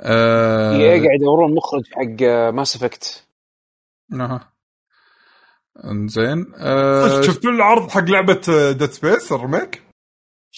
[0.00, 3.28] أه قاعد يدورون مخرج حق Mass Effect
[4.12, 4.52] أها.
[5.84, 9.89] انزين أه شفت العرض حق لعبة Dead Space ال remake؟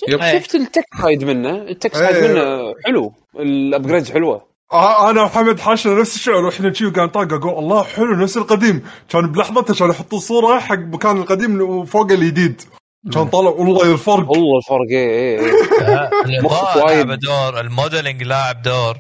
[0.08, 0.20] Yep.
[0.20, 0.38] إيه.
[0.40, 2.28] شفت ال tech side منه التك سايد إيه.
[2.32, 7.32] منه حلو ال upgrade حلوة آه أنا وحمد حاشنا نفس الشعور وإحنا شي وقاعد نطاق
[7.32, 12.62] أقول الله حلو نفس القديم كان بلحظته كان يحطوا صوره حق مكان القديم وفوق الجديد
[13.14, 16.10] كان طالع والله الفرق والله الفرق إيه إيه إيه.
[16.26, 17.06] الإضاءة وايد.
[17.06, 18.96] لعب دور ال modeling لاعب دور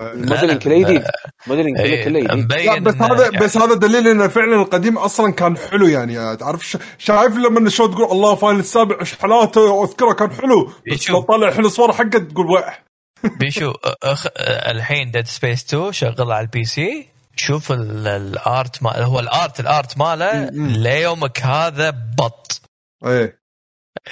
[0.00, 1.04] ال modeling كله جديد
[1.46, 2.48] ال modeling كله جديد
[2.82, 6.76] بس هذا يعني- بس هذا دليل إنه فعلا القديم أصلا كان حلو يعني تعرف ش-
[6.98, 11.10] شايف لما الشو تقول الله Final السابع إيش حالاته أذكره كان حلو بس.
[11.10, 12.84] لو طالع الحين الصور حقه تقول وح.
[13.40, 14.26] بيشو أخ...
[14.70, 19.30] الحين Dead Space 2 شغل على ال PC شوف ال- ال art مال هو ال
[19.30, 22.62] art ال art ماله ليومك هذا بط.
[23.06, 23.43] إيه.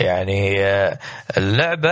[0.01, 0.99] يعني آه،
[1.37, 1.91] اللعبه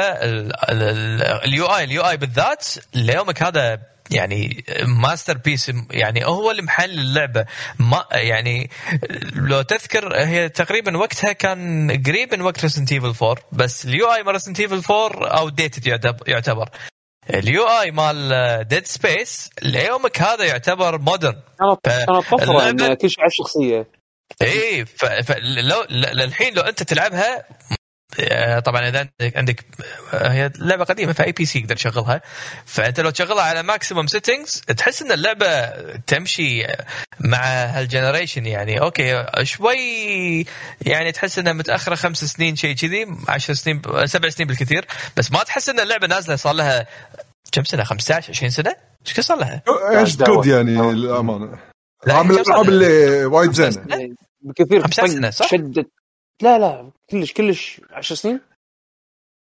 [1.45, 3.81] ال UI ال UI بالذات ليومك هذا
[4.11, 7.47] يعني masterpiece يعني هو اللي محل اللعبه
[7.79, 8.71] ما يعني
[9.35, 14.23] لو تذكر هي تقريبا وقتها كان قريب من وقت Resident Evil 4 بس ال UI
[14.23, 15.87] مال Resident Evil 4 outdated
[16.27, 16.69] يعتبر
[17.35, 21.41] ال UI مال Dead Space ليومك هذا يعتبر modern
[21.85, 23.87] كانت طفره كل شيء على الشخصيه
[24.43, 24.85] اي
[25.25, 27.80] فلو للحين لو انت تلعبها آه،
[28.65, 29.65] طبعا إذا عندك عندك
[30.13, 32.23] آه، هي لعبة قديمة في اي PC يقدر يشغلها
[32.67, 35.71] فأنت لو تشغلها على maximum settings تحس إن اللعبة
[36.07, 36.67] تمشي
[37.21, 39.77] مع هال generation يعني okay شوي
[40.87, 45.43] يعني تحس إنها متأخرة خمس سنين شيء كذي 10 سنين سبع سنين بالكثير بس ما
[45.43, 46.87] تحس إن اللعبة نازلة صار لها
[47.53, 49.63] كم سنة 15 20 سنة؟ إيش كثر صار لها؟
[50.01, 51.59] إيش جود يعني للأمانة
[52.07, 55.87] لا، عامل الالعاب؟ اللي وايد زينه؟ بكثير 15 سنة، صح؟ شدت
[56.41, 58.41] لا لا كلش كلش 10 سنين.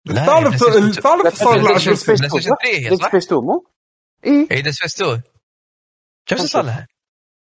[0.08, 0.14] هي
[0.48, 0.64] الثالث
[1.40, 3.02] صار له 10 سنين PlayStation 3 هي Dead?
[3.02, 3.66] Space 2 مو؟
[4.26, 5.22] اي اي Dead Space 2
[6.26, 6.88] كم صار لها؟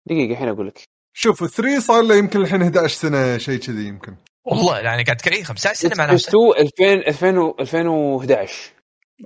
[0.07, 0.83] دقيقة الحين أقول لك.
[1.17, 4.17] شوف 3 صار له يمكن الحين 11 سنة شيء كذي يمكن.
[4.45, 8.71] والله يعني قاعد تكري 15 سنه Dead معناته Space 2 2000 2000 و- 2011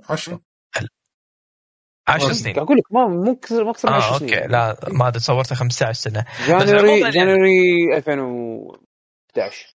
[0.09, 0.41] 10
[2.07, 2.59] 10 سنين.
[2.59, 4.33] أقول لك ما مو كثر ما أكثر من 10 آه سنين.
[4.33, 6.25] Okay لا ما تصورته 15 سنة.
[6.47, 9.73] January January 2011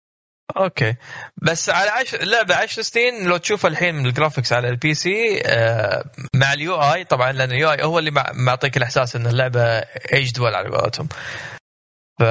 [0.56, 0.94] okay.
[1.42, 2.14] بس على عش...
[2.14, 6.74] لعبه 10 سنين لو تشوف الحين من ال graphics على ال PC آه مع ال
[6.82, 9.62] UI طبعا لأن ال UI هو اللي مع- معطيك الإحساس إن اللعبة
[10.12, 11.08] aged well على قولتهم.
[12.20, 12.22] ف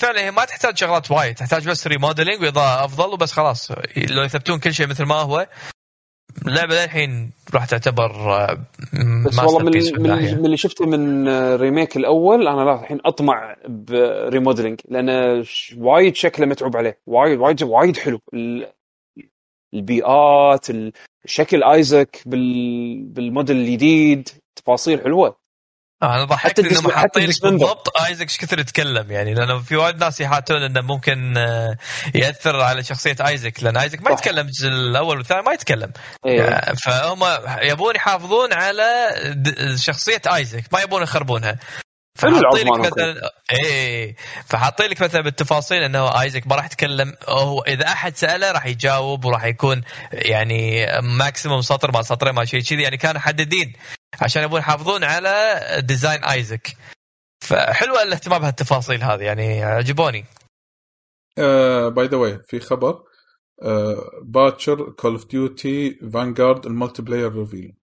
[0.00, 3.70] فعلا هي ما تحتاج شغلات وايد تحتاج بس remodeling وإضاءة أفضل وبس خلاص.
[3.96, 5.46] لو يثبتون كل شيء مثل ما هو
[6.46, 8.58] اللعبه للحين راح تعتبر آه،
[9.26, 9.70] بس والله من,
[10.02, 10.38] من.
[10.38, 15.44] من اللي شفته من remake الأول أنا لا الحين أطمع ب remodeling لأن
[15.78, 16.98] وايد شكله متعوب عليه.
[17.06, 18.20] وايد وايد وايد حلو.
[18.34, 18.72] ال-
[19.74, 20.92] البيئات ال-
[21.26, 25.36] شكل Isaac بال بالموديل الجديد تفاصيل حلوة.
[26.02, 27.26] أنا ضحكت انهم حاطين.
[27.26, 27.98] بالضبط.
[27.98, 31.76] Isaac إيش كثر يتكلم؟ يعني لأنه في وايد ناس يحاتون إنه ممكن آه،
[32.14, 34.10] يأثر على شخصية Isaac لأن Isaac ما.
[34.10, 35.92] يتكلم الجزء الأول والثاني ما يتكلم.
[36.26, 36.60] إيه.
[36.74, 37.20] فهم
[37.62, 38.84] يبون يحافظون على
[39.76, 41.58] شخصية Isaac ما يبون يخربونها.
[42.18, 44.16] فحاطين لك مثلا إيه
[44.46, 47.14] فحاطين لك مثلا بالتفاصيل إنه Isaac ما راح يتكلم.
[47.28, 49.82] هو إذا أحد سأله راح يجاوب وراح يكون
[50.12, 52.82] يعني maximum سطر ما سطرين ما شيء كذي.
[52.82, 53.72] يعني كانوا محددين
[54.20, 56.76] عشان يبون يحافظون على design Isaac
[57.40, 60.24] فحلوة الاهتمام بهالتفاصيل هذه يعني عجبوني.
[61.88, 63.02] By the way في خبر.
[64.22, 67.76] باكر Call of Duty Vanguard ال multiplayer reveal.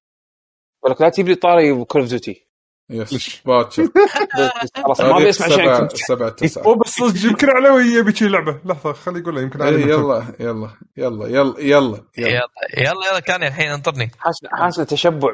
[0.83, 2.50] ولك لا تجيب لي طاري Call of Duty
[2.91, 3.87] بس باكر.
[4.83, 5.87] خلاص ما بيسمع شيء.
[5.87, 6.63] سبعة تسعة.
[6.65, 8.59] أو بس صدق يمكن علوي يبي شي لعبة.
[8.65, 12.47] لحظة خلي يقول يمكن علوي إيه، يلا يلا يلا يلا يلا يلا.
[12.77, 14.11] يلا كان الحين انطرني.
[14.51, 15.33] حاسه تشبع.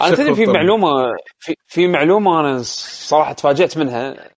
[0.00, 0.88] أنا تدري في معلومة
[1.38, 4.30] في, في معلومة أنا صراحة تفاجأت منها.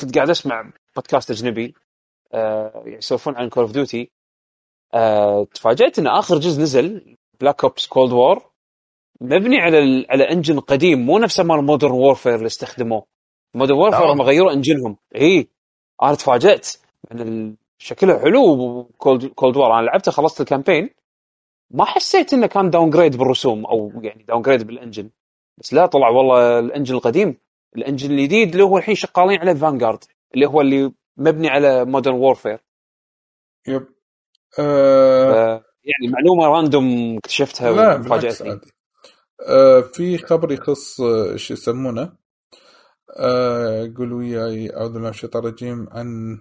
[0.00, 1.74] كنت قاعد أسمع بودكاست أجنبي
[2.34, 4.10] آه، يعني يسولفون عن Call of Duty
[5.54, 8.45] تفاجأت إن آخر جزء نزل Black Ops Cold War
[9.20, 10.06] مبني على ال...
[10.10, 13.06] على engine قديم مو نفسه مال Modern Warfare اللي استخدموه.
[13.54, 14.12] Modern Warfare آه.
[14.12, 15.48] هم غيروا engine هم إي
[16.02, 16.68] أنا تفاجأت.
[17.12, 20.90] ان ال- شكله حلو Cold Cold War أنا لعبته خلصت ال campaign
[21.70, 25.10] ما حسيت إنه كان downgrade بالرسوم أو يعني downgrade بال engine
[25.58, 27.38] بس لا طلع والله ال engine القديم.
[27.76, 30.04] ال engine الجديد اللي هو الحين شغالين عليه Vanguard
[30.34, 32.58] اللي هو اللي مبني على مودرن وورفير
[33.68, 33.86] يب.
[34.58, 35.64] آه.
[35.84, 38.72] يعني معلومة random اكتشفتها لا بالعكس عادي.
[39.40, 42.16] آه في خبر يخص آه، شو يسمونه؟
[43.18, 46.38] آه قول وياي أعوذ بالله من الشيطان الرجيم عن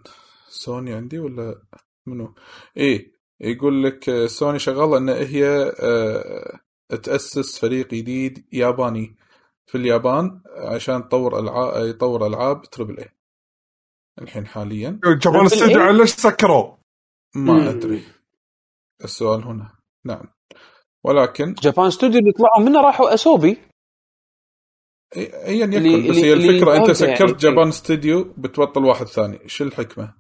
[0.50, 1.62] سوني عندي ولا
[2.06, 2.36] منو؟
[2.78, 6.60] إيه يقول لك آه، سوني شغاله إن هي آه
[7.04, 9.18] تأسس فريق جديد ياباني
[9.68, 13.10] في اليابان عشان تطور العاب يطور ألعاب تربل اي
[14.22, 15.00] الحين حاليا.
[15.06, 16.76] جابون الاستوديو على ليش سكروا؟
[17.36, 17.60] ما مم.
[17.60, 18.04] أدري.
[19.04, 19.76] السؤال هنا.
[20.06, 20.35] نعم.
[21.06, 23.58] ولكن Japan Studio اللي طلعوا منه راحوا Asobi
[25.18, 27.16] ايا يكن بس هي الفكرة أنت يعني.
[27.16, 30.14] سكرت Japan Studio بتبطل واحد ثاني شو الحكمة؟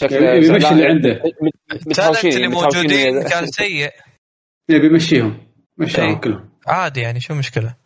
[0.00, 1.10] شكله يبي يمشي لا، اللي عنده.
[1.10, 3.90] ال talent متهاوشين اللي موجودين كان سيء
[4.68, 5.46] يبي يمشيهم
[5.78, 6.20] مشاهم إيه.
[6.20, 7.76] كلهم عادي يعني شو المشكلة؟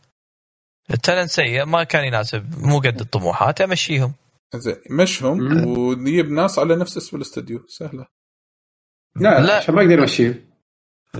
[0.91, 4.13] ال talent سيء ما كان يناسب مو قد الطموحات أمشيهم
[4.55, 5.39] زين مشهم.
[5.79, 8.07] ونجيب ناس على نفس اسم الاستوديو سهلة
[9.17, 9.47] لا لا.
[9.47, 10.54] لا عشان ما يقدر يمشيهم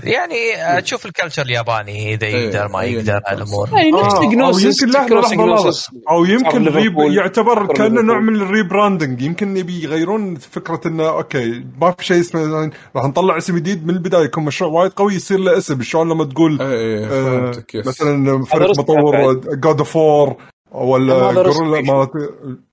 [0.03, 0.35] يعني
[0.81, 3.23] تشوف ال culture الياباني إذا إيه، يقدر ما أياً يقدر يكن.
[3.27, 5.71] هالامور أي نفس آه، أو genesis يمكن لحظه
[6.09, 6.97] أو يمكن ريب.
[6.99, 8.01] يعتبر كأنه.
[8.01, 12.71] نوع من ال rebranding يمكن يبي يغيرون فكرة إنه okay ما في شيء اسمه يعني
[12.95, 16.25] راح نطلع اسم جديد من البداية يكون مشروع وايد قوي يصير له اسم شلون لما
[16.25, 19.33] تقول آه، فهمتك yes مثلا فريق رسم مطور.
[19.55, 20.35] God of War
[20.71, 22.07] ولا رسم جوريلا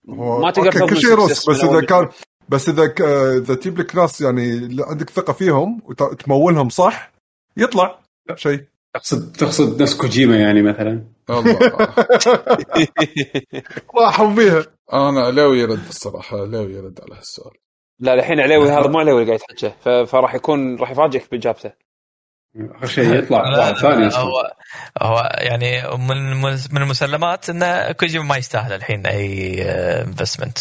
[0.09, 2.09] ما تقدر كل شيء success رس من بس إذا كان.
[2.49, 3.01] بس إذا ك-
[3.37, 7.12] إذا تجيب لك ناس يعني عندك ثقة فيهم وتمولهم صح
[7.57, 7.99] يطلع.
[8.35, 8.65] شيء.
[8.95, 11.59] تقصد تقصد نفس كوجيما يعني مثلا؟ الله.
[14.01, 14.65] راحوا فيها.
[14.93, 17.53] أنا لو يرد الصراحة لو يرد على هالسؤال.
[18.01, 21.73] لا الحين عليوي هذا مو عليوي اللي قاعد يتحكى ف- فراح يكون راح يفاجئك بإجابته.
[22.57, 24.53] آخر شيء يطلع واحد ثاني أصلا هو
[25.03, 26.41] هو يعني من
[26.73, 29.63] من المسلمات إن كوجيما ما يستاهل الحين أي
[30.03, 30.59] investment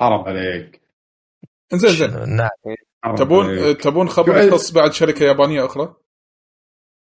[0.00, 0.80] حرام عليك.
[1.72, 3.16] زين زين نعم.
[3.16, 3.78] تبون.
[3.78, 5.94] تبون خبر يخص بعد شركة يابانية أخرى؟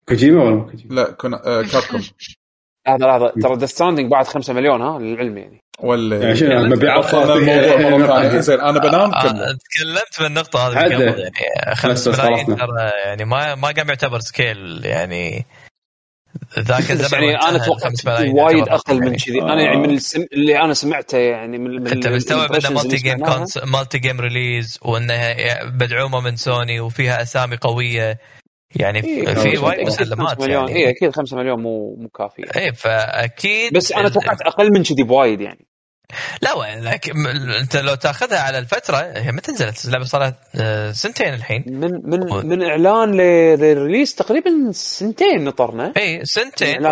[0.10, 2.02] كوجيما ولا مو كوجيما؟ لا كنا آه Capcom
[2.88, 5.62] هذا هذا ترى Death Stranding بعد 5 مليون ها؟ للعلم يعني.
[5.80, 10.68] ولا يعني شنو؟ مبيعات الموضوع مرة ثانية زين أنا بنام آه، كمل تكلمت في النقطة
[10.68, 10.88] هذه.
[10.88, 12.46] من قبل يعني 5 بس ملايين.
[12.46, 15.46] ترى يعني ما ما قام يعتبر scale يعني
[16.60, 19.18] ذاك الزمن يعني أنا وانتهى توقعت 5 ملايين وايد أقل من يعني.
[19.18, 19.42] كذي.
[19.42, 20.26] أنا يعني من السم...
[20.34, 23.26] اللي أنا سمعته يعني من, من انت مستوعب انه multi game.
[23.26, 28.20] consoles multi game release وانها مدعومه من سوني وفيها أسامي قوية.
[28.76, 30.68] يعني إيه، في وايد أكيد مسلمات 5 مليون.
[30.68, 30.80] يعني.
[30.86, 32.66] اي أكيد 5 مليون مو مو كافي يعني.
[32.66, 35.68] إيه فأكيد بس أنا توقعت أقل من كذي بوايد يعني.
[36.42, 37.28] لا وين لك م-
[37.62, 41.64] أنت لو تأخذها على الفترة هي متى نزلت؟ اللعبه صار لها آه، سنتين الحين.
[41.68, 45.94] من من و- من إعلان ل- لل release تقريبا سنتين نطرنا.
[45.98, 46.82] اي سنتين.
[46.82, 46.86] is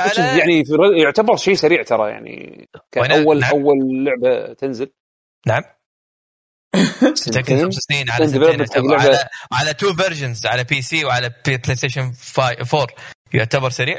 [0.00, 0.62] على يعني
[1.02, 2.66] يعتبر شيء سريع ترى يعني.
[2.96, 3.50] وين- كاول نعم.
[3.50, 4.92] أول لعبة تنزل.
[5.46, 5.62] نعم.
[7.14, 8.92] سنتين خمس سنين على سنتين.
[8.92, 9.18] على
[9.52, 12.86] على two versions على PC وعلى بي PlayStation 4
[13.34, 13.98] يعتبر سريع؟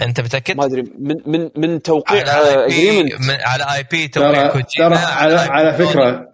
[0.00, 0.82] أنت متأكد؟ ما أدري.
[0.98, 5.74] من من من توقيع على IP agreement من- على IP توقيع ترى ترى على على
[5.74, 6.32] فكرة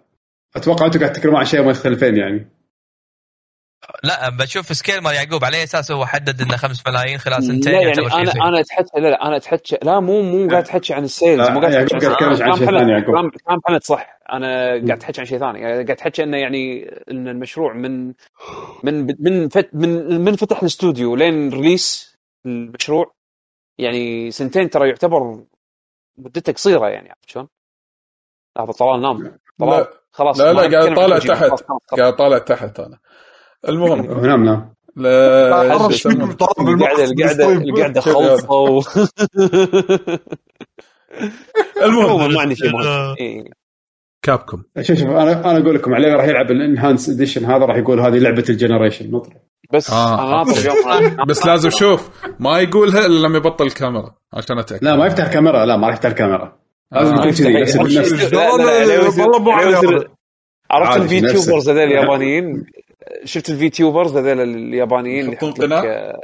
[0.55, 2.47] أتوقع أنتم قاعد تتكلمون عن شيء مختلفين يعني.
[4.03, 7.79] لا بشوف scale مال يعقوب على أساس هو حدد إنه 5 ملايين خلال سنتين لا
[7.79, 8.47] يعني يعتبر شيء أنا.
[8.47, 11.59] أنا أتحكى لا لا أنا أتحكى لا مو مو قاعد أتحكى عن ال sales مو
[11.59, 13.01] قاعد أتحكى عن شيء ثاني،.
[13.01, 17.27] كلام كلام حمد صح أنا قاعد أتحكى عن شيء ثاني قاعد أتحكى إنه يعني إن
[17.27, 18.13] المشروع من
[18.83, 23.13] من من فت من من فتح الاستوديو لين release المشروع
[23.77, 25.43] يعني سنتين ترى يعتبر
[26.17, 27.47] مدته قصيرة يعني عرفت شلون؟
[28.57, 31.19] لحظه طلال نام طلال لا خلاص لا لا قاعد طالع.
[31.19, 31.63] تحت.
[31.97, 32.99] قاعد طالع تحت أنا
[33.69, 37.53] المهم نعم نعم لا القعده القعده.
[37.53, 38.01] القعده
[38.49, 38.81] و...
[41.83, 43.43] عموما المهم ما عندي شيء مهم إيه.
[44.21, 47.75] Capcom شوف شوف أنا أنا أقول لكم عليه راح يلعب ال enhanced edition هذا راح
[47.75, 49.33] يقول هذه لعبة ال generation نطر
[49.73, 50.41] بس آه.
[50.41, 55.25] اليوم بس لازم شوف ما يقولها الا لما يبطل الكاميرا عشان أتأكد لا ما يفتح
[55.25, 56.57] الكاميرا لا ما راح يفتح الكاميرا
[56.91, 57.19] لازم آه.
[57.19, 60.03] يكون كذي بس يقول نفس والله مو.
[60.71, 61.71] عرفت ال VTubers نفسه.
[61.71, 62.65] هذول اليابانيين
[63.25, 66.19] شفت ال VTubers هذول اليابانيين اللي يحطون يحط لك، قناع؟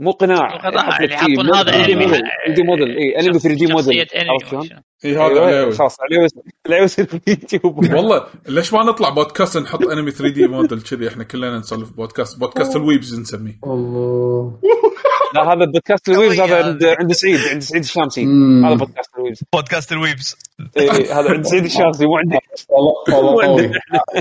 [0.00, 2.06] مو قناع يحط لك يحطون هذا 3D أنمي.
[2.06, 4.68] موديل 3D موديل اي انمي 3 دي موديل عرفت شلون؟
[5.04, 5.72] اي هذا أيوة، عليوي.
[5.72, 10.80] خلاص عليه يصير- يصير VTuber والله ليش ما نطلع بودكاست نحط انمي 3 دي موديل
[10.80, 12.38] كذي؟ إحنا كلنا نسولف بودكاست.
[12.38, 13.58] بودكاست ال weebs نسميه.
[13.66, 14.60] الله.
[15.34, 16.84] لا هذا بودكاست ال weebs هذا عند.
[16.84, 18.24] عند سعيد عند سعيد الشامسي.
[18.64, 20.36] هذا بودكاست ال weebs بودكاست ال weebs
[20.76, 22.38] إيه، هذا عند سعيد الشامسي مو عندي.
[23.12, 23.70] والله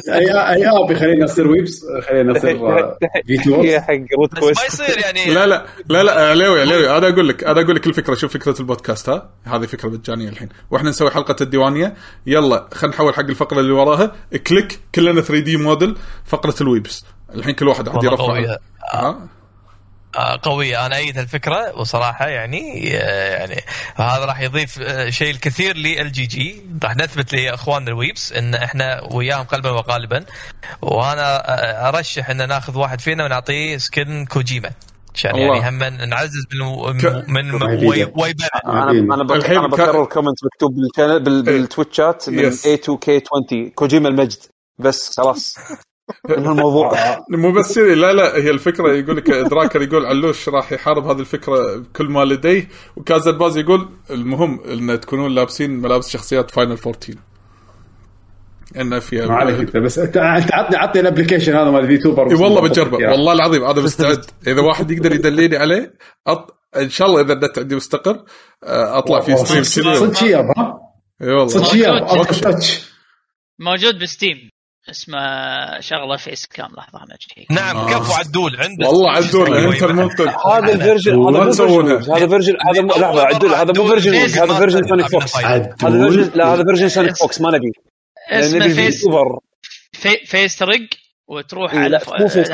[0.10, 2.98] أي أي اب يخلينا نصير weebs خلينا نصير آه،
[3.28, 5.34] VTubers حق روت بس كويست ما يصير يعني.
[5.34, 8.16] لا لا لا لا عليوي عليوي أنا أقول لك أنا أقول لك الفكرة.
[8.16, 10.50] شوف فكرة البودكاست ها؟ هذه فكرة مجانيه الحين.
[10.74, 11.94] وإحنا نسوي حلقة الديوانية.
[12.26, 14.12] يلا خلينا نحول حق الفقرة اللي وراها.
[14.48, 17.06] click كلنا 3 دي موديل فقرة ال weebs.
[17.36, 18.58] الحين كل واحد عاد والله يرفع قوية.
[18.94, 19.20] ها؟
[20.16, 20.86] آه، قوية.
[20.86, 23.62] أنا أيد الفكرة وصراحة يعني آه، يعني
[23.96, 26.64] هذا راح يضيف آه، شيء الكثير لل GG.
[26.84, 30.26] راح نثبت لإخواننا ال weebs إن إحنا وياهم قلبا وقالبا.
[30.82, 34.72] وأنا آه، أرشح إن ناخذ واحد فينا ونعطيه skin كوجيما.
[35.16, 35.56] عشان الله.
[35.58, 38.36] يعني هم نعزز من ك- من ويبان.
[38.66, 42.40] أنا أنا بك- الحين أنا بكرر comment مكتوب بال channel بال- بال Twitch chat من
[42.40, 42.68] yes.
[42.68, 44.38] A2K20 كوجيما المجد.
[44.80, 45.56] بس خلاص.
[46.38, 46.92] إنه الموضوع
[47.30, 47.96] مو بس كذي.
[47.96, 52.26] لا لا هي الفكرة يقول لك دراكر يقول علوش راح يحارب هذه الفكرة بكل ما
[52.26, 52.68] لديه.
[52.96, 57.14] وكازا باز يقول المهم إن تكونون لابسين ملابس شخصيات Final 14
[58.78, 62.30] انه في ما عليك أنت بس أنت عطني عطني ال application هذا مال ال VTuber
[62.30, 62.98] إي والله بجربه.
[62.98, 64.26] والله العظيم أنا مستعد.
[64.48, 65.94] إذا واحد يقدر يدليني عليه
[66.28, 66.60] أط...
[66.78, 68.24] إن شاء الله إذا النت عندي مستقر
[68.64, 70.80] آه، أطلع في ستريم صدق شياب ها؟
[71.22, 71.48] إي والله.
[71.48, 72.20] صدق شياب موجود.
[72.28, 72.90] ألترا تاتش
[73.60, 74.50] موجود بستيم.
[74.90, 75.18] اسمه
[75.80, 76.68] شغلة فيس كام.
[76.78, 77.90] لحظة خلنا نشيك نعم آه.
[77.90, 79.84] كفو عدول عنده والله عدول أنت.
[79.84, 81.52] المنقذ هذا الفيرجن هذا.
[81.52, 85.76] فيرجن هذا فيرجن هذا مو- لحظة عدول هذا مو فيرجن هذا فيرجن سونيك فوكس هذا
[85.80, 87.72] فيرجن لا هذا فيرجن سونيك فوكس ما نبي.
[88.40, 89.08] اسمه فيس
[89.92, 90.90] في فيس رق
[91.28, 92.52] وتروح إيه، على مو face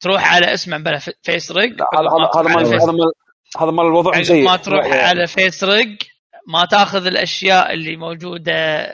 [0.00, 3.12] تروح على اسمه بلا FaceRig هذا هذا هذا مال هذا مال
[3.60, 4.44] هذا مال الوضع عقب سيء.
[4.44, 5.96] ما تروح على FaceRig
[6.48, 8.86] ما تاخذ الأشياء اللي موجودة.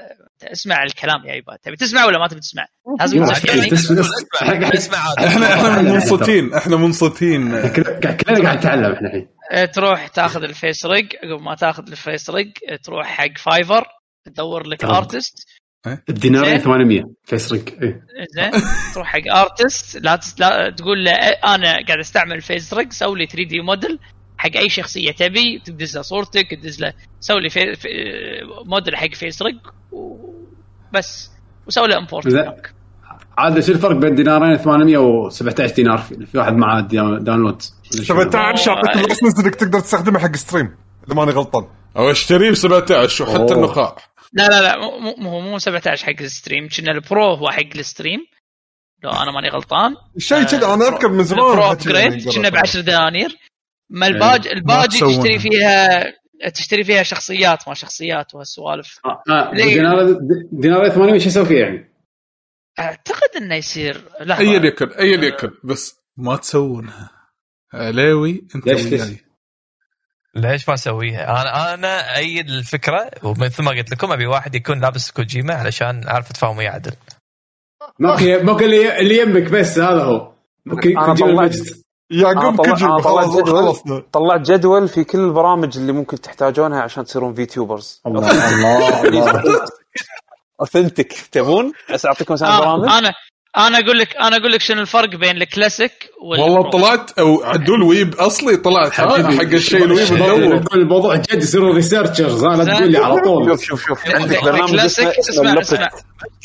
[0.43, 2.67] اسمع الكلام يا يبا تبي تسمع ولا ما تبي تسمع؟
[3.01, 3.35] لازم لا،
[4.71, 4.99] تسمع.
[5.19, 5.29] يعني.
[5.29, 6.55] إحنا إحنا منصتين.
[6.55, 7.69] إحنا منصتين.
[7.69, 9.29] كلنا قاعد نتعلم إحنا الحين.
[9.53, 12.53] آه، تروح تاخذ ال FaceRig عقب ما تاخذ ال FaceRig
[12.85, 13.87] تروح حق Fiverr
[14.25, 14.85] تدور لك.
[14.85, 15.47] artist
[16.09, 16.61] بدينارين زين.
[16.61, 18.03] 800 FaceRig إيه.
[18.31, 18.51] زين.
[18.95, 20.41] تروح حق artist لا, تس...
[20.41, 23.99] لا تقول له أنا قاعد أستعمل face سوي لي 3 دي موديل
[24.39, 25.63] حق أي شخصية تبي.
[25.65, 27.75] تدز له صورتك تدز له سوي لي في...
[27.75, 27.89] في...
[28.67, 29.43] موديل حق face
[29.93, 31.31] وبس
[31.67, 32.27] وسوي له import
[33.39, 38.97] عاد شو الفرق بين دينارين 800 و17 دينار في في واحد معاه download 17 يعطيك
[38.97, 40.75] ال license انك تقدر تستخدمه حق stream
[41.07, 41.67] إذا ماني غلطان.
[41.97, 43.55] أو اشتريه ب 17 وحتى.
[43.55, 43.97] النخاع.
[44.33, 46.69] لا لا لا مو مو- مو مو 17 حق ال stream.
[46.69, 48.21] كنا ال Pro هو حق الستريم.
[49.05, 49.97] لو أنا ماني غلطان.
[50.19, 52.35] شيء كذا أنا اذكر من زمان ال Pro يعني upgrade.
[52.35, 53.37] كنا ب 10 دنانير.
[53.91, 55.17] ما الباج الباج تسوونها.
[55.17, 56.05] تشتري فيها
[56.55, 58.99] تشتري فيها شخصيات ما شخصيات وهالسوالف.
[59.05, 60.19] آه، آه،؟ دينار
[60.53, 61.91] دينارين 800 شو يسوي فيه يعني؟
[62.79, 64.05] أعتقد إنه يصير.
[64.21, 64.43] لحظة.
[64.43, 67.11] ايا يكن ايا يكن بس ما تسوونها.
[67.75, 69.19] علاوي أنت؟ وياي.
[70.35, 75.11] ليش ما اسويها؟ أنا أنا ايد الفكرة ومثل ما قلت لكم أبي واحد يكون لابس
[75.11, 76.93] كوجيما علشان أعرف أتفاهم وياه عدل.
[77.99, 80.33] ممكن ممكن اللي اللي يمك بس هذا هو
[80.67, 81.67] ممكن كوجيما المجد
[82.11, 83.65] يعقوب طلعت خلاص جدول.
[83.65, 89.43] خلصنا طلعت جدول في كل البرامج اللي ممكن تحتاجونها عشان تصيرون VTubers الله الله الله
[90.61, 93.13] authentic تبون؟ بس أعطيكم اسامي آه برامج أنا
[93.57, 97.83] أنا أقول لك أنا أقول لك شنو الفرق بين الكلاسيك وال والله طلعت أو عدول
[97.83, 99.37] ويب أصلي طلعت حبيبي.
[99.37, 102.67] حق الشيء الويب الموضوع جد يصيرون ريسيرشرز زين.
[102.67, 103.49] تقول لي على طول.
[103.49, 104.09] شوف شوف شوف.
[104.09, 105.13] عندك برنامج اسمع
[105.61, 105.91] اسمع.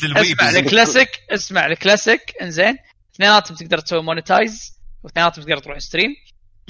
[0.02, 2.20] للويب اسمع الكلاسيك اسمع الكلاسيك.
[2.42, 2.76] إنزين.
[3.14, 4.72] اثنيناتهم تقدر تسوي مونتايز
[5.04, 6.16] واثنيناتهم تقدر تروح ستريم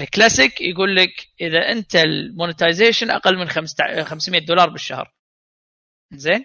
[0.01, 5.13] الكلاسيك يقول لك إذا أنت المونتايزيشن أقل من 15 500 دولار بالشهر.
[6.13, 6.45] زين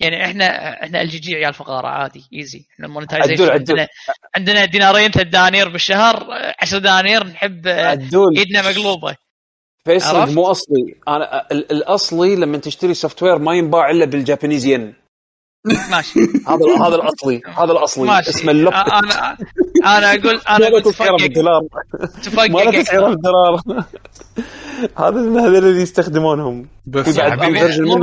[0.00, 0.44] يعني إحنا
[0.84, 3.50] إحنا ال GG عيال فقاره عادي easy إحنا ال monetization.
[3.50, 3.88] عندنا
[4.36, 6.26] عندنا دينارين ثلاث دنانير بالشهر
[6.60, 8.38] 10 دنانير نحب عدول.
[8.38, 9.16] إيدنا مقلوبة.
[9.84, 10.94] فيصل؟ مو أصلي.
[11.08, 14.94] أنا ال- الأصلي لما تشتري software ما ينباع إلا بال Japanese yen.
[15.92, 16.20] ماشي.
[16.48, 18.06] هذا هذا الأصلي هذا الأصلي.
[18.06, 18.30] ماشي.
[18.30, 19.36] اسمه اللوبت أنا
[19.86, 21.60] أنا أقول أنا أقول تفقق بالدولار
[22.50, 23.60] ما تسعيره بالدولار
[24.96, 26.68] هذا هذول اللي يستخدمونهم.
[26.86, 27.06] بس
[27.80, 27.94] مو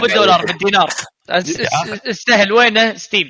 [0.00, 0.88] بالدولار بالدينار.
[1.30, 3.26] اس- اس- استاهل وينه؟ Steam.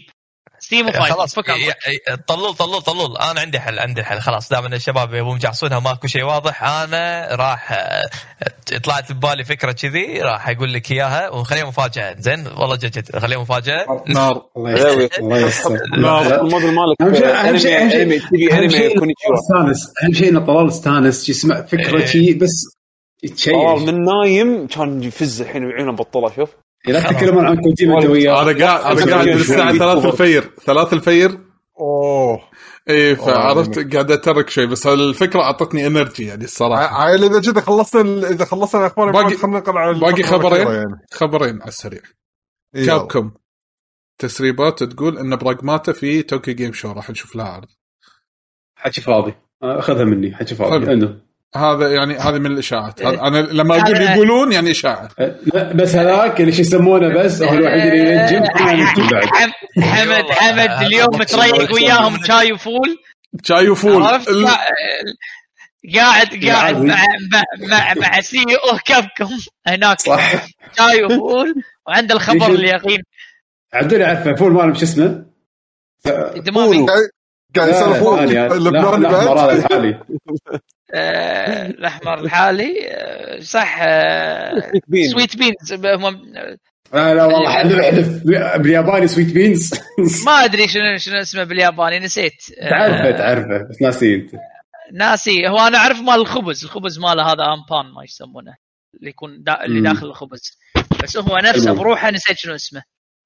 [0.65, 1.39] Steam و fine خلاص.
[1.39, 3.17] ي- ي- طلول طلول طلول.
[3.17, 4.21] أنا عندي حل عندي حل.
[4.21, 8.09] خلاص دام إن الشباب يبون يجعصونها وماكو شيء واضح أنا راح آه،
[8.85, 12.17] طلعت ببالي فكرة كذي راح أقول لك إياها ونخليها مفاجأة.
[12.19, 13.19] زين؟ والله جد جد.
[13.19, 13.87] خليها مفاجأة.
[14.09, 14.43] نار.
[14.57, 18.95] الله الموديل مالك أهم شيء أهم شيء أهم شيء أهم شيء
[19.35, 22.07] استانس أهم شيء إن طلال استانس يسمع فكرة إيه.
[22.07, 22.65] شيء بس
[23.47, 26.51] طلال من نايم كان يفز الحين وعيونه مبطله شوف.
[26.87, 30.11] لا تتكلمون عن كوجيما انت وياه أنا قاعد أنا قاعد من الساعة فيديو 3 خبر.
[30.13, 30.51] الفير.
[30.67, 31.39] 3 الفير.
[31.81, 32.41] أوه.
[32.91, 33.93] اي فعرفت.
[33.95, 36.87] قاعد أترك شوي بس الفكرة أعطتني energy يعني الصراحة.
[36.87, 41.07] عيل إذا كذا خلصنا إذا خلصنا الأخبار باقي- خلينا نقرأ على باقي خبرين؟ يعني.
[41.13, 42.01] خبرين على السريع.
[42.75, 43.35] إيه، Capcom
[44.19, 47.69] تسريبات تقول إن Pragmata في Tokyo Game Show راح نشوف لها عرض.
[48.77, 49.35] حكي فاضي.
[49.63, 50.55] أخذها مني حكي.
[50.55, 50.91] فاضي.
[50.91, 51.24] عنده
[51.57, 53.03] هذا يعني هذه من الإشاعات.
[53.03, 55.09] هذا- أنا لما أقول يقولون يعني اشاعه
[55.55, 58.45] لا بس هذاك اللي شو يسمونه بس هو الوحيد اللي ينجم
[59.83, 62.99] حمد حمد اليوم متريق وياهم شاي وفول.
[63.43, 64.03] شاي وفول.
[65.95, 66.77] قاعد قاعد.
[66.77, 66.97] مع
[67.33, 68.39] مع مع, مع سي
[68.73, 69.29] أو كابكم
[69.67, 70.01] هناك.
[70.01, 70.33] صح.
[70.79, 71.55] شاي وفول.
[71.89, 73.03] وعند الخبر اليقين.
[73.75, 75.25] عبدول يعرفه فول ماله شو اسمه؟
[76.37, 76.87] دمامي
[77.57, 80.01] قاعد- يسولفون اللبناني الحالي
[80.95, 82.75] آه، الأحمر الحالي
[83.43, 85.11] صح آه، بين.
[85.11, 85.73] سويت بينز
[86.95, 88.09] لا لا والله احلف
[88.59, 89.71] بالياباني سويت بينز
[90.27, 92.33] ما أدري شنو شنو اسمه بالياباني نسيت.
[92.61, 94.31] آه، تعرفه تعرفه بس ناسي انت
[94.93, 96.65] ناسي هو أنا أعرف مال الخبز.
[96.65, 98.55] الخبز ماله هذا امبان ما يسمونه.
[98.95, 99.81] اللي يكون دا اللي.
[99.81, 100.59] داخل الخبز.
[101.03, 101.73] بس هو نفسه.
[101.73, 102.83] بروحه نسيت شنو اسمه.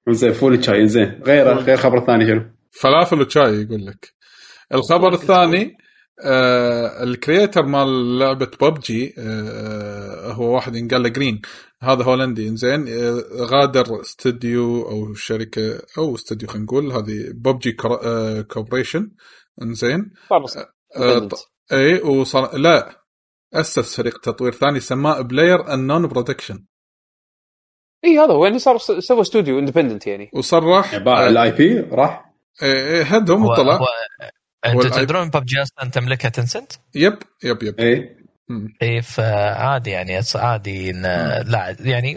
[0.09, 1.19] زين فول شاي زين.
[1.25, 2.41] غيره غير خبر ثاني شنو؟
[2.71, 4.13] فلافل وشاي يقول لك.
[4.73, 5.77] الخبر الثاني
[6.25, 11.41] آه ال creator مال لعبة ببجي آه هو واحد ينقال له جرين
[11.83, 18.41] هذا هولندي انزين آه غادر استوديو أو شركة أو استوديو خلينا نقول هذه ببجي آه
[18.41, 19.11] corporation
[19.61, 22.99] انزين خلاص آه ط- اي وصار لا.
[23.53, 26.65] أسس فريق تطوير ثاني سماه PlayerUnknown Productions
[28.05, 30.29] اي هذا هو يعني صار سوى استوديو independent يعني.
[30.33, 32.33] وصرح باع ال IP راح؟
[32.63, 33.79] إيه، إيه، هدهم هو- وطلع.
[34.67, 38.15] والآي- تدرون ببجي أصلا تملكها Tencent؟ yep yep yep اي.
[38.81, 41.01] اي فعادي يعني عادي ان
[41.47, 42.13] لا يعني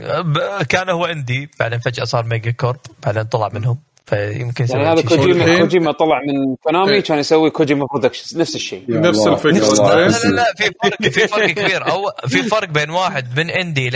[0.68, 5.08] كان هو عندي بعدين فجأة صار mega corp بعدين طلع منهم فيمكن يسوي يعني هذا.
[5.08, 7.00] كوجيما كوجيما طلع من Konami إيه.
[7.02, 8.84] كان يسوي Kojima Productions نفس الشيء.
[8.88, 9.94] نفس الله.
[9.94, 11.90] لا لا لا في فرق في فرق كبير.
[11.90, 13.94] أو في فرق بين واحد من اندي ل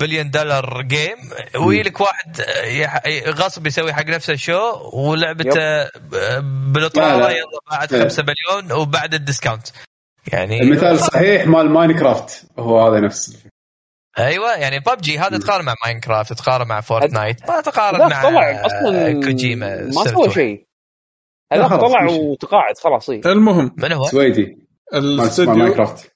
[0.00, 1.16] بليون دولار جيم
[1.66, 4.60] ويلك واحد يح- غصب يسوي حق نفسه شو
[4.92, 5.88] ولعبته
[6.72, 7.30] بالاطلاله لا، لا.
[7.30, 8.02] يلا بعد إيه.
[8.02, 9.66] 5 مليون وبعد الديسكاونت.
[10.32, 13.36] يعني المثال الصحيح مال ماينكرافت هو هذا نفس
[14.18, 18.66] أيوه يعني ببجي هذا تقارن مع ماينكرافت تقارن مع فورتنايت ما تقارن لا مع طلع
[18.66, 20.66] أصلا كوجيما ما سوى شيء
[21.52, 22.06] هذا طلع.
[22.10, 23.20] وتقاعد خلاص إيه.
[23.26, 24.58] المهم من هو؟ سويدي
[24.94, 26.12] الاستوديو ماينكرافت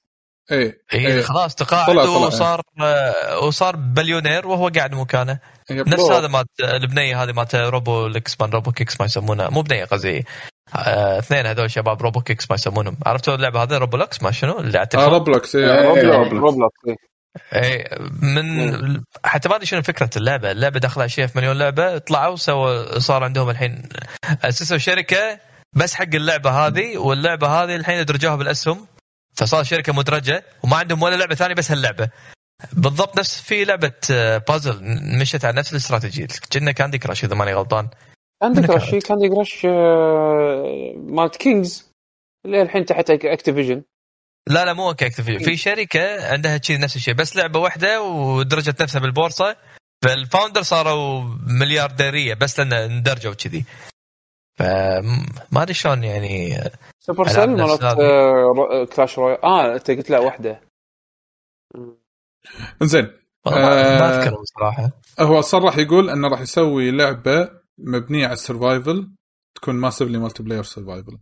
[0.51, 1.21] اي اي إيه.
[1.21, 2.27] خلاص تقاعد طلع- طلع.
[2.27, 5.39] وصار آه، وصار بليونير وهو قاعد مكانه.
[5.71, 6.11] نفس.
[6.11, 10.25] هذا مالت البنية هذه مالت روبو ليكس مان روبو كيكس ما يسمونها مو بنية قصدي
[10.75, 14.59] آه، اثنين هذول شباب روبو كيكس ما يسمونهم عرفتوا اللعبة هذه روبو لوكس ما شنو
[14.59, 15.65] اللي على آه روبلوكس إيه.
[15.75, 15.81] إيه.
[15.87, 16.33] روبلوكس روبلوكس.
[16.43, 17.01] روبلوكس.
[17.53, 17.89] اي
[18.21, 23.23] من حتى ما أدري شنو فكرة اللعبة، اللعبة داخلة 20 مليون لعبة طلعوا سووا صار
[23.23, 23.89] عندهم الحين
[24.43, 25.39] اسسوا شركه
[25.73, 28.87] بس حق اللعبة هذه واللعبة هذه الحين ادرجوها بالأسهم.
[29.33, 32.09] فصار شركة مدرجة وما عندهم ولا لعبة ثانية بس هاللعبة.
[32.73, 37.53] بالضبط نفس في لعبة آه، بازل مشت على نفس الاستراتيجي كنا Candy Crush إذا ماني
[37.53, 37.89] غلطان.
[38.41, 41.91] Candy Crush؟ Candy Crush آه، مالت King's
[42.45, 43.83] اللي الحين تحت Activision
[44.47, 48.81] لا لا مو ك Activision في شركة عندها كذي نفس الشيء بس لعبة واحدة ودرجت
[48.81, 49.55] نفسها بالبورصة.
[50.03, 51.23] فال founder صاروا
[51.59, 53.65] مليارديرية بس لأن اندرجوا كذي.
[54.59, 56.63] فما أدري شلون يعني
[56.99, 58.01] Supercell هذه.
[58.01, 60.61] آه، Clash Royale آه أنت قلت لا واحدة.
[62.83, 63.11] زين
[63.45, 64.19] والله ما- آه.
[64.19, 69.11] اذكر بصراحه هو صرح يقول إنه راح يسوي لعبة مبنية على ال survival
[69.55, 71.17] تكون massively multiplayer survival.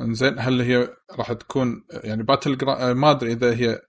[0.00, 2.92] انزين هل هي راح تكون يعني battle gra...
[2.92, 3.80] ما أدري إذا هي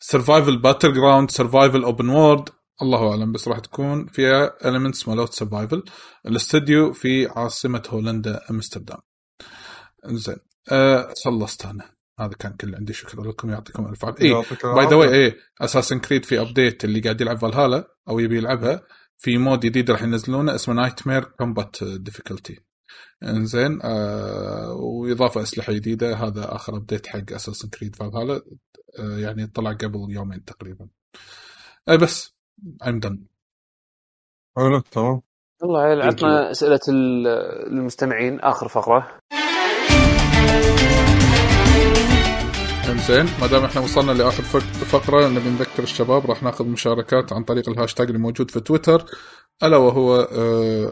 [0.00, 2.48] survival battleground survival open world
[2.82, 5.84] الله أعلم بس راح تكون فيها ال elements مالوت survival
[6.26, 8.98] الاستوديو في عاصمة هولندا أمستردام.
[10.08, 10.36] انزين
[10.70, 11.92] أه خلصت أنا.
[12.20, 14.24] هذا كان كل عندي شكرا لكم يعطيكم ألف عافية.
[14.24, 15.08] إيه يعطيك by the way.
[15.08, 18.82] إيه Assassin's Creed في update اللي قاعد يلعب فالهالا أو يبي يلعبها.
[19.18, 22.60] في mode جديد راح ينزلونه اسمه nightmare combat difficulty
[23.22, 26.14] إنزين آه وإضافة أسلحة جديدة.
[26.16, 28.42] هذا آخر update حق Assassin's Creed Valhalla
[28.98, 30.88] آه يعني طلع قبل يومين تقريبا.
[31.88, 32.34] آه بس
[32.86, 33.24] I'm done
[34.56, 35.20] حلو تمام.
[35.62, 37.26] والله عيل عطنا أسئلة ال-
[37.66, 38.40] المستمعين.
[38.40, 39.18] آخر فقرة.
[43.02, 47.44] انزين ما دام إحنا وصلنا لآخر فق- فقرة نبي نذكر الشباب راح ناخذ مشاركات عن
[47.44, 49.04] طريق الهاشتاج اللي موجود في تويتر
[49.62, 50.20] ألا وهو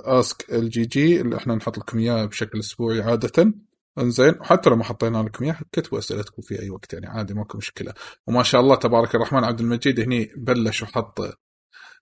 [0.04, 3.52] Ask LGG اللي إحنا نحط لكم إياه بشكل أسبوعي عادة.
[3.98, 4.34] إنزين.
[4.40, 7.94] وحتى لو ما حطينا لكم إياه كتبوا أسئلتكم في أي وقت يعني عادي ماكو مشكلة.
[8.26, 11.20] وما شاء الله تبارك الرحمن عبد المجيد هني بلش وحط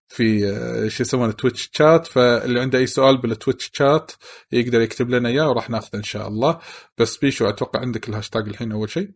[0.08, 2.06] في آه، شو يسمونه Twitch chat.
[2.06, 4.12] فاللي عنده أي سؤال بال Twitch chat
[4.52, 6.58] يقدر يكتب لنا إياه وراح ناخذه إن شاء الله.
[6.98, 9.10] بس بيشو أتوقع عندك الهاشتاج الحين أول شيء.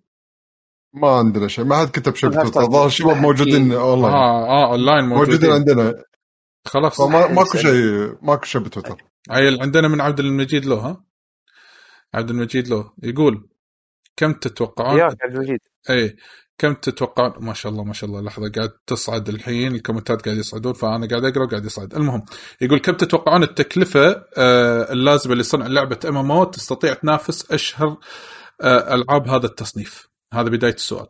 [0.94, 5.04] ما عندنا شيء ما حد كتب شيء بتويتر الظاهر الشباب موجودين اونلاين آه آه اونلاين
[5.04, 5.52] موجودين موجودين.
[5.52, 6.04] عندنا.
[6.66, 6.96] خلاص.
[7.02, 11.04] فما ماكو شيء ماكو شيء بتويتر عيل عندنا من عبد المجيد له ها؟
[12.14, 12.92] عبد المجيد له.
[13.02, 13.48] يقول
[14.16, 15.58] كم تتوقعون؟ وياك عبد المجيد.
[15.90, 16.16] اي
[16.58, 18.20] كم تتوقعون؟ ما شاء الله ما شاء الله.
[18.20, 21.94] لحظة قاعد تصعد الحين ال comment ات قاعد يصعدون فأنا قاعد أقرأ وقاعد يصعد.
[21.94, 22.22] المهم
[22.60, 27.96] يقول كم تتوقعون التكلفة آه اللازمة لصنع لعبة MMO تستطيع تنافس أشهر
[28.60, 31.06] آه ألعاب هذا التصنيف؟ هذا بداية السؤال.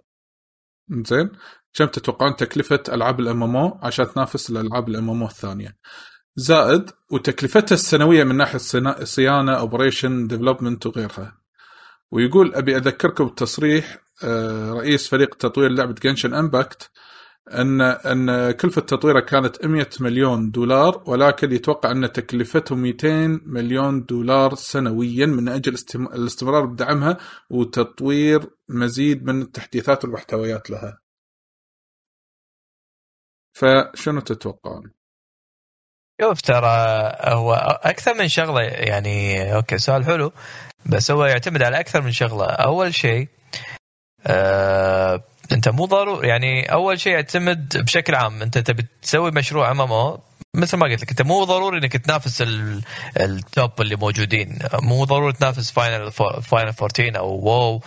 [0.90, 1.30] زين؟
[1.74, 5.76] كم تتوقعون تكلفة ألعاب ال MMO عشان تنافس الالعاب ال MMO الثانية؟
[6.36, 8.58] زائد وتكلفتها السنوية من ناحية
[9.04, 11.42] صيانة operation development وغيرها.
[12.10, 16.90] ويقول أبي أذكركم بتصريح آه، رئيس فريق تطوير لعبة Genshin Impact
[17.60, 24.54] ان أن كلفة تطويرها كانت 100 مليون دولار ولكن يتوقع أن تكلفتهم 200 مليون دولار
[24.54, 27.18] سنويا من أجل استم- الاستمرار بدعمها
[27.50, 30.98] وتطوير مزيد من التحديثات والمحتويات لها.
[33.56, 34.92] فشنو تتوقعون؟
[36.20, 36.66] شوف ترى
[37.34, 40.32] هو أكثر من شغلة يعني okay سؤال حلو
[40.86, 43.28] بس هو يعتمد على أكثر من شغلة أول شيء
[44.26, 50.18] آه انت مو ضروري يعني أول شيء يعتمد بشكل عام انت تبي تسوي مشروع MMO
[50.56, 52.82] مثل ما قلت لك انت مو ضروري انك تنافس ال-
[53.20, 56.12] ال top اللي موجودين مو ضروري تنافس Final
[56.42, 57.80] Final 14 أو WoW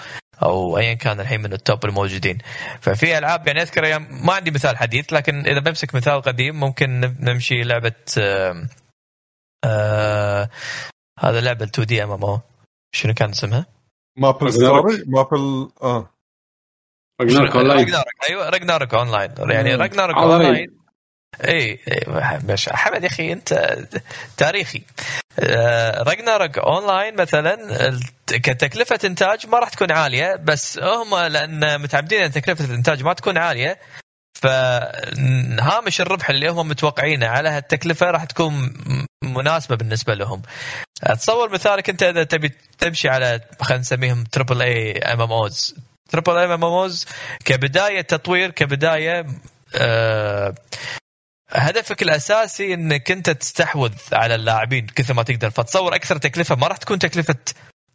[0.43, 2.37] أو ايا كان الحين من ال top الموجودين
[2.81, 7.15] ففي ألعاب يعني أذكر أيام ما عندي مثال حديث لكن إذا بمسك مثال قديم ممكن
[7.19, 8.67] نمشي لعبة آه
[9.65, 10.49] آه
[11.19, 12.39] هذا لعبة 2D MMO
[12.95, 13.65] شنو كان اسمها؟
[14.17, 16.09] MapleStory Maple آه.
[17.21, 19.81] Ragnarok Online Ragnarok أيوه Ragnarok Online يعني مم.
[19.81, 20.45] Ragnarok Online.
[20.45, 20.85] Online
[21.43, 21.79] اي
[22.43, 23.77] ماشي حمد يا أخي أنت
[24.37, 24.81] تاريخي
[26.07, 27.57] Ragnarok Online مثلا
[28.27, 33.37] كتكلفة إنتاج ما راح تكون عالية بس هم لأن متعمدين إن تكلفة الإنتاج ما تكون
[33.37, 33.79] عالية
[34.41, 38.73] فهامش الربح اللي هم متوقعينه على هالتكلفة راح تكون
[39.23, 40.41] مناسبة بالنسبة لهم.
[41.19, 45.75] تصور مثالك أنت إذا تبي تمشي على خلينا نسميهم تربل اي ام ام اوز
[46.09, 47.05] تربل ام ام اوز
[47.45, 49.25] كبداية تطوير كبداية
[49.75, 50.55] آه
[51.49, 55.49] هدفك الأساسي إنك أنت تستحوذ على اللاعبين كثر ما تقدر.
[55.49, 57.35] فتصور أكثر تكلفة ما راح تكون تكلفة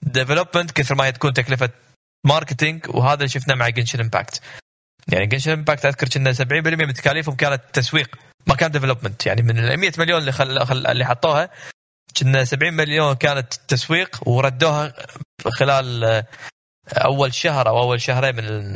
[0.03, 1.71] development كثر ما هي تكون تكلفة
[2.27, 4.41] marketing وهذا اللي شفناه مع Genshin Impact
[5.09, 8.17] يعني Genshin Impact أذكر كنا 70% من تكاليفهم كانت تسويق
[8.47, 10.67] ما كان development يعني من ال 100 مليون اللي خل...
[10.67, 10.87] خل...
[10.87, 11.51] اللي حطوها
[12.17, 14.93] كنا 70 مليون كانت تسويق وردوها
[15.49, 16.25] خلال
[16.93, 18.73] أول شهر أو أول شهرين من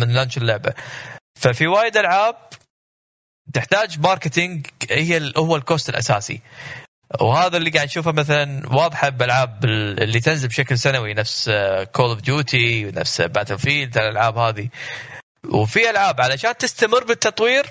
[0.00, 0.74] من launch اللعبة.
[1.40, 2.36] ففي وايد ألعاب
[3.54, 6.40] تحتاج marketing هي هو ال cost الأساسي.
[7.20, 11.50] وهذا اللي قاعد نشوفه مثلا واضحة بالالعاب اللي تنزل بشكل سنوي نفس
[11.92, 14.68] Call of Duty ونفس Battlefield الألعاب هذه.
[15.48, 17.66] وفي ألعاب علشان تستمر بالتطوير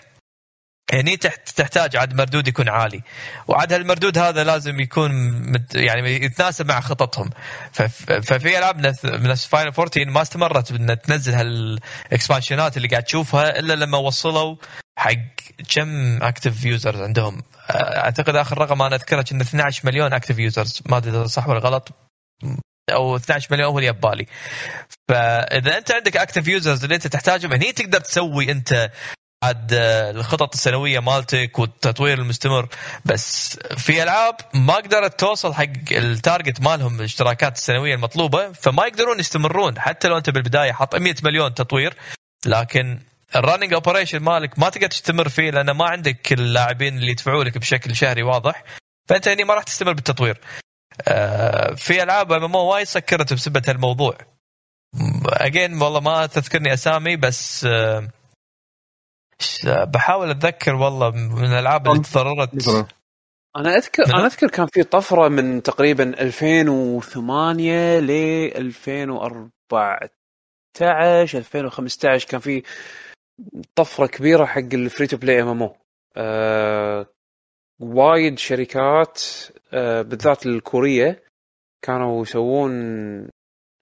[0.93, 1.17] هني
[1.55, 3.01] تحتاج عاد مردود يكون عالي.
[3.47, 5.11] وعاد هالمردود هذا لازم يكون
[5.75, 7.29] يعني يتناسب مع خططهم.
[8.01, 13.73] ففي ألعاب نفس Final 14 ما استمرت بأن تنزل هال expansionات اللي قاعد تشوفها إلا
[13.73, 14.55] لما وصلوا
[14.97, 15.13] حق
[15.75, 17.41] كم active users عندهم.
[17.69, 21.89] أعتقد آخر رقم أنا أذكره كنا 12 مليون active users ما أدري صح ولا غلط.
[22.91, 24.25] أو 12 مليون هو اللي يبالي.
[25.09, 28.91] فإذا أنت عندك active users اللي أنت تحتاجهم هني تقدر تسوي أنت
[29.43, 29.73] عاد
[30.15, 32.67] الخطط السنوية مالتك والتطوير المستمر
[33.05, 39.19] بس في ألعاب ما قدرت توصل حق ال target مالهم الاشتراكات السنوية المطلوبة فما يقدرون
[39.19, 41.93] يستمرون حتى لو أنت بالبداية حاط 100 مليون تطوير
[42.45, 42.99] لكن
[43.35, 47.57] ال running operation مالك ما تقدر تستمر فيه لأن ما عندك اللاعبين اللي يدفعوا لك
[47.57, 48.63] بشكل شهري واضح
[49.09, 50.37] فأنت هني ما راح تستمر بالتطوير.
[51.07, 54.17] آه، في ألعاب ام وايد سكرت بسبه هالموضوع.
[55.25, 58.07] again والله ما تذكرني أسامي بس آه،
[59.93, 62.49] بحاول أتذكر والله من الألعاب اللي تضررت.
[63.57, 68.11] أنا اذكر أنا أذكر كان في طفرة من تقريبا 2008 ل
[68.55, 70.09] 2014
[71.37, 72.63] 2015 كان في
[73.75, 75.73] طفرة كبيرة حق ال free to play MMO
[77.79, 79.21] وايد شركات
[79.73, 81.23] آه بالذات الكورية
[81.85, 82.71] كانوا يسوون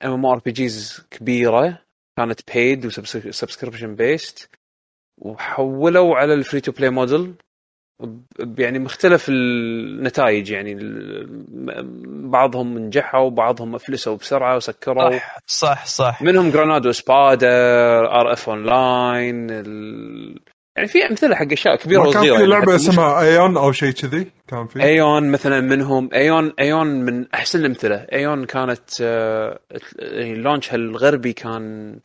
[0.04, 1.84] ام ام ار بي جيز كبيرة
[2.18, 4.57] كانت paid و subscription based
[5.18, 7.34] وحولوا على ال free to play model
[8.58, 10.78] يعني مختلف النتائج يعني
[12.30, 15.12] بعضهم نجحوا وبعضهم أفلسوا بسرعة وسكروا.
[15.12, 16.22] صح صح صح.
[16.22, 17.50] منهم Granado Espada
[18.00, 20.40] RF Online ال...
[20.78, 22.36] يعني في أمثلة حق أشياء كبيرة كان وصغيرة.
[22.36, 24.84] في يعني لعبة حتى اسمها Aion أو شيء كذي؟ كان في.
[24.84, 26.10] Aion مثلا منهم.
[26.14, 27.96] Aion Aion من أحسن الأمثلة.
[27.96, 29.60] Aion كانت آه،
[30.00, 32.00] يعني launch ها الغربي كان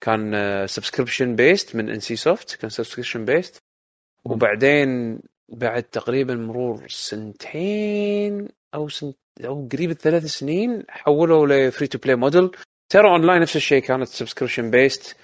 [0.00, 0.32] كان
[0.66, 3.62] subscription based من NCSoft كان subscription based
[4.24, 11.98] وبعدين بعد تقريبا مرور سنتين أو سنت أو قريب الثلاث سنين حولوا ل free to
[11.98, 12.50] play model
[12.88, 15.16] Tera Online نفس الشيء كانت subscription based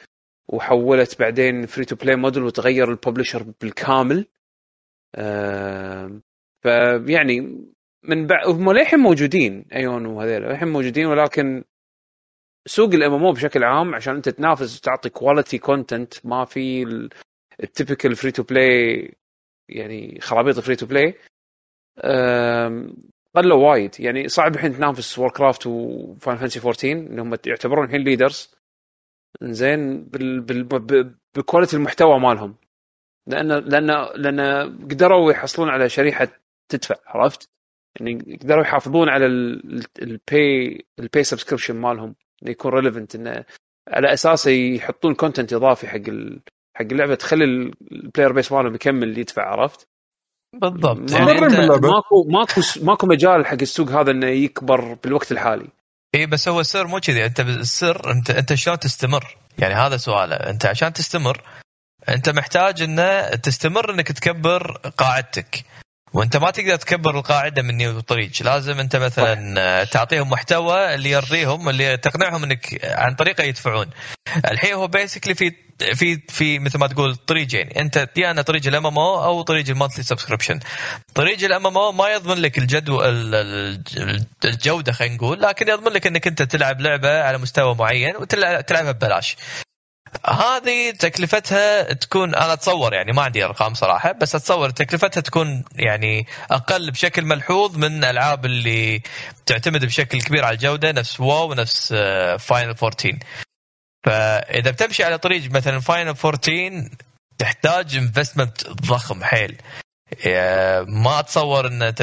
[0.49, 4.27] وحولت بعدين free to play model وتغير ال publisher بالكامل.
[5.15, 6.21] آه
[6.63, 7.41] فيعني
[8.03, 11.65] من بعد هم للحين موجودين Aion وهذيل للحين موجودين ولكن
[12.67, 16.83] سوق ال MMO بشكل عام عشان انت تنافس وتعطي quality content ما في
[17.63, 19.15] ال typical free to play
[19.69, 21.15] يعني خرابيط free to play
[23.35, 24.01] قلوا وايد.
[24.01, 28.55] يعني صعب الحين تنافس Warcraft و Final Fantasy 14 اللي هم يعتبرون الحين leaders
[29.43, 30.05] زين
[31.37, 32.57] ب quality المحتوى مالهم.
[33.27, 34.41] لأن لأن لأن
[34.91, 36.29] قدروا يحصلون على شريحة
[36.69, 37.51] تدفع عرفت؟
[38.01, 42.15] يعني قدروا يحافظون على ال P ال P subscription مالهم.
[42.43, 43.45] انه يكون relevant انه
[43.89, 46.41] على اساسه يحطون content إضافي حق ال...
[46.77, 47.45] حق اللعبة تخلي
[47.93, 49.89] ال player base مالهم يكمل يدفع عرفت؟
[50.55, 51.67] بالضبط يعني يعني.
[51.67, 55.69] ماكو ماكو ماكو مجال حق السوق هذا إنه يكبر بالوقت الحالي
[56.15, 60.37] إي بس هو السر مو كذي أنت السر أنت أنت شلون تستمر؟ يعني هذا سؤاله
[60.37, 61.43] أنت عشان تستمر
[62.09, 65.65] أنت محتاج إنه تستمر إنك تكبر قاعدتك
[66.15, 68.31] وانت ما تقدر تكبر القاعدة من دون طريق.
[68.41, 73.87] لازم انت مثلا تعطيهم محتوى اللي يرضيهم اللي تقنعهم انك عن طريقه يدفعون.
[74.51, 75.53] الحين هو basically في
[75.95, 77.69] في في مثل ما تقول طريقين.
[77.69, 80.61] انت يا أنا طريق ال MMO أو طريق ال monthly subscription.
[81.15, 83.35] طريق ال MMO ما يضمن لك الجدوى ال-
[83.97, 88.93] ال- الجودة خلينا نقول لكن يضمن لك انك انت تلعب لعبة على مستوى معين وتلعبها
[88.93, 89.37] ببلاش.
[90.27, 96.27] هذه تكلفتها تكون أنا أتصور يعني ما عندي أرقام صراحة بس أتصور تكلفتها تكون يعني
[96.51, 99.03] أقل بشكل ملحوظ من الالعاب اللي
[99.47, 101.93] تعتمد بشكل كبير على الجودة نفس WoW ونفس
[102.39, 103.19] Final 14
[104.05, 106.89] فإذا بتمشي على طريق مثلا Final 14
[107.39, 109.57] تحتاج investment ضخم حيل.
[110.87, 111.95] ما أتصور إن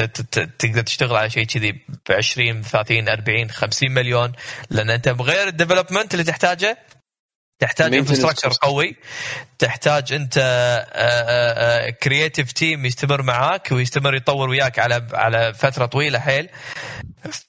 [0.58, 1.78] تقدر تشتغل على شيء كذي ب
[2.10, 4.32] 20 30 40 50 مليون
[4.70, 6.78] لأن أنت بغير ال development اللي تحتاجه
[7.60, 8.96] تحتاج infrastructure قوي
[9.58, 10.36] تحتاج انت
[12.02, 16.48] creative team يستمر معاك ويستمر يطور وياك على على فترة طويلة حيل.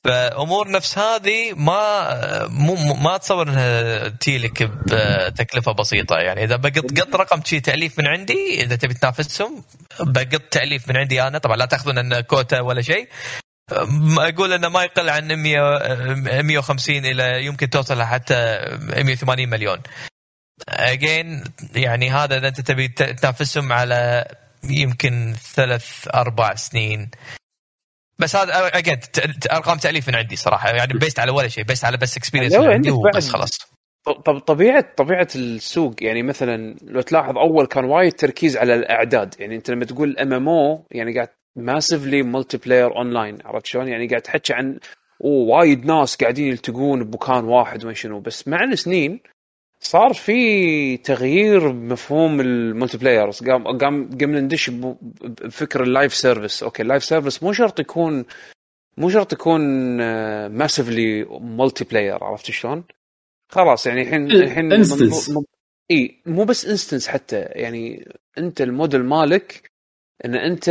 [0.03, 6.15] فأمور نفس هذه ما مو ما اتصور إنها تجيلك بتكلفه بسيطة.
[6.15, 9.63] يعني إذا بقط قط رقم شي تأليف من عندي إذا تبي تنافسهم
[9.99, 11.37] بقط تأليف من عندي أنا.
[11.37, 13.07] طبعا لا تأخذون انه كوتا ولا شيء.
[14.17, 18.35] أقول انه ما يقل عن 100 150 إلى يمكن توصل حتى
[18.97, 19.77] 180 مليون.
[20.69, 21.43] اجين
[21.75, 24.25] يعني هذا إذا أنت تبي تنافسهم على
[24.63, 27.11] يمكن ثلاث أربع سنين.
[28.19, 28.99] بس هذا again
[29.51, 30.69] أرقام تاليف من عندي صراحة.
[30.69, 33.71] يعني based على ولا شيء based على بس experience عندي وبس خلاص.
[34.25, 39.35] طب طبيعة طبيعة السوق يعني مثلا لو تلاحظ أول كان وايد تركيز على الأعداد.
[39.39, 44.53] يعني أنت لما تقول MMO يعني قاعد massively multiplayer online عرفت شلون؟ يعني قاعد تحكي
[44.53, 44.79] عن
[45.19, 48.19] وايد ناس قاعدين يلتقون بمكان واحد وما شنو.
[48.19, 49.19] بس مع السنين
[49.79, 56.81] صار في تغيير بمفهوم ال multiplayers قام قام قمنا ندش بفكر ال live service أوكي
[56.83, 58.25] ال live service مو شرط يكون
[58.97, 59.61] مو شرط يكون
[60.47, 62.83] massively multiplayer عرفت شلون؟
[63.49, 65.33] خلاص يعني الحين الحين instance
[65.91, 67.39] إي مو بس instance حتى.
[67.39, 68.07] يعني
[68.37, 69.71] أنت الموديل مالك
[70.25, 70.69] إن أنت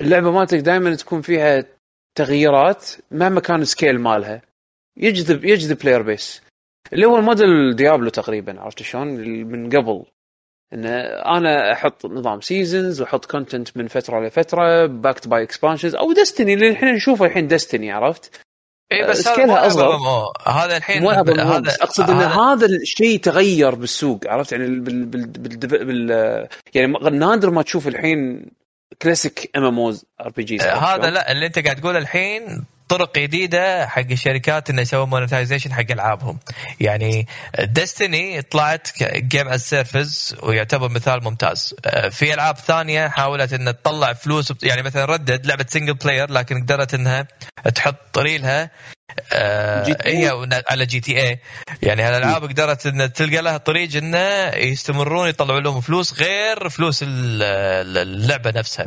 [0.00, 1.64] اللعبة مالتك دائما تكون فيها
[2.14, 4.42] تغييرات مهما كان ال scale مالها.
[4.96, 6.42] يجذب يجذب player base
[6.92, 9.06] اللي هو ال model Diablo تقريبا عرفت شلون؟
[9.46, 10.04] من قبل.
[10.72, 10.86] إن
[11.36, 16.68] أنا أحط نظام seasons وأحط content من فترة لفتره backed by expansions أو Destiny اللي
[16.68, 18.40] الحين نشوفه الحين Destiny عرفت؟
[18.92, 19.96] إي بس سكيلها أصغر.
[20.46, 26.48] هذا الحين هذا أقصد إن هذا الشيء تغير بالسوق عرفت؟ يعني بال, بال, بال, بال
[26.74, 28.50] يعني نادر ما تشوف الحين
[29.02, 33.18] كلاسيك ام ام اوز ار بي جي هذا لا اللي انت قاعد تقوله الحين طرق
[33.18, 36.38] جديدة حق الشركات إنه يسوون monetization حق ألعابهم.
[36.80, 37.26] يعني
[37.60, 41.74] Destiny طلعت game as service ويعتبر مثال ممتاز.
[41.86, 46.30] آه، في ألعاب ثانية حاولت إنها تطلع فلوس يعني مثلا Red Dead لعبة single player
[46.30, 47.26] لكن قدرت إنها
[47.74, 48.70] تحط ريلها
[49.32, 51.38] آه هي على GTA
[51.82, 58.50] يعني هالالعاب قدرت ان تلقى لها طريق انه يستمرون يطلعوا لهم فلوس غير فلوس اللعبة
[58.50, 58.86] نفسها.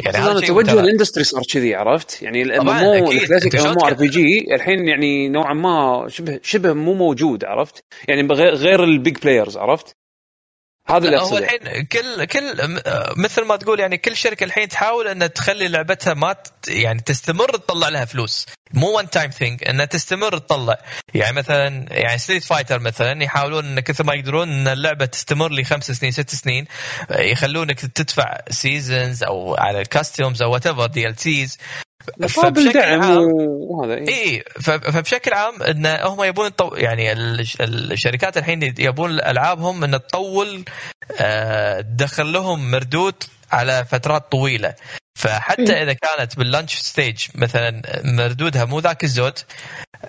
[0.00, 3.86] يعني هذا توجه ال industry صار كذي عرفت؟ يعني ال MMO ال classic ال MMO
[3.86, 9.56] RPG الحين يعني نوعا ما شبه شبه مو موجود عرفت؟ يعني غير ال big players
[9.56, 9.96] عرفت؟
[10.88, 12.80] هذا اللي هو الحين كل كل
[13.16, 16.36] مثل ما تقول يعني كل شركة الحين تحاول إنها تخلي لعبتها ما
[16.68, 18.46] يعني تستمر تطلع لها فلوس.
[18.74, 20.78] مو one time thing إنها تستمر تطلع.
[21.14, 25.64] يعني مثلا يعني Street Fighter مثلا يحاولون إن كثر ما يقدرون إن اللعبة تستمر لي
[25.64, 26.66] خمس سنين ست سنين
[27.10, 31.58] يخلونك تدفع seasons أو على costumes أو whatever DLCs
[32.28, 33.32] فبشكل عام
[33.70, 36.50] وهذا اي إيه فبشكل عام إن هم يبون.
[36.74, 37.12] يعني
[37.60, 40.64] الشركات الحين يبون ألعابهم إن تطول
[41.98, 43.14] تدخل لهم مردود
[43.52, 44.74] على فترات طويلة.
[45.14, 49.38] فحتى إذا كانت بال launch stage مثلا مردودها مو ذاك الزود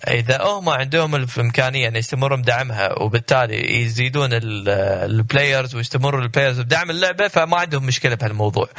[0.07, 6.89] إذا هم عندهم الإمكانية إن يستمروا بدعمها وبالتالي يزيدون ال players ويستمروا ال players بدعم
[6.89, 8.69] اللعبة فما عندهم مشكلة بهالموضوع.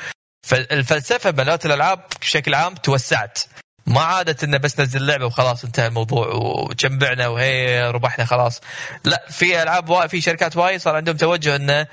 [0.43, 3.39] فالفلسفه مالت الألعاب بشكل عام توسعت.
[3.87, 8.61] ما عادت إنه بس نزل لعبة وخلاص انتهى الموضوع وجمعنا وهي ربحنا خلاص.
[9.05, 11.87] لا في ألعاب في شركات وايد صار عندهم توجه إنه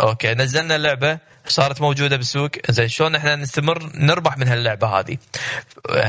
[0.00, 2.50] okay نزلنا اللعبة صارت موجودة بالسوق.
[2.70, 5.18] زين شلون إحنا نستمر نربح من هاللعبة هذه؟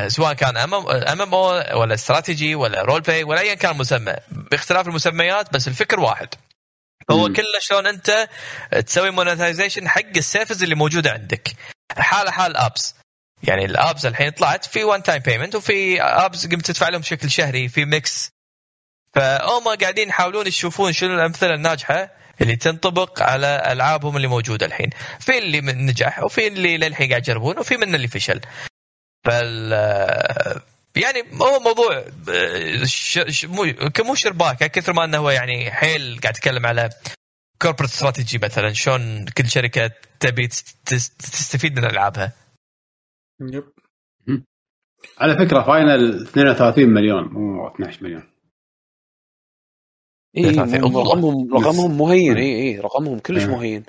[0.07, 4.13] سواء كان MMO ولا استراتيجي ولا role play ولا ايا كان مسمى.
[4.31, 6.27] باختلاف المسميات بس الفكر واحد.
[7.11, 8.29] هو كله شلون أنت
[8.85, 11.49] تسوي monetization حق ال service اللي موجودة عندك.
[11.97, 12.95] حاله حال apps
[13.43, 17.31] يعني ال apps الحين طلعت في one time payment وفي apps قمت تدفع لهم بشكل
[17.31, 18.31] شهري في mix
[19.15, 22.09] فهم قاعدين يحاولون يشوفون شنو الأمثلة الناجحة
[22.41, 24.89] اللي تنطبق على ألعابهم اللي موجودة الحين.
[25.19, 28.41] في اللي من نجح وفي اللي للحين قاعد يجربون وفي من اللي فشل.
[29.25, 29.71] فال
[30.95, 32.03] يعني هو موضوع.
[33.43, 36.89] مو مو شرباكة كثر ما إنه هو يعني حيل قاعد يتكلم على
[37.61, 40.47] كوربريت استراتيجي مثلا شلون كل شركة تبي
[40.87, 42.33] تستفيد من ألعابها.
[43.41, 43.63] يب.
[45.17, 48.31] على فكرة Final 32 مليون مو 12 مليون.
[50.37, 50.49] اي.
[50.49, 53.49] رقمهم رقمهم مهين اي اي رقمهم كلش إيه.
[53.49, 53.83] مهين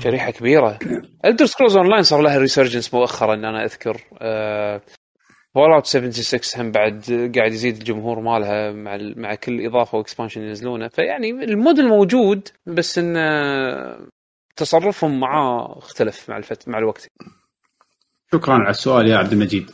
[0.00, 0.78] شريحة كبيرة
[1.24, 4.04] Elder Scrolls Online صار لها resurgence مؤخرا أنا أذكر
[5.54, 7.04] Fallout 76 هم بعد
[7.36, 10.88] قاعد يزيد الجمهور مالها مع ال- مع كل إضافة و expansion ينزلونه.
[10.88, 14.06] فيعني الموديل موجود بس إن آه،
[14.56, 17.06] تصرفهم معاه اختلف مع الفت مع الوقت.
[18.32, 19.70] شكرا على السؤال يا عبد المجيد.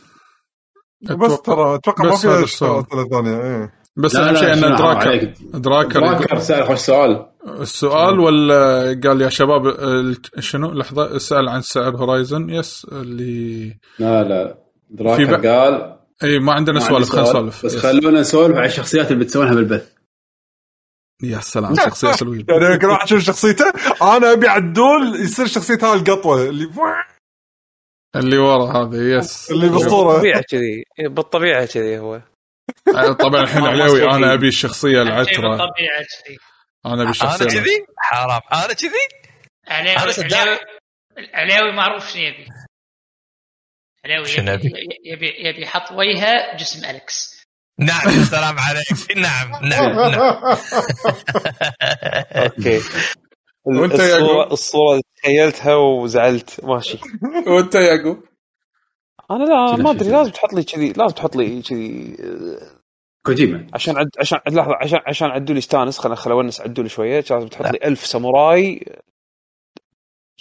[1.01, 2.43] بس ترى أتوقع ما في.
[2.43, 3.73] اسئله ثانية إيه.
[3.97, 5.33] بس أهم شيء شنو إن دراكر.
[5.53, 7.25] دراكر دراكر سأل خوش سؤال
[7.59, 14.23] السؤال ولا قال يا شباب ال- شنو؟ لحظة اسأل عن سعر Horizon yes اللي لا
[14.23, 14.64] لا.
[14.97, 17.65] في بق- قال إي ما عندنا سوالف خلينا سؤال، نسولف.
[17.65, 17.75] بس.
[17.75, 19.95] خلونا نسولف على الشخصيات اللي بتسوونها بالبث.
[21.23, 22.45] يا سلام شخصيه سلوية.
[22.61, 23.65] يعني كل واحد يشوف شخصيته
[24.17, 26.69] أنا أبي عدول يصير شخصيته هاي القطوة اللي
[28.15, 29.51] اللي ورا هذا يس.
[29.51, 30.11] اللي بالصورة.
[30.13, 32.21] بالطبيعة كذي بالطبيعة كذي هو.
[33.23, 34.33] طبعا الحين صار أنا.
[34.33, 35.49] أبي الشخصية العترة.
[35.49, 36.37] بالطبيعة كذي.
[36.85, 38.41] أنا أبي أنا الشخصية كذي؟ حرام.
[38.53, 39.07] أنا كذي؟
[39.67, 40.57] علاوي
[41.33, 42.47] علاوي معروف شنو يبي.
[44.05, 47.35] علاوي شنو يبي يبي؟ يبي يبي يحط وجهه جسم الكس
[47.79, 49.17] نعم السلام عليك.
[49.17, 50.57] نعم نعم نعم.
[52.35, 52.79] Okay.
[53.65, 56.63] وأنت يا الصورة؟ الصورة تخيلتها وزعلت.
[56.63, 56.99] ماشي.
[57.47, 58.23] وأنت يا يعقوب
[59.31, 62.71] أنا لا ما أدري؟ لازم تحط لي كذي لازم تحط لي كذي آه،
[63.25, 63.67] كوجيما.
[63.73, 67.23] عشان عد عشان لحظة عشان عشان عدول يستانس خلينا خل أونس عدول شوية.
[67.31, 68.85] لازم تحط لي ألف ساموراي.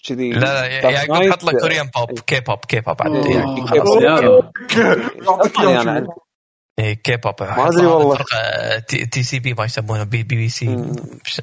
[0.04, 0.30] كذي.
[0.30, 1.32] لا لا يعقوب نايت.
[1.32, 3.64] حط لك Korean pop K-pop K-pop عاد يعني
[5.72, 6.06] يعني
[6.78, 8.18] إيه، كي بوب ما أدري والله.
[9.12, 10.92] تي, سي بي ما يسمونه بي بي بي سي.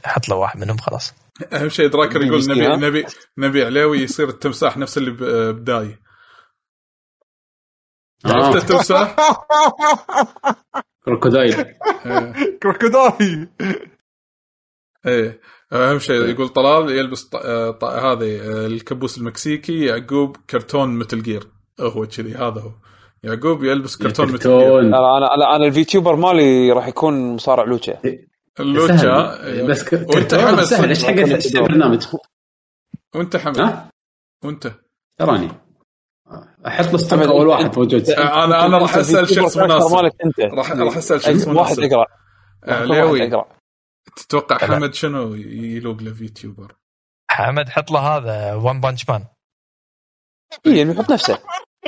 [0.05, 1.13] حط له واحد منهم خلاص.
[1.53, 3.05] أهم شيء دراكر يقول نبي؟ نبي
[3.37, 5.97] نبي علاوي يصير التمساح نفس اللي ب- بداي.
[8.25, 8.57] عرفت آه.
[8.57, 9.15] التمساح؟
[11.05, 11.59] كروكودايل.
[12.05, 12.33] إيه.
[12.63, 13.47] كروكوداي
[15.05, 15.41] إيه.
[15.73, 17.35] أهم شيء يقول طلال يلبس ط...
[17.35, 17.83] آه، ط...
[17.83, 21.47] هذه آه، الكبوس المكسيكي يعقوب كرتون مثل جير
[21.79, 22.71] هو كذي هذا هو.
[23.23, 27.97] يعقوب يلبس كرتون مثل جير أنا أنا أنا ال VTuber مالي راح يكون مصارع لوتشا.
[28.59, 29.67] اللوتشا سهل.
[29.67, 30.61] بس ك- وأنت حمد.
[30.61, 30.89] سهل.
[30.89, 32.03] إيش حق إيش برنامج
[33.15, 33.79] وأنت حمد.
[34.43, 34.71] وأنت.
[35.17, 35.51] تراني.
[36.67, 38.09] أحط له اول واحد موجود.
[38.09, 39.95] آه، أنا أنا راح أسأل شخص مناسب.
[40.39, 42.05] راح راح أسأل شخص واحد مناسب.
[42.67, 43.60] علاوي واحد اقرا
[44.15, 46.75] تتوقع حمد شنو يلوق له VTuber؟
[47.31, 49.25] حمد حط له هذا ون بانش مان
[50.67, 51.39] اي يعني يحط نفسه.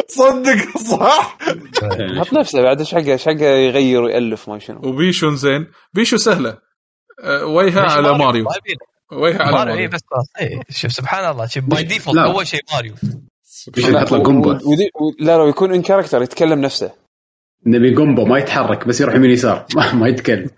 [0.07, 1.37] صدق صح؟
[2.17, 4.81] يحط نفسه بعد إيش حقه إيش حقه يغير ويألف ما شنو.
[4.83, 5.71] وبيشو زين.
[5.93, 6.57] بيشو سهلة.
[7.23, 8.47] أه، وجهها على ماريو.
[9.11, 12.17] وجهها على ماريو اي بس خلاص إيه، شوف سبحان الله شوف باي ديفولت.
[12.17, 12.93] أول شيء ماريو.
[13.77, 14.59] له قنبه
[15.19, 17.02] لا لا يكون ان كاركتر يتكلم نفسه.
[17.65, 20.49] نبي قنبة ما يتحرك بس يروح يمين يسار ما, ما يتكلم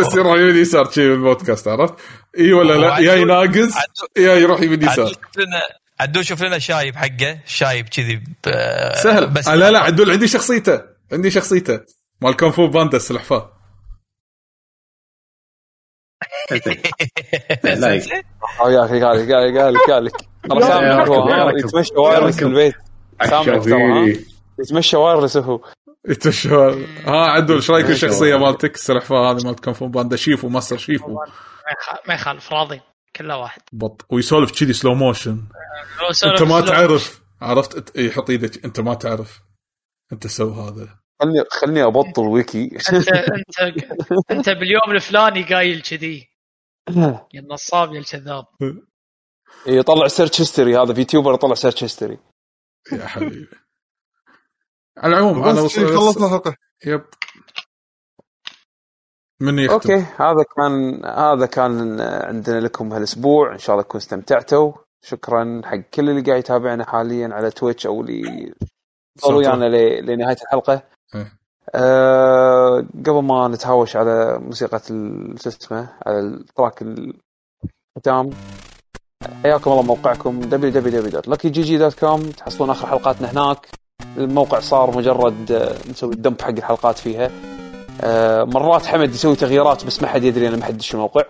[0.00, 1.94] يصير يمين يسار شي بالبودكاست عرفت؟
[2.38, 3.74] إي ولا لا يا يناقز
[4.16, 5.12] يا يروح يمين يسار
[6.00, 8.22] عدول شوف لنا شايب حقه شايب كذي
[9.02, 11.80] سهل بس بس لا لا عدول عندي شخصيته عندي شخصيته
[12.20, 13.58] مال كونغ فو باندا السلحفاة
[17.64, 18.00] لا
[18.60, 20.10] آه يا أخي قال قال قال قال
[20.48, 21.58] ترى؟ ركب.
[21.58, 22.44] يتمشى وايرلس في.
[22.44, 22.74] البيت
[23.20, 24.24] ترى؟ عشافيري.
[24.58, 25.60] يتمشى وايرلس هو
[26.08, 28.38] يتمشى ها عدول إيش رأيك الله.
[28.38, 30.16] مالتك؟ السلحفاه هذه مالت Kung Fu Panda.
[30.16, 31.20] شيفو ماستر شيفو ما
[31.72, 32.80] يخ- ما يخالف راضي
[33.16, 33.62] كله واحد.
[33.72, 35.44] بط ويسولف كذي slow motion
[36.02, 37.22] لو سولف أنت ما تعرف.
[37.42, 38.64] عرفت؟ يحط إيدك.
[38.64, 39.40] أنت ما تعرف.
[40.12, 40.88] أنت سو هذا.
[41.20, 42.64] خلني خلني أبطل ويكي.
[42.92, 43.60] انت انت
[44.30, 46.28] أنت باليوم الفلاني قايل كذي.
[47.34, 48.44] يا النصاب يا الكذاب.
[49.66, 52.18] يطلع search history هذا VTuber يطلع search history
[52.92, 53.48] يا حبيبي.
[54.98, 56.54] على العموم أنا بس خلصنا الحلقة.
[56.86, 57.04] yep.
[59.40, 63.52] من يختم؟ okay هذا كان هذا كان عندنا لكم هالأسبوع.
[63.52, 64.72] إن شاء الله تكونوا استمتعتوا.
[65.04, 68.54] شكرا حق كل اللي قاعد يتابعنا حاليا على تويتش أو اللي
[69.26, 70.82] ضلوا ويانا ل- لنهاية الحلقة.
[71.14, 71.32] إيه.
[71.74, 74.78] أه قبل ما نتهاوش على موسيقى
[75.42, 76.82] شو اسمه على ال track
[77.96, 78.30] الختام
[79.42, 83.68] حياكم الله موقعكم www.luckygg.com تحصلون آخر حلقاتنا هناك.
[84.16, 87.30] الموقع صار مجرد آه، نسوي ال dump حق الحلقات فيها.
[88.00, 91.22] آه، مرات حمد يسوي تغييرات بس ما حد يدري أنا ما حد شو الموقع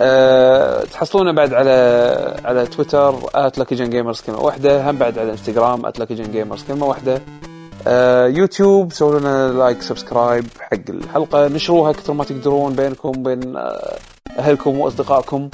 [0.00, 3.14] أه تحصلونه بعد على على تويتر
[3.58, 7.20] @luckygen gamers كلمة واحدة هم بعد على إنستغرام @luckygen gamers كلمة واحدة.
[8.26, 11.48] يوتيوب سووا لنا like subscribe حق الحلقة.
[11.48, 13.98] نشروها كثر ما تقدرون بينكم بين آه،
[14.38, 15.50] أهلكم وأصدقائكم.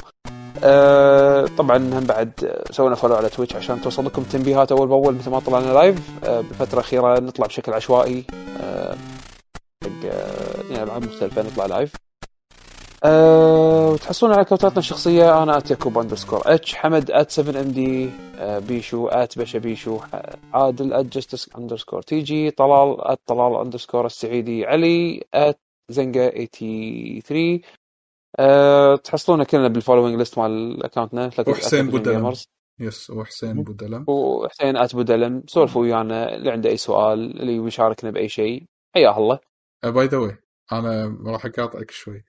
[0.65, 5.31] أه طبعا هم بعد سوينا follow على تويتش عشان توصل لكم تنبيهات أول بأول مثل
[5.31, 8.25] ما طلعنا live أه بالفترة الاخيره نطلع بشكل عشوائي.
[8.61, 8.97] أه
[9.85, 11.93] حق آه، يعني العاب مختلفة نطلع live
[13.93, 15.43] وتحصلون على account اتنا الشخصية.
[15.43, 18.11] أنا at يعقوب underscore H حمد at 7 M D
[18.41, 19.99] بيشو at بشا بيشو
[20.55, 27.61] عادل at justice underscore TJ طلال at طلال underscore السعيدي علي at زنقة 83
[28.39, 32.33] أه تحصلونا كلنا بال following list مال account نا وحسين بودلم.
[32.79, 34.05] yes وحسين بودلم.
[34.09, 35.43] وحسين at بودلم.
[35.47, 39.39] سولفوا ويانا اللي عنده أي سؤال اللي يشاركنا بأي شيء حياه الله.
[39.85, 40.37] by the way
[40.73, 42.25] أنا راح أقاطعك شوي.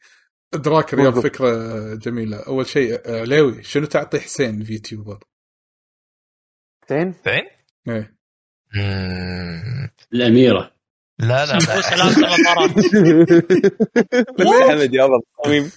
[0.54, 2.38] دراك اليوم فكرة جميلة.
[2.48, 5.20] أول شيء عليوي شنو تعطي حسين VTuber؟
[6.86, 7.44] حسين؟ حسين؟
[7.88, 8.16] إيه.
[10.14, 10.73] الأميرة.
[11.24, 12.72] لا لا ثلاث مرات
[14.70, 15.08] حمد يا
[15.46, 15.72] صميم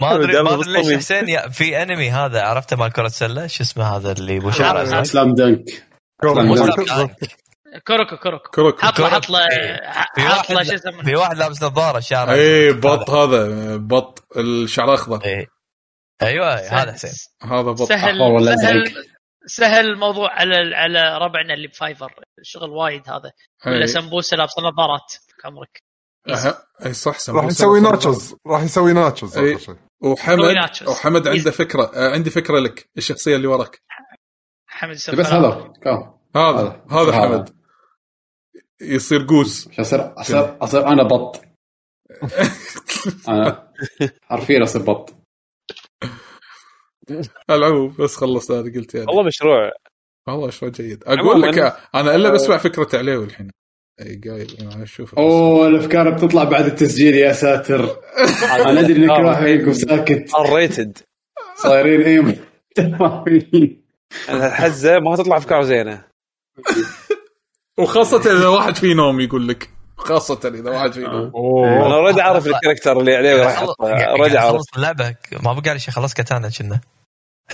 [0.00, 2.42] ما أدري ما أدري ليش حسين في انمي هذا.
[2.42, 5.64] عرفته مال كرة السله شو اسمه هذا اللي ابو شعر؟ سلام دنك.
[7.86, 9.38] كوروكو كوروكو كوروكو حط له حط له
[10.18, 15.24] حط له شو اسمه؟ في واحد لابس نظارة شعره اي بط هذا بط الشعر الأخضر.
[15.24, 15.46] إيه.
[16.22, 17.10] أيوه هذا حسين.
[17.42, 18.84] هذا بط سهل ولا سهل.
[19.46, 22.14] سهل الموضوع على على ربعنا اللي ب Fiverr.
[22.38, 23.32] الشغل وايد هذا.
[23.66, 25.14] ولا سمبوسة لابس نظارات
[25.44, 25.82] عمرك.
[26.86, 29.54] إي صح سمبوسة راح يسوي nachos راح يسوي nachos إيه.
[29.56, 29.76] اخر شيء.
[30.00, 33.82] وحمد وحمد عنده فكرة آه، عندي فكرة لك الشخصية اللي وراك.
[34.66, 35.72] حمد بس هذا
[36.36, 37.56] هذا هذا حمد.
[38.80, 39.68] يصير قوس.
[39.80, 41.40] أصير؟ أصير أصير أنا بط.
[43.28, 43.72] أنا
[44.22, 45.23] حرفيا أصير بط.
[47.50, 49.06] العموم بس خلصت هذا قلت يعني.
[49.06, 49.70] والله مشروع.
[50.28, 51.04] والله مشروع جيد.
[51.06, 51.58] أقول لك
[51.94, 53.50] أنا إلا بسمع فكرة عليوي الحين
[54.00, 57.84] إي قايل أنا أشوف أوه الأفكار بتطلع بعد التسجيل يا ساتر.
[58.54, 60.98] أنا أدري ان كل واحد فيكم ساكت ريتد
[61.56, 62.40] صايرين إيه
[64.28, 66.04] الحزه ما تطلع أفكار زينة.
[67.78, 69.73] وخاصة إذا واحد فيه نوم يقول لك.
[70.04, 71.32] خاصة إذا واحد فيه نوم
[71.64, 75.78] أنا already اعرف ال character اللي عليه راح already اعرف خلص اللعبة ما بقى لي
[75.78, 76.80] شيء خلص Katana كنا.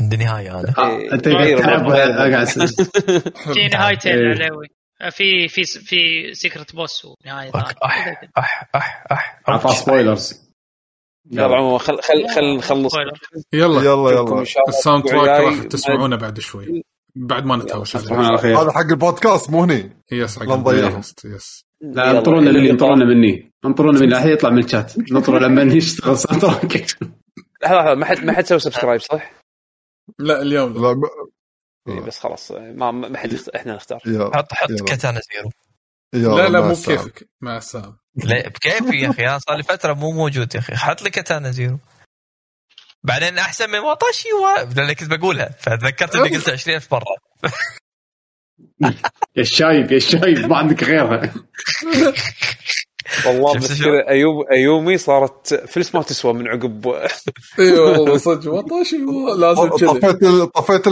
[0.01, 0.69] عند نهاية أنا
[1.13, 1.91] أنت قاعد تلعب
[2.33, 2.47] قاعد
[3.55, 4.67] في نهايتين عليوي.
[5.11, 5.97] في في في
[6.35, 9.41] secret boss ونهايه أح أح أح أح.
[9.49, 10.51] اعطى spoilers
[11.31, 11.57] يلا.
[11.57, 12.95] عموما خل خل خل نخلص
[13.53, 13.83] يلا.
[13.83, 14.45] يلا يلا.
[14.69, 16.83] ال sound track راح تسمعونه بعد شوي.
[17.17, 17.97] بعد ما نتهاوش.
[17.97, 19.97] هذا حق البودكاست مو هني.
[20.13, 20.43] yes حق.
[20.51, 21.70] البودكاست yes.
[21.81, 23.53] لا انطرونا مني انطرونا مني.
[23.65, 24.15] انطرونا مني.
[24.15, 24.93] الحين يطلع من الشات.
[25.13, 26.97] نطر لما نشتغل sound لحظة
[27.63, 27.95] لحظة.
[27.95, 29.33] ما حد ما حد سوى subscribe صح؟
[30.19, 30.73] لا اليوم.
[30.73, 30.93] لا.
[30.93, 31.05] ب...
[31.89, 32.53] إيه بس خلاص.
[32.53, 33.49] ما ما حد يخت...
[33.49, 34.01] إحنا نختار.
[34.35, 34.71] حط حط.
[34.89, 35.51] Katana Zero.
[36.37, 36.75] لا لا مو.
[36.75, 37.97] بكيفك مع السلامة.
[38.25, 39.27] لا بكيفي يا أخي.
[39.27, 40.77] أنا صار لي فترة مو موجود يا أخي.
[40.77, 41.79] حط لي Katana Zero.
[43.03, 44.75] بعدين أحسن من واطاشي و...
[44.77, 45.49] لأن كنت بقولها.
[45.59, 47.17] فتذكرت اني قلت 20000 مرة.
[49.37, 51.33] يا الشايب يا الشايب ما عندك غيرها
[53.27, 56.87] والله بس ايوب أيومي صارت فلس ما تسوى من عقب.
[57.59, 58.53] اي والله صدق.
[58.53, 58.97] وطاشي
[59.39, 60.89] لازم كذا طفيت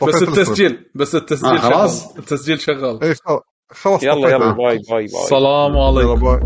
[0.00, 0.38] طفيت بس.
[0.38, 2.16] التسجيل بس التسجيل آه، خلاص.
[2.16, 3.04] التسجيل شغال.
[3.04, 3.14] اي
[3.70, 4.28] خلاص يلا.
[4.30, 5.06] يلا bye bye bye.
[5.28, 6.20] يلا عليكم.
[6.20, 6.40] bye.